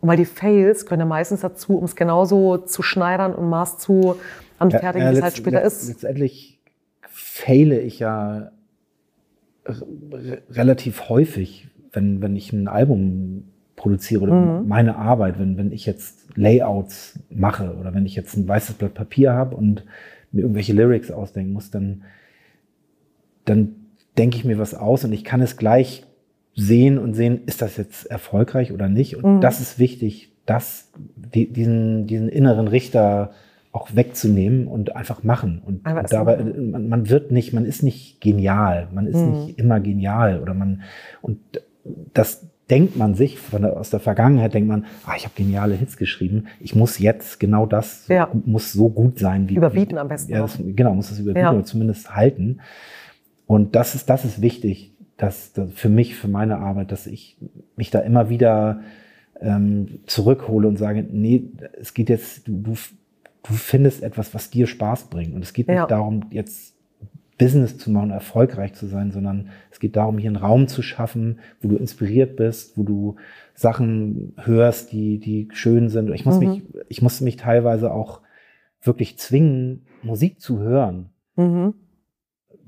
Und 0.00 0.08
weil 0.08 0.16
die 0.16 0.24
Fails 0.24 0.84
können 0.84 1.00
ja 1.00 1.06
meistens 1.06 1.42
dazu, 1.42 1.78
um 1.78 1.84
es 1.84 1.94
genauso 1.94 2.56
zu 2.58 2.82
schneidern 2.82 3.36
und 3.36 3.48
Maß 3.48 3.78
zu 3.78 4.16
anfertigen, 4.58 5.12
wie 5.12 5.16
es 5.16 5.22
halt 5.22 5.36
später 5.36 5.62
ist. 5.62 5.86
Letztendlich 5.86 6.59
faile 7.40 7.80
ich 7.80 7.98
ja 7.98 8.50
relativ 10.50 11.08
häufig, 11.08 11.68
wenn, 11.92 12.22
wenn 12.22 12.36
ich 12.36 12.52
ein 12.52 12.68
Album 12.68 13.44
produziere 13.76 14.22
oder 14.22 14.34
Mhm. 14.34 14.68
meine 14.68 14.96
Arbeit, 14.96 15.38
wenn, 15.38 15.56
wenn 15.56 15.72
ich 15.72 15.86
jetzt 15.86 16.36
Layouts 16.36 17.18
mache 17.30 17.76
oder 17.78 17.94
wenn 17.94 18.06
ich 18.06 18.14
jetzt 18.14 18.36
ein 18.36 18.46
weißes 18.46 18.74
Blatt 18.76 18.94
Papier 18.94 19.32
habe 19.32 19.56
und 19.56 19.84
mir 20.32 20.42
irgendwelche 20.42 20.72
Lyrics 20.72 21.10
ausdenken 21.10 21.52
muss, 21.52 21.70
dann, 21.70 22.02
dann 23.44 23.74
denke 24.18 24.36
ich 24.36 24.44
mir 24.44 24.58
was 24.58 24.74
aus 24.74 25.04
und 25.04 25.12
ich 25.12 25.24
kann 25.24 25.40
es 25.40 25.56
gleich 25.56 26.04
sehen 26.54 26.98
und 26.98 27.14
sehen, 27.14 27.40
ist 27.46 27.62
das 27.62 27.76
jetzt 27.76 28.06
erfolgreich 28.06 28.72
oder 28.72 28.88
nicht. 28.88 29.16
Und 29.16 29.36
Mhm. 29.36 29.40
das 29.40 29.60
ist 29.60 29.78
wichtig, 29.78 30.32
das, 30.46 30.90
die, 31.16 31.50
diesen, 31.52 32.06
diesen 32.06 32.28
inneren 32.28 32.68
Richter 32.68 33.30
auch 33.72 33.94
wegzunehmen 33.94 34.66
und 34.66 34.96
einfach 34.96 35.22
machen. 35.22 35.62
Und, 35.64 35.86
und 35.86 36.12
dabei, 36.12 36.38
machen. 36.38 36.70
man, 36.70 36.88
man 36.88 37.08
wird 37.08 37.30
nicht, 37.30 37.52
man 37.52 37.64
ist 37.64 37.82
nicht 37.82 38.20
genial, 38.20 38.88
man 38.92 39.06
ist 39.06 39.16
Mhm. 39.24 39.30
nicht 39.30 39.58
immer 39.58 39.78
genial 39.80 40.40
oder 40.40 40.54
man, 40.54 40.82
und 41.22 41.38
das 42.12 42.46
denkt 42.68 42.96
man 42.96 43.14
sich 43.14 43.38
von 43.38 43.62
der, 43.62 43.76
aus 43.76 43.90
der 43.90 44.00
Vergangenheit, 44.00 44.54
denkt 44.54 44.68
man, 44.68 44.86
ah, 45.04 45.14
ich 45.16 45.24
habe 45.24 45.34
geniale 45.36 45.74
Hits 45.74 45.96
geschrieben, 45.96 46.46
ich 46.60 46.74
muss 46.74 46.98
jetzt 46.98 47.40
genau 47.40 47.66
das, 47.66 48.06
Ja. 48.08 48.28
muss 48.44 48.72
so 48.72 48.88
gut 48.88 49.18
sein 49.18 49.48
wie. 49.48 49.54
Überbieten 49.56 49.98
am 49.98 50.08
besten 50.08 50.32
Ja, 50.32 50.40
das, 50.40 50.58
genau, 50.58 50.94
muss 50.94 51.08
das 51.08 51.18
überbieten 51.18 51.44
Ja. 51.46 51.52
oder 51.52 51.64
zumindest 51.64 52.14
halten. 52.14 52.60
Und 53.46 53.74
das 53.74 53.94
ist, 53.96 54.08
das 54.10 54.24
ist 54.24 54.40
wichtig, 54.40 54.94
dass, 55.16 55.52
dass 55.52 55.72
für 55.72 55.88
mich, 55.88 56.14
für 56.16 56.28
meine 56.28 56.58
Arbeit, 56.58 56.92
dass 56.92 57.06
ich 57.06 57.36
mich 57.76 57.90
da 57.90 57.98
immer 58.00 58.30
wieder 58.30 58.80
ähm, 59.40 60.00
zurückhole 60.06 60.68
und 60.68 60.76
sage, 60.76 61.04
nee, 61.10 61.44
es 61.80 61.94
geht 61.94 62.08
jetzt, 62.08 62.46
du, 62.46 62.74
du, 63.46 63.52
findest 63.54 64.02
etwas, 64.02 64.34
was 64.34 64.50
dir 64.50 64.66
Spaß 64.66 65.04
bringt. 65.04 65.34
Und 65.34 65.42
es 65.42 65.52
geht 65.52 65.68
Ja. 65.68 65.74
nicht 65.82 65.90
darum, 65.90 66.26
jetzt 66.30 66.74
Business 67.38 67.78
zu 67.78 67.90
machen, 67.90 68.10
erfolgreich 68.10 68.74
zu 68.74 68.86
sein, 68.86 69.12
sondern 69.12 69.48
es 69.70 69.80
geht 69.80 69.96
darum, 69.96 70.18
hier 70.18 70.28
einen 70.28 70.36
Raum 70.36 70.68
zu 70.68 70.82
schaffen, 70.82 71.38
wo 71.62 71.68
du 71.68 71.76
inspiriert 71.76 72.36
bist, 72.36 72.76
wo 72.76 72.82
du 72.82 73.16
Sachen 73.54 74.34
hörst, 74.36 74.92
die, 74.92 75.18
die 75.18 75.48
schön 75.52 75.88
sind. 75.88 76.10
Ich 76.12 76.26
muss 76.26 76.38
Mhm. 76.38 76.48
mich, 76.48 76.62
ich 76.88 77.00
musste 77.02 77.24
mich 77.24 77.36
teilweise 77.36 77.92
auch 77.94 78.20
wirklich 78.82 79.18
zwingen, 79.18 79.86
Musik 80.02 80.40
zu 80.40 80.58
hören. 80.60 81.10
Mhm. 81.36 81.74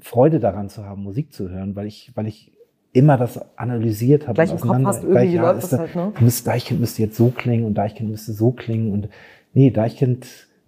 Freude 0.01 0.41
daran 0.41 0.69
zu 0.69 0.85
haben, 0.85 1.03
Musik 1.03 1.33
zu 1.33 1.49
hören, 1.51 1.77
weil 1.77 1.87
ich, 1.87 2.11
weil 2.15 2.27
ich 2.27 2.53
immer 2.95 3.17
das 3.17 3.41
analysiert 3.59 4.25
habe. 4.27 4.35
Gleich 4.35 4.51
im 4.53 4.59
Kopf 4.59 4.79
hast, 4.85 5.05
irgendwie 5.05 5.33
gleich, 5.33 5.35
läuft 5.41 5.65
ist 5.65 5.73
das 5.73 5.93
da- 5.93 6.01
halt, 6.01 6.15
ne? 6.15 6.25
müsste- 6.25 6.51
Deichkind 6.51 6.81
müsste 6.81 7.03
jetzt 7.03 7.17
so 7.17 7.29
klingen 7.31 7.65
und 7.65 7.75
Deichkind 7.75 8.11
müsste 8.11 8.33
so 8.33 8.53
klingen 8.53 8.91
und 8.93 9.09
nee, 9.55 9.71
Deichkind 9.71 10.27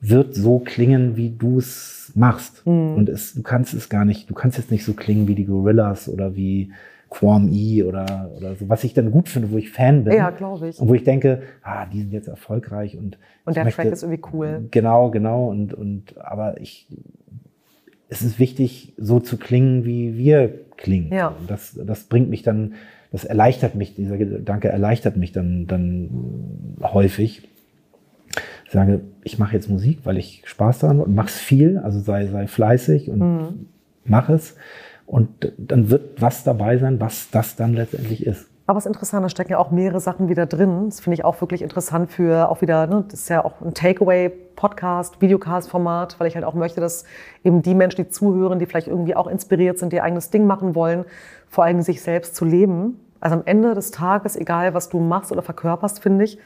wird 0.08 0.34
so 0.34 0.58
klingen, 0.58 1.16
wie 1.16 1.30
du 1.30 1.58
es 1.58 2.12
machst. 2.14 2.66
Mhm. 2.66 2.94
Und 2.96 3.08
es, 3.08 3.34
du 3.34 3.42
kannst 3.42 3.74
es 3.74 3.88
gar 3.88 4.04
nicht, 4.04 4.28
du 4.30 4.34
kannst 4.34 4.58
jetzt 4.58 4.70
nicht 4.70 4.84
so 4.84 4.92
klingen 4.92 5.26
wie 5.28 5.34
die 5.34 5.46
Gorillas 5.46 6.08
oder 6.08 6.36
wie 6.36 6.72
Quam 7.10 7.48
E 7.52 7.82
oder, 7.84 8.30
oder 8.36 8.56
so, 8.56 8.68
was 8.68 8.82
ich 8.84 8.92
dann 8.92 9.10
gut 9.12 9.28
finde, 9.28 9.50
wo 9.52 9.56
ich 9.56 9.70
Fan 9.70 10.04
bin. 10.04 10.14
Ja, 10.14 10.30
glaube 10.30 10.68
ich. 10.68 10.80
Und 10.80 10.88
wo 10.88 10.94
ich 10.94 11.04
denke, 11.04 11.42
ah, 11.62 11.86
die 11.86 12.00
sind 12.00 12.12
jetzt 12.12 12.26
erfolgreich 12.28 12.96
und 12.96 13.18
Und 13.44 13.56
der 13.56 13.64
möchte- 13.64 13.82
Track 13.82 13.92
ist 13.92 14.02
irgendwie 14.02 14.22
cool. 14.32 14.66
Genau, 14.70 15.10
genau. 15.10 15.48
Und, 15.48 15.72
und 15.74 16.18
aber 16.18 16.60
ich, 16.60 16.88
es 18.08 18.22
ist 18.22 18.38
wichtig, 18.38 18.94
so 18.96 19.20
zu 19.20 19.36
klingen, 19.38 19.84
wie 19.84 20.16
wir 20.18 20.52
klingen. 20.76 21.12
Ja. 21.12 21.28
Und 21.28 21.48
das, 21.50 21.78
das 21.86 22.04
bringt 22.04 22.30
mich 22.30 22.42
dann, 22.42 22.74
das 23.12 23.24
erleichtert 23.24 23.76
mich, 23.76 23.94
dieser 23.94 24.16
Gedanke 24.18 24.68
erleichtert 24.68 25.16
mich 25.16 25.30
dann, 25.32 25.66
dann 25.68 26.10
häufig. 26.82 27.48
Ich 28.64 28.72
sage, 28.72 29.00
ich 29.22 29.38
mache 29.38 29.54
jetzt 29.54 29.68
Musik, 29.68 30.00
weil 30.04 30.16
ich 30.18 30.42
Spaß 30.46 30.80
daran 30.80 30.98
habe 30.98 31.08
und 31.08 31.14
mach's 31.14 31.38
viel, 31.38 31.78
also 31.78 32.00
sei, 32.00 32.26
sei 32.26 32.46
fleißig 32.46 33.10
und 33.10 33.18
Mhm. 33.20 33.66
mach 34.04 34.28
es. 34.28 34.56
Und 35.06 35.52
dann 35.58 35.90
wird 35.90 36.20
was 36.20 36.44
dabei 36.44 36.78
sein, 36.78 37.00
was 37.00 37.30
das 37.30 37.56
dann 37.56 37.74
letztendlich 37.74 38.26
ist. 38.26 38.46
Aber 38.66 38.78
es 38.78 38.86
ist 38.86 38.88
interessant, 38.88 39.22
da 39.22 39.28
stecken 39.28 39.50
ja 39.52 39.58
auch 39.58 39.70
mehrere 39.70 40.00
Sachen 40.00 40.30
wieder 40.30 40.46
drin. 40.46 40.86
Das 40.86 41.00
finde 41.00 41.14
ich 41.14 41.24
auch 41.24 41.38
wirklich 41.42 41.60
interessant 41.60 42.10
für 42.10 42.48
auch 42.48 42.62
wieder, 42.62 42.86
ne, 42.86 43.04
das 43.10 43.20
ist 43.20 43.28
ja 43.28 43.44
auch 43.44 43.60
ein 43.60 43.74
Takeaway-Podcast, 43.74 45.20
Videocast-Format, 45.20 46.18
weil 46.18 46.28
ich 46.28 46.34
halt 46.34 46.46
auch 46.46 46.54
möchte, 46.54 46.80
dass 46.80 47.04
eben 47.42 47.60
die 47.60 47.74
Menschen, 47.74 48.04
die 48.04 48.08
zuhören, 48.08 48.58
die 48.58 48.64
vielleicht 48.66 48.88
irgendwie 48.88 49.14
auch 49.16 49.26
inspiriert 49.26 49.78
sind, 49.78 49.92
die 49.92 49.96
ihr 49.96 50.04
eigenes 50.04 50.30
Ding 50.30 50.46
machen 50.46 50.74
wollen, 50.74 51.04
vor 51.48 51.64
allem 51.64 51.82
sich 51.82 52.00
selbst 52.00 52.34
zu 52.36 52.46
leben. 52.46 52.98
Also 53.20 53.36
am 53.36 53.42
Ende 53.44 53.74
des 53.74 53.90
Tages, 53.90 54.34
egal 54.36 54.72
was 54.72 54.88
du 54.88 54.98
machst 54.98 55.30
oder 55.30 55.42
verkörperst, 55.42 56.00
finde 56.00 56.24
ich, 56.24 56.38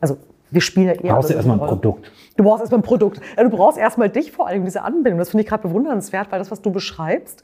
also 0.00 0.18
wir 0.50 0.60
spielen 0.60 0.86
ja 0.86 0.92
eher. 0.92 1.14
Brauchst 1.14 1.30
du 1.30 1.34
erstmal 1.34 1.60
ein. 1.60 1.66
Produkt. 1.66 2.12
Du 2.36 2.44
brauchst 2.44 2.60
erstmal 2.60 2.80
ein 2.80 2.84
Produkt. 2.84 3.20
Du 3.36 3.50
brauchst 3.50 3.78
erstmal 3.78 4.08
dich 4.10 4.32
vor 4.32 4.46
allem, 4.46 4.64
diese 4.64 4.82
Anbindung. 4.82 5.18
Das 5.18 5.30
finde 5.30 5.42
ich 5.42 5.48
gerade 5.48 5.66
bewundernswert, 5.66 6.30
weil 6.30 6.38
das, 6.38 6.50
was 6.50 6.62
du 6.62 6.70
beschreibst, 6.70 7.42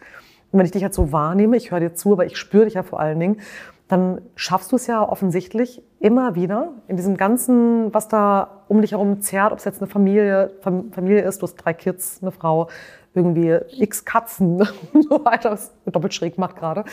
und 0.52 0.58
wenn 0.58 0.66
ich 0.66 0.72
dich 0.72 0.82
jetzt 0.82 0.96
so 0.96 1.12
wahrnehme, 1.12 1.56
ich 1.56 1.70
höre 1.70 1.78
dir 1.80 1.94
zu, 1.94 2.12
aber 2.12 2.26
ich 2.26 2.36
spüre 2.36 2.64
dich 2.64 2.74
ja 2.74 2.82
vor 2.82 2.98
allen 2.98 3.20
Dingen, 3.20 3.40
dann 3.86 4.20
schaffst 4.34 4.72
du 4.72 4.76
es 4.76 4.86
ja 4.88 5.08
offensichtlich 5.08 5.82
immer 6.00 6.34
wieder 6.34 6.72
in 6.88 6.96
diesem 6.96 7.16
ganzen, 7.16 7.92
was 7.94 8.08
da 8.08 8.62
um 8.68 8.80
dich 8.80 8.92
herum 8.92 9.20
zerrt, 9.20 9.52
ob 9.52 9.58
es 9.58 9.64
jetzt 9.64 9.80
eine 9.80 9.88
Familie, 9.90 10.52
Fam- 10.60 10.92
Familie 10.92 11.22
ist, 11.22 11.40
du 11.40 11.44
hast 11.46 11.56
drei 11.56 11.72
Kids, 11.72 12.18
eine 12.22 12.30
Frau, 12.32 12.68
irgendwie 13.14 13.58
x 13.78 14.04
Katzen 14.04 14.60
und 14.92 15.08
so 15.08 15.24
weiter, 15.24 15.52
was 15.52 15.72
doppelt 15.86 16.14
schräg 16.14 16.38
macht 16.38 16.56
gerade. 16.56 16.84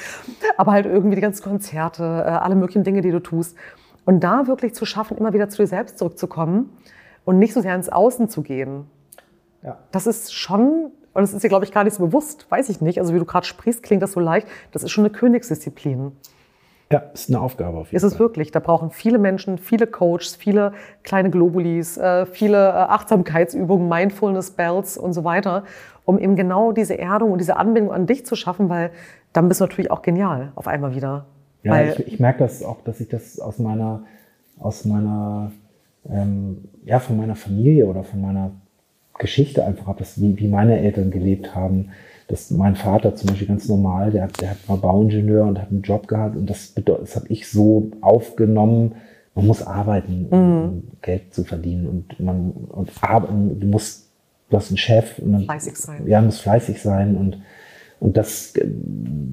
Aber 0.57 0.71
halt 0.71 0.85
irgendwie 0.87 1.15
die 1.15 1.21
ganzen 1.21 1.43
Konzerte, 1.43 2.03
äh, 2.03 2.29
alle 2.29 2.55
möglichen 2.55 2.83
Dinge, 2.83 3.01
die 3.01 3.11
du 3.11 3.19
tust. 3.19 3.55
Und 4.07 4.21
da 4.21 4.47
wirklich 4.47 4.73
zu 4.73 4.85
schaffen, 4.85 5.17
immer 5.17 5.33
wieder 5.33 5.49
zu 5.49 5.57
dir 5.57 5.67
selbst 5.67 5.97
zurückzukommen 5.97 6.69
und 7.25 7.39
nicht 7.39 7.53
so 7.53 7.59
sehr 7.59 7.75
ins 7.75 7.89
Außen 7.89 8.29
zu 8.29 8.41
gehen. 8.41 8.85
Ja. 9.61 9.79
Das 9.91 10.07
ist 10.07 10.33
schon, 10.33 10.91
und 11.13 11.21
das 11.21 11.33
ist 11.33 11.43
dir, 11.43 11.49
glaube 11.49 11.65
ich, 11.65 11.73
gar 11.73 11.83
nicht 11.83 11.95
so 11.95 12.05
bewusst, 12.05 12.49
weiß 12.49 12.69
ich 12.69 12.79
nicht. 12.79 13.01
Also 13.01 13.13
wie 13.13 13.19
du 13.19 13.25
gerade 13.25 13.45
sprichst, 13.45 13.83
klingt 13.83 14.01
das 14.01 14.13
so 14.13 14.21
leicht. 14.21 14.47
Das 14.71 14.83
ist 14.83 14.91
schon 14.91 15.03
eine 15.03 15.13
Königsdisziplin. 15.13 16.13
Ja, 16.89 16.99
ist 17.13 17.29
eine 17.29 17.41
Aufgabe 17.41 17.79
auf 17.79 17.87
jeden 17.87 17.97
Ist 17.97 18.03
es 18.03 18.17
wirklich. 18.17 18.51
Da 18.51 18.61
brauchen 18.61 18.91
viele 18.91 19.17
Menschen, 19.17 19.57
viele 19.57 19.87
Coaches, 19.87 20.37
viele 20.37 20.71
kleine 21.03 21.29
Globulis, 21.29 21.97
äh, 21.97 22.25
viele 22.25 22.69
äh, 22.69 22.71
Achtsamkeitsübungen, 22.71 23.89
Mindfulness-Bells 23.89 24.97
und 24.97 25.11
so 25.11 25.25
weiter, 25.25 25.65
um 26.05 26.17
eben 26.17 26.37
genau 26.37 26.71
diese 26.71 26.97
Erdung 26.97 27.33
und 27.33 27.39
diese 27.39 27.57
Anbindung 27.57 27.93
an 27.93 28.05
dich 28.05 28.25
zu 28.25 28.37
schaffen, 28.37 28.69
weil 28.69 28.91
dann 29.33 29.49
bist 29.49 29.59
du 29.59 29.65
natürlich 29.65 29.91
auch 29.91 30.01
genial 30.01 30.53
auf 30.55 30.69
einmal 30.69 30.95
wieder. 30.95 31.25
Ja, 31.63 31.71
Weil- 31.73 31.95
ich, 31.99 32.07
ich 32.13 32.19
merke 32.19 32.39
das 32.39 32.63
auch, 32.63 32.83
dass 32.83 32.99
ich 32.99 33.07
das 33.09 33.39
aus 33.39 33.59
meiner, 33.59 34.03
aus 34.59 34.85
meiner, 34.85 35.51
ähm, 36.09 36.65
ja, 36.85 36.99
von 36.99 37.17
meiner 37.17 37.35
Familie 37.35 37.85
oder 37.87 38.03
von 38.03 38.21
meiner 38.21 38.51
Geschichte 39.19 39.65
einfach 39.65 39.87
habe, 39.87 39.99
dass 39.99 40.21
wie, 40.21 40.37
wie 40.39 40.47
meine 40.47 40.79
Eltern 40.79 41.11
gelebt 41.11 41.55
haben. 41.55 41.89
Dass 42.29 42.51
mein 42.51 42.75
Vater 42.75 43.15
zum 43.15 43.29
Beispiel 43.29 43.47
ganz 43.47 43.69
normal, 43.69 44.11
der, 44.11 44.23
hat- 44.23 44.41
der 44.41 44.51
hat, 44.51 44.57
war 44.67 44.77
Bauingenieur 44.77 45.45
und 45.45 45.59
hat 45.61 45.71
einen 45.71 45.81
Job 45.81 46.07
gehabt 46.07 46.35
und 46.35 46.49
das, 46.49 46.73
das 46.75 47.15
habe 47.15 47.27
ich 47.29 47.49
so 47.49 47.89
aufgenommen. 48.01 48.95
Man 49.33 49.47
muss 49.47 49.65
arbeiten, 49.65 50.27
um 50.29 50.83
Geld 51.01 51.33
zu 51.33 51.43
verdienen 51.45 51.87
und 51.87 52.19
man 52.19 52.51
und 52.51 52.91
arbeiten. 53.01 53.59
Du 53.59 53.67
musst, 53.67 54.09
du 54.49 54.57
hast 54.57 54.69
einen 54.69 54.77
Chef 54.77 55.19
und 55.19 55.31
dann, 55.33 55.43
Fleißig 55.45 55.77
sein. 55.77 56.07
Ja, 56.07 56.21
muss 56.21 56.39
fleißig 56.39 56.81
sein 56.81 57.15
und 57.15 57.41
und 57.99 58.15
das, 58.17 58.53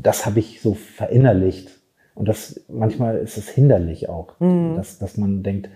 das 0.03 0.25
habe 0.25 0.39
ich 0.39 0.61
so 0.63 0.73
verinnerlicht. 0.75 1.69
Und 2.15 2.29
das 2.29 2.65
manchmal 2.69 3.19
ist 3.19 3.37
es 3.37 3.49
hinderlich 3.49 4.09
auch, 4.09 4.39
Mhm. 4.41 4.77
dass, 4.77 4.99
dass 4.99 5.17
man 5.17 5.43
denkt, 5.43 5.69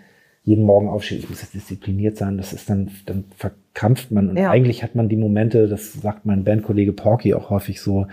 jeden 0.44 0.64
Morgen 0.64 0.88
aufstehen, 0.88 1.18
ich 1.18 1.28
muss 1.28 1.42
jetzt 1.42 1.52
diszipliniert 1.54 2.16
sein. 2.16 2.38
Das 2.38 2.52
ist 2.54 2.70
dann, 2.70 2.90
dann 3.06 3.24
verkrampft 3.36 4.10
man. 4.10 4.30
Und 4.30 4.36
Ja. 4.38 4.50
eigentlich 4.50 4.82
hat 4.82 4.94
man 4.94 5.08
die 5.08 5.16
Momente, 5.16 5.68
das 5.68 5.92
sagt 5.92 6.24
mein 6.24 6.44
Bandkollege 6.44 6.92
Porky 6.94 7.34
auch 7.34 7.50
häufig 7.50 7.80
so, 7.82 8.06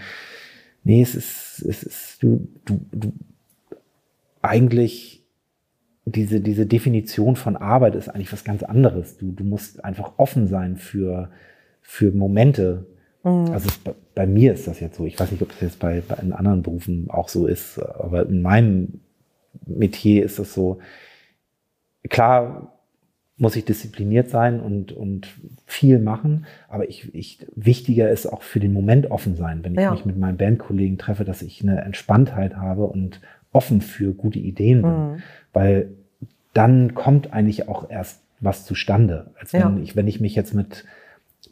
nee, 0.83 1.01
es 1.01 1.15
ist, 1.15 1.63
es 1.67 1.83
ist, 1.83 2.23
du, 2.23 2.47
du, 2.65 2.79
du, 2.91 3.13
eigentlich 4.41 5.23
diese, 6.05 6.39
diese 6.41 6.65
Definition 6.65 7.35
von 7.35 7.55
Arbeit 7.55 7.95
ist 7.95 8.09
eigentlich 8.09 8.31
was 8.33 8.43
ganz 8.43 8.63
anderes. 8.63 9.17
Du, 9.17 9.31
du 9.31 9.43
musst 9.43 9.83
einfach 9.83 10.13
offen 10.17 10.47
sein 10.47 10.75
für, 10.77 11.29
für 11.81 12.11
Momente. 12.11 12.85
Also 13.51 13.67
es, 13.69 13.77
bei, 13.79 13.93
bei 14.13 14.27
mir 14.27 14.53
ist 14.53 14.67
das 14.67 14.79
jetzt 14.79 14.97
so. 14.97 15.05
Ich 15.05 15.19
weiß 15.19 15.31
nicht, 15.31 15.41
ob 15.41 15.49
das 15.49 15.61
jetzt 15.61 15.79
bei, 15.79 16.01
bei 16.07 16.15
anderen 16.15 16.61
Berufen 16.61 17.09
auch 17.09 17.27
so 17.29 17.47
ist, 17.47 17.79
aber 17.79 18.27
in 18.27 18.41
meinem 18.41 19.01
Metier 19.65 20.23
ist 20.23 20.37
das 20.39 20.53
so. 20.53 20.79
Klar 22.09 22.71
muss 23.37 23.55
ich 23.57 23.65
diszipliniert 23.65 24.29
sein 24.29 24.61
und, 24.61 24.93
und 24.93 25.27
viel 25.65 25.99
machen, 25.99 26.45
aber 26.69 26.87
ich, 26.87 27.13
ich, 27.13 27.45
wichtiger 27.55 28.09
ist 28.09 28.27
auch 28.27 28.43
für 28.43 28.61
den 28.61 28.71
Moment 28.71 29.11
offen 29.11 29.35
sein, 29.35 29.59
wenn 29.63 29.73
ich 29.73 29.81
Ja. 29.81 29.91
mich 29.91 30.05
mit 30.05 30.17
meinen 30.17 30.37
Bandkollegen 30.37 30.97
treffe, 30.97 31.25
dass 31.25 31.41
ich 31.41 31.61
eine 31.61 31.81
Entspanntheit 31.81 32.55
habe 32.55 32.85
und 32.85 33.19
offen 33.51 33.81
für 33.81 34.13
gute 34.13 34.39
Ideen 34.39 34.81
bin, 34.83 34.91
Mhm. 34.91 35.23
weil 35.51 35.89
dann 36.53 36.93
kommt 36.93 37.33
eigentlich 37.33 37.67
auch 37.67 37.89
erst 37.89 38.21
was 38.39 38.63
zustande, 38.65 39.31
als 39.37 39.51
wenn 39.51 39.61
Ja. 39.61 39.77
ich, 39.83 39.95
wenn 39.97 40.07
ich 40.07 40.21
mich 40.21 40.35
jetzt 40.35 40.53
mit 40.53 40.85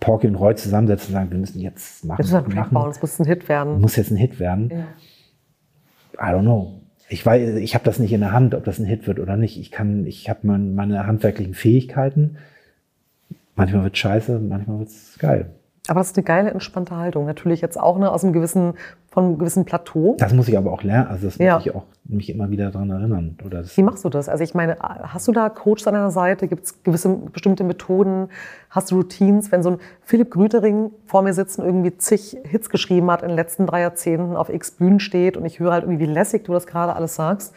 Porky 0.03 0.27
und 0.27 0.35
Roy 0.35 0.53
zusammensetze 0.55 1.07
und 1.07 1.13
sagen, 1.13 1.31
wir 1.31 1.37
müssen 1.37 1.61
jetzt 1.61 2.03
machen, 2.03 2.19
Jetzt 2.19 2.27
ist 2.27 2.33
ein 2.35 2.43
Track 2.43 2.55
machen 2.55 2.73
bauen, 2.73 2.91
es 2.91 3.01
muss 3.01 3.19
ein 3.19 3.25
Hit 3.25 3.47
werden. 3.47 3.79
muss 3.79 3.95
jetzt 3.95 4.11
ein 4.11 4.17
Hit 4.17 4.37
werden. 4.39 4.69
Ja. 4.69 4.85
I 6.15 6.33
don't 6.33 6.41
know. 6.41 6.81
Ich 7.07 7.25
weiß, 7.25 7.55
ich 7.55 7.73
habe 7.73 7.85
das 7.85 7.99
nicht 7.99 8.11
in 8.11 8.19
der 8.19 8.33
Hand, 8.33 8.53
ob 8.53 8.65
das 8.65 8.79
ein 8.79 8.85
Hit 8.85 9.07
wird 9.07 9.19
oder 9.19 9.37
nicht. 9.37 9.57
Ich 9.59 9.71
kann, 9.71 10.05
ich 10.05 10.29
habe 10.29 10.39
mein, 10.43 10.75
meine 10.75 11.07
handwerklichen 11.07 11.53
Fähigkeiten. 11.53 12.37
Manchmal 13.55 13.83
wird 13.83 13.97
scheiße, 13.97 14.39
manchmal 14.39 14.79
wird's 14.79 15.17
geil. 15.19 15.51
Aber 15.89 15.99
das 15.99 16.07
ist 16.11 16.17
eine 16.17 16.23
geile, 16.23 16.49
entspannte 16.51 16.95
Haltung. 16.95 17.25
Natürlich 17.25 17.59
jetzt 17.59 17.77
auch 17.77 17.97
ne, 17.97 18.09
aus 18.09 18.23
einem 18.23 18.31
gewissen, 18.31 18.75
von 19.11 19.25
einem 19.25 19.37
gewissen 19.37 19.65
Plateau. 19.65 20.15
Das 20.17 20.33
muss 20.33 20.47
ich 20.47 20.57
aber 20.57 20.71
auch 20.71 20.81
lernen. 20.81 21.09
Also 21.09 21.25
das 21.27 21.37
Ja. 21.37 21.55
muss 21.55 21.65
ich 21.65 21.75
auch 21.75 21.83
mich 22.05 22.29
immer 22.29 22.49
wieder 22.49 22.71
dran 22.71 22.89
erinnern. 22.89 23.37
Oder 23.45 23.63
Wie 23.75 23.83
machst 23.83 24.05
du 24.05 24.09
das? 24.09 24.29
Also 24.29 24.45
ich 24.45 24.53
meine, 24.53 24.77
hast 24.79 25.27
du 25.27 25.33
da 25.33 25.49
Coaches 25.49 25.85
an 25.87 25.95
deiner 25.95 26.11
Seite? 26.11 26.47
Gibt 26.47 26.63
es 26.65 26.83
gewisse 26.83 27.09
bestimmte 27.09 27.65
Methoden? 27.65 28.29
Hast 28.69 28.91
du 28.91 28.95
Routines? 28.95 29.51
Wenn 29.51 29.61
so 29.61 29.71
ein 29.71 29.77
Philipp 30.01 30.31
Grütering 30.31 30.91
vor 31.05 31.21
mir 31.21 31.33
sitzt 31.33 31.59
und 31.59 31.65
irgendwie 31.65 31.97
zig 31.97 32.37
Hits 32.45 32.69
geschrieben 32.69 33.11
hat 33.11 33.21
in 33.21 33.27
den 33.27 33.35
letzten 33.35 33.67
drei 33.67 33.81
Jahrzehnten, 33.81 34.37
auf 34.37 34.47
x 34.47 34.71
Bühnen 34.71 35.01
steht 35.01 35.35
und 35.35 35.43
ich 35.45 35.59
höre 35.59 35.73
halt 35.73 35.83
irgendwie, 35.83 36.07
wie 36.07 36.11
lässig 36.11 36.45
du 36.45 36.53
das 36.53 36.65
gerade 36.65 36.95
alles 36.95 37.15
sagst. 37.15 37.53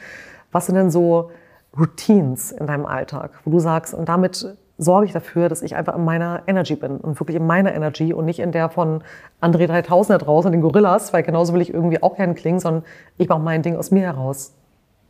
Was 0.50 0.66
sind 0.66 0.74
denn 0.74 0.90
so 0.90 1.30
Routines 1.78 2.50
in 2.50 2.66
deinem 2.66 2.86
Alltag, 2.86 3.30
wo 3.44 3.50
du 3.52 3.60
sagst, 3.60 3.94
und 3.94 4.08
damit 4.08 4.56
sorge 4.78 5.06
ich 5.06 5.12
dafür, 5.12 5.48
dass 5.48 5.62
ich 5.62 5.74
einfach 5.76 5.96
in 5.96 6.04
meiner 6.04 6.42
Energy 6.46 6.76
bin 6.76 6.98
und 6.98 7.18
wirklich 7.20 7.36
in 7.36 7.46
meiner 7.46 7.74
Energy 7.74 8.12
und 8.12 8.26
nicht 8.26 8.38
in 8.40 8.52
der 8.52 8.68
von 8.68 9.02
André 9.40 9.66
3000 9.66 10.20
da 10.20 10.24
draußen, 10.24 10.52
den 10.52 10.60
Gorillas, 10.60 11.12
weil 11.12 11.22
genauso 11.22 11.54
will 11.54 11.62
ich 11.62 11.72
irgendwie 11.72 12.02
auch 12.02 12.16
gern 12.16 12.34
klingen, 12.34 12.60
sondern 12.60 12.84
ich 13.16 13.28
mache 13.28 13.40
mein 13.40 13.62
Ding 13.62 13.76
aus 13.76 13.90
mir 13.90 14.02
heraus. 14.02 14.54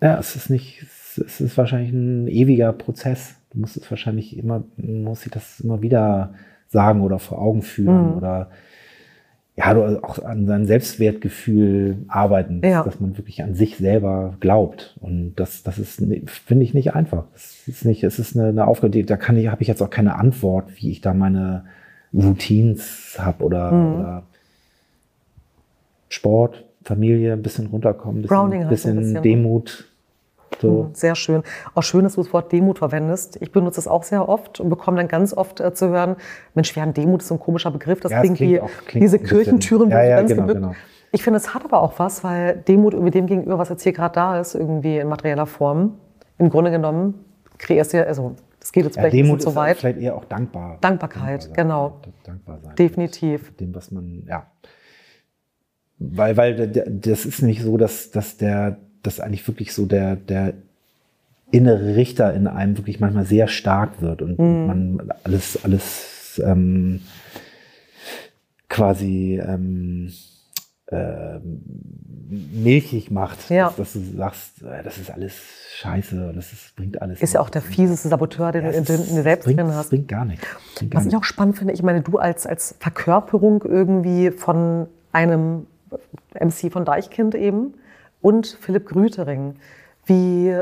ja, 0.01 0.19
es 0.19 0.37
ist 0.37 0.51
nicht, 0.51 0.83
es- 0.83 1.19
es 1.19 1.41
ist 1.41 1.57
wahrscheinlich 1.59 1.91
ein 1.93 2.29
ewiger 2.29 2.73
Prozess. 2.75 3.37
Du 3.51 3.59
musst 3.61 3.77
es 3.79 3.91
wahrscheinlich 3.91 4.37
immer, 4.37 4.63
muss 4.77 5.25
ich 5.25 5.33
das 5.33 5.61
immer 5.61 5.81
wieder 5.81 6.35
sagen 6.69 7.01
oder 7.01 7.19
vor 7.19 7.41
Augen 7.41 7.63
führen 7.63 8.11
Mhm. 8.13 8.17
oder 8.19 8.51
ja, 9.59 9.73
du 9.73 10.05
auch 10.05 10.19
an 10.23 10.47
seinem 10.47 10.67
Selbstwertgefühl 10.67 12.05
arbeiten, 12.09 12.61
dass, 12.61 12.71
Ja. 12.71 12.83
dass 12.85 13.01
man 13.01 13.17
wirklich 13.17 13.43
an 13.43 13.55
sich 13.55 13.77
selber 13.79 14.37
glaubt. 14.41 14.97
Und 15.01 15.35
das, 15.37 15.63
das 15.63 15.79
ist, 15.79 16.01
ne- 16.03 16.23
finde 16.27 16.65
ich 16.65 16.75
nicht 16.75 16.95
einfach. 16.95 17.25
Es 17.35 17.67
ist 17.67 17.85
nicht, 17.87 18.05
es 18.05 18.19
ist 18.19 18.37
eine, 18.37 18.49
eine 18.51 18.67
Aufgabe, 18.67 18.91
die, 18.91 19.05
da 19.07 19.17
kann 19.17 19.37
ich, 19.39 19.49
habe 19.49 19.63
ich 19.63 19.69
jetzt 19.69 19.83
auch 19.83 19.89
keine 19.91 20.17
Antwort, 20.17 20.67
wie 20.77 20.91
ich 20.91 21.01
da 21.01 21.15
meine 21.15 21.65
Routines 22.13 23.17
habe 23.19 23.45
oder, 23.45 23.73
Mhm. 23.73 23.95
oder 23.95 24.23
Sport, 26.09 26.65
Familie, 26.85 27.33
ein 27.33 27.43
bisschen 27.43 27.67
runterkommen, 27.67 28.19
ein 28.19 28.23
bisschen, 28.23 28.69
bisschen 28.69 28.97
bisschen. 28.99 29.23
Demut. 29.23 29.91
So. 30.61 30.91
Sehr 30.95 31.15
schön. 31.15 31.43
Auch 31.75 31.83
schön, 31.83 32.05
dass 32.05 32.15
du 32.15 32.23
das 32.23 32.33
Wort 32.33 32.51
Demut 32.53 32.79
verwendest. 32.79 33.37
Ich 33.43 33.53
benutze 33.53 33.79
es 33.81 33.87
auch 33.89 34.03
sehr 34.05 34.29
oft 34.29 34.59
und 34.61 34.69
bekomme 34.71 34.97
dann 34.97 35.09
ganz 35.09 35.35
oft 35.35 35.61
äh, 35.61 35.75
zu 35.75 35.89
hören, 35.91 36.17
Mensch, 36.55 36.75
ja, 36.77 36.87
Demut 36.87 37.21
ist 37.23 37.29
so 37.29 37.35
ein 37.35 37.41
komischer 37.41 37.71
Begriff. 37.71 38.01
Das 38.01 38.13
Ja, 38.13 38.21
klingt, 38.21 38.37
klingt 38.39 38.53
wie 38.53 38.61
auch- 38.61 38.71
klingt 38.87 39.03
diese 39.05 39.19
Kirchentüren, 39.19 39.91
Ja, 39.91 40.03
ja, 40.03 40.17
ganz 40.17 40.31
genau, 40.31 40.43
gebückt. 40.47 40.61
genau. 40.63 40.75
Ich 41.13 41.23
finde, 41.23 41.37
es 41.39 41.55
hat 41.55 41.65
aber 41.65 41.81
auch 41.83 41.99
was, 41.99 42.25
weil 42.25 42.57
Demut 42.69 42.95
irgendwie 42.95 43.11
dem 43.11 43.27
gegenüber, 43.27 43.59
was 43.59 43.69
jetzt 43.69 43.83
hier 43.83 43.93
gerade 43.93 44.15
da 44.15 44.41
ist, 44.41 44.55
irgendwie 44.55 44.99
in 44.99 45.09
materieller 45.09 45.47
Form, 45.47 45.99
im 46.39 46.51
Grunde 46.51 46.71
genommen 46.71 47.25
kreierst 47.59 47.93
du 47.93 47.99
ja, 47.99 48.05
also 48.05 48.35
das 48.61 48.73
geht 48.73 48.85
jetzt 48.85 48.97
Ja, 48.97 49.03
vielleicht 49.03 49.17
Demut 49.17 49.41
zu 49.43 49.55
weit. 49.55 49.77
vielleicht 49.79 49.99
eher 50.01 50.17
auch 50.17 50.25
dankbar. 50.25 50.79
Dankbarkeit, 50.81 51.43
sein. 51.45 51.53
genau. 51.55 52.01
Dankbar 52.25 52.59
sein. 52.63 52.75
Definitiv. 52.77 53.55
Dem, 53.57 53.75
was 53.75 53.91
man, 53.91 54.25
ja. 54.27 54.47
Weil, 55.99 56.37
weil 56.37 56.69
das 56.69 57.25
ist 57.25 57.41
nämlich 57.41 57.63
so, 57.63 57.77
dass, 57.77 58.11
dass 58.11 58.37
der, 58.37 58.79
dass 59.07 59.21
eigentlich 59.21 59.47
wirklich 59.49 59.73
so 59.73 59.87
der, 59.87 60.17
der 60.17 60.55
innere 61.53 61.95
Richter 61.97 62.35
in 62.35 62.47
einem 62.49 62.77
wirklich 62.77 62.99
manchmal 63.01 63.25
sehr 63.25 63.47
stark 63.49 64.03
wird 64.03 64.21
und 64.23 64.39
Mhm. 64.39 64.67
man 64.67 65.13
alles, 65.25 65.59
alles 65.65 66.41
ähm, 66.45 67.01
quasi 68.69 69.41
ähm, 69.47 70.13
ähm, 70.91 71.63
milchig 72.53 73.11
macht, 73.11 73.51
Ja. 73.51 73.67
dass, 73.69 73.77
dass 73.77 73.93
du 73.95 74.01
sagst, 74.17 74.63
äh, 74.63 74.83
das 74.83 74.99
ist 74.99 75.11
alles 75.11 75.35
scheiße, 75.79 76.33
das 76.35 76.53
ist, 76.53 76.77
bringt 76.77 77.01
alles. 77.01 77.21
Ist 77.23 77.35
ja 77.35 77.41
auch 77.41 77.51
der 77.51 77.63
fieseste 77.63 78.09
Saboteur, 78.09 78.53
den 78.53 78.65
Ja, 78.65 78.71
du 78.73 78.77
in, 78.79 78.85
dir 78.85 78.97
selbst 79.23 79.45
bringt, 79.45 79.59
drin 79.61 79.73
hast. 79.75 79.91
bringt 79.91 80.09
gar 80.09 80.25
nichts. 80.25 80.47
Bringt 80.77 80.91
gar 80.93 81.01
Was 81.01 81.07
ich 81.09 81.17
auch 81.17 81.25
spannend 81.25 81.59
finde, 81.59 81.73
ich 81.75 81.83
meine, 81.83 82.03
du 82.03 82.19
als, 82.19 82.47
als 82.47 82.75
Verkörperung 82.81 83.63
irgendwie 83.65 84.31
von 84.31 84.87
einem 85.13 85.67
MC 86.41 86.73
von 86.73 86.85
Deichkind 86.85 87.35
eben 87.35 87.75
und 88.27 88.47
Philipp 88.61 88.87
Grütering, 88.89 89.55
wie, 90.05 90.53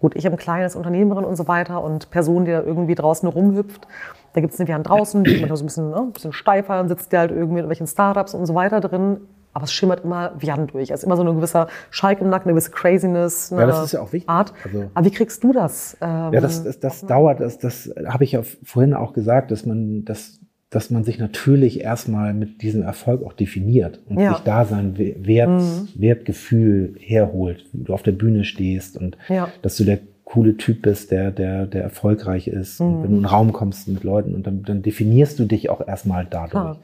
gut, 0.00 0.16
ich 0.16 0.24
habe 0.26 0.34
ein 0.34 0.38
kleines 0.38 0.74
Unternehmerin 0.74 1.24
und 1.24 1.36
so 1.36 1.46
weiter 1.46 1.82
und 1.84 2.10
Person, 2.10 2.44
die 2.46 2.50
da 2.50 2.62
irgendwie 2.62 2.94
draußen 2.96 3.28
rumhüpft. 3.28 3.86
Da 4.32 4.40
gibt 4.40 4.52
es 4.54 4.58
eine 4.60 4.68
Vian 4.68 4.82
draußen, 4.82 5.22
die 5.24 5.36
manchmal 5.38 5.56
so 5.56 5.62
ein 5.64 5.66
bisschen, 5.66 5.90
ne, 5.90 5.96
ein 5.98 6.12
bisschen 6.12 6.32
steifer, 6.32 6.74
dann 6.74 6.88
sitzt 6.88 7.12
der 7.12 7.20
halt 7.20 7.30
irgendwie 7.30 7.52
in 7.52 7.56
irgendwelchen 7.58 7.86
Startups 7.86 8.34
und 8.34 8.46
so 8.46 8.54
weiter 8.56 8.80
drin. 8.80 9.18
Aber 9.54 9.64
es 9.64 9.72
schimmert 9.72 10.04
immer 10.04 10.32
Vian 10.38 10.66
durch. 10.66 10.90
Es 10.90 11.00
ist 11.00 11.04
immer 11.04 11.16
so 11.16 11.22
ein 11.22 11.34
gewisser 11.36 11.68
Schalk 11.90 12.20
im 12.20 12.28
Nacken, 12.28 12.46
eine 12.48 12.52
gewisse 12.54 12.70
Craziness. 12.70 13.50
Eine 13.52 13.62
Ja, 13.62 13.66
das 13.68 13.84
ist 13.84 13.92
ja 13.92 14.00
auch 14.00 14.12
wichtig. 14.12 14.28
Art. 14.28 14.52
Also- 14.64 14.90
Aber 14.94 15.06
wie 15.06 15.10
kriegst 15.10 15.42
du 15.42 15.52
das? 15.52 15.96
Ähm, 16.00 16.32
Ja, 16.32 16.40
das, 16.40 16.62
das, 16.64 16.78
das 16.80 17.06
dauert, 17.06 17.40
das, 17.40 17.58
das 17.58 17.90
habe 18.06 18.24
ich 18.24 18.32
ja 18.32 18.42
vorhin 18.64 18.94
auch 18.94 19.12
gesagt, 19.14 19.50
dass 19.50 19.64
man, 19.66 20.04
dass, 20.04 20.38
dass 20.70 20.90
man 20.90 21.02
sich 21.04 21.18
natürlich 21.18 21.80
erstmal 21.80 22.34
mit 22.34 22.60
diesem 22.62 22.82
Erfolg 22.82 23.22
auch 23.24 23.32
definiert 23.32 24.00
und 24.08 24.20
Ja. 24.20 24.34
sich 24.34 24.44
da 24.44 24.64
sein 24.66 24.98
We- 24.98 25.16
Wert, 25.20 25.62
Wertgefühl 25.94 26.94
herholt, 26.98 27.64
du 27.72 27.92
auf 27.94 28.02
der 28.02 28.12
Bühne 28.12 28.44
stehst 28.44 28.96
und 28.96 29.16
Ja. 29.28 29.48
dass 29.62 29.76
du 29.76 29.84
der 29.84 29.98
coole 30.24 30.58
Typ 30.58 30.82
bist, 30.82 31.10
der, 31.10 31.30
der, 31.30 31.66
der 31.66 31.82
erfolgreich 31.82 32.48
ist. 32.48 32.80
Und 32.82 33.02
wenn 33.02 33.10
du 33.12 33.16
in 33.16 33.22
den 33.22 33.24
Raum 33.24 33.52
kommst 33.54 33.88
mit 33.88 34.04
Leuten 34.04 34.34
und 34.34 34.46
dann, 34.46 34.62
dann 34.62 34.82
definierst 34.82 35.38
du 35.38 35.46
dich 35.46 35.70
auch 35.70 35.86
erstmal 35.88 36.26
dadurch. 36.28 36.50
Klar. 36.50 36.78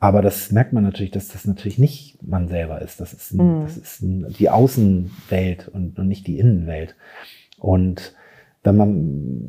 Aber 0.00 0.20
das 0.20 0.52
merkt 0.52 0.74
man 0.74 0.84
natürlich, 0.84 1.12
dass 1.12 1.28
das 1.28 1.46
natürlich 1.46 1.78
nicht 1.78 2.18
man 2.22 2.46
selber 2.48 2.82
ist. 2.82 3.00
Das 3.00 3.14
ist, 3.14 3.32
ein, 3.32 3.62
das 3.62 3.78
ist 3.78 4.02
ein, 4.02 4.26
die 4.38 4.50
Außenwelt 4.50 5.68
und, 5.68 5.98
und 5.98 6.08
nicht 6.08 6.26
die 6.26 6.38
Innenwelt. 6.38 6.94
Und 7.58 8.14
wenn 8.64 8.76
man, 8.76 9.40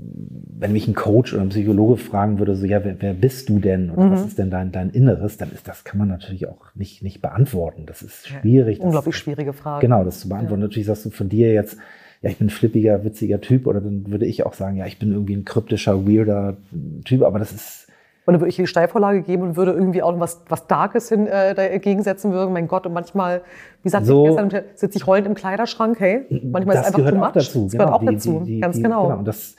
wenn 0.59 0.72
mich 0.74 0.88
ein 0.88 0.93
Coach 0.93 1.34
oder 1.34 1.41
ein 1.41 1.49
Psychologe 1.49 1.97
fragen 1.97 2.38
würde, 2.39 2.55
so, 2.55 2.66
ja, 2.66 2.84
wer, 2.84 2.95
wer 3.01 3.13
bist 3.13 3.49
du 3.49 3.59
denn 3.59 3.89
oder 3.89 4.05
Mhm. 4.05 4.11
was 4.11 4.26
ist 4.26 4.38
denn 4.38 4.49
dein, 4.51 4.72
dein 4.72 4.89
Inneres, 4.89 5.38
dann 5.38 5.51
ist 5.51 5.68
das, 5.68 5.84
kann 5.84 5.97
man 5.97 6.07
natürlich 6.09 6.47
auch 6.47 6.74
nicht, 6.76 7.01
nicht 7.01 7.22
beantworten. 7.22 7.86
Das 7.86 8.01
ist 8.01 8.28
schwierig. 8.28 8.78
das, 8.78 8.86
Unglaublich 8.86 9.16
schwierige 9.16 9.53
Frage. 9.53 9.86
Genau, 9.88 10.03
das 10.03 10.20
zu 10.20 10.30
beantworten. 10.30 10.61
Natürlich 10.61 10.86
sagst 10.88 11.05
du 11.05 11.09
von 11.09 11.30
dir 11.30 11.53
jetzt, 11.53 11.78
ja, 12.22 12.30
ich 12.30 12.38
bin 12.38 12.47
ein 12.47 12.51
flippiger, 12.51 13.03
witziger 13.03 13.39
Typ, 13.41 13.68
oder 13.68 13.82
dann 13.82 14.09
würde 14.11 14.26
ich 14.26 14.45
auch 14.45 14.53
sagen, 14.53 14.78
ja, 14.78 14.86
ich 14.86 14.99
bin 14.99 15.11
irgendwie 15.11 15.36
ein 15.36 15.45
kryptischer, 15.45 16.07
weirder 16.07 16.57
Typ, 17.03 17.22
aber 17.24 17.39
das 17.39 17.51
ist, 17.51 17.84
Und 18.26 18.34
dann 18.34 18.41
würde 18.41 18.49
ich 18.49 18.55
die 18.55 18.65
Steilvorlage 18.65 19.21
geben 19.21 19.43
und 19.43 19.55
würde 19.55 19.71
irgendwie 19.73 20.01
auch 20.01 20.19
was, 20.19 20.41
was 20.49 20.65
Darkes 20.67 21.09
hin, 21.09 21.28
äh, 21.28 21.53
dagegen 21.53 22.01
setzen 22.01 22.32
würden. 22.32 22.53
Mein 22.53 22.67
Gott, 22.67 22.86
und 22.88 22.93
manchmal, 22.93 23.41
wie 23.82 23.84
gesagt, 23.84 24.05
So- 24.07 24.23
gestern 24.23 24.49
sitze 24.76 24.97
ich 24.97 25.05
heulend 25.05 25.28
im 25.28 25.36
Kleiderschrank, 25.36 25.99
hey, 25.99 26.26
manchmal 26.43 26.76
ist 26.78 26.82
es 26.82 26.95
einfach 26.95 27.09
too 27.11 27.15
much. 27.17 27.32
dazu. 27.34 27.63
Das 27.65 27.71
gehört 27.73 27.91
auch 27.91 27.99
die- 27.99 28.05
dazu, 28.07 28.39
die- 28.39 28.53
die- 28.55 28.59
ganz 28.61 28.82
genau. 28.82 29.15
Und 29.17 29.26
das, 29.28 29.55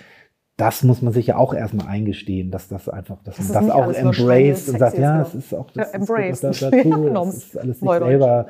das 0.56 0.82
muss 0.82 1.00
man 1.02 1.12
sich 1.12 1.28
ja 1.28 1.36
auch 1.36 1.54
erstmal 1.54 1.86
eingestehen, 1.86 2.50
dass 2.50 2.66
das 2.68 2.88
einfach, 2.88 3.22
dass 3.22 3.36
Dass 3.36 3.48
man 3.50 3.54
das 3.54 3.64
nicht 3.64 3.72
auch 3.74 3.92
embraced 3.92 4.68
und 4.70 4.78
sagt, 4.80 4.98
ja, 4.98 5.22
ist, 5.22 5.34
es 5.34 5.34
ja. 5.34 5.38
ist 5.38 5.54
auch, 5.54 5.66
Ja, 5.74 5.82
das 5.84 5.94
embraced. 5.94 6.44
ist 6.44 6.60
Ja, 6.62 6.70
dazu, 6.70 6.90
genau, 6.90 7.24
das 7.26 7.36
ist 7.36 7.58
alles 7.58 7.82
Neudeutsch. 7.82 8.08
selber, 8.08 8.46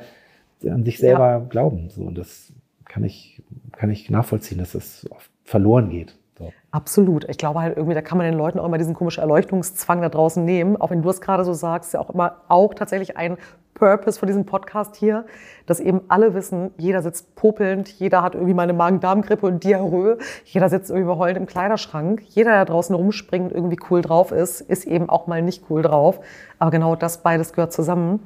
an 0.67 0.83
sich 0.83 0.97
selber 0.97 1.45
glauben. 1.49 1.89
So, 1.91 2.01
und 2.01 2.17
das 2.17 2.51
kann 2.85 3.03
ich, 3.03 3.43
kann 3.73 3.91
ich 3.91 4.09
nachvollziehen, 4.09 4.57
dass 4.57 4.71
das 4.71 5.05
oft 5.11 5.29
verloren 5.43 5.89
geht. 5.91 6.17
So. 6.37 6.51
Absolut. 6.71 7.27
Ich 7.29 7.37
glaube 7.37 7.61
halt 7.61 7.75
irgendwie, 7.77 7.95
da 7.95 8.01
kann 8.01 8.17
man 8.17 8.25
den 8.25 8.37
Leuten 8.37 8.59
auch 8.59 8.65
immer 8.65 8.77
diesen 8.77 8.93
komischen 8.93 9.21
Erleuchtungszwang 9.21 10.01
da 10.01 10.09
draußen 10.09 10.43
nehmen. 10.43 10.77
Auch 10.77 10.91
wenn 10.91 11.01
du 11.01 11.09
es 11.09 11.21
gerade 11.21 11.43
so 11.43 11.53
sagst, 11.53 11.89
ist 11.89 11.93
ja 11.93 11.99
auch 11.99 12.09
immer 12.09 12.41
auch 12.47 12.73
tatsächlich 12.73 13.17
ein 13.17 13.37
Purpose 13.77 14.17
von 14.17 14.25
diesem 14.25 14.45
Podcast 14.45 14.95
hier, 14.95 15.25
dass 15.67 15.79
eben 15.79 16.01
alle 16.07 16.33
wissen, 16.33 16.71
jeder 16.77 17.03
sitzt 17.03 17.35
popelnd, 17.35 17.87
jeder 17.89 18.23
hat 18.23 18.33
irgendwie 18.33 18.55
mal 18.55 18.63
eine 18.63 18.73
Magen-Darm-Grippe 18.73 19.45
und 19.45 19.63
Diarrhoe, 19.63 20.17
jeder 20.45 20.67
sitzt 20.67 20.89
irgendwie 20.89 21.15
heulend 21.15 21.37
im 21.37 21.45
Kleiderschrank, 21.45 22.23
jeder, 22.29 22.51
der 22.51 22.65
draußen 22.65 22.95
rumspringt, 22.95 23.51
irgendwie 23.51 23.77
cool 23.91 24.01
drauf 24.01 24.31
ist, 24.31 24.61
ist 24.61 24.85
eben 24.85 25.09
auch 25.09 25.27
mal 25.27 25.43
nicht 25.43 25.65
cool 25.69 25.83
drauf. 25.83 26.19
Aber 26.57 26.71
genau 26.71 26.95
das 26.95 27.19
beides 27.19 27.53
gehört 27.53 27.71
zusammen. 27.71 28.21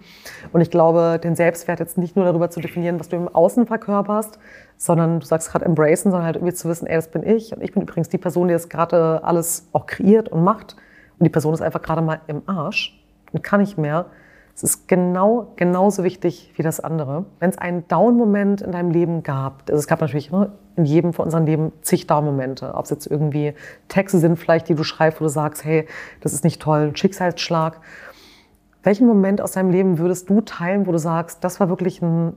Und 0.53 0.61
ich 0.61 0.71
glaube, 0.71 1.19
den 1.21 1.35
Selbstwert 1.35 1.81
jetzt 1.81 1.97
nicht 1.97 2.15
nur 2.15 2.23
darüber 2.23 2.49
zu 2.49 2.61
definieren, 2.61 2.97
was 2.99 3.09
du 3.09 3.17
im 3.17 3.27
Außen 3.27 3.67
verkörperst, 3.67 4.39
sondern 4.77 5.19
du 5.19 5.25
sagst 5.25 5.51
gerade 5.51 5.65
embracen, 5.65 6.11
sondern 6.11 6.25
halt 6.25 6.37
irgendwie 6.37 6.53
zu 6.53 6.69
wissen, 6.69 6.87
ey, 6.87 6.95
das 6.95 7.09
bin 7.09 7.23
ich. 7.23 7.53
Und 7.53 7.61
ich 7.61 7.73
bin 7.73 7.81
übrigens 7.81 8.07
die 8.07 8.17
Person, 8.17 8.47
die 8.47 8.53
das 8.53 8.69
gerade 8.69 9.21
alles 9.25 9.67
auch 9.73 9.85
kreiert 9.85 10.29
und 10.29 10.45
macht. 10.45 10.77
Und 11.19 11.25
die 11.25 11.29
Person 11.29 11.53
ist 11.53 11.61
einfach 11.61 11.81
gerade 11.81 12.01
mal 12.01 12.21
im 12.27 12.41
Arsch 12.45 12.97
und 13.33 13.43
kann 13.43 13.59
nicht 13.59 13.77
mehr. 13.77 14.05
Es 14.55 14.63
ist 14.63 14.87
genau, 14.87 15.53
genauso 15.55 16.03
wichtig 16.03 16.51
wie 16.55 16.61
das 16.61 16.79
andere. 16.79 17.25
Wenn 17.39 17.49
es 17.49 17.57
einen 17.57 17.87
Down-Moment 17.87 18.61
in 18.61 18.71
deinem 18.71 18.91
Leben 18.91 19.23
gab, 19.23 19.63
also 19.69 19.79
es 19.79 19.87
gab 19.87 20.01
natürlich 20.01 20.31
ne, 20.31 20.51
in 20.75 20.85
jedem 20.85 21.13
von 21.13 21.25
unseren 21.25 21.45
Leben 21.45 21.71
zig 21.81 22.07
Down-Momente, 22.07 22.73
ob 22.75 22.85
es 22.85 22.91
jetzt 22.91 23.07
irgendwie 23.07 23.53
Texte 23.87 24.19
sind 24.19 24.37
vielleicht, 24.37 24.69
die 24.69 24.75
du 24.75 24.83
schreibst, 24.83 25.19
wo 25.19 25.25
du 25.25 25.29
sagst, 25.29 25.63
hey, 25.65 25.87
das 26.21 26.33
ist 26.33 26.43
nicht 26.43 26.61
toll, 26.61 26.89
ein 26.89 26.95
Schicksalsschlag. 26.95 27.79
Welchen 28.83 29.07
Moment 29.07 29.41
aus 29.41 29.53
deinem 29.53 29.69
Leben 29.69 29.97
würdest 29.99 30.29
du 30.29 30.41
teilen, 30.41 30.87
wo 30.87 30.91
du 30.91 30.97
sagst, 30.97 31.43
das 31.43 31.59
war 31.59 31.69
wirklich 31.69 32.01
ein 32.01 32.33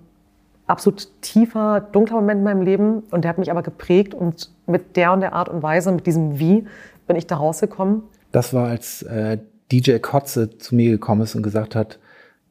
absolut 0.67 1.09
tiefer, 1.21 1.81
dunkler 1.81 2.17
Moment 2.17 2.39
in 2.39 2.45
meinem 2.45 2.63
Leben 2.63 3.03
und 3.11 3.25
der 3.25 3.31
hat 3.31 3.39
mich 3.39 3.51
aber 3.51 3.63
geprägt 3.63 4.15
und 4.15 4.51
mit 4.67 4.97
der 4.97 5.13
und 5.13 5.21
der 5.21 5.33
Art 5.35 5.49
und 5.49 5.63
Weise, 5.63 5.93
mit 5.93 6.07
diesem 6.07 6.39
Wie 6.39 6.67
bin 7.07 7.17
ich 7.17 7.27
da 7.27 7.37
rausgekommen? 7.37 8.03
Das 8.33 8.55
war, 8.55 8.69
als 8.69 9.03
äh, 9.03 9.39
DJ 9.71 9.99
Kotze 9.99 10.59
zu 10.59 10.75
mir 10.75 10.91
gekommen 10.91 11.23
ist 11.23 11.35
und 11.35 11.43
gesagt 11.43 11.75
hat, 11.75 11.99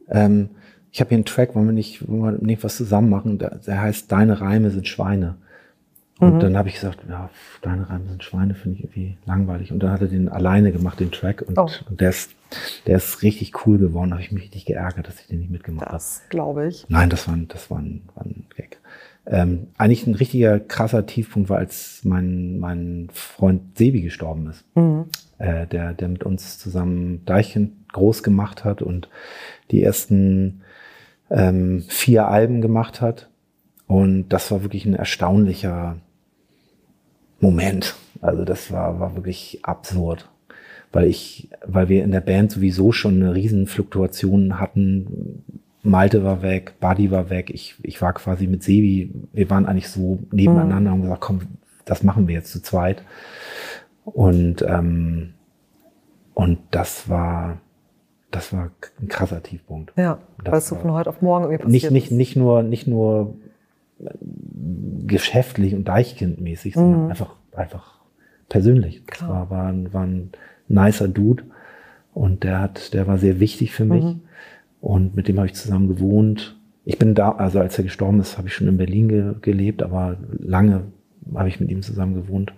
ähm, 0.09 0.49
ich 0.91 0.99
habe 0.99 1.09
hier 1.09 1.17
einen 1.17 1.25
Track, 1.25 1.55
wollen 1.55 1.65
wir 1.65 1.73
nicht, 1.73 2.07
wollen 2.07 2.39
wir 2.39 2.45
nicht 2.45 2.63
was 2.63 2.77
zusammen 2.77 3.09
machen? 3.09 3.39
Der, 3.39 3.59
heißt 3.81 4.11
Deine 4.11 4.39
Reime 4.41 4.69
sind 4.69 4.87
Schweine. 4.87 5.35
Und 6.19 6.39
dann 6.39 6.55
habe 6.55 6.69
ich 6.69 6.75
gesagt, 6.75 6.99
ja, 7.09 7.29
deine 7.61 7.89
Reime 7.89 8.07
sind 8.07 8.23
Schweine, 8.23 8.53
finde 8.53 8.77
ich 8.77 8.83
irgendwie 8.85 9.17
langweilig. 9.25 9.73
Und 9.73 9.81
dann 9.83 9.91
hat 9.91 9.99
er 10.01 10.07
den 10.07 10.29
alleine 10.29 10.71
gemacht, 10.71 10.99
den 10.99 11.11
Track. 11.11 11.41
Und, 11.45 11.57
Oh. 11.57 11.67
und 11.89 11.99
der, 11.99 12.11
ist, 12.11 12.31
der 12.85 12.97
ist 12.97 13.23
richtig 13.23 13.65
cool 13.65 13.77
geworden. 13.77 14.11
Da 14.11 14.15
habe 14.17 14.23
ich 14.23 14.31
mich 14.31 14.43
richtig 14.43 14.65
geärgert, 14.65 15.07
dass 15.07 15.19
ich 15.19 15.27
den 15.27 15.39
nicht 15.39 15.51
mitgemacht 15.51 15.87
habe. 15.87 15.95
Das 15.95 16.21
glaube 16.29 16.67
ich. 16.67 16.85
Nein, 16.87 17.09
das 17.09 17.27
war 17.27 17.33
ein, 17.35 17.47
das 17.49 17.69
war 17.69 17.79
ein, 17.79 18.03
war 18.15 18.25
ein 18.25 18.45
Gag. 18.55 18.77
Ähm, 19.25 19.67
eigentlich 19.77 20.05
ein 20.05 20.15
richtiger 20.15 20.59
krasser 20.59 21.05
Tiefpunkt 21.05 21.49
war, 21.49 21.57
als 21.57 22.01
mein, 22.03 22.59
mein 22.59 23.07
Freund 23.13 23.77
Sebi 23.77 24.01
gestorben 24.01 24.49
ist. 24.49 24.65
Äh, 25.37 25.67
der, 25.67 25.93
der 25.93 26.09
mit 26.09 26.23
uns 26.23 26.59
zusammen 26.59 27.23
Deichkind 27.25 27.71
groß 27.93 28.23
gemacht 28.23 28.63
hat 28.65 28.81
und 28.81 29.09
die 29.71 29.83
ersten 29.83 30.61
ähm, 31.29 31.83
vier 31.87 32.27
Alben 32.27 32.61
gemacht 32.61 33.01
hat. 33.01 33.29
Und 33.87 34.29
das 34.29 34.51
war 34.51 34.63
wirklich 34.63 34.85
ein 34.85 34.95
erstaunlicher 34.95 35.97
Moment. 37.39 37.95
Also 38.21 38.45
das 38.45 38.71
war, 38.71 38.99
war 38.99 39.15
wirklich 39.15 39.59
absurd. 39.63 40.29
Weil 40.91 41.07
ich, 41.07 41.49
weil 41.65 41.89
wir 41.89 42.03
in 42.03 42.11
der 42.11 42.21
Band 42.21 42.51
sowieso 42.51 42.91
schon 42.91 43.21
eine 43.21 43.33
riesen 43.33 43.67
Fluktuation 43.67 44.59
hatten. 44.59 45.43
Malte 45.83 46.23
war 46.23 46.41
weg, 46.41 46.75
Buddy 46.79 47.11
war 47.11 47.29
weg, 47.29 47.49
ich, 47.53 47.75
ich 47.83 48.01
war 48.01 48.13
quasi 48.13 48.47
mit 48.47 48.63
Sebi, 48.63 49.13
wir 49.33 49.49
waren 49.49 49.65
eigentlich 49.65 49.89
so 49.89 50.19
nebeneinander 50.31 50.91
und 50.91 50.97
haben 50.97 51.01
gesagt, 51.01 51.21
komm, 51.21 51.41
das 51.83 52.03
machen 52.03 52.27
wir 52.27 52.35
jetzt 52.35 52.51
zu 52.51 52.61
zweit. 52.61 53.03
Und, 54.05 54.61
ähm, 54.61 55.33
und 56.33 56.59
das 56.71 57.09
war, 57.09 57.57
das 58.31 58.53
war 58.53 58.71
ein 59.01 59.09
krasser 59.09 59.43
Tiefpunkt. 59.43 59.93
Ja, 59.97 60.19
Das 60.43 60.51
weil 60.51 60.59
es 60.59 60.67
so 60.69 60.75
von 60.75 60.91
heute 60.91 61.09
auf 61.09 61.21
morgen 61.21 61.45
irgendwie 61.51 61.71
Nicht, 61.71 61.83
passiert 61.83 61.91
nicht, 61.93 62.11
ist. 62.11 62.17
nicht 62.17 62.35
nur, 62.37 62.63
nicht 62.63 62.87
nur 62.87 63.35
äh, 63.99 64.09
geschäftlich 65.05 65.75
und 65.75 65.87
Deichkindmäßig, 65.87 66.75
sondern 66.75 67.09
einfach, 67.09 67.35
einfach 67.53 67.99
persönlich. 68.47 69.03
Das 69.05 69.17
Klar. 69.17 69.29
war, 69.29 69.49
war, 69.49 69.65
ein, 69.67 69.93
war 69.93 70.05
ein 70.05 70.31
nicer 70.69 71.09
Dude 71.09 71.43
und 72.13 72.45
der 72.45 72.61
hat, 72.61 72.93
der 72.93 73.05
war 73.07 73.17
sehr 73.17 73.41
wichtig 73.41 73.73
für 73.73 73.85
mich 73.85 74.03
und 74.83 75.15
mit 75.15 75.29
dem 75.29 75.37
habe 75.37 75.47
ich 75.47 75.53
zusammen 75.53 75.87
gewohnt. 75.87 76.59
Ich 76.83 76.99
bin 76.99 77.15
da, 77.15 77.31
also 77.31 77.61
als 77.61 77.77
er 77.77 77.85
gestorben 77.85 78.19
ist, 78.19 78.37
habe 78.37 78.49
ich 78.49 78.53
schon 78.53 78.67
in 78.67 78.75
Berlin 78.75 79.07
ge 79.07 79.35
gelebt, 79.39 79.81
aber 79.81 80.17
lange 80.39 80.91
habe 81.33 81.47
ich 81.47 81.61
mit 81.61 81.71
ihm 81.71 81.81
zusammen 81.81 82.15
gewohnt. 82.15 82.53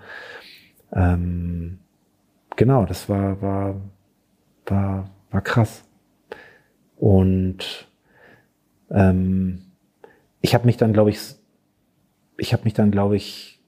Ähm, 0.92 1.78
genau, 2.56 2.88
das 2.88 3.10
war, 3.10 3.44
war, 3.44 3.80
war, 4.66 5.12
war 5.30 5.42
krass. 5.42 5.84
Und 6.98 7.88
ähm, 8.90 9.62
ich 10.42 10.56
habe 10.56 10.66
mich 10.66 10.78
dann, 10.78 10.94
glaube 10.94 11.12
ich, 11.12 11.20
ich 12.40 12.54
habe 12.54 12.64
mich 12.64 12.74
dann, 12.74 12.90
glaube 12.90 13.18
ich, 13.18 13.62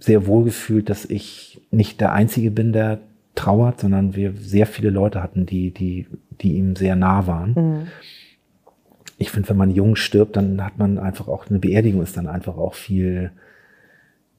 sehr 0.00 0.26
wohl 0.26 0.42
gefühlt, 0.42 0.90
dass 0.90 1.04
ich 1.04 1.64
nicht 1.70 2.00
der 2.00 2.12
Einzige 2.12 2.50
bin, 2.50 2.72
der 2.72 3.02
trauert, 3.40 3.80
sondern 3.80 4.14
wir 4.14 4.34
sehr 4.36 4.66
viele 4.66 4.90
Leute 4.90 5.22
hatten, 5.22 5.46
die, 5.46 5.70
die, 5.72 6.06
die 6.40 6.56
ihm 6.56 6.76
sehr 6.76 6.96
nah 6.96 7.26
waren. 7.26 7.52
Mhm. 7.54 7.86
Ich 9.18 9.30
finde, 9.30 9.48
wenn 9.50 9.56
man 9.56 9.70
jung 9.70 9.96
stirbt, 9.96 10.36
dann 10.36 10.64
hat 10.64 10.78
man 10.78 10.98
einfach 10.98 11.28
auch 11.28 11.46
eine 11.48 11.58
Beerdigung 11.58 12.02
ist 12.02 12.16
dann 12.16 12.26
einfach 12.26 12.56
auch 12.56 12.74
viel 12.74 13.30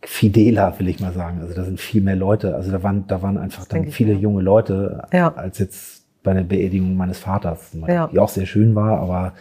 fideler, 0.04 0.80
will 0.80 0.88
ich 0.88 0.99
mal 0.99 1.14
sagen. 1.14 1.39
Also 1.41 1.54
da 1.54 1.64
sind 1.64 1.80
viel 1.80 2.02
mehr 2.02 2.16
Leute. 2.16 2.56
Also 2.56 2.72
da 2.72 2.82
waren, 2.82 3.06
da 3.08 3.22
waren 3.22 3.38
einfach 3.38 3.66
dann 3.66 3.84
ich, 3.86 3.93
viele 3.95 4.14
ja. 4.14 4.20
junge 4.20 4.41
Leute, 4.41 5.04
Ja. 5.14 5.34
als 5.36 5.60
jetzt 5.60 6.06
bei 6.24 6.34
der 6.34 6.43
Beerdigung 6.43 6.95
meines 6.95 7.20
Vaters, 7.20 7.76
Ja. 7.88 8.08
die 8.08 8.20
auch 8.20 8.30
sehr 8.30 8.45
schön 8.45 8.74
war, 8.76 8.99
aber 8.99 9.34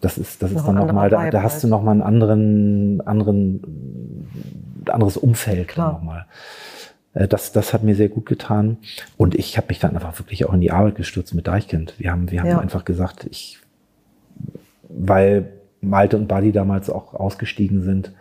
das 0.00 0.18
ist, 0.18 0.42
das 0.42 0.50
ist 0.50 0.58
Noch 0.58 0.66
dann 0.66 0.78
ein 0.78 0.86
nochmal, 0.86 1.08
da, 1.10 1.30
da 1.30 1.42
hast 1.42 1.58
du 1.62 1.64
halt. 1.64 1.70
nochmal 1.70 1.92
einen 1.94 2.02
anderen, 2.02 3.00
anderen, 3.06 4.26
anderes 4.86 5.16
Umfeld 5.16 5.68
Klar. 5.68 5.92
nochmal. 5.92 6.26
Äh, 7.16 7.26
Das, 7.26 7.50
das 7.52 7.72
hat 7.74 7.82
mir 7.82 7.96
sehr 7.96 8.08
gut 8.08 8.26
getan. 8.26 8.76
Und 9.16 9.34
ich 9.34 9.56
habe 9.56 9.66
mich 9.68 9.80
dann 9.80 9.94
einfach 9.96 10.16
wirklich 10.20 10.44
auch 10.44 10.52
in 10.52 10.60
die 10.60 10.70
Arbeit 10.70 10.94
gestürzt 10.94 11.34
mit 11.34 11.46
Deichkind. 11.48 11.94
Wir 11.98 12.12
haben, 12.12 12.30
wir 12.30 12.40
haben 12.40 12.48
Ja. 12.50 12.58
einfach 12.60 12.84
gesagt, 12.84 13.26
ich, 13.30 13.58
weil 14.88 15.48
Malte 15.80 16.16
und 16.16 16.28
Buddy 16.28 16.52
damals 16.52 16.88
auch 16.90 17.14
ausgestiegen 17.14 17.82
sind 17.82 18.12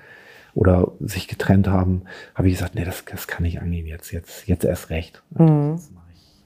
oder 0.54 0.92
sich 1.00 1.28
getrennt 1.28 1.68
haben, 1.68 2.04
habe 2.34 2.48
ich 2.48 2.56
gesagt, 2.56 2.76
nee, 2.76 2.86
das, 2.86 3.04
das 3.06 3.28
kann 3.28 3.46
ich 3.46 3.62
angehen 3.62 3.86
jetzt, 3.88 4.12
jetzt, 4.12 4.48
jetzt 4.48 4.64
erst 4.66 4.90
recht. 4.90 5.22
Mhm. 5.38 5.74
Das, 5.76 5.90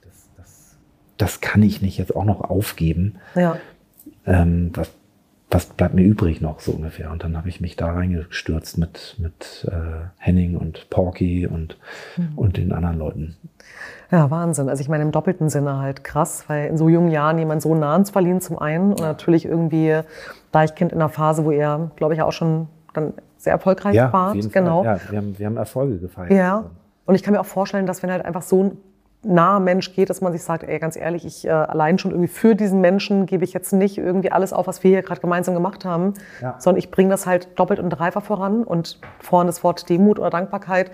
das, 0.02 0.30
das, 0.38 0.78
das 1.18 1.42
kann 1.42 1.62
ich 1.64 1.82
nicht 1.82 1.98
jetzt 1.98 2.16
auch 2.16 2.26
noch 2.26 2.42
aufgeben. 2.42 3.16
Ja. 3.36 3.58
Ähm, 4.26 4.72
was, 4.74 4.90
was 5.52 5.66
bleibt 5.66 5.96
mir 5.96 6.04
übrig 6.04 6.42
noch 6.42 6.60
so 6.60 6.72
ungefähr? 6.72 7.12
Und 7.12 7.24
dann 7.24 7.36
habe 7.36 7.50
ich 7.50 7.60
mich 7.60 7.76
da 7.76 7.92
reingestürzt 7.92 8.78
mit, 8.78 9.16
mit 9.18 9.68
äh, 9.72 10.06
Henning 10.18 10.56
und 10.56 10.90
Porky 10.90 11.48
und, 11.48 11.78
und 12.36 12.58
den 12.58 12.72
anderen 12.72 13.00
Leuten. 13.00 13.36
Ja, 14.12 14.30
Wahnsinn. 14.30 14.70
Also 14.70 14.82
ich 14.82 14.90
meine 14.90 15.04
im 15.04 15.12
doppelten 15.12 15.50
Sinne 15.50 15.80
halt 15.80 16.04
krass, 16.04 16.46
weil 16.48 16.68
in 16.68 16.78
so 16.78 16.88
jungen 16.90 17.10
Jahren 17.10 17.40
jemand 17.40 17.62
so 17.62 17.74
nah 17.74 18.04
zu 18.04 18.14
verlieren 18.14 18.42
zum 18.42 18.60
einen 18.60 18.92
und 18.92 19.02
natürlich 19.02 19.46
irgendwie 19.46 20.00
Deichkind 20.52 20.92
in 20.92 21.00
einer 21.00 21.10
Phase, 21.10 21.46
wo 21.46 21.52
ihr, 21.52 21.92
glaube 21.96 22.14
ich, 22.14 22.22
auch 22.22 22.32
schon 22.32 22.68
dann 22.94 23.14
sehr 23.38 23.54
erfolgreich 23.54 23.96
Ja, 23.96 24.12
wart. 24.14 24.52
genau. 24.52 24.84
Ja, 24.84 25.00
wir 25.10 25.18
haben, 25.18 25.40
wir 25.40 25.46
haben 25.46 25.58
Erfolge 25.58 25.98
gefeiert. 25.98 26.32
Ja. 26.32 26.66
Und 27.06 27.16
ich 27.16 27.24
kann 27.24 27.34
mir 27.34 27.40
auch 27.40 27.46
vorstellen, 27.46 27.86
dass 27.88 28.04
wenn 28.04 28.12
halt 28.12 28.26
einfach 28.26 28.42
so 28.44 28.64
ein 28.66 28.78
naher 29.24 29.60
Mensch 29.60 29.94
geht, 29.94 30.10
dass 30.10 30.22
man 30.22 30.32
sich 30.32 30.44
sagt, 30.44 30.64
ey, 30.64 30.80
ganz 30.80 30.96
ehrlich, 30.96 31.26
ich 31.26 31.46
äh, 31.46 31.50
allein 31.50 31.98
schon 32.00 32.12
irgendwie 32.12 32.30
für 32.30 32.56
diesen 32.56 32.80
Menschen 32.80 33.26
gebe 33.26 33.44
ich 33.44 33.52
jetzt 33.54 33.74
nicht 33.74 33.98
irgendwie 33.98 34.32
alles 34.32 34.54
auf, 34.54 34.68
was 34.68 34.84
wir 34.84 34.92
hier 34.92 35.02
gerade 35.02 35.20
gemeinsam 35.20 35.54
gemacht 35.56 35.84
haben, 35.86 36.14
Ja. 36.42 36.56
sondern 36.60 36.80
ich 36.80 36.90
bringe 36.90 37.10
das 37.10 37.26
halt 37.26 37.50
doppelt 37.60 37.80
und 37.80 37.90
dreifach 37.90 38.24
voran 38.24 38.64
und 38.64 39.00
vorhin 39.20 39.48
das 39.48 39.64
Wort 39.64 39.90
Demut 39.90 40.20
oder 40.20 40.30
Dankbarkeit. 40.30 40.92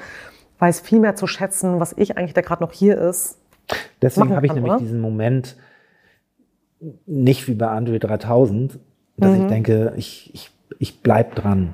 weiß 0.57 0.79
viel 0.79 0.99
mehr 1.01 1.15
zu 1.15 1.27
schätzen, 1.27 1.79
was 1.81 1.93
ich 1.97 2.17
eigentlich, 2.17 2.33
der 2.33 2.41
gerade 2.43 2.63
noch 2.63 2.71
hier 2.71 2.97
ist. 2.97 3.37
Deswegen 4.01 4.33
habe 4.35 4.45
ich 4.45 4.53
nämlich 4.53 4.71
oder? 4.71 4.79
diesen 4.79 5.01
Moment 5.01 5.57
nicht 7.05 7.47
wie 7.47 7.53
bei 7.55 7.67
Andre 7.67 7.99
3000, 7.99 8.79
dass 9.17 9.31
Mhm. 9.33 9.41
ich 9.41 9.47
denke, 9.47 9.93
ich, 9.97 10.31
ich, 10.33 10.51
ich 10.79 11.01
bleib 11.01 11.35
dran. 11.35 11.73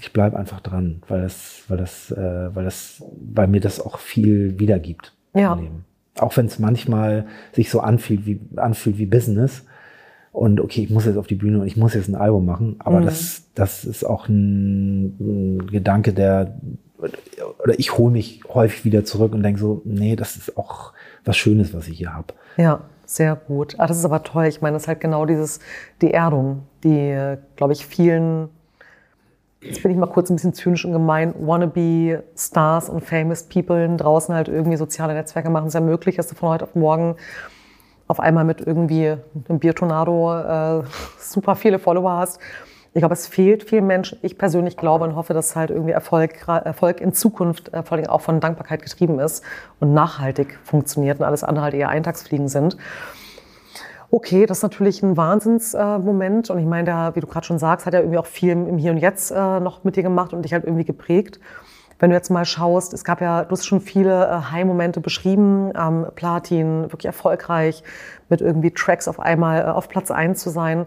Ich 0.00 0.12
bleib 0.12 0.34
einfach 0.34 0.60
dran, 0.60 1.02
weil 1.08 1.22
das, 1.22 1.62
weil 1.68 1.76
das, 1.78 2.10
äh, 2.10 2.54
weil 2.54 2.64
das, 2.64 3.02
weil 3.34 3.46
mir 3.48 3.60
das 3.60 3.80
auch 3.80 3.98
viel 3.98 4.58
wiedergibt 4.58 5.14
Ja. 5.34 5.52
im 5.54 5.60
Leben. 5.60 5.84
Auch 6.18 6.36
wenn 6.36 6.46
es 6.46 6.58
manchmal 6.58 7.26
sich 7.52 7.70
so 7.70 7.80
anfühlt 7.80 8.26
wie, 8.26 8.40
anfühlt 8.56 8.98
wie 8.98 9.06
Business. 9.06 9.64
Und 10.32 10.60
okay, 10.60 10.82
ich 10.82 10.90
muss 10.90 11.04
jetzt 11.04 11.16
auf 11.18 11.26
die 11.26 11.34
Bühne 11.34 11.60
und 11.60 11.66
ich 11.66 11.76
muss 11.76 11.94
jetzt 11.94 12.08
ein 12.08 12.14
Album 12.14 12.46
machen. 12.46 12.76
Aber 12.78 13.00
Mhm. 13.00 13.04
das, 13.04 13.44
das 13.54 13.84
ist 13.84 14.04
auch 14.04 14.28
ein, 14.28 15.16
ein 15.58 15.66
Gedanke, 15.66 16.12
der, 16.12 16.54
oder 17.62 17.78
ich 17.78 17.98
hole 17.98 18.12
mich 18.12 18.40
häufig 18.52 18.84
wieder 18.84 19.04
zurück 19.04 19.32
und 19.34 19.42
denke 19.42 19.60
so, 19.60 19.82
nee, 19.84 20.16
das 20.16 20.36
ist 20.36 20.56
auch 20.56 20.92
was 21.24 21.36
Schönes, 21.36 21.74
was 21.74 21.88
ich 21.88 21.98
hier 21.98 22.14
habe. 22.14 22.34
Ja, 22.56 22.80
sehr 23.04 23.36
gut. 23.36 23.74
Ah, 23.78 23.86
das 23.86 23.98
ist 23.98 24.04
aber 24.04 24.22
toll. 24.22 24.46
Ich 24.46 24.62
meine, 24.62 24.74
das 24.74 24.84
ist 24.84 24.88
halt 24.88 25.00
genau 25.00 25.26
dieses, 25.26 25.60
die 26.00 26.12
Erdung, 26.12 26.62
die, 26.84 27.36
glaube 27.56 27.72
ich, 27.74 27.84
vielen, 27.86 28.48
jetzt 29.62 29.82
bin 29.82 29.92
ich 29.92 29.96
mal 29.96 30.06
kurz 30.06 30.30
ein 30.30 30.36
bisschen 30.36 30.54
zynisch 30.54 30.84
und 30.84 30.92
gemein, 30.92 31.34
wannabe 31.38 32.24
Stars 32.36 32.88
und 32.88 33.02
famous 33.02 33.44
People 33.44 33.96
draußen 33.96 34.34
halt 34.34 34.48
irgendwie 34.48 34.76
soziale 34.76 35.14
Netzwerke 35.14 35.50
machen 35.50 35.68
es 35.68 35.74
ja 35.74 35.80
möglich, 35.80 36.16
dass 36.16 36.26
du 36.28 36.34
von 36.34 36.50
heute 36.50 36.64
auf 36.64 36.74
morgen 36.74 37.16
auf 38.08 38.20
einmal 38.20 38.44
mit 38.44 38.60
irgendwie 38.60 39.16
einem 39.48 39.58
Biertornado 39.58 40.80
äh, 40.80 40.82
super 41.18 41.54
viele 41.54 41.78
Follower 41.78 42.12
hast. 42.12 42.40
Ich 42.94 43.00
glaube, 43.00 43.14
es 43.14 43.26
fehlt 43.26 43.62
vielen 43.62 43.86
Menschen. 43.86 44.18
Ich 44.20 44.36
persönlich 44.36 44.76
glaube 44.76 45.04
und 45.04 45.16
hoffe, 45.16 45.32
dass 45.32 45.56
halt 45.56 45.70
irgendwie 45.70 45.92
Erfolg, 45.92 46.46
Erfolg 46.46 47.00
in 47.00 47.14
Zukunft 47.14 47.72
äh, 47.72 47.82
vor 47.82 47.96
allem 47.96 48.06
auch 48.06 48.20
von 48.20 48.38
Dankbarkeit 48.38 48.82
getrieben 48.82 49.18
ist 49.18 49.42
und 49.80 49.94
nachhaltig 49.94 50.58
funktioniert 50.62 51.18
und 51.18 51.24
alles 51.24 51.42
andere 51.42 51.64
halt 51.64 51.74
eher 51.74 51.88
Eintagsfliegen 51.88 52.48
sind. 52.48 52.76
Okay, 54.14 54.44
das 54.44 54.58
ist 54.58 54.62
natürlich 54.62 55.02
ein 55.02 55.16
Wahnsinnsmoment. 55.16 56.50
Äh, 56.50 56.52
und 56.52 56.58
ich 56.58 56.66
meine, 56.66 56.84
der, 56.84 57.12
wie 57.16 57.20
du 57.20 57.26
gerade 57.26 57.46
schon 57.46 57.58
sagst, 57.58 57.86
hat 57.86 57.94
ja 57.94 58.00
irgendwie 58.00 58.18
auch 58.18 58.26
viel 58.26 58.50
im, 58.50 58.76
Hier 58.76 58.92
und 58.92 58.98
Jetzt 58.98 59.30
äh, 59.30 59.58
noch 59.58 59.84
mit 59.84 59.96
dir 59.96 60.02
gemacht 60.02 60.34
und 60.34 60.42
dich 60.42 60.52
halt 60.52 60.64
irgendwie 60.64 60.84
geprägt. 60.84 61.40
Wenn 61.98 62.10
du 62.10 62.16
jetzt 62.16 62.28
mal 62.30 62.44
schaust, 62.44 62.92
es 62.92 63.04
gab 63.04 63.22
ja, 63.22 63.44
du 63.44 63.50
hast 63.52 63.64
schon 63.64 63.80
viele 63.80 64.26
äh, 64.26 64.50
High-Momente 64.50 65.00
beschrieben, 65.00 65.72
ähm, 65.74 66.06
Platin, 66.14 66.82
wirklich 66.92 67.06
erfolgreich, 67.06 67.82
mit 68.28 68.42
irgendwie 68.42 68.70
Tracks 68.72 69.08
auf 69.08 69.18
einmal 69.18 69.64
auf 69.70 69.88
Platz 69.88 70.10
1 70.10 70.38
zu 70.40 70.50
sein. 70.50 70.84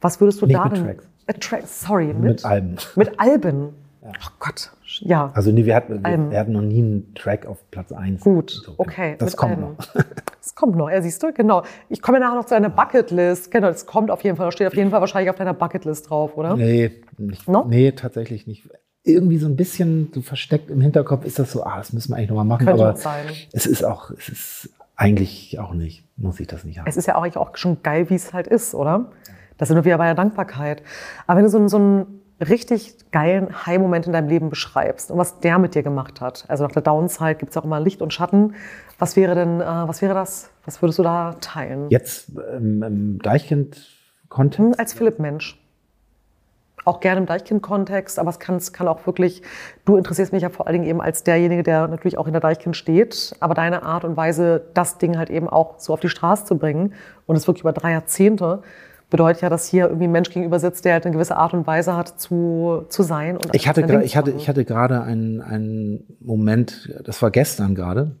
Was 0.00 0.20
würdest 0.20 0.42
du 0.42 0.46
Nicht 0.46 0.58
da 0.58 0.64
mit 0.64 0.76
denn- 0.76 0.84
Tracks. 0.86 1.06
Tracks, 1.40 1.80
sorry, 1.82 2.06
mit, 2.06 2.22
Mit 2.22 2.44
Alben. 2.44 2.76
Mit 2.96 3.20
Alben. 3.20 3.68
Oh 4.02 4.10
Gott, 4.40 4.72
ja. 5.04 5.30
Also 5.34 5.50
nee, 5.52 5.64
wir 5.64 5.74
hatten, 5.74 6.04
wir, 6.04 6.30
wir 6.30 6.38
hatten 6.38 6.52
noch 6.52 6.62
nie 6.62 6.78
einen 6.78 7.14
Track 7.14 7.46
auf 7.46 7.58
Platz 7.70 7.92
1. 7.92 8.20
Gut, 8.22 8.70
okay. 8.76 9.16
Das 9.18 9.36
kommt 9.36 9.52
Alben. 9.52 9.62
noch. 9.78 9.94
Das 10.46 10.54
kommt 10.54 10.76
noch, 10.76 10.88
ja, 10.88 11.02
siehst 11.02 11.20
du, 11.24 11.32
genau. 11.32 11.64
Ich 11.88 12.00
komme 12.00 12.18
ja 12.18 12.24
nachher 12.24 12.36
noch 12.36 12.44
zu 12.44 12.54
deiner 12.54 12.70
Bucketlist. 12.70 13.50
Genau, 13.50 13.66
das 13.66 13.84
kommt 13.84 14.12
auf 14.12 14.22
jeden 14.22 14.36
Fall, 14.36 14.46
das 14.46 14.54
steht 14.54 14.68
auf 14.68 14.76
jeden 14.76 14.90
Fall 14.90 15.00
wahrscheinlich 15.00 15.28
auf 15.28 15.34
deiner 15.34 15.54
Bucketlist 15.54 16.08
drauf, 16.08 16.36
oder? 16.36 16.56
Nee, 16.56 16.92
nicht, 17.18 17.48
No? 17.48 17.64
nee, 17.68 17.90
tatsächlich 17.90 18.46
nicht. 18.46 18.68
Irgendwie 19.02 19.38
so 19.38 19.48
ein 19.48 19.56
bisschen 19.56 20.12
so 20.14 20.20
versteckt 20.22 20.70
im 20.70 20.80
Hinterkopf 20.80 21.24
ist 21.24 21.40
das 21.40 21.50
so, 21.50 21.64
ah, 21.64 21.78
das 21.78 21.92
müssen 21.92 22.10
wir 22.12 22.16
eigentlich 22.16 22.28
nochmal 22.28 22.44
machen. 22.44 22.64
Könnte 22.64 22.80
aber 22.86 22.96
sein. 22.96 23.26
es 23.52 23.66
ist 23.66 23.84
auch, 23.84 24.10
es 24.12 24.28
ist 24.28 24.70
eigentlich 24.94 25.58
auch 25.58 25.74
nicht, 25.74 26.04
muss 26.16 26.38
ich 26.38 26.46
das 26.46 26.62
nicht 26.62 26.78
haben. 26.78 26.86
Es 26.86 26.96
ist 26.96 27.06
ja 27.06 27.16
auch 27.16 27.22
eigentlich 27.22 27.36
auch 27.38 27.56
schon 27.56 27.82
geil, 27.82 28.08
wie 28.08 28.14
es 28.14 28.32
halt 28.32 28.46
ist, 28.46 28.72
oder? 28.74 29.10
Da 29.58 29.66
sind 29.66 29.74
wir 29.76 29.84
wieder 29.84 29.98
bei 29.98 30.04
der 30.06 30.14
Dankbarkeit. 30.14 30.80
Aber 31.26 31.38
wenn 31.38 31.44
du 31.44 31.50
so, 31.50 31.66
so 31.66 31.76
einen 31.76 32.15
richtig 32.40 33.10
geilen 33.12 33.66
High-Moment 33.66 34.06
in 34.06 34.12
deinem 34.12 34.28
Leben 34.28 34.50
beschreibst 34.50 35.10
und 35.10 35.18
was 35.18 35.40
der 35.40 35.58
mit 35.58 35.74
dir 35.74 35.82
gemacht 35.82 36.20
hat, 36.20 36.44
also 36.48 36.64
nach 36.64 36.72
der 36.72 36.82
Downside 36.82 37.36
gibt 37.36 37.50
es 37.50 37.56
auch 37.56 37.64
immer 37.64 37.80
Licht 37.80 38.02
und 38.02 38.12
Schatten. 38.12 38.54
Was 38.98 39.16
wäre 39.16 39.34
denn, 39.34 39.60
äh, 39.60 39.64
was 39.64 40.02
wäre 40.02 40.14
das? 40.14 40.50
Was 40.64 40.82
würdest 40.82 40.98
du 40.98 41.02
da 41.02 41.36
teilen? 41.40 41.88
Jetzt 41.90 42.32
ähm, 42.52 42.82
im 42.82 43.18
Deichkind-Kontext. 43.20 44.58
Hm, 44.58 44.74
als 44.78 44.92
Philipp-Mensch. 44.92 45.62
Auch 46.84 47.00
gerne 47.00 47.20
im 47.20 47.26
Deichkind-Kontext, 47.26 48.18
aber 48.18 48.30
es 48.30 48.38
kann, 48.38 48.56
es 48.56 48.72
kann 48.72 48.86
auch 48.86 49.06
wirklich, 49.06 49.42
du 49.86 49.96
interessierst 49.96 50.32
mich 50.32 50.42
ja 50.42 50.50
vor 50.50 50.66
allen 50.66 50.74
Dingen 50.74 50.86
eben 50.86 51.00
als 51.00 51.24
derjenige, 51.24 51.64
der 51.64 51.88
natürlich 51.88 52.16
auch 52.16 52.26
in 52.26 52.32
der 52.32 52.40
Deichkind 52.40 52.76
steht, 52.76 53.34
aber 53.40 53.54
deine 53.54 53.82
Art 53.82 54.04
und 54.04 54.16
Weise, 54.16 54.64
das 54.72 54.98
Ding 54.98 55.18
halt 55.18 55.28
eben 55.30 55.48
auch 55.48 55.80
so 55.80 55.92
auf 55.92 56.00
die 56.00 56.08
Straße 56.08 56.44
zu 56.44 56.56
bringen 56.56 56.94
und 57.26 57.34
es 57.34 57.48
wirklich 57.48 57.62
über 57.62 57.72
drei 57.72 57.90
Jahrzehnte, 57.90 58.62
bedeutet 59.10 59.42
ja, 59.42 59.48
dass 59.48 59.68
hier 59.68 59.84
irgendwie 59.86 60.04
ein 60.06 60.12
Mensch 60.12 60.30
gegenüber 60.30 60.58
sitzt, 60.58 60.84
der 60.84 60.94
halt 60.94 61.04
eine 61.06 61.14
gewisse 61.14 61.36
Art 61.36 61.54
und 61.54 61.66
Weise 61.66 61.96
hat 61.96 62.20
zu, 62.20 62.84
zu 62.88 63.02
sein. 63.02 63.36
Und 63.36 63.54
Ich 63.54 63.68
hatte, 63.68 63.82
sein 63.82 63.90
gra- 63.90 63.92
Ding 63.98 64.02
ich 64.06 64.16
hatte, 64.16 64.32
ich 64.32 64.48
hatte 64.48 64.64
gerade 64.64 65.02
einen, 65.02 65.40
einen 65.40 66.04
Moment, 66.20 66.92
das 67.04 67.22
war 67.22 67.30
gestern 67.30 67.74
gerade. 67.74 68.16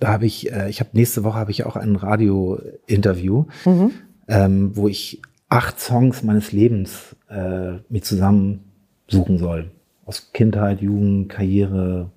Da 0.00 0.08
habe 0.08 0.26
ich, 0.26 0.52
äh, 0.52 0.68
ich 0.68 0.80
habe 0.80 0.90
nächste 0.92 1.24
Woche 1.24 1.38
habe 1.38 1.50
ich 1.50 1.64
auch 1.64 1.74
ein 1.76 1.96
Radio-Interview, 1.96 3.46
Mhm. 3.64 3.90
ähm, 4.28 4.76
wo 4.76 4.86
ich 4.88 5.20
acht 5.48 5.80
Songs 5.80 6.22
meines 6.22 6.52
Lebens 6.52 7.16
äh, 7.30 7.78
mit 7.88 8.04
zusammensuchen 8.04 9.38
soll. 9.38 9.70
Aus 10.04 10.30
Kindheit, 10.32 10.80
Jugend, 10.80 11.28
Karriere, 11.30 12.10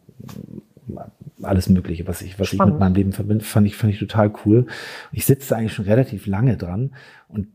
alles 1.42 1.70
Mögliche, 1.70 2.08
was 2.08 2.22
ich, 2.22 2.40
was 2.40 2.50
ich 2.50 2.56
Spannend. 2.58 2.76
mit 2.76 2.80
meinem 2.80 2.96
Leben 2.96 3.14
verbinde, 3.14 3.44
fand 3.44 3.66
ich, 3.68 3.76
fand 3.76 3.94
ich 3.94 4.00
total 4.00 4.32
cool. 4.46 4.68
Ich 5.12 5.26
sitze 5.26 5.56
eigentlich 5.56 5.74
schon 5.74 5.86
relativ 5.86 6.28
lange 6.28 6.58
dran 6.58 6.92
und 7.28 7.48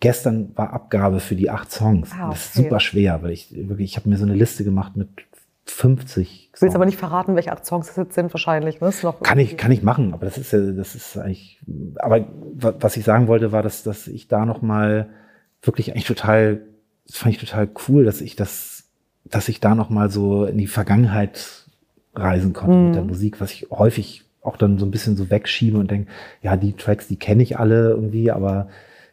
gestern 0.00 0.56
war 0.56 0.72
Abgabe 0.72 1.20
für 1.20 1.36
die 1.36 1.50
acht 1.50 1.70
Songs. 1.70 2.10
Ah, 2.18 2.30
Das 2.30 2.46
ist 2.46 2.56
okay. 2.56 2.64
super 2.64 2.80
schwer, 2.80 3.22
weil 3.22 3.30
ich 3.32 3.54
wirklich, 3.54 3.90
ich 3.92 3.96
habe 3.96 4.08
mir 4.08 4.16
so 4.16 4.24
eine 4.24 4.34
Liste 4.34 4.64
gemacht 4.64 4.96
mit 4.96 5.08
50 5.66 6.50
Du 6.54 6.62
willst 6.62 6.74
aber 6.74 6.84
nicht 6.86 6.98
verraten, 6.98 7.36
welche 7.36 7.52
acht 7.52 7.64
Songs 7.64 7.86
das 7.86 7.96
jetzt 7.96 8.14
sind, 8.14 8.32
wahrscheinlich. 8.34 8.80
Ne? 8.80 8.90
Kann 9.22 9.38
ich, 9.38 9.56
kann 9.56 9.70
ich 9.72 9.82
machen, 9.82 10.12
aber 10.12 10.24
das 10.26 10.36
ist 10.36 10.52
ja, 10.52 10.72
das 10.72 10.94
ist 10.94 11.16
eigentlich, 11.16 11.60
aber 11.96 12.26
wa- 12.54 12.74
was 12.80 12.96
ich 12.96 13.04
sagen 13.04 13.28
wollte, 13.28 13.52
war, 13.52 13.62
dass, 13.62 13.82
dass 13.82 14.06
ich 14.08 14.26
da 14.28 14.44
nochmal 14.44 15.08
wirklich 15.62 15.92
eigentlich 15.92 16.06
total, 16.06 16.62
das 17.06 17.16
fand 17.16 17.34
ich 17.34 17.40
total 17.40 17.68
cool, 17.88 18.04
dass 18.04 18.20
ich 18.20 18.36
das, 18.36 18.84
dass 19.24 19.48
ich 19.48 19.60
da 19.60 19.74
nochmal 19.74 20.10
so 20.10 20.44
in 20.44 20.58
die 20.58 20.66
Vergangenheit 20.66 21.66
reisen 22.14 22.52
konnte 22.52 22.74
mit 22.76 22.94
der 22.96 23.04
Musik, 23.04 23.40
was 23.40 23.52
ich 23.52 23.68
häufig 23.70 24.24
auch 24.42 24.56
dann 24.56 24.78
so 24.78 24.86
ein 24.86 24.90
bisschen 24.90 25.16
so 25.16 25.30
wegschiebe 25.30 25.78
und 25.78 25.90
denke, 25.90 26.10
ja, 26.42 26.56
die 26.56 26.72
Tracks, 26.72 27.06
die 27.06 27.16
kenne 27.16 27.42
ich 27.42 27.58
alle 27.58 27.90
irgendwie, 27.90 28.30
aber 28.30 28.68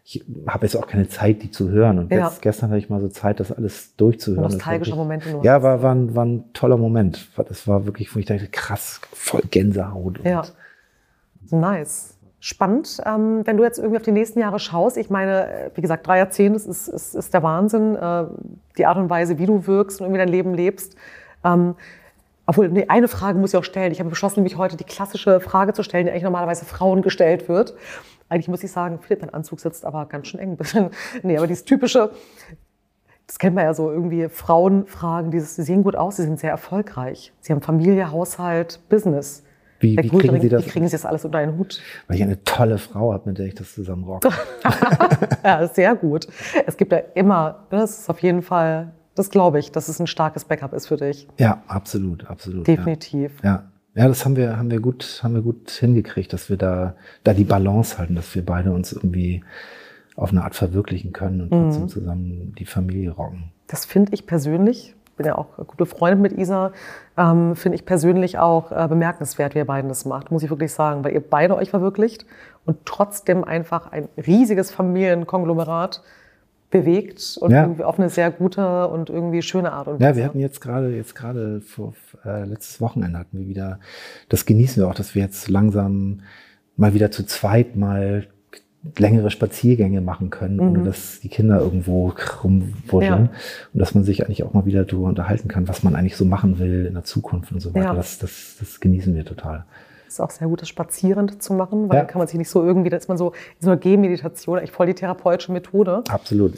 ich 0.09 0.23
habe 0.47 0.65
jetzt 0.65 0.77
auch 0.77 0.87
keine 0.87 1.09
Zeit, 1.09 1.43
die 1.43 1.51
zu 1.51 1.69
hören. 1.69 1.99
Und 1.99 2.11
Ja. 2.13 2.27
jetzt, 2.29 2.41
gestern 2.41 2.69
hatte 2.69 2.79
ich 2.79 2.89
mal 2.89 3.01
so 3.01 3.09
Zeit, 3.09 3.41
das 3.41 3.51
alles 3.51 3.93
durchzuhören. 3.97 4.43
Nostalgischer 4.43 4.91
wirklich- 4.91 4.95
Moment 4.95 5.29
nur. 5.29 5.43
Ja, 5.43 5.61
war, 5.61 5.83
war, 5.83 5.93
ein, 5.93 6.15
war 6.15 6.23
ein 6.23 6.45
toller 6.53 6.77
Moment. 6.77 7.27
Das 7.35 7.67
war 7.67 7.85
wirklich, 7.85 8.15
wo 8.15 8.19
ich 8.19 8.25
dachte, 8.25 8.47
krass, 8.47 9.01
voll 9.11 9.41
Gänsehaut. 9.51 10.21
Ja. 10.23 10.43
Nice. 11.51 12.13
Spannend. 12.39 13.01
Ähm, 13.05 13.41
wenn 13.45 13.57
du 13.57 13.63
jetzt 13.63 13.79
irgendwie 13.79 13.97
auf 13.97 14.03
die 14.03 14.13
nächsten 14.13 14.39
Jahre 14.39 14.59
schaust, 14.59 14.95
ich 14.95 15.09
meine, 15.09 15.51
äh, 15.51 15.71
wie 15.75 15.81
gesagt, 15.81 16.07
drei 16.07 16.19
Jahrzehnte 16.19 16.55
ist, 16.55 16.67
ist, 16.67 16.87
ist, 16.87 17.13
ist 17.15 17.33
der 17.33 17.43
Wahnsinn. 17.43 17.95
Äh, 17.97 18.25
die 18.77 18.85
Art 18.85 18.97
und 18.97 19.09
Weise, 19.09 19.37
wie 19.39 19.45
du 19.45 19.67
wirkst 19.67 19.99
und 19.99 20.05
irgendwie 20.05 20.19
dein 20.19 20.29
Leben 20.29 20.53
lebst. 20.53 20.95
Ähm, 21.43 21.75
obwohl, 22.45 22.69
nee, 22.69 22.85
eine 22.87 23.09
Frage 23.09 23.37
muss 23.39 23.53
ich 23.53 23.57
auch 23.57 23.63
stellen. 23.65 23.91
Ich 23.91 23.99
habe 23.99 24.09
beschlossen, 24.09 24.43
mich 24.43 24.55
heute 24.57 24.77
die 24.77 24.85
klassische 24.85 25.41
Frage 25.41 25.73
zu 25.73 25.83
stellen, 25.83 26.05
die 26.05 26.11
eigentlich 26.11 26.23
normalerweise 26.23 26.63
Frauen 26.63 27.01
gestellt 27.01 27.49
wird. 27.49 27.73
Eigentlich 28.29 28.47
muss 28.49 28.63
ich 28.63 28.71
sagen, 28.71 28.99
Philipp, 29.01 29.21
dein 29.21 29.33
Anzug 29.33 29.59
sitzt 29.59 29.85
aber 29.85 30.05
ganz 30.05 30.27
schön 30.27 30.39
eng. 30.39 30.51
ein 30.51 30.57
bisschen. 30.57 30.89
Nee, 31.23 31.37
aber 31.37 31.47
dieses 31.47 31.63
typische, 31.65 32.11
das 33.25 33.39
kennt 33.39 33.55
man 33.55 33.65
ja 33.65 33.73
so 33.73 33.91
irgendwie, 33.91 34.29
Frauen 34.29 34.85
fragen 34.87 35.31
dieses, 35.31 35.55
sie 35.55 35.63
sehen 35.63 35.83
gut 35.83 35.95
aus, 35.95 36.17
sie 36.17 36.23
sind 36.23 36.39
sehr 36.39 36.51
erfolgreich. 36.51 37.33
Sie 37.41 37.51
haben 37.53 37.61
Familie, 37.61 38.11
Haushalt, 38.11 38.79
Business. 38.89 39.43
Wie- 39.79 39.95
wie 39.97 40.09
kriegen 40.09 40.27
drin, 40.33 40.41
Sie 40.41 40.49
das- 40.49 40.65
Wie 40.65 40.69
kriegen 40.69 40.87
Sie 40.87 40.93
das 40.93 41.05
alles 41.05 41.23
unter 41.23 41.37
einen 41.37 41.57
Hut? 41.57 41.79
Weil 42.07 42.17
ich 42.17 42.23
eine 42.23 42.43
tolle 42.43 42.77
Frau 42.79 43.13
habe, 43.13 43.29
mit 43.29 43.37
der 43.37 43.45
ich 43.45 43.53
das 43.55 43.73
zusammen 43.73 44.03
rocke. 44.05 44.29
Ja, 45.43 45.65
sehr 45.67 45.95
gut. 45.95 46.27
Es 46.65 46.77
gibt 46.77 46.91
ja 46.91 46.99
immer, 47.15 47.65
das 47.69 47.99
ist 47.99 48.09
auf 48.09 48.19
jeden 48.19 48.41
Fall, 48.41 48.91
das 49.15 49.29
glaube 49.29 49.59
ich, 49.59 49.71
dass 49.71 49.87
es 49.87 49.99
ein 49.99 50.07
starkes 50.07 50.45
Backup 50.45 50.73
ist 50.73 50.87
für 50.87 50.97
dich. 50.97 51.27
ja, 51.37 51.61
absolut, 51.67 52.27
absolut. 52.29 52.67
Definitiv. 52.67 53.31
Ja. 53.43 53.49
ja. 53.49 53.63
Ja, 53.97 54.07
das 54.07 54.23
haben 54.25 54.35
wir, 54.35 54.57
haben 54.57 54.69
wir 54.69 54.79
gut, 54.79 55.21
haben 55.23 55.33
wir 55.33 55.41
gut 55.41 55.71
hingekriegt, 55.71 56.31
dass 56.31 56.51
wir 56.51 56.57
da, 56.57 56.93
da 57.23 57.33
die 57.33 57.43
Balance 57.43 57.97
halten, 57.97 58.13
dass 58.13 58.35
wir 58.35 58.45
beide 58.45 58.71
uns 58.71 58.93
irgendwie 58.93 59.43
auf 60.15 60.29
eine 60.29 60.43
Art 60.43 60.53
verwirklichen 60.55 61.13
können 61.13 61.41
und 61.41 61.49
Mhm. 61.51 61.63
trotzdem 61.63 61.87
zusammen 61.89 62.53
die 62.59 62.65
Familie 62.65 63.09
rocken. 63.11 63.51
Das 63.65 63.85
finde 63.85 64.13
ich 64.13 64.27
persönlich, 64.27 64.95
bin 65.17 65.25
ja 65.25 65.35
auch 65.35 65.57
gute 65.65 65.87
Freundin 65.87 66.21
mit 66.21 66.37
Isa, 66.37 66.73
ähm, 67.17 67.55
finde 67.55 67.75
ich 67.75 67.85
persönlich 67.85 68.37
auch 68.37 68.71
äh, 68.71 68.87
bemerkenswert, 68.87 69.55
wie 69.55 69.59
ihr 69.59 69.65
beiden 69.65 69.89
das 69.89 70.05
macht, 70.05 70.29
muss 70.29 70.43
ich 70.43 70.51
wirklich 70.51 70.71
sagen, 70.73 71.03
weil 71.03 71.13
ihr 71.13 71.21
beide 71.27 71.55
euch 71.55 71.71
verwirklicht 71.71 72.27
und 72.67 72.77
trotzdem 72.85 73.43
einfach 73.43 73.91
ein 73.91 74.09
riesiges 74.15 74.69
Familienkonglomerat 74.69 76.03
bewegt 76.69 77.37
und 77.39 77.51
Ja. 77.51 77.63
irgendwie 77.63 77.83
auf 77.83 77.97
eine 77.97 78.09
sehr 78.09 78.29
gute 78.31 78.87
und 78.89 79.09
irgendwie 79.09 79.41
schöne 79.41 79.71
Art 79.71 79.87
und 79.87 80.01
Ja, 80.01 80.09
Weise. 80.09 80.17
wir 80.17 80.25
hatten 80.25 80.39
jetzt 80.39 80.59
gerade, 80.59 80.95
jetzt 80.95 81.15
gerade 81.15 81.61
vor 81.61 81.93
äh, 82.25 82.43
letztes 82.45 82.81
Wochenende 82.81 83.17
hatten 83.19 83.39
wir 83.39 83.47
wieder, 83.47 83.79
das 84.29 84.45
genießen 84.45 84.83
wir 84.83 84.89
auch, 84.89 84.95
dass 84.95 85.15
wir 85.15 85.21
jetzt 85.21 85.47
langsam 85.49 86.21
mal 86.75 86.93
wieder 86.93 87.09
zu 87.09 87.25
zweit 87.25 87.75
mal 87.75 88.27
längere 88.97 89.31
Spaziergänge 89.31 90.01
machen 90.01 90.29
können, 90.29 90.59
ohne 90.59 90.79
Mhm. 90.79 90.85
dass 90.85 91.19
die 91.19 91.29
Kinder 91.29 91.59
irgendwo 91.59 92.13
rumwurscheln. 92.43 93.25
Ja. 93.25 93.31
Und 93.73 93.79
dass 93.79 93.95
man 93.95 94.03
sich 94.03 94.23
eigentlich 94.23 94.43
auch 94.43 94.53
mal 94.53 94.65
wieder 94.65 94.85
darüber 94.85 95.07
unterhalten 95.07 95.47
kann, 95.47 95.67
was 95.67 95.83
man 95.83 95.95
eigentlich 95.95 96.15
so 96.15 96.25
machen 96.25 96.59
will 96.59 96.85
in 96.85 96.93
der 96.93 97.03
Zukunft 97.03 97.51
und 97.51 97.59
so 97.59 97.73
weiter. 97.73 97.85
Ja. 97.87 97.93
Das, 97.95 98.19
das, 98.19 98.55
das 98.59 98.79
genießen 98.79 99.13
wir 99.15 99.25
total. 99.25 99.65
Ist 100.19 100.21
auch 100.21 100.31
sehr 100.31 100.47
gut, 100.47 100.61
das 100.61 100.69
spazierend 100.69 101.41
zu 101.41 101.53
machen, 101.53 101.89
weil 101.89 101.95
Ja. 101.97 102.01
dann 102.01 102.07
kann 102.07 102.19
man 102.19 102.27
sich 102.27 102.37
nicht 102.37 102.49
so 102.49 102.63
irgendwie, 102.63 102.89
da 102.89 102.97
ist 102.97 103.07
man 103.07 103.17
so 103.17 103.29
in 103.59 103.61
so 103.65 103.69
einer 103.71 103.77
Gehmeditation, 103.79 104.57
eigentlich 104.57 104.71
voll 104.71 104.85
die 104.87 104.93
therapeutische 104.95 105.51
Methode. 105.51 106.03
Absolut. 106.09 106.53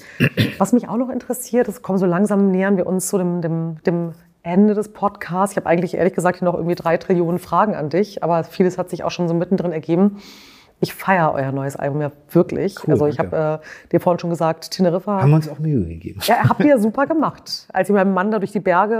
Was 0.58 0.74
mich 0.74 0.88
auch 0.90 0.98
noch 0.98 1.10
interessiert, 1.10 1.68
es 1.68 1.82
kommen 1.82 1.98
so 2.00 2.06
langsam 2.06 2.52
nähern 2.52 2.78
wir 2.78 2.88
uns 2.88 3.10
so 3.10 3.18
dem, 3.18 3.42
dem, 3.42 3.78
dem 3.86 4.12
Ende 4.42 4.74
des 4.74 4.90
Podcasts. 4.94 5.54
Ich 5.54 5.58
habe 5.58 5.68
eigentlich 5.68 5.96
ehrlich 5.96 6.14
gesagt 6.14 6.40
hier 6.40 6.46
noch 6.46 6.56
irgendwie 6.56 6.76
drei 6.76 6.98
Trillionen 6.98 7.40
Fragen 7.40 7.76
an 7.76 7.90
dich, 7.90 8.24
aber 8.24 8.44
vieles 8.44 8.78
hat 8.78 8.90
sich 8.90 9.04
auch 9.04 9.12
schon 9.12 9.28
so 9.28 9.34
mittendrin 9.34 9.72
ergeben. 9.74 10.18
Ich 10.82 10.94
feiere 10.94 11.34
euer 11.34 11.52
neues 11.52 11.76
Album 11.76 12.02
ja 12.02 12.12
wirklich. 12.32 12.78
Cool, 12.88 12.94
also 12.94 13.08
ich 13.08 13.20
habe 13.20 13.60
äh, 13.62 13.90
dir 13.92 14.00
vorhin 14.00 14.20
schon 14.20 14.30
gesagt, 14.30 14.72
Teneriffa. 14.72 15.22
Haben 15.22 15.30
wir 15.32 15.36
uns 15.36 15.50
auch 15.50 15.60
Mühe 15.60 15.86
gegeben. 15.86 16.22
Ja, 16.24 16.48
habt 16.48 16.62
ihr 16.62 16.68
ja 16.68 16.78
super 16.80 17.06
gemacht. 17.06 17.68
Als 17.74 17.90
ich 17.90 17.94
mit 17.94 18.04
meinem 18.04 18.14
Mann 18.14 18.32
da 18.32 18.40
durch 18.40 18.54
die 18.54 18.62
Berge 18.62 18.96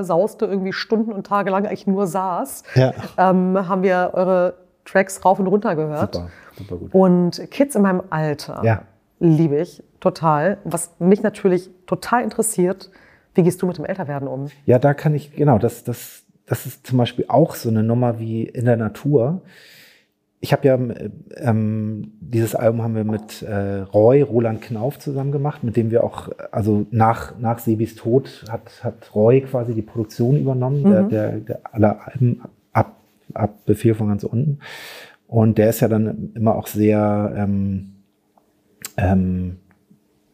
äh, 0.00 0.04
sauste, 0.04 0.46
irgendwie 0.46 0.72
Stunden 0.72 1.12
und 1.12 1.26
Tage 1.26 1.50
lang 1.50 1.66
eigentlich 1.66 1.86
nur 1.88 2.06
saß, 2.06 2.62
Ja. 2.76 2.92
ähm, 3.18 3.68
haben 3.68 3.82
wir 3.82 4.10
eure 4.14 4.54
Tracks 4.84 5.24
rauf 5.24 5.40
und 5.40 5.46
runter 5.48 5.74
gehört. 5.74 6.14
Super, 6.14 6.28
super 6.56 6.76
gut. 6.76 6.94
Und 6.94 7.50
Kids 7.50 7.74
in 7.74 7.82
meinem 7.82 8.02
Alter 8.10 8.60
Ja. 8.62 8.82
liebe 9.18 9.56
ich 9.56 9.82
total. 10.00 10.58
Was 10.64 10.94
mich 11.00 11.22
natürlich 11.22 11.70
total 11.86 12.22
interessiert, 12.22 12.90
wie 13.34 13.42
gehst 13.42 13.60
du 13.60 13.66
mit 13.66 13.76
dem 13.78 13.84
Älterwerden 13.86 14.28
um? 14.28 14.48
Ja, 14.66 14.78
da 14.78 14.94
kann 14.94 15.14
ich, 15.14 15.34
genau, 15.34 15.58
das, 15.58 15.82
das, 15.82 16.22
das 16.46 16.66
ist 16.66 16.86
zum 16.86 16.98
Beispiel 16.98 17.24
auch 17.26 17.56
so 17.56 17.70
eine 17.70 17.82
Nummer 17.82 18.20
wie 18.20 18.44
in 18.44 18.66
der 18.66 18.76
Natur. 18.76 19.40
Ich 20.44 20.52
habe 20.52 20.68
ja, 20.68 20.78
ähm, 21.38 22.12
dieses 22.20 22.54
Album 22.54 22.82
haben 22.82 22.94
wir 22.94 23.04
mit 23.04 23.40
äh, 23.40 23.78
Roy, 23.78 24.20
Roland 24.20 24.60
Knauf 24.60 24.98
zusammen 24.98 25.32
gemacht, 25.32 25.64
mit 25.64 25.74
dem 25.74 25.90
wir 25.90 26.04
auch, 26.04 26.28
also 26.52 26.84
nach, 26.90 27.38
nach 27.38 27.58
Sebis 27.60 27.94
Tod 27.94 28.44
hat, 28.50 28.84
hat 28.84 29.14
Roy 29.14 29.40
quasi 29.40 29.72
die 29.72 29.80
Produktion 29.80 30.36
übernommen, 30.36 30.84
der, 30.84 31.02
Mhm. 31.04 31.08
der, 31.08 31.32
der 31.40 31.60
aller 31.72 32.06
Alben 32.06 32.42
ab, 32.74 33.00
ab 33.32 33.64
Befehl 33.64 33.94
von 33.94 34.08
ganz 34.08 34.22
unten. 34.22 34.58
Und 35.28 35.56
der 35.56 35.70
ist 35.70 35.80
ja 35.80 35.88
dann 35.88 36.32
immer 36.34 36.56
auch 36.56 36.66
sehr, 36.66 37.32
ähm, 37.34 37.94
ähm, 38.98 39.56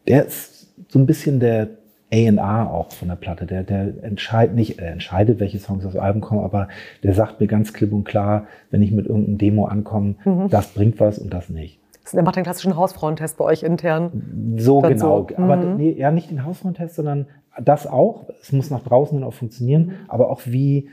der 0.09 0.25
ist 0.25 0.73
so 0.89 0.99
ein 0.99 1.05
bisschen 1.05 1.39
der 1.39 1.69
A&R 2.13 2.71
auch 2.71 2.91
von 2.91 3.07
der 3.07 3.15
Platte. 3.15 3.45
Der, 3.45 3.63
der 3.63 4.03
entscheidet 4.03 4.55
nicht, 4.55 4.79
er 4.79 4.91
entscheidet, 4.91 5.39
welche 5.39 5.59
Songs 5.59 5.85
aufs 5.85 5.95
Album 5.95 6.21
kommen, 6.21 6.43
aber 6.43 6.67
der 7.03 7.13
sagt 7.13 7.39
mir 7.39 7.47
ganz 7.47 7.73
klipp 7.73 7.93
und 7.93 8.03
klar, 8.03 8.47
wenn 8.69 8.81
ich 8.81 8.91
mit 8.91 9.05
irgendeinem 9.05 9.37
Demo 9.37 9.65
ankomme, 9.65 10.15
Mhm. 10.25 10.49
das 10.49 10.67
bringt 10.73 10.99
was 10.99 11.19
und 11.19 11.33
das 11.33 11.49
nicht. 11.49 11.79
Das 12.03 12.13
macht 12.13 12.35
den 12.35 12.43
klassischen 12.43 12.75
Hausfrauentest 12.75 13.37
bei 13.37 13.45
euch 13.45 13.63
intern. 13.63 14.55
So 14.57 14.81
Dann 14.81 14.93
genau. 14.93 15.27
so. 15.29 15.35
Aber 15.37 15.55
Mhm. 15.55 15.77
nee, 15.77 15.91
ja, 15.91 16.11
nicht 16.11 16.31
den 16.31 16.43
Hausfrauentest, 16.43 16.95
sondern 16.95 17.27
das 17.61 17.85
auch. 17.87 18.25
Es 18.41 18.51
muss 18.51 18.69
nach 18.69 18.83
draußen 18.83 19.17
hin 19.17 19.25
auch 19.25 19.33
funktionieren, 19.33 19.91
aber 20.07 20.29
auch 20.29 20.41
wie, 20.45 20.89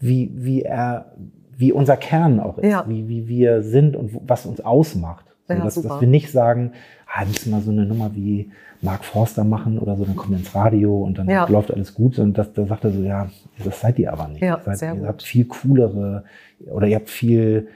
wie, 0.00 0.30
wie 0.34 0.62
er, 0.62 1.12
wie 1.56 1.72
unser 1.72 1.96
Kern 1.96 2.40
auch 2.40 2.58
ist, 2.58 2.70
Ja. 2.70 2.84
wie, 2.88 3.08
wie 3.08 3.28
wir 3.28 3.62
sind 3.62 3.96
und 3.96 4.10
was 4.26 4.46
uns 4.46 4.60
ausmacht. 4.60 5.26
So, 5.48 5.54
Ja, 5.54 5.62
dass, 5.62 5.80
dass 5.80 6.00
wir 6.00 6.08
nicht 6.08 6.32
sagen, 6.32 6.72
ah, 7.06 7.20
wir 7.20 7.28
müssen 7.28 7.50
mal 7.50 7.60
so 7.60 7.70
eine 7.70 7.86
Nummer 7.86 8.14
wie 8.14 8.50
Mark 8.82 9.04
Forster 9.04 9.44
machen 9.44 9.78
oder 9.78 9.96
so, 9.96 10.04
dann 10.04 10.16
kommt 10.16 10.36
ins 10.38 10.54
Radio 10.54 11.02
und 11.02 11.18
dann 11.18 11.28
Ja. 11.28 11.46
läuft 11.48 11.72
alles 11.72 11.94
gut. 11.94 12.18
Und 12.18 12.36
das, 12.36 12.52
da 12.52 12.66
sagt 12.66 12.84
er 12.84 12.90
so, 12.90 13.02
ja, 13.02 13.28
das 13.64 13.80
seid 13.80 13.98
ihr 13.98 14.12
aber 14.12 14.28
nicht. 14.28 14.42
Ja, 14.42 14.60
ihr, 14.66 14.74
seid, 14.76 14.94
ihr 14.94 15.00
gut. 15.00 15.08
habt 15.08 15.22
viel 15.22 15.44
coolere 15.46 16.24
oder 16.70 16.86
ihr 16.86 16.96
habt 16.96 17.08
viel, 17.10 17.68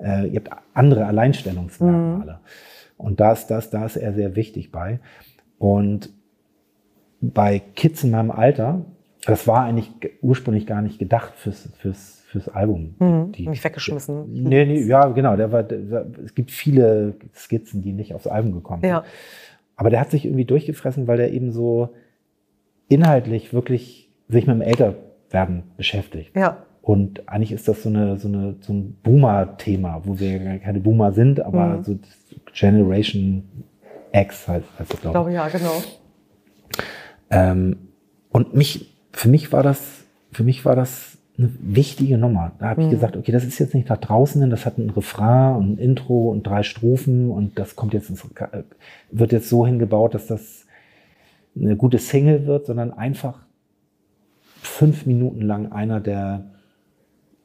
äh, 0.00 0.28
ihr 0.28 0.40
habt 0.44 0.50
andere 0.74 1.06
Alleinstellungsmerkmale. 1.06 2.32
Mhm. 2.32 2.38
Und 3.04 3.20
da 3.20 3.32
ist, 3.32 3.48
das, 3.48 3.70
da 3.70 3.84
ist 3.84 3.96
er 3.96 4.12
sehr 4.14 4.36
wichtig 4.36 4.70
bei. 4.72 5.00
Und 5.58 6.10
bei 7.20 7.58
Kids 7.74 8.04
in 8.04 8.10
meinem 8.10 8.30
Alter, 8.30 8.82
das 9.26 9.46
war 9.48 9.64
eigentlich 9.64 10.00
ge- 10.00 10.12
ursprünglich 10.22 10.66
gar 10.66 10.82
nicht 10.82 10.98
gedacht 10.98 11.32
fürs, 11.36 11.68
fürs, 11.78 12.22
fürs 12.40 12.48
Album. 12.54 12.94
Mhm. 12.98 13.32
Die- 13.32 13.48
Mich 13.48 13.62
weggeschmissen. 13.64 14.32
Nee, 14.32 14.64
nee, 14.66 14.82
ja, 14.82 15.06
genau. 15.08 15.36
Der 15.36 15.52
war, 15.52 15.62
der, 15.62 16.06
es 16.24 16.34
gibt 16.34 16.50
viele 16.50 17.14
Skizzen, 17.34 17.82
die 17.82 17.92
nicht 17.92 18.14
aufs 18.14 18.26
Album 18.26 18.52
gekommen 18.52 18.82
sind. 18.82 18.90
Ja. 18.90 19.04
Aber 19.76 19.90
der 19.90 20.00
hat 20.00 20.10
sich 20.10 20.24
irgendwie 20.24 20.44
durchgefressen, 20.44 21.06
weil 21.06 21.16
der 21.18 21.32
eben 21.32 21.52
so 21.52 21.90
inhaltlich 22.88 23.52
wirklich 23.52 24.10
sich 24.28 24.46
mit 24.46 24.56
dem 24.56 24.62
Älterwerden 24.62 25.64
beschäftigt. 25.76 26.34
Ja. 26.36 26.62
Und 26.82 27.28
eigentlich 27.28 27.52
ist 27.52 27.66
das 27.68 27.82
so, 27.82 27.88
eine, 27.88 28.16
so, 28.16 28.28
eine, 28.28 28.56
so 28.60 28.72
ein 28.72 28.96
Boomer-Thema, 29.02 30.02
wo 30.04 30.18
wir 30.20 30.36
ja 30.40 30.58
keine 30.58 30.80
Boomer 30.80 31.12
sind, 31.12 31.40
aber 31.40 31.78
Mhm. 31.78 31.84
so 31.84 31.98
Generation 32.54 33.42
X 34.12 34.46
heißt, 34.48 34.64
heißt 34.78 34.80
das, 34.80 34.90
Ich 34.94 35.00
glaube 35.00 35.12
glaube, 35.14 35.32
ja, 35.32 35.48
genau. 35.48 35.82
ähm, 37.30 37.76
und 38.30 38.54
mich, 38.54 38.94
für 39.12 39.28
mich 39.28 39.52
war 39.52 39.62
das, 39.62 40.04
für 40.32 40.44
mich 40.44 40.64
war 40.64 40.76
das 40.76 41.15
eine 41.38 41.50
wichtige 41.60 42.16
Nummer. 42.18 42.52
Da 42.58 42.70
habe 42.70 42.80
ich 42.82 42.86
Mhm. 42.86 42.92
gesagt, 42.92 43.16
okay, 43.16 43.32
das 43.32 43.44
ist 43.44 43.58
jetzt 43.58 43.74
nicht 43.74 43.88
nach 43.88 43.98
draußen 43.98 44.40
hin, 44.40 44.50
das 44.50 44.64
hat 44.64 44.78
ein 44.78 44.90
Refrain 44.90 45.56
und 45.56 45.72
ein 45.74 45.78
Intro 45.78 46.30
und 46.30 46.46
drei 46.46 46.62
Strophen 46.62 47.30
und 47.30 47.58
das 47.58 47.76
kommt 47.76 47.92
jetzt 47.94 48.08
ins, 48.10 48.24
äh, 48.24 48.62
wird 49.10 49.32
jetzt 49.32 49.48
so 49.48 49.66
hingebaut, 49.66 50.14
dass 50.14 50.26
das 50.26 50.64
eine 51.58 51.76
gute 51.76 51.98
Single 51.98 52.46
wird, 52.46 52.66
sondern 52.66 52.92
einfach 52.92 53.40
fünf 54.62 55.06
Minuten 55.06 55.42
lang 55.42 55.72
einer, 55.72 56.00
der, 56.00 56.44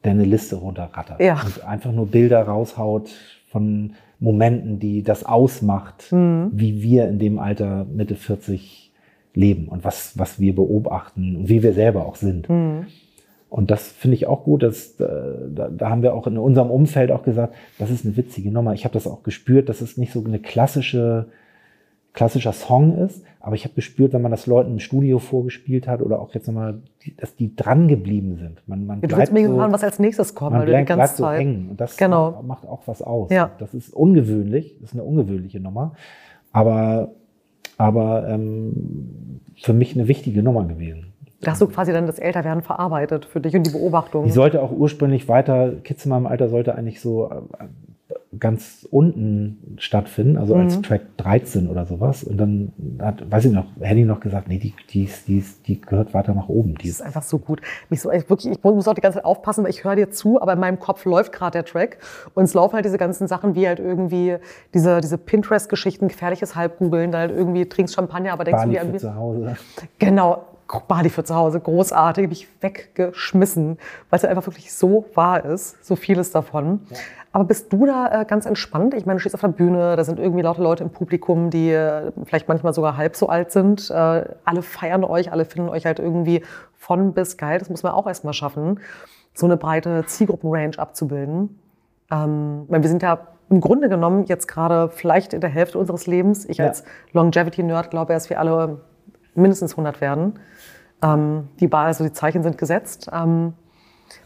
der 0.03 0.11
eine 0.11 0.23
Liste 0.25 0.55
runterrattert 0.55 1.19
Ja. 1.21 1.41
und 1.45 1.63
einfach 1.65 1.91
nur 1.91 2.07
Bilder 2.07 2.41
raushaut 2.43 3.09
von 3.49 3.93
Momenten, 4.19 4.79
die 4.79 5.03
das 5.03 5.23
ausmacht, 5.25 6.11
Mhm. 6.11 6.51
wie 6.53 6.81
wir 6.81 7.07
in 7.07 7.19
dem 7.19 7.39
Alter 7.39 7.85
Mitte 7.85 8.15
40 8.15 8.91
leben 9.33 9.67
und 9.67 9.83
was, 9.83 10.17
was 10.17 10.39
wir 10.39 10.55
beobachten 10.55 11.35
und 11.35 11.49
wie 11.49 11.63
wir 11.63 11.73
selber 11.73 12.05
auch 12.05 12.15
sind. 12.15 12.47
Mhm. 12.49 12.85
Und 13.51 13.69
das 13.69 13.89
finde 13.89 14.15
ich 14.15 14.27
auch 14.27 14.45
gut. 14.45 14.63
Dass, 14.63 14.97
äh, 15.01 15.05
da, 15.53 15.67
da 15.67 15.89
haben 15.89 16.03
wir 16.03 16.13
auch 16.15 16.25
in 16.25 16.37
unserem 16.37 16.71
Umfeld 16.71 17.11
auch 17.11 17.21
gesagt, 17.23 17.53
das 17.79 17.89
ist 17.91 18.05
eine 18.05 18.15
witzige 18.15 18.49
Nummer. 18.49 18.73
Ich 18.73 18.85
habe 18.85 18.93
das 18.93 19.05
auch 19.07 19.23
gespürt, 19.23 19.67
dass 19.67 19.81
es 19.81 19.97
nicht 19.97 20.13
so 20.13 20.23
eine 20.23 20.39
klassische, 20.39 21.25
klassischer 22.13 22.53
Song 22.53 22.97
ist, 22.97 23.23
aber 23.41 23.55
ich 23.55 23.65
habe 23.65 23.73
gespürt, 23.73 24.13
wenn 24.13 24.21
man 24.21 24.31
das 24.31 24.47
Leuten 24.47 24.71
im 24.71 24.79
Studio 24.79 25.19
vorgespielt 25.19 25.85
hat 25.85 26.01
oder 26.01 26.19
auch 26.21 26.33
jetzt 26.33 26.47
nochmal, 26.47 26.79
dass 27.17 27.35
die 27.35 27.53
dran 27.53 27.89
geblieben 27.89 28.37
sind. 28.37 28.61
Man, 28.67 28.85
man 28.85 29.01
Du 29.01 29.07
bleibt 29.09 29.19
willst 29.19 29.33
mir 29.33 29.47
so, 29.49 29.57
was 29.57 29.83
als 29.83 29.99
nächstes 29.99 30.33
kommt, 30.33 30.51
man 30.51 30.61
weil 30.61 30.67
du 30.67 30.71
die 30.71 30.75
bleibt, 30.85 30.87
ganze 30.87 30.99
bleibt 31.01 31.17
so 31.17 31.23
Zeit. 31.25 31.39
hängen. 31.41 31.69
Und 31.71 31.81
das 31.81 31.97
Genau. 31.97 32.31
macht, 32.31 32.43
macht 32.45 32.67
auch 32.67 32.81
was 32.85 33.01
aus. 33.01 33.31
Ja. 33.31 33.51
Das 33.59 33.73
ist 33.73 33.93
ungewöhnlich, 33.93 34.77
das 34.79 34.91
ist 34.91 34.93
eine 34.93 35.03
ungewöhnliche 35.03 35.59
Nummer, 35.59 35.93
aber, 36.53 37.11
aber 37.77 38.27
ähm, 38.29 39.41
für 39.57 39.73
mich 39.73 39.93
eine 39.95 40.07
wichtige 40.07 40.41
Nummer 40.41 40.65
gewesen. 40.65 41.07
Da 41.41 41.51
hast 41.51 41.61
du 41.61 41.67
quasi 41.67 41.91
dann 41.91 42.07
das 42.07 42.19
Älterwerden 42.19 42.61
verarbeitet 42.63 43.25
für 43.25 43.41
dich 43.41 43.55
und 43.55 43.65
die 43.65 43.71
Beobachtung. 43.71 44.25
Die 44.25 44.31
sollte 44.31 44.61
auch 44.61 44.71
ursprünglich 44.71 45.27
weiter, 45.27 45.73
Kids 45.83 46.05
in 46.05 46.09
meinem 46.09 46.27
Alter 46.27 46.49
sollte 46.49 46.75
eigentlich 46.75 47.01
so 47.01 47.29
äh, 47.29 47.65
ganz 48.39 48.87
unten 48.89 49.75
stattfinden, 49.77 50.37
also 50.37 50.55
als 50.55 50.77
Mhm. 50.77 50.83
Track 50.83 51.01
13 51.17 51.67
oder 51.69 51.85
sowas. 51.85 52.23
Und 52.23 52.37
dann 52.37 52.71
hat, 52.99 53.29
weiß 53.29 53.45
ich 53.45 53.51
noch, 53.51 53.65
Henny 53.81 54.05
noch 54.05 54.21
gesagt, 54.21 54.47
nee, 54.47 54.57
die, 54.57 54.73
die, 54.89 55.09
die, 55.27 55.43
die 55.67 55.81
gehört 55.81 56.13
weiter 56.13 56.33
nach 56.33 56.47
oben. 56.47 56.75
Die 56.75 56.87
Das 56.87 56.99
ist, 56.99 57.01
einfach 57.01 57.23
so 57.23 57.39
gut. 57.39 57.61
Mich 57.89 58.01
so, 58.01 58.09
ich, 58.09 58.29
wirklich, 58.29 58.53
ich 58.53 58.63
muss 58.63 58.87
auch 58.87 58.93
die 58.93 59.01
ganze 59.01 59.17
Zeit 59.17 59.25
aufpassen, 59.25 59.63
weil 59.65 59.71
ich 59.71 59.83
höre 59.83 59.97
dir 59.97 60.11
zu, 60.11 60.41
aber 60.41 60.53
in 60.53 60.59
meinem 60.59 60.79
Kopf 60.79 61.03
läuft 61.03 61.33
gerade 61.33 61.51
der 61.51 61.65
Track. 61.65 61.97
Und 62.33 62.45
es 62.45 62.53
laufen 62.53 62.75
halt 62.75 62.85
diese 62.85 62.97
ganzen 62.97 63.27
Sachen 63.27 63.53
wie 63.55 63.67
halt 63.67 63.79
irgendwie 63.79 64.37
diese, 64.73 65.01
diese 65.01 65.17
Pinterest-Geschichten, 65.17 66.07
gefährliches 66.07 66.55
Halbgoogeln, 66.55 67.11
da 67.11 67.19
halt 67.19 67.31
irgendwie 67.31 67.67
trinkst 67.67 67.95
Champagner, 67.95 68.31
aber 68.31 68.45
denkst 68.45 68.61
Bali 68.63 68.77
du 68.79 68.91
dir 68.93 68.97
zu 68.97 69.13
Hause. 69.15 69.57
Genau, 69.99 70.43
Bali 70.79 71.09
für 71.09 71.23
zu 71.23 71.35
Hause, 71.35 71.59
großartig, 71.59 72.29
mich 72.29 72.47
weggeschmissen, 72.61 73.77
weil 74.09 74.17
es 74.17 74.23
halt 74.23 74.29
einfach 74.35 74.45
wirklich 74.47 74.73
so 74.73 75.05
wahr 75.13 75.43
ist, 75.45 75.85
so 75.85 75.95
vieles 75.95 76.31
davon. 76.31 76.81
Aber 77.33 77.45
bist 77.45 77.71
du 77.71 77.85
da 77.85 78.21
äh, 78.21 78.25
ganz 78.25 78.45
entspannt? 78.45 78.93
Ich 78.93 79.05
meine, 79.05 79.17
du 79.17 79.21
stehst 79.21 79.35
auf 79.35 79.41
der 79.41 79.49
Bühne, 79.49 79.95
da 79.95 80.03
sind 80.03 80.19
irgendwie 80.19 80.41
lauter 80.41 80.61
Leute 80.61 80.83
im 80.83 80.89
Publikum, 80.89 81.49
die 81.49 81.71
äh, 81.71 82.11
vielleicht 82.25 82.47
manchmal 82.47 82.73
sogar 82.73 82.97
halb 82.97 83.15
so 83.15 83.27
alt 83.29 83.51
sind. 83.51 83.89
Äh, 83.89 83.93
alle 84.43 84.61
feiern 84.61 85.03
euch, 85.03 85.31
alle 85.31 85.45
finden 85.45 85.69
euch 85.69 85.85
halt 85.85 85.99
irgendwie 85.99 86.43
von 86.77 87.13
bis 87.13 87.37
geil. 87.37 87.59
Das 87.59 87.69
muss 87.69 87.83
man 87.83 87.93
auch 87.93 88.07
erstmal 88.07 88.33
schaffen, 88.33 88.79
so 89.33 89.45
eine 89.45 89.55
breite 89.55 90.05
Zielgruppenrange 90.05 90.77
abzubilden. 90.77 91.59
Ähm, 92.11 92.65
wir 92.67 92.89
sind 92.89 93.01
ja 93.01 93.27
im 93.49 93.61
Grunde 93.61 93.87
genommen 93.89 94.25
jetzt 94.25 94.47
gerade 94.47 94.89
vielleicht 94.89 95.33
in 95.33 95.41
der 95.41 95.49
Hälfte 95.49 95.77
unseres 95.77 96.07
Lebens. 96.07 96.45
Ich 96.47 96.57
Ja. 96.57 96.67
als 96.67 96.83
Longevity-Nerd 97.13 97.91
glaube, 97.91 98.13
dass 98.13 98.29
wir 98.29 98.39
alle 98.39 98.81
mindestens 99.35 99.73
100 99.73 100.01
werden. 100.01 100.39
Ähm, 101.03 101.47
die 101.59 101.67
Bar, 101.67 101.85
also 101.85 102.03
die 102.03 102.13
Zeichen 102.13 102.43
sind 102.43 102.57
gesetzt. 102.57 103.09
Ähm, 103.13 103.53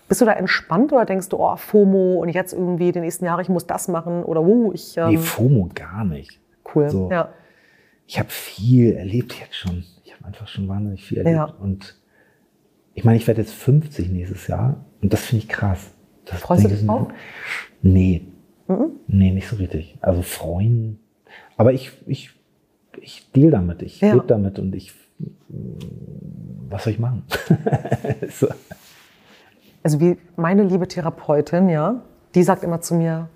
bist 0.07 0.21
du 0.21 0.25
da 0.25 0.33
entspannt 0.33 0.93
oder 0.93 1.05
denkst 1.05 1.29
du, 1.29 1.37
oh, 1.39 1.55
FOMO 1.55 2.15
und 2.21 2.29
jetzt 2.29 2.53
irgendwie 2.53 2.91
die 2.91 2.99
nächsten 2.99 3.25
Jahre, 3.25 3.41
ich 3.41 3.49
muss 3.49 3.65
das 3.65 3.87
machen 3.87 4.23
oder 4.23 4.41
uh, 4.41 4.71
ich. 4.73 4.97
Ähm, 4.97 5.09
Nee, 5.09 5.17
FOMO 5.17 5.69
gar 5.73 6.03
nicht. 6.03 6.39
cool. 6.73 6.89
so. 6.89 7.09
Ja. 7.11 7.29
Ich 8.07 8.19
habe 8.19 8.29
viel 8.29 8.93
erlebt 8.93 9.33
jetzt 9.39 9.55
schon. 9.55 9.83
Ich 10.03 10.13
habe 10.13 10.25
einfach 10.25 10.47
schon 10.47 10.67
wahnsinnig 10.67 11.03
viel 11.03 11.19
erlebt. 11.19 11.35
Ja. 11.35 11.45
Und 11.45 11.99
ich 12.93 13.03
meine, 13.03 13.17
ich 13.17 13.25
werde 13.27 13.41
jetzt 13.41 13.53
50 13.53 14.09
nächstes 14.09 14.47
Jahr 14.47 14.85
und 15.01 15.11
das 15.11 15.25
finde 15.25 15.43
ich 15.43 15.49
krass. 15.49 15.91
Das 16.25 16.39
Freust 16.39 16.63
du 16.63 16.69
dich 16.69 16.85
drauf? 16.85 17.07
Nee, 17.81 18.27
Mhm. 18.67 18.91
Nee, 19.07 19.31
nicht 19.31 19.47
so 19.47 19.55
richtig. 19.57 19.97
Also 20.01 20.21
freuen. 20.21 20.99
Aber 21.57 21.73
ich, 21.73 21.91
ich, 22.07 22.31
ich 22.99 23.31
deal 23.31 23.51
damit, 23.51 23.81
ich 23.81 24.01
ja. 24.01 24.13
lebe 24.13 24.25
damit 24.27 24.59
und 24.59 24.73
ich, 24.75 24.93
was 26.69 26.83
soll 26.83 26.93
ich 26.93 26.99
machen? 26.99 27.23
so. 28.29 28.47
Also 29.83 29.99
wie 29.99 30.17
meine 30.35 30.63
liebe 30.63 30.87
Therapeutin, 30.87 31.69
ja, 31.69 32.01
die 32.33 32.43
sagt 32.43 32.63
immer 32.63 32.81
zu 32.81 32.95
mir, 32.95 33.29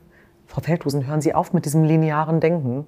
Frau 0.47 0.61
Feldhusen, 0.61 1.05
hören 1.05 1.21
Sie 1.21 1.36
auf 1.36 1.53
mit 1.53 1.65
diesem 1.65 1.84
linearen 1.84 2.39
Denken. 2.39 2.86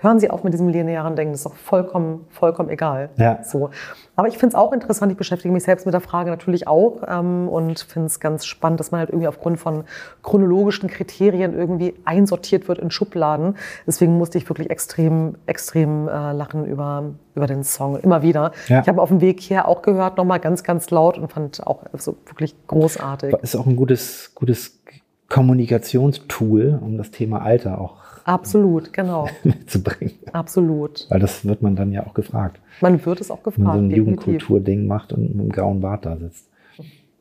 Hören 0.00 0.20
Sie 0.20 0.30
auf 0.30 0.44
mit 0.44 0.52
diesem 0.52 0.68
linearen 0.68 1.16
Denken, 1.16 1.32
das 1.32 1.40
ist 1.40 1.46
doch 1.46 1.56
vollkommen, 1.56 2.24
vollkommen 2.30 2.70
egal. 2.70 3.10
Ja. 3.16 3.42
So. 3.42 3.70
Aber 4.14 4.28
ich 4.28 4.38
finde 4.38 4.48
es 4.48 4.54
auch 4.54 4.72
interessant, 4.72 5.10
ich 5.10 5.18
beschäftige 5.18 5.52
mich 5.52 5.64
selbst 5.64 5.86
mit 5.86 5.92
der 5.92 6.00
Frage 6.00 6.30
natürlich 6.30 6.68
auch 6.68 7.02
ähm, 7.06 7.48
und 7.48 7.80
finde 7.80 8.06
es 8.06 8.20
ganz 8.20 8.46
spannend, 8.46 8.78
dass 8.78 8.92
man 8.92 9.00
halt 9.00 9.10
irgendwie 9.10 9.26
aufgrund 9.26 9.58
von 9.58 9.84
chronologischen 10.22 10.88
Kriterien 10.88 11.52
irgendwie 11.52 11.94
einsortiert 12.04 12.68
wird 12.68 12.78
in 12.78 12.92
Schubladen. 12.92 13.56
Deswegen 13.88 14.16
musste 14.16 14.38
ich 14.38 14.48
wirklich 14.48 14.70
extrem, 14.70 15.34
extrem 15.46 16.06
äh, 16.06 16.32
lachen 16.32 16.64
über, 16.64 17.14
über 17.34 17.46
den 17.48 17.64
Song, 17.64 17.96
immer 17.96 18.22
wieder. 18.22 18.52
Ja. 18.68 18.80
Ich 18.80 18.88
habe 18.88 19.02
auf 19.02 19.08
dem 19.08 19.20
Weg 19.20 19.40
hier 19.40 19.66
auch 19.66 19.82
gehört, 19.82 20.16
nochmal 20.16 20.38
ganz, 20.38 20.62
ganz 20.62 20.90
laut 20.90 21.18
und 21.18 21.32
fand 21.32 21.66
auch 21.66 21.82
so 21.94 22.16
wirklich 22.26 22.54
großartig. 22.68 23.34
Ist 23.42 23.56
auch 23.56 23.66
ein 23.66 23.76
gutes, 23.76 24.32
gutes 24.36 24.80
Kommunikationstool, 25.28 26.78
um 26.80 26.96
das 26.96 27.10
Thema 27.10 27.42
Alter 27.42 27.80
auch 27.80 28.07
Absolut, 28.28 28.92
genau. 28.92 29.26
zu 29.66 29.82
bringen. 29.82 30.12
Absolut. 30.32 31.06
Weil 31.08 31.18
das 31.18 31.46
wird 31.46 31.62
man 31.62 31.76
dann 31.76 31.92
ja 31.92 32.06
auch 32.06 32.12
gefragt. 32.12 32.60
Man 32.82 33.04
wird 33.06 33.22
es 33.22 33.30
auch 33.30 33.42
gefragt. 33.42 33.56
Wenn 33.56 33.64
man 33.64 33.78
so 33.78 33.84
ein 33.86 33.90
Jugendkultur-Ding 33.90 34.86
macht 34.86 35.14
und 35.14 35.22
mit 35.22 35.32
einem 35.32 35.48
grauen 35.50 35.80
Bart 35.80 36.04
da 36.04 36.18
sitzt. 36.18 36.46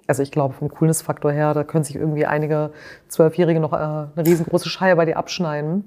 Also 0.05 0.21
ich 0.21 0.31
glaube, 0.31 0.53
vom 0.53 0.69
Coolness-Faktor 0.69 1.31
her, 1.31 1.53
da 1.53 1.63
können 1.63 1.85
sich 1.85 1.95
irgendwie 1.95 2.25
einige 2.25 2.71
Zwölfjährige 3.07 3.61
noch 3.61 3.71
äh, 3.71 3.77
eine 3.77 4.11
riesengroße 4.17 4.67
Scheibe 4.67 4.97
bei 4.97 5.05
dir 5.05 5.15
abschneiden. 5.17 5.85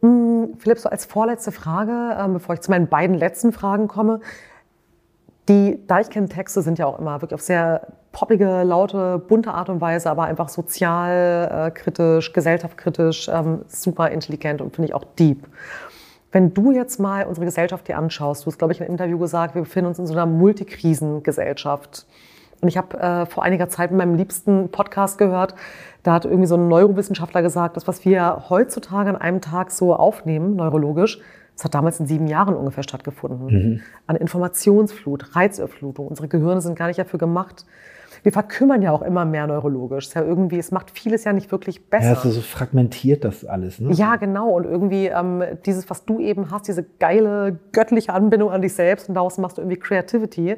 Hm, 0.00 0.54
Philipp, 0.58 0.78
so 0.78 0.88
als 0.88 1.04
vorletzte 1.04 1.52
Frage, 1.52 2.16
äh, 2.18 2.28
bevor 2.28 2.54
ich 2.54 2.62
zu 2.62 2.70
meinen 2.70 2.88
beiden 2.88 3.16
letzten 3.16 3.52
Fragen 3.52 3.88
komme. 3.88 4.20
Die 5.48 5.86
Deichkind-Texte 5.86 6.62
sind 6.62 6.78
ja 6.78 6.86
auch 6.86 6.98
immer 6.98 7.20
wirklich 7.20 7.34
auf 7.34 7.42
sehr 7.42 7.88
poppige, 8.12 8.62
laute, 8.62 9.18
bunte 9.18 9.52
Art 9.52 9.68
und 9.68 9.80
Weise, 9.80 10.08
aber 10.08 10.24
einfach 10.24 10.48
sozialkritisch, 10.48 12.30
äh, 12.30 12.32
gesellschaftskritisch, 12.32 13.28
ähm, 13.28 13.62
super 13.66 14.10
intelligent 14.10 14.62
und 14.62 14.74
finde 14.74 14.88
ich 14.88 14.94
auch 14.94 15.04
deep. 15.18 15.46
Wenn 16.32 16.54
du 16.54 16.72
jetzt 16.72 16.98
mal 16.98 17.26
unsere 17.26 17.44
Gesellschaft 17.44 17.86
dir 17.86 17.98
anschaust, 17.98 18.44
du 18.44 18.46
hast, 18.46 18.58
glaube 18.58 18.72
ich, 18.72 18.80
in 18.80 18.86
einem 18.86 18.94
Interview 18.94 19.18
gesagt, 19.18 19.54
wir 19.54 19.62
befinden 19.62 19.88
uns 19.88 19.98
in 19.98 20.06
so 20.06 20.14
einer 20.14 20.26
Multikrisengesellschaft. 20.26 22.06
Und 22.60 22.68
ich 22.68 22.76
habe 22.76 22.98
äh, 22.98 23.26
vor 23.26 23.42
einiger 23.42 23.68
Zeit 23.68 23.90
in 23.90 23.98
meinem 23.98 24.14
liebsten 24.14 24.70
Podcast 24.70 25.18
gehört, 25.18 25.54
da 26.02 26.14
hat 26.14 26.24
irgendwie 26.24 26.46
so 26.46 26.56
ein 26.56 26.68
Neurowissenschaftler 26.68 27.42
gesagt, 27.42 27.76
das, 27.76 27.86
was 27.86 28.04
wir 28.04 28.46
heutzutage 28.48 29.10
an 29.10 29.16
einem 29.16 29.40
Tag 29.40 29.70
so 29.70 29.94
aufnehmen, 29.94 30.56
neurologisch, 30.56 31.20
das 31.56 31.64
hat 31.64 31.74
damals 31.74 32.00
in 32.00 32.06
sieben 32.06 32.26
Jahren 32.26 32.54
ungefähr 32.54 32.82
stattgefunden. 32.82 33.46
Mhm. 33.46 33.80
An 34.06 34.16
Informationsflut, 34.16 35.36
Reizüberflutung. 35.36 36.08
Unsere 36.08 36.28
Gehirne 36.28 36.60
sind 36.60 36.76
gar 36.76 36.88
nicht 36.88 36.98
dafür 36.98 37.18
gemacht. 37.18 37.64
Wir 38.22 38.32
verkümmern 38.32 38.80
ja 38.80 38.90
auch 38.90 39.02
immer 39.02 39.24
mehr 39.24 39.46
neurologisch. 39.46 40.06
Es, 40.08 40.14
ja 40.14 40.22
irgendwie, 40.22 40.58
es 40.58 40.70
macht 40.70 40.90
vieles 40.90 41.24
ja 41.24 41.32
nicht 41.32 41.52
wirklich 41.52 41.90
besser. 41.90 42.12
Ja, 42.12 42.14
also 42.14 42.30
so 42.30 42.40
fragmentiert 42.40 43.24
das 43.24 43.44
alles. 43.44 43.78
Ne? 43.78 43.92
Ja, 43.92 44.16
genau. 44.16 44.50
Und 44.50 44.64
irgendwie 44.64 45.06
ähm, 45.06 45.44
dieses, 45.66 45.90
was 45.90 46.04
du 46.06 46.20
eben 46.20 46.50
hast, 46.50 46.66
diese 46.66 46.84
geile 46.98 47.58
göttliche 47.72 48.14
Anbindung 48.14 48.50
an 48.50 48.62
dich 48.62 48.74
selbst 48.74 49.08
und 49.08 49.14
daraus 49.14 49.38
machst 49.38 49.58
du 49.58 49.62
irgendwie 49.62 49.78
Creativity. 49.78 50.56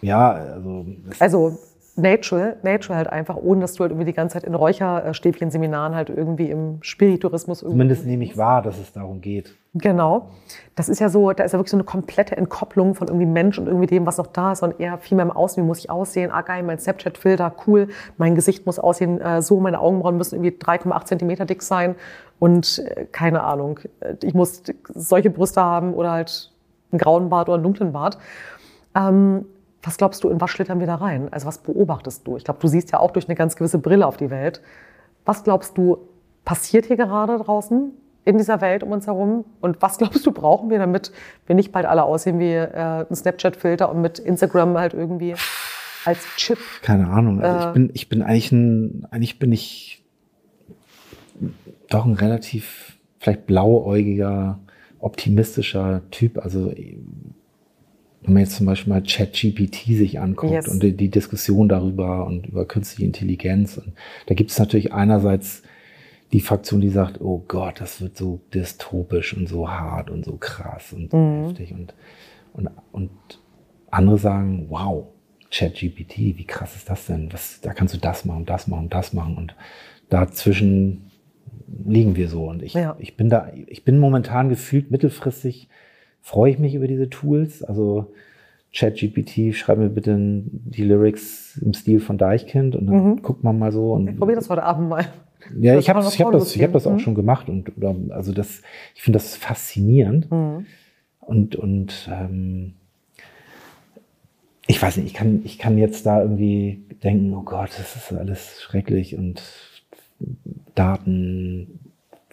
Ja, 0.00 0.32
also. 0.32 0.86
Also 1.20 1.58
natural, 1.96 2.56
natural 2.62 2.96
halt 2.96 3.10
einfach, 3.10 3.36
ohne 3.36 3.60
dass 3.60 3.74
du 3.74 3.80
halt 3.80 3.92
irgendwie 3.92 4.06
die 4.06 4.14
ganze 4.14 4.34
Zeit 4.34 4.44
in 4.44 4.54
Räucherstäbchen-Seminaren 4.54 5.94
halt 5.94 6.08
irgendwie 6.08 6.50
im 6.50 6.78
Spiriturismus 6.80 7.62
irgendwie. 7.62 7.74
Zumindest 7.74 8.06
nehme 8.06 8.24
ich 8.24 8.36
wahr, 8.36 8.62
dass 8.62 8.78
es 8.78 8.92
darum 8.92 9.20
geht. 9.20 9.54
Genau. 9.74 10.28
Das 10.74 10.90
ist 10.90 10.98
ja 10.98 11.08
so, 11.08 11.32
da 11.32 11.44
ist 11.44 11.52
ja 11.52 11.58
wirklich 11.58 11.70
so 11.70 11.78
eine 11.78 11.84
komplette 11.84 12.36
Entkopplung 12.36 12.94
von 12.94 13.08
irgendwie 13.08 13.24
Mensch 13.24 13.58
und 13.58 13.66
irgendwie 13.66 13.86
dem, 13.86 14.04
was 14.04 14.18
noch 14.18 14.26
da 14.26 14.52
ist 14.52 14.62
und 14.62 14.78
eher 14.78 14.98
viel 14.98 15.16
mehr 15.16 15.24
im 15.24 15.30
Außen. 15.30 15.62
Wie 15.62 15.66
muss 15.66 15.78
ich 15.78 15.88
aussehen? 15.88 16.30
Ah, 16.30 16.42
geil, 16.42 16.62
mein 16.62 16.78
Snapchat-Filter, 16.78 17.54
cool. 17.66 17.88
Mein 18.18 18.34
Gesicht 18.34 18.66
muss 18.66 18.78
aussehen 18.78 19.18
äh, 19.22 19.40
so, 19.40 19.60
meine 19.60 19.80
Augenbrauen 19.80 20.18
müssen 20.18 20.34
irgendwie 20.34 20.62
3,8 20.62 21.04
Zentimeter 21.06 21.46
dick 21.46 21.62
sein 21.62 21.94
und 22.38 22.80
äh, 22.80 23.06
keine 23.06 23.44
Ahnung. 23.44 23.80
Äh, 24.00 24.16
ich 24.22 24.34
muss 24.34 24.62
solche 24.92 25.30
Brüste 25.30 25.62
haben 25.62 25.94
oder 25.94 26.12
halt 26.12 26.52
einen 26.90 26.98
grauen 26.98 27.30
Bart 27.30 27.48
oder 27.48 27.54
einen 27.54 27.64
dunklen 27.64 27.92
Bart. 27.92 28.18
Ähm, 28.94 29.46
was 29.82 29.96
glaubst 29.96 30.22
du, 30.22 30.28
in 30.28 30.38
was 30.38 30.50
schlittern 30.50 30.80
wir 30.80 30.86
da 30.86 30.96
rein? 30.96 31.28
Also 31.32 31.46
was 31.46 31.58
beobachtest 31.58 32.26
du? 32.26 32.36
Ich 32.36 32.44
glaube, 32.44 32.60
du 32.60 32.68
siehst 32.68 32.92
ja 32.92 33.00
auch 33.00 33.10
durch 33.10 33.26
eine 33.26 33.36
ganz 33.36 33.56
gewisse 33.56 33.78
Brille 33.78 34.06
auf 34.06 34.18
die 34.18 34.28
Welt. 34.28 34.60
Was 35.24 35.44
glaubst 35.44 35.78
du, 35.78 35.96
passiert 36.44 36.86
hier 36.86 36.96
gerade 36.96 37.38
draußen 37.38 37.92
in 38.24 38.38
dieser 38.38 38.60
Welt 38.60 38.82
um 38.82 38.92
uns 38.92 39.06
herum? 39.06 39.44
Und 39.60 39.82
was 39.82 39.98
glaubst 39.98 40.24
du, 40.26 40.32
brauchen 40.32 40.70
wir, 40.70 40.78
damit 40.78 41.12
wir 41.46 41.54
nicht 41.54 41.72
bald 41.72 41.86
alle 41.86 42.04
aussehen 42.04 42.38
wie 42.38 42.52
äh, 42.52 43.06
ein 43.08 43.14
Snapchat-Filter 43.14 43.90
und 43.90 44.00
mit 44.00 44.18
Instagram 44.18 44.78
halt 44.78 44.94
irgendwie 44.94 45.34
als 46.04 46.24
Chip? 46.36 46.58
Keine 46.82 47.08
Ahnung. 47.08 47.40
Also 47.40 47.58
äh, 47.58 47.68
ich 47.68 47.74
bin, 47.74 47.90
ich 47.94 48.08
bin 48.08 48.22
eigentlich 48.22 48.52
ein, 48.52 49.06
eigentlich 49.10 49.38
bin 49.38 49.52
ich 49.52 50.04
doch 51.88 52.04
ein 52.04 52.14
relativ 52.14 52.98
vielleicht 53.18 53.46
blauäugiger, 53.46 54.60
optimistischer 54.98 56.02
Typ. 56.10 56.38
Also 56.38 56.72
wenn 58.24 58.34
man 58.34 58.42
jetzt 58.42 58.56
zum 58.56 58.66
Beispiel 58.66 58.92
mal 58.92 59.02
ChatGPT 59.02 59.96
sich 59.96 60.20
anguckt 60.20 60.52
yes. 60.52 60.68
und 60.68 60.82
die, 60.82 60.96
die, 60.96 61.10
Diskussion 61.10 61.68
darüber 61.68 62.26
und 62.26 62.46
über 62.46 62.66
künstliche 62.66 63.04
Intelligenz. 63.04 63.78
Und 63.78 63.94
da 64.26 64.34
gibt 64.34 64.50
es 64.50 64.58
natürlich 64.58 64.92
einerseits 64.92 65.62
die 66.32 66.40
Fraktion, 66.40 66.80
die 66.80 66.88
sagt, 66.88 67.20
oh 67.20 67.44
Gott, 67.46 67.80
das 67.80 68.00
wird 68.00 68.16
so 68.16 68.40
dystopisch 68.54 69.36
und 69.36 69.48
so 69.48 69.70
hart 69.70 70.10
und 70.10 70.24
so 70.24 70.36
krass 70.36 70.92
und 70.92 71.10
so 71.10 71.16
mhm. 71.16 71.44
heftig. 71.44 71.72
Und, 71.72 71.94
und, 72.54 72.70
und 72.92 73.10
andere 73.90 74.18
sagen, 74.18 74.66
wow, 74.68 75.06
ChatGPT, 75.50 76.16
wie 76.16 76.46
krass 76.46 76.74
ist 76.76 76.88
das 76.88 77.06
denn? 77.06 77.32
Was, 77.32 77.60
da 77.60 77.74
kannst 77.74 77.94
du 77.94 77.98
das 77.98 78.24
machen, 78.24 78.46
das 78.46 78.66
machen, 78.66 78.88
das 78.88 79.12
machen. 79.12 79.36
Und 79.36 79.54
dazwischen 80.08 81.10
liegen 81.84 82.16
wir 82.16 82.28
so. 82.28 82.48
Und 82.48 82.62
ich, 82.62 82.74
ja. 82.74 82.96
ich 82.98 83.16
bin 83.16 83.28
da, 83.28 83.52
ich 83.66 83.84
bin 83.84 83.98
momentan 83.98 84.48
gefühlt 84.48 84.90
mittelfristig 84.90 85.68
freue 86.22 86.52
ich 86.52 86.58
mich 86.58 86.74
über 86.74 86.86
diese 86.86 87.10
Tools. 87.10 87.62
Also 87.62 88.12
ChatGPT, 88.74 89.54
schreib 89.54 89.76
mir 89.76 89.90
bitte 89.90 90.16
die 90.18 90.84
Lyrics 90.84 91.58
im 91.58 91.74
Stil 91.74 92.00
von 92.00 92.16
Deichkind 92.16 92.74
und 92.74 92.86
dann 92.86 93.04
mhm. 93.04 93.22
guckt 93.22 93.44
man 93.44 93.58
mal 93.58 93.70
so. 93.70 93.92
Und, 93.92 94.08
ich 94.08 94.16
probiere 94.16 94.36
das 94.36 94.48
heute 94.48 94.62
Abend 94.62 94.88
mal. 94.88 95.04
Ja, 95.58 95.78
ich 95.78 95.88
habe 95.88 96.00
ich 96.00 96.20
hab 96.20 96.32
das, 96.32 96.54
ich 96.54 96.62
hab 96.62 96.72
das 96.72 96.86
auch 96.86 96.92
mhm. 96.92 96.98
schon 96.98 97.14
gemacht 97.14 97.48
und 97.48 97.76
oder, 97.76 97.94
also 98.10 98.32
das, 98.32 98.62
ich 98.94 99.02
finde 99.02 99.18
das 99.18 99.36
faszinierend 99.36 100.30
mhm. 100.30 100.66
und 101.20 101.56
und 101.56 102.10
ähm, 102.12 102.74
ich 104.66 104.80
weiß 104.80 104.96
nicht, 104.98 105.06
ich 105.06 105.14
kann 105.14 105.42
ich 105.44 105.58
kann 105.58 105.78
jetzt 105.78 106.06
da 106.06 106.22
irgendwie 106.22 106.84
denken, 107.02 107.34
oh 107.34 107.42
Gott, 107.42 107.70
das 107.76 107.96
ist 107.96 108.12
alles 108.12 108.62
schrecklich 108.62 109.16
und 109.16 109.42
Daten 110.74 111.80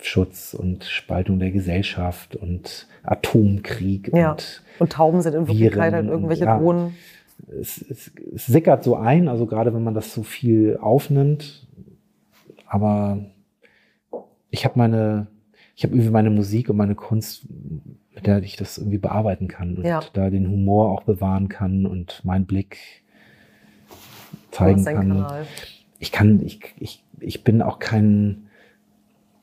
Schutz 0.01 0.53
und 0.53 0.86
Spaltung 0.86 1.39
der 1.39 1.51
Gesellschaft 1.51 2.36
und 2.36 2.88
Atomkrieg 3.03 4.12
ja. 4.14 4.32
und 4.32 4.64
und 4.80 4.93
Tauben 4.93 5.22
sind 5.22 5.36
in 5.36 5.47
Wirklichkeit 5.47 5.93
halt 5.93 6.07
irgendwelche 6.07 6.45
ja, 6.45 6.57
Drohnen. 6.57 6.95
Es, 7.60 7.84
es, 7.89 8.12
es 8.34 8.45
sickert 8.45 8.84
so 8.84 8.95
ein, 8.95 9.28
also 9.28 9.45
gerade 9.45 9.74
wenn 9.74 9.84
man 9.84 9.93
das 9.93 10.14
so 10.14 10.24
viel 10.24 10.78
aufnimmt. 10.82 11.68
Aber 12.70 13.20
ich 14.49 14.65
habe 14.65 14.78
meine, 14.78 15.28
ich 15.76 15.84
habe 15.84 15.93
irgendwie 15.93 16.11
meine 16.11 16.30
Musik 16.30 16.70
und 16.70 16.78
meine 16.78 16.95
Kunst, 16.95 17.47
mit 18.13 18.28
der 18.28 18.41
ich 18.43 18.55
das 18.55 18.78
irgendwie 18.78 18.97
bearbeiten 18.97 19.47
kann 19.47 19.78
und 19.78 19.86
ja. 19.86 20.01
da 20.13 20.30
den 20.30 20.49
Humor 20.49 20.91
auch 20.91 21.03
bewahren 21.03 21.49
kann 21.49 21.86
und 21.86 22.24
meinen 22.24 22.45
Blick 22.45 22.78
zeigen 24.51 24.86
kann. 24.86 25.09
Kanal. 25.09 25.45
Ich 25.99 26.11
kann, 26.11 26.41
ich, 26.45 26.61
ich, 26.78 27.03
ich 27.20 27.43
bin 27.43 27.61
auch 27.61 27.80
kein 27.80 28.49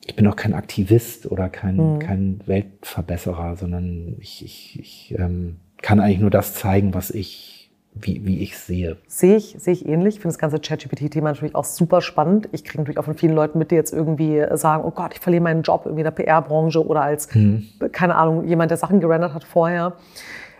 ich 0.07 0.15
bin 0.15 0.25
auch 0.25 0.37
kein 0.37 0.53
Aktivist 0.53 1.29
oder 1.29 1.49
kein, 1.49 1.75
mhm. 1.75 1.99
kein 1.99 2.39
Weltverbesserer, 2.45 3.57
sondern 3.57 4.15
ich, 4.19 4.43
ich, 4.43 4.79
ich 4.79 5.15
ähm, 5.19 5.57
kann 5.81 5.99
eigentlich 5.99 6.19
nur 6.19 6.29
das 6.29 6.53
zeigen, 6.53 6.93
was 6.93 7.11
ich, 7.11 7.56
wie, 8.01 8.25
wie 8.25 8.39
ich 8.41 8.57
sehe. 8.57 8.97
Sehe 9.07 9.35
ich, 9.37 9.55
sehe 9.57 9.73
ich 9.73 9.87
ähnlich. 9.87 10.15
Ich 10.15 10.21
finde 10.21 10.33
das 10.33 10.39
ganze 10.39 10.59
ChatGPT-Thema 10.59 11.29
natürlich 11.29 11.55
auch 11.55 11.65
super 11.65 12.01
spannend. 12.01 12.49
Ich 12.51 12.63
kriege 12.63 12.79
natürlich 12.79 12.97
auch 12.97 13.05
von 13.05 13.15
vielen 13.15 13.33
Leuten 13.33 13.59
mit, 13.59 13.71
die 13.71 13.75
jetzt 13.75 13.93
irgendwie 13.93 14.43
sagen, 14.53 14.83
oh 14.85 14.91
Gott, 14.91 15.13
ich 15.13 15.19
verliere 15.19 15.43
meinen 15.43 15.63
Job 15.63 15.83
irgendwie 15.85 16.01
in 16.01 16.05
der 16.05 16.11
PR-Branche 16.11 16.85
oder 16.85 17.01
als, 17.01 17.33
mhm. 17.33 17.67
keine 17.91 18.15
Ahnung, 18.15 18.45
jemand, 18.45 18.71
der 18.71 18.77
Sachen 18.77 18.99
gerendert 18.99 19.33
hat 19.33 19.43
vorher. 19.43 19.93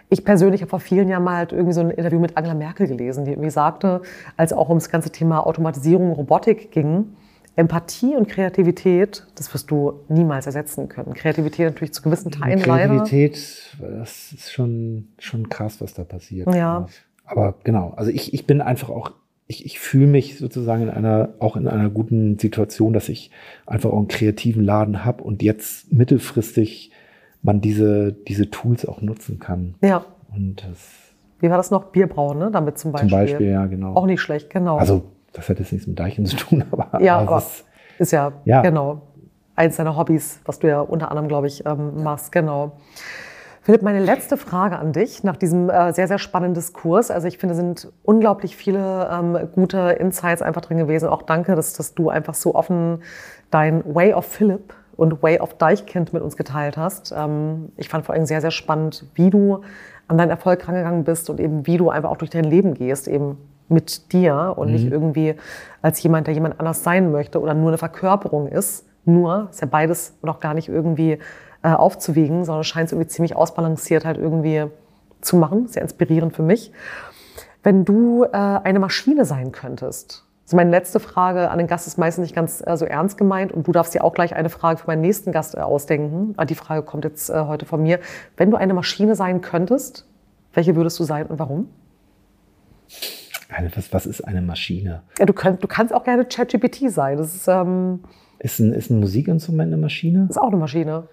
Ich 0.10 0.24
persönlich 0.24 0.62
habe 0.62 0.70
vor 0.70 0.80
vielen 0.80 1.10
Jahren 1.10 1.24
mal 1.24 1.36
halt 1.36 1.52
irgendwie 1.52 1.74
so 1.74 1.82
ein 1.82 1.90
Interview 1.90 2.20
mit 2.20 2.38
Angela 2.38 2.56
Merkel 2.56 2.88
gelesen, 2.88 3.26
die 3.26 3.32
irgendwie 3.32 3.50
sagte, 3.50 4.02
als 4.38 4.54
auch 4.54 4.70
um 4.70 4.78
das 4.78 4.90
ganze 4.90 5.10
Thema 5.10 5.46
Automatisierung, 5.46 6.12
Robotik 6.14 6.72
ging, 6.72 7.16
Empathie 7.58 8.16
und 8.16 8.30
Kreativität, 8.30 9.26
das 9.36 9.52
wirst 9.52 9.72
du 9.72 10.02
niemals 10.10 10.46
ersetzen 10.46 10.88
können. 10.90 11.16
Kreativität 11.16 11.66
natürlich 11.66 11.92
zu 11.92 12.04
gewissen 12.04 12.32
Teilen 12.32 12.62
Kreativität, 12.62 13.76
leider. 13.80 13.96
das 13.98 14.32
ist 14.32 14.54
schon, 14.54 15.08
schon 15.18 15.50
krass, 15.50 15.82
was 15.82 15.96
da 15.96 16.04
passiert. 16.04 16.54
Ja. 16.54 16.86
Aber 17.28 17.56
genau, 17.64 17.94
also 17.96 18.10
ich, 18.10 18.34
ich 18.34 18.48
bin 18.48 18.62
einfach 18.62 18.90
auch 18.90 19.12
ich, 19.50 19.66
ich 19.66 19.80
fühle 19.80 20.08
mich 20.08 20.38
sozusagen 20.38 20.84
in 20.84 20.90
einer, 20.90 21.30
auch 21.40 21.56
in 21.56 21.68
einer 21.70 21.90
guten 21.90 22.38
Situation, 22.38 22.92
dass 22.92 23.08
ich 23.08 23.32
einfach 23.66 23.92
auch 23.92 23.98
einen 23.98 24.10
kreativen 24.10 24.64
Laden 24.64 25.06
habe 25.06 25.24
und 25.24 25.42
jetzt 25.42 25.92
mittelfristig 25.92 26.92
man 27.42 27.62
diese, 27.62 28.12
diese 28.12 28.50
Tools 28.50 28.86
auch 28.86 29.02
nutzen 29.02 29.40
kann. 29.40 29.76
Ja. 29.82 30.04
Und 30.36 30.66
das, 30.68 31.14
Wie 31.40 31.50
war 31.50 31.56
das 31.56 31.72
noch? 31.72 31.86
Bierbrauen, 31.86 32.40
ne? 32.40 32.50
Damit 32.52 32.78
zum 32.78 32.92
Beispiel. 32.92 33.10
zum 33.10 33.20
Beispiel, 33.20 33.48
ja, 33.48 33.66
genau. 33.68 33.94
Auch 33.96 34.06
nicht 34.06 34.20
schlecht, 34.20 34.50
genau. 34.50 34.78
Also, 34.78 35.04
das 35.32 35.48
hat 35.48 35.60
jetzt 35.60 35.72
nichts 35.72 35.88
mit 35.88 35.98
Deichen 35.98 36.26
zu 36.26 36.36
tun, 36.36 36.66
aber, 36.72 37.02
ja, 37.02 37.20
aber 37.20 37.38
ist, 37.38 37.64
ist 38.00 38.12
ja, 38.12 38.34
Ja. 38.44 38.62
genau 38.64 39.02
eins 39.58 39.76
deiner 39.76 39.98
Hobbys, 39.98 40.40
was 40.46 40.60
du 40.60 40.68
ja 40.68 40.80
unter 40.82 41.10
anderem, 41.10 41.28
glaube 41.28 41.48
ich, 41.48 41.66
ähm, 41.66 42.04
machst. 42.04 42.32
Genau. 42.32 42.74
Philipp, 43.68 43.82
meine 43.82 44.00
letzte 44.00 44.38
Frage 44.38 44.80
an 44.80 44.94
dich 44.94 45.26
nach 45.26 45.36
diesem 45.36 45.70
äh, 45.70 45.92
sehr, 45.92 46.08
sehr 46.08 46.20
spannenden 46.20 46.54
Diskurs. 46.54 47.12
Also 47.12 47.28
ich 47.28 47.38
finde, 47.38 47.52
es 47.52 47.58
sind 47.58 47.92
unglaublich 48.04 48.56
viele 48.56 49.10
ähm, 49.12 49.38
gute 49.54 49.98
Insights 50.00 50.42
einfach 50.42 50.62
drin 50.62 50.78
gewesen. 50.78 51.10
Auch 51.10 51.22
danke, 51.22 51.54
dass, 51.54 51.74
dass 51.74 51.94
du 51.94 52.08
einfach 52.08 52.34
so 52.34 52.56
offen 52.56 53.04
dein 53.52 53.84
Way 53.94 54.14
of 54.14 54.24
Philipp 54.24 54.74
und 54.96 55.22
Way 55.22 55.42
of 55.42 55.56
Deichkind 55.56 56.14
mit 56.14 56.24
uns 56.24 56.38
geteilt 56.38 56.78
hast. 56.78 57.14
Ähm, 57.14 57.74
ich 57.76 57.90
fand 57.90 58.06
vor 58.06 58.16
allem 58.16 58.26
sehr, 58.26 58.40
sehr 58.40 58.52
spannend, 58.52 59.04
wie 59.16 59.30
du 59.30 59.60
an 60.08 60.18
deinen 60.18 60.30
Erfolg 60.30 60.66
rangegangen 60.66 61.04
bist 61.04 61.30
und 61.30 61.38
eben 61.42 61.68
wie 61.68 61.76
du 61.76 61.90
einfach 61.90 62.10
auch 62.10 62.16
durch 62.16 62.32
dein 62.32 62.46
Leben 62.46 62.74
gehst, 62.74 63.10
eben 63.10 63.38
mit 63.68 64.14
dir 64.14 64.54
und 64.56 64.72
nicht 64.72 64.90
irgendwie 64.90 65.36
als 65.82 66.02
jemand, 66.02 66.28
der 66.28 66.34
jemand 66.34 66.58
anders 66.62 66.86
sein 66.86 67.12
möchte 67.12 67.42
oder 67.42 67.54
nur 67.54 67.68
eine 67.68 67.78
Verkörperung 67.78 68.48
ist. 68.48 68.86
Nur, 69.04 69.50
ist 69.52 69.60
ja 69.60 69.68
beides 69.68 70.18
noch 70.22 70.40
gar 70.40 70.54
nicht 70.54 70.70
irgendwie 70.70 71.20
äh, 71.64 71.70
aufzuwiegen, 71.70 72.46
sondern 72.46 72.62
es 72.62 72.68
scheint 72.68 72.88
es 72.88 72.92
irgendwie 72.94 73.10
ziemlich 73.10 73.36
ausbalanciert 73.36 74.06
halt 74.06 74.18
irgendwie 74.18 74.66
zu 75.22 75.36
machen. 75.38 75.68
Sehr 75.68 75.82
inspirierend 75.82 76.36
für 76.36 76.44
mich. 76.44 76.72
Wenn 77.64 77.86
du 77.86 78.24
äh, 78.24 78.30
eine 78.32 78.80
Maschine 78.80 79.26
sein 79.26 79.52
könntest, 79.52 80.24
also 80.46 80.56
meine 80.56 80.70
letzte 80.70 81.02
Frage 81.02 81.50
an 81.52 81.58
den 81.58 81.68
Gast 81.68 81.88
ist 81.88 81.98
meistens 81.98 82.22
nicht 82.24 82.36
ganz 82.36 82.64
äh, 82.66 82.78
so 82.78 82.86
ernst 82.86 83.18
gemeint 83.18 83.52
und 83.52 83.68
du 83.68 83.74
darfst 83.74 83.94
dir 83.94 84.04
auch 84.04 84.14
gleich 84.14 84.34
eine 84.36 84.50
Frage 84.50 84.80
für 84.80 84.88
meinen 84.88 85.02
nächsten 85.02 85.32
Gast 85.34 85.56
äh, 85.56 85.60
ausdenken. 85.60 86.34
Ah, 86.38 86.46
Die 86.46 86.56
Frage 86.56 86.84
kommt 86.84 87.04
jetzt 87.04 87.30
äh, 87.30 87.42
heute 87.42 87.66
von 87.66 87.84
mir. 87.84 88.00
Wenn 88.38 88.50
du 88.52 88.56
eine 88.58 88.74
Maschine 88.74 89.16
sein 89.16 89.42
könntest, 89.42 90.06
welche 90.54 90.76
würdest 90.78 90.98
du 91.00 91.04
sein 91.04 91.26
und 91.28 91.38
warum? 91.40 91.68
was, 93.76 93.92
was 93.94 94.06
ist 94.06 94.22
eine 94.22 94.42
Maschine? 94.42 95.02
Ja, 95.20 95.26
du, 95.26 95.34
könnt, 95.34 95.64
du 95.64 95.68
kannst 95.68 95.94
auch 95.94 96.04
gerne 96.04 96.26
ChatGPT 96.26 96.90
sein. 96.92 97.18
Das 97.18 97.34
ist, 97.36 97.48
ähm, 97.48 98.02
Ist 98.40 98.60
ein, 98.60 98.74
ist 98.74 98.90
ein 98.90 99.00
Musikinstrument 99.00 99.68
eine 99.74 99.82
Maschine? 99.82 100.28
das 100.28 100.38
ist 100.38 100.42
auch 100.42 100.48
eine 100.48 100.58
Maschine. 100.58 101.08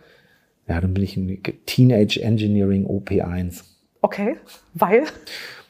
Ja, 0.67 0.81
dann 0.81 0.95
bin 0.95 1.03
ich 1.05 1.17
ein 1.17 1.43
Teenage 1.67 2.21
Engineering 2.23 2.87
OP1. 2.87 3.63
Okay, 4.01 4.37
weil, 4.75 5.05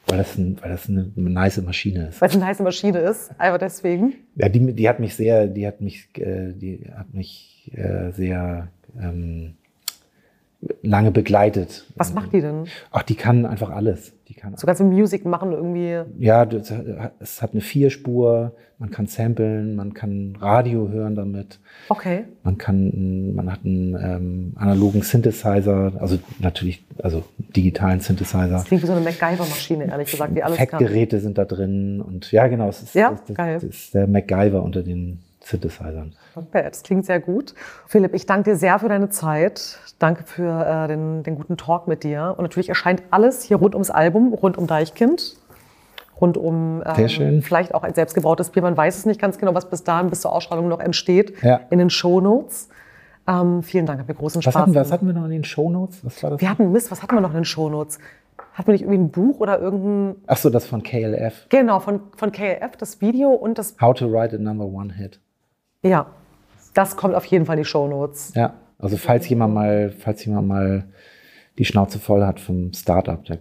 Weil 0.07 0.17
das, 0.17 0.37
ein, 0.37 0.57
weil 0.61 0.69
das 0.71 0.87
eine 0.89 1.11
nice 1.15 1.61
Maschine 1.61 2.07
ist. 2.09 2.21
weil 2.21 2.29
es 2.29 2.35
eine 2.35 2.45
heiße 2.45 2.63
Maschine 2.63 2.99
ist. 2.99 3.31
Einfach 3.39 3.59
deswegen. 3.59 4.13
Ja, 4.35 4.49
die, 4.49 4.73
die 4.73 4.87
hat 4.89 4.99
mich 4.99 5.15
sehr, 5.15 5.47
die 5.47 5.65
hat 5.65 5.81
mich, 5.81 6.09
äh, 6.17 6.53
die 6.53 6.89
hat 6.95 7.13
mich 7.13 7.71
äh, 7.73 8.11
sehr 8.11 8.69
ähm, 9.01 9.55
lange 10.81 11.11
begleitet. 11.11 11.85
Was 11.95 12.13
macht 12.13 12.33
die 12.33 12.41
denn? 12.41 12.65
Ach, 12.91 13.03
die 13.03 13.15
kann 13.15 13.45
einfach 13.45 13.69
alles. 13.69 14.13
Die 14.27 14.33
kann 14.33 14.55
So 14.57 14.65
ganze 14.65 14.83
Musik 14.83 15.23
machen 15.25 15.51
irgendwie. 15.51 15.99
ja, 16.19 16.45
das 16.45 16.73
es 17.19 17.41
hat 17.43 17.51
eine 17.51 17.61
Vierspur, 17.61 18.53
man 18.79 18.89
kann 18.89 19.05
samplen, 19.05 19.75
man 19.75 19.93
kann 19.93 20.35
Radio 20.41 20.89
hören 20.89 21.15
damit, 21.15 21.59
Okay. 21.89 22.23
man 22.43 22.57
kann, 22.57 23.35
man 23.35 23.51
hat 23.51 23.59
einen 23.63 23.95
ähm, 24.01 24.53
analogen 24.55 25.03
Synthesizer, 25.03 25.93
also 25.99 26.17
natürlich, 26.39 26.83
also 27.01 27.23
digitalen 27.55 27.99
Synthesizer. 27.99 28.47
Das 28.49 28.65
klingt 28.65 28.81
wie 28.83 28.87
so 28.87 28.93
eine 28.93 29.01
MacGyver-Maschine, 29.01 29.85
ehrlich 29.85 30.09
gesagt, 30.11 30.35
die 30.35 30.43
alles 30.43 30.57
kann. 30.57 30.65
Effektgeräte 30.67 31.19
sind 31.19 31.37
da 31.37 31.45
drin 31.45 32.01
und 32.01 32.31
ja, 32.31 32.47
genau, 32.47 32.69
es 32.69 32.81
ist, 32.81 32.95
Ja, 32.95 33.11
das, 33.27 33.35
das 33.37 33.63
ist 33.63 33.93
der 33.93 34.07
MacGyver 34.07 34.63
unter 34.63 34.81
den 34.81 35.19
Synthesizern. 35.45 36.15
Bad. 36.51 36.65
Das 36.65 36.81
klingt 36.81 37.05
sehr 37.05 37.19
gut. 37.19 37.53
Philipp, 37.85 38.15
ich 38.15 38.25
danke 38.25 38.51
dir 38.51 38.55
sehr 38.55 38.79
für 38.79 38.89
deine 38.89 39.09
Zeit. 39.09 39.77
Danke 39.99 40.23
für 40.23 40.65
äh, 40.65 40.87
den, 40.87 41.21
den 41.21 41.35
guten 41.35 41.55
Talk 41.55 41.87
mit 41.87 42.03
dir. 42.03 42.33
Und 42.35 42.43
natürlich 42.43 42.69
erscheint 42.69 43.03
alles 43.11 43.43
hier 43.43 43.57
rund 43.57 43.75
ums 43.75 43.91
Album, 43.91 44.33
rund 44.33 44.57
um 44.57 44.65
Deichkind. 44.65 45.37
Rund 46.19 46.37
um 46.37 46.81
Sehr 46.95 46.97
ähm, 46.97 47.09
schön. 47.09 47.41
vielleicht 47.41 47.75
auch 47.75 47.83
ein 47.83 47.93
selbstgebrautes 47.93 48.49
Bier. 48.49 48.63
Man 48.63 48.75
weiß 48.75 48.97
es 48.97 49.05
nicht 49.05 49.21
ganz 49.21 49.37
genau, 49.37 49.53
was 49.53 49.69
bis 49.69 49.83
dahin, 49.83 50.09
bis 50.09 50.21
zur 50.21 50.31
Ausstrahlung 50.31 50.67
noch 50.67 50.79
entsteht. 50.79 51.43
Ja. 51.43 51.61
In 51.69 51.77
den 51.77 51.89
Shownotes. 51.89 52.69
Ähm, 53.27 53.61
vielen 53.63 53.85
Dank, 53.85 53.99
hat 53.99 54.07
mir 54.07 54.13
großen 54.15 54.39
Was 54.39 54.43
Spaß 54.43 54.55
hatten, 54.55 54.73
wir, 54.73 54.81
was 54.81 54.91
hatten 54.91 55.05
wir 55.07 55.13
noch 55.13 55.25
in 55.25 55.31
den 55.31 55.43
Shownotes? 55.43 56.05
Was 56.05 56.23
war 56.23 56.31
das? 56.31 56.41
Wir 56.41 56.49
hatten 56.49 56.71
Mist, 56.71 56.89
was 56.91 57.03
hatten 57.03 57.15
wir 57.15 57.21
noch 57.21 57.31
in 57.31 57.35
den 57.35 57.45
Shownotes? 57.45 57.99
Hatten 58.53 58.67
wir 58.67 58.73
nicht 58.73 58.83
irgendwie 58.83 58.99
ein 58.99 59.11
Buch 59.11 59.39
oder 59.39 59.59
irgendein. 59.59 60.15
Ach 60.27 60.37
so, 60.37 60.49
das 60.49 60.65
von 60.65 60.81
KLF. 60.83 61.47
Genau, 61.49 61.79
von, 61.79 62.01
von 62.15 62.31
KLF, 62.31 62.77
das 62.77 63.01
Video 63.01 63.31
und 63.31 63.57
das. 63.57 63.75
How 63.81 63.93
to 63.93 64.07
write 64.07 64.35
a 64.35 64.39
number 64.39 64.65
one 64.65 64.93
hit. 64.93 65.19
Ja, 65.85 66.07
das 66.73 66.97
kommt 66.97 67.13
auf 67.15 67.25
jeden 67.25 67.45
Fall 67.45 67.57
in 67.57 67.63
die 67.63 67.69
Shownotes. 67.69 68.33
Ja, 68.35 68.53
also 68.79 68.97
falls 68.97 69.29
jemand 69.29 69.53
mal, 69.53 69.91
falls 69.91 70.25
jemand 70.25 70.47
mal 70.47 70.83
die 71.57 71.65
Schnauze 71.65 71.99
voll 71.99 72.25
hat 72.25 72.39
vom 72.39 72.73
Startup, 72.73 73.23
da 73.23 73.35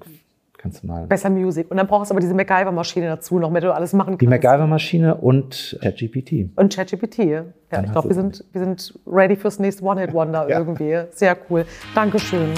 kannst 0.59 0.83
du 0.83 0.87
mal 0.87 1.07
Besser 1.07 1.31
Music. 1.31 1.71
Und 1.71 1.79
dann 1.79 1.87
brauchst 1.87 2.11
du 2.11 2.15
aber 2.15 2.21
diese 2.21 2.35
MacGyver-Maschine 2.35 3.07
dazu, 3.09 3.39
noch 3.39 3.51
mit 3.51 3.63
du 3.65 3.75
alles 3.75 3.93
machen 3.93 4.19
kannst. 4.19 4.21
die 4.23 4.27
MacGyver-Maschine 4.27 5.15
und 5.17 5.79
ChatGPT. 5.83 6.51
Und 6.57 6.75
ChatGPT. 6.75 7.19
Ja, 7.19 7.45
Dann 7.71 7.87
ich 7.87 7.93
glaube, 7.93 8.09
wir 8.09 8.15
sind, 8.15 8.45
wir 8.53 8.61
sind 8.61 8.95
ready 9.07 9.37
fürs 9.37 9.59
nächste 9.59 9.83
One-Hit-Wonder 9.85 10.49
Ja. 10.49 10.59
irgendwie. 10.59 11.03
Sehr 11.13 11.37
cool. 11.51 11.65
Dankeschön. 11.95 12.51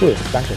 Cool, 0.00 0.14
danke. 0.32 0.54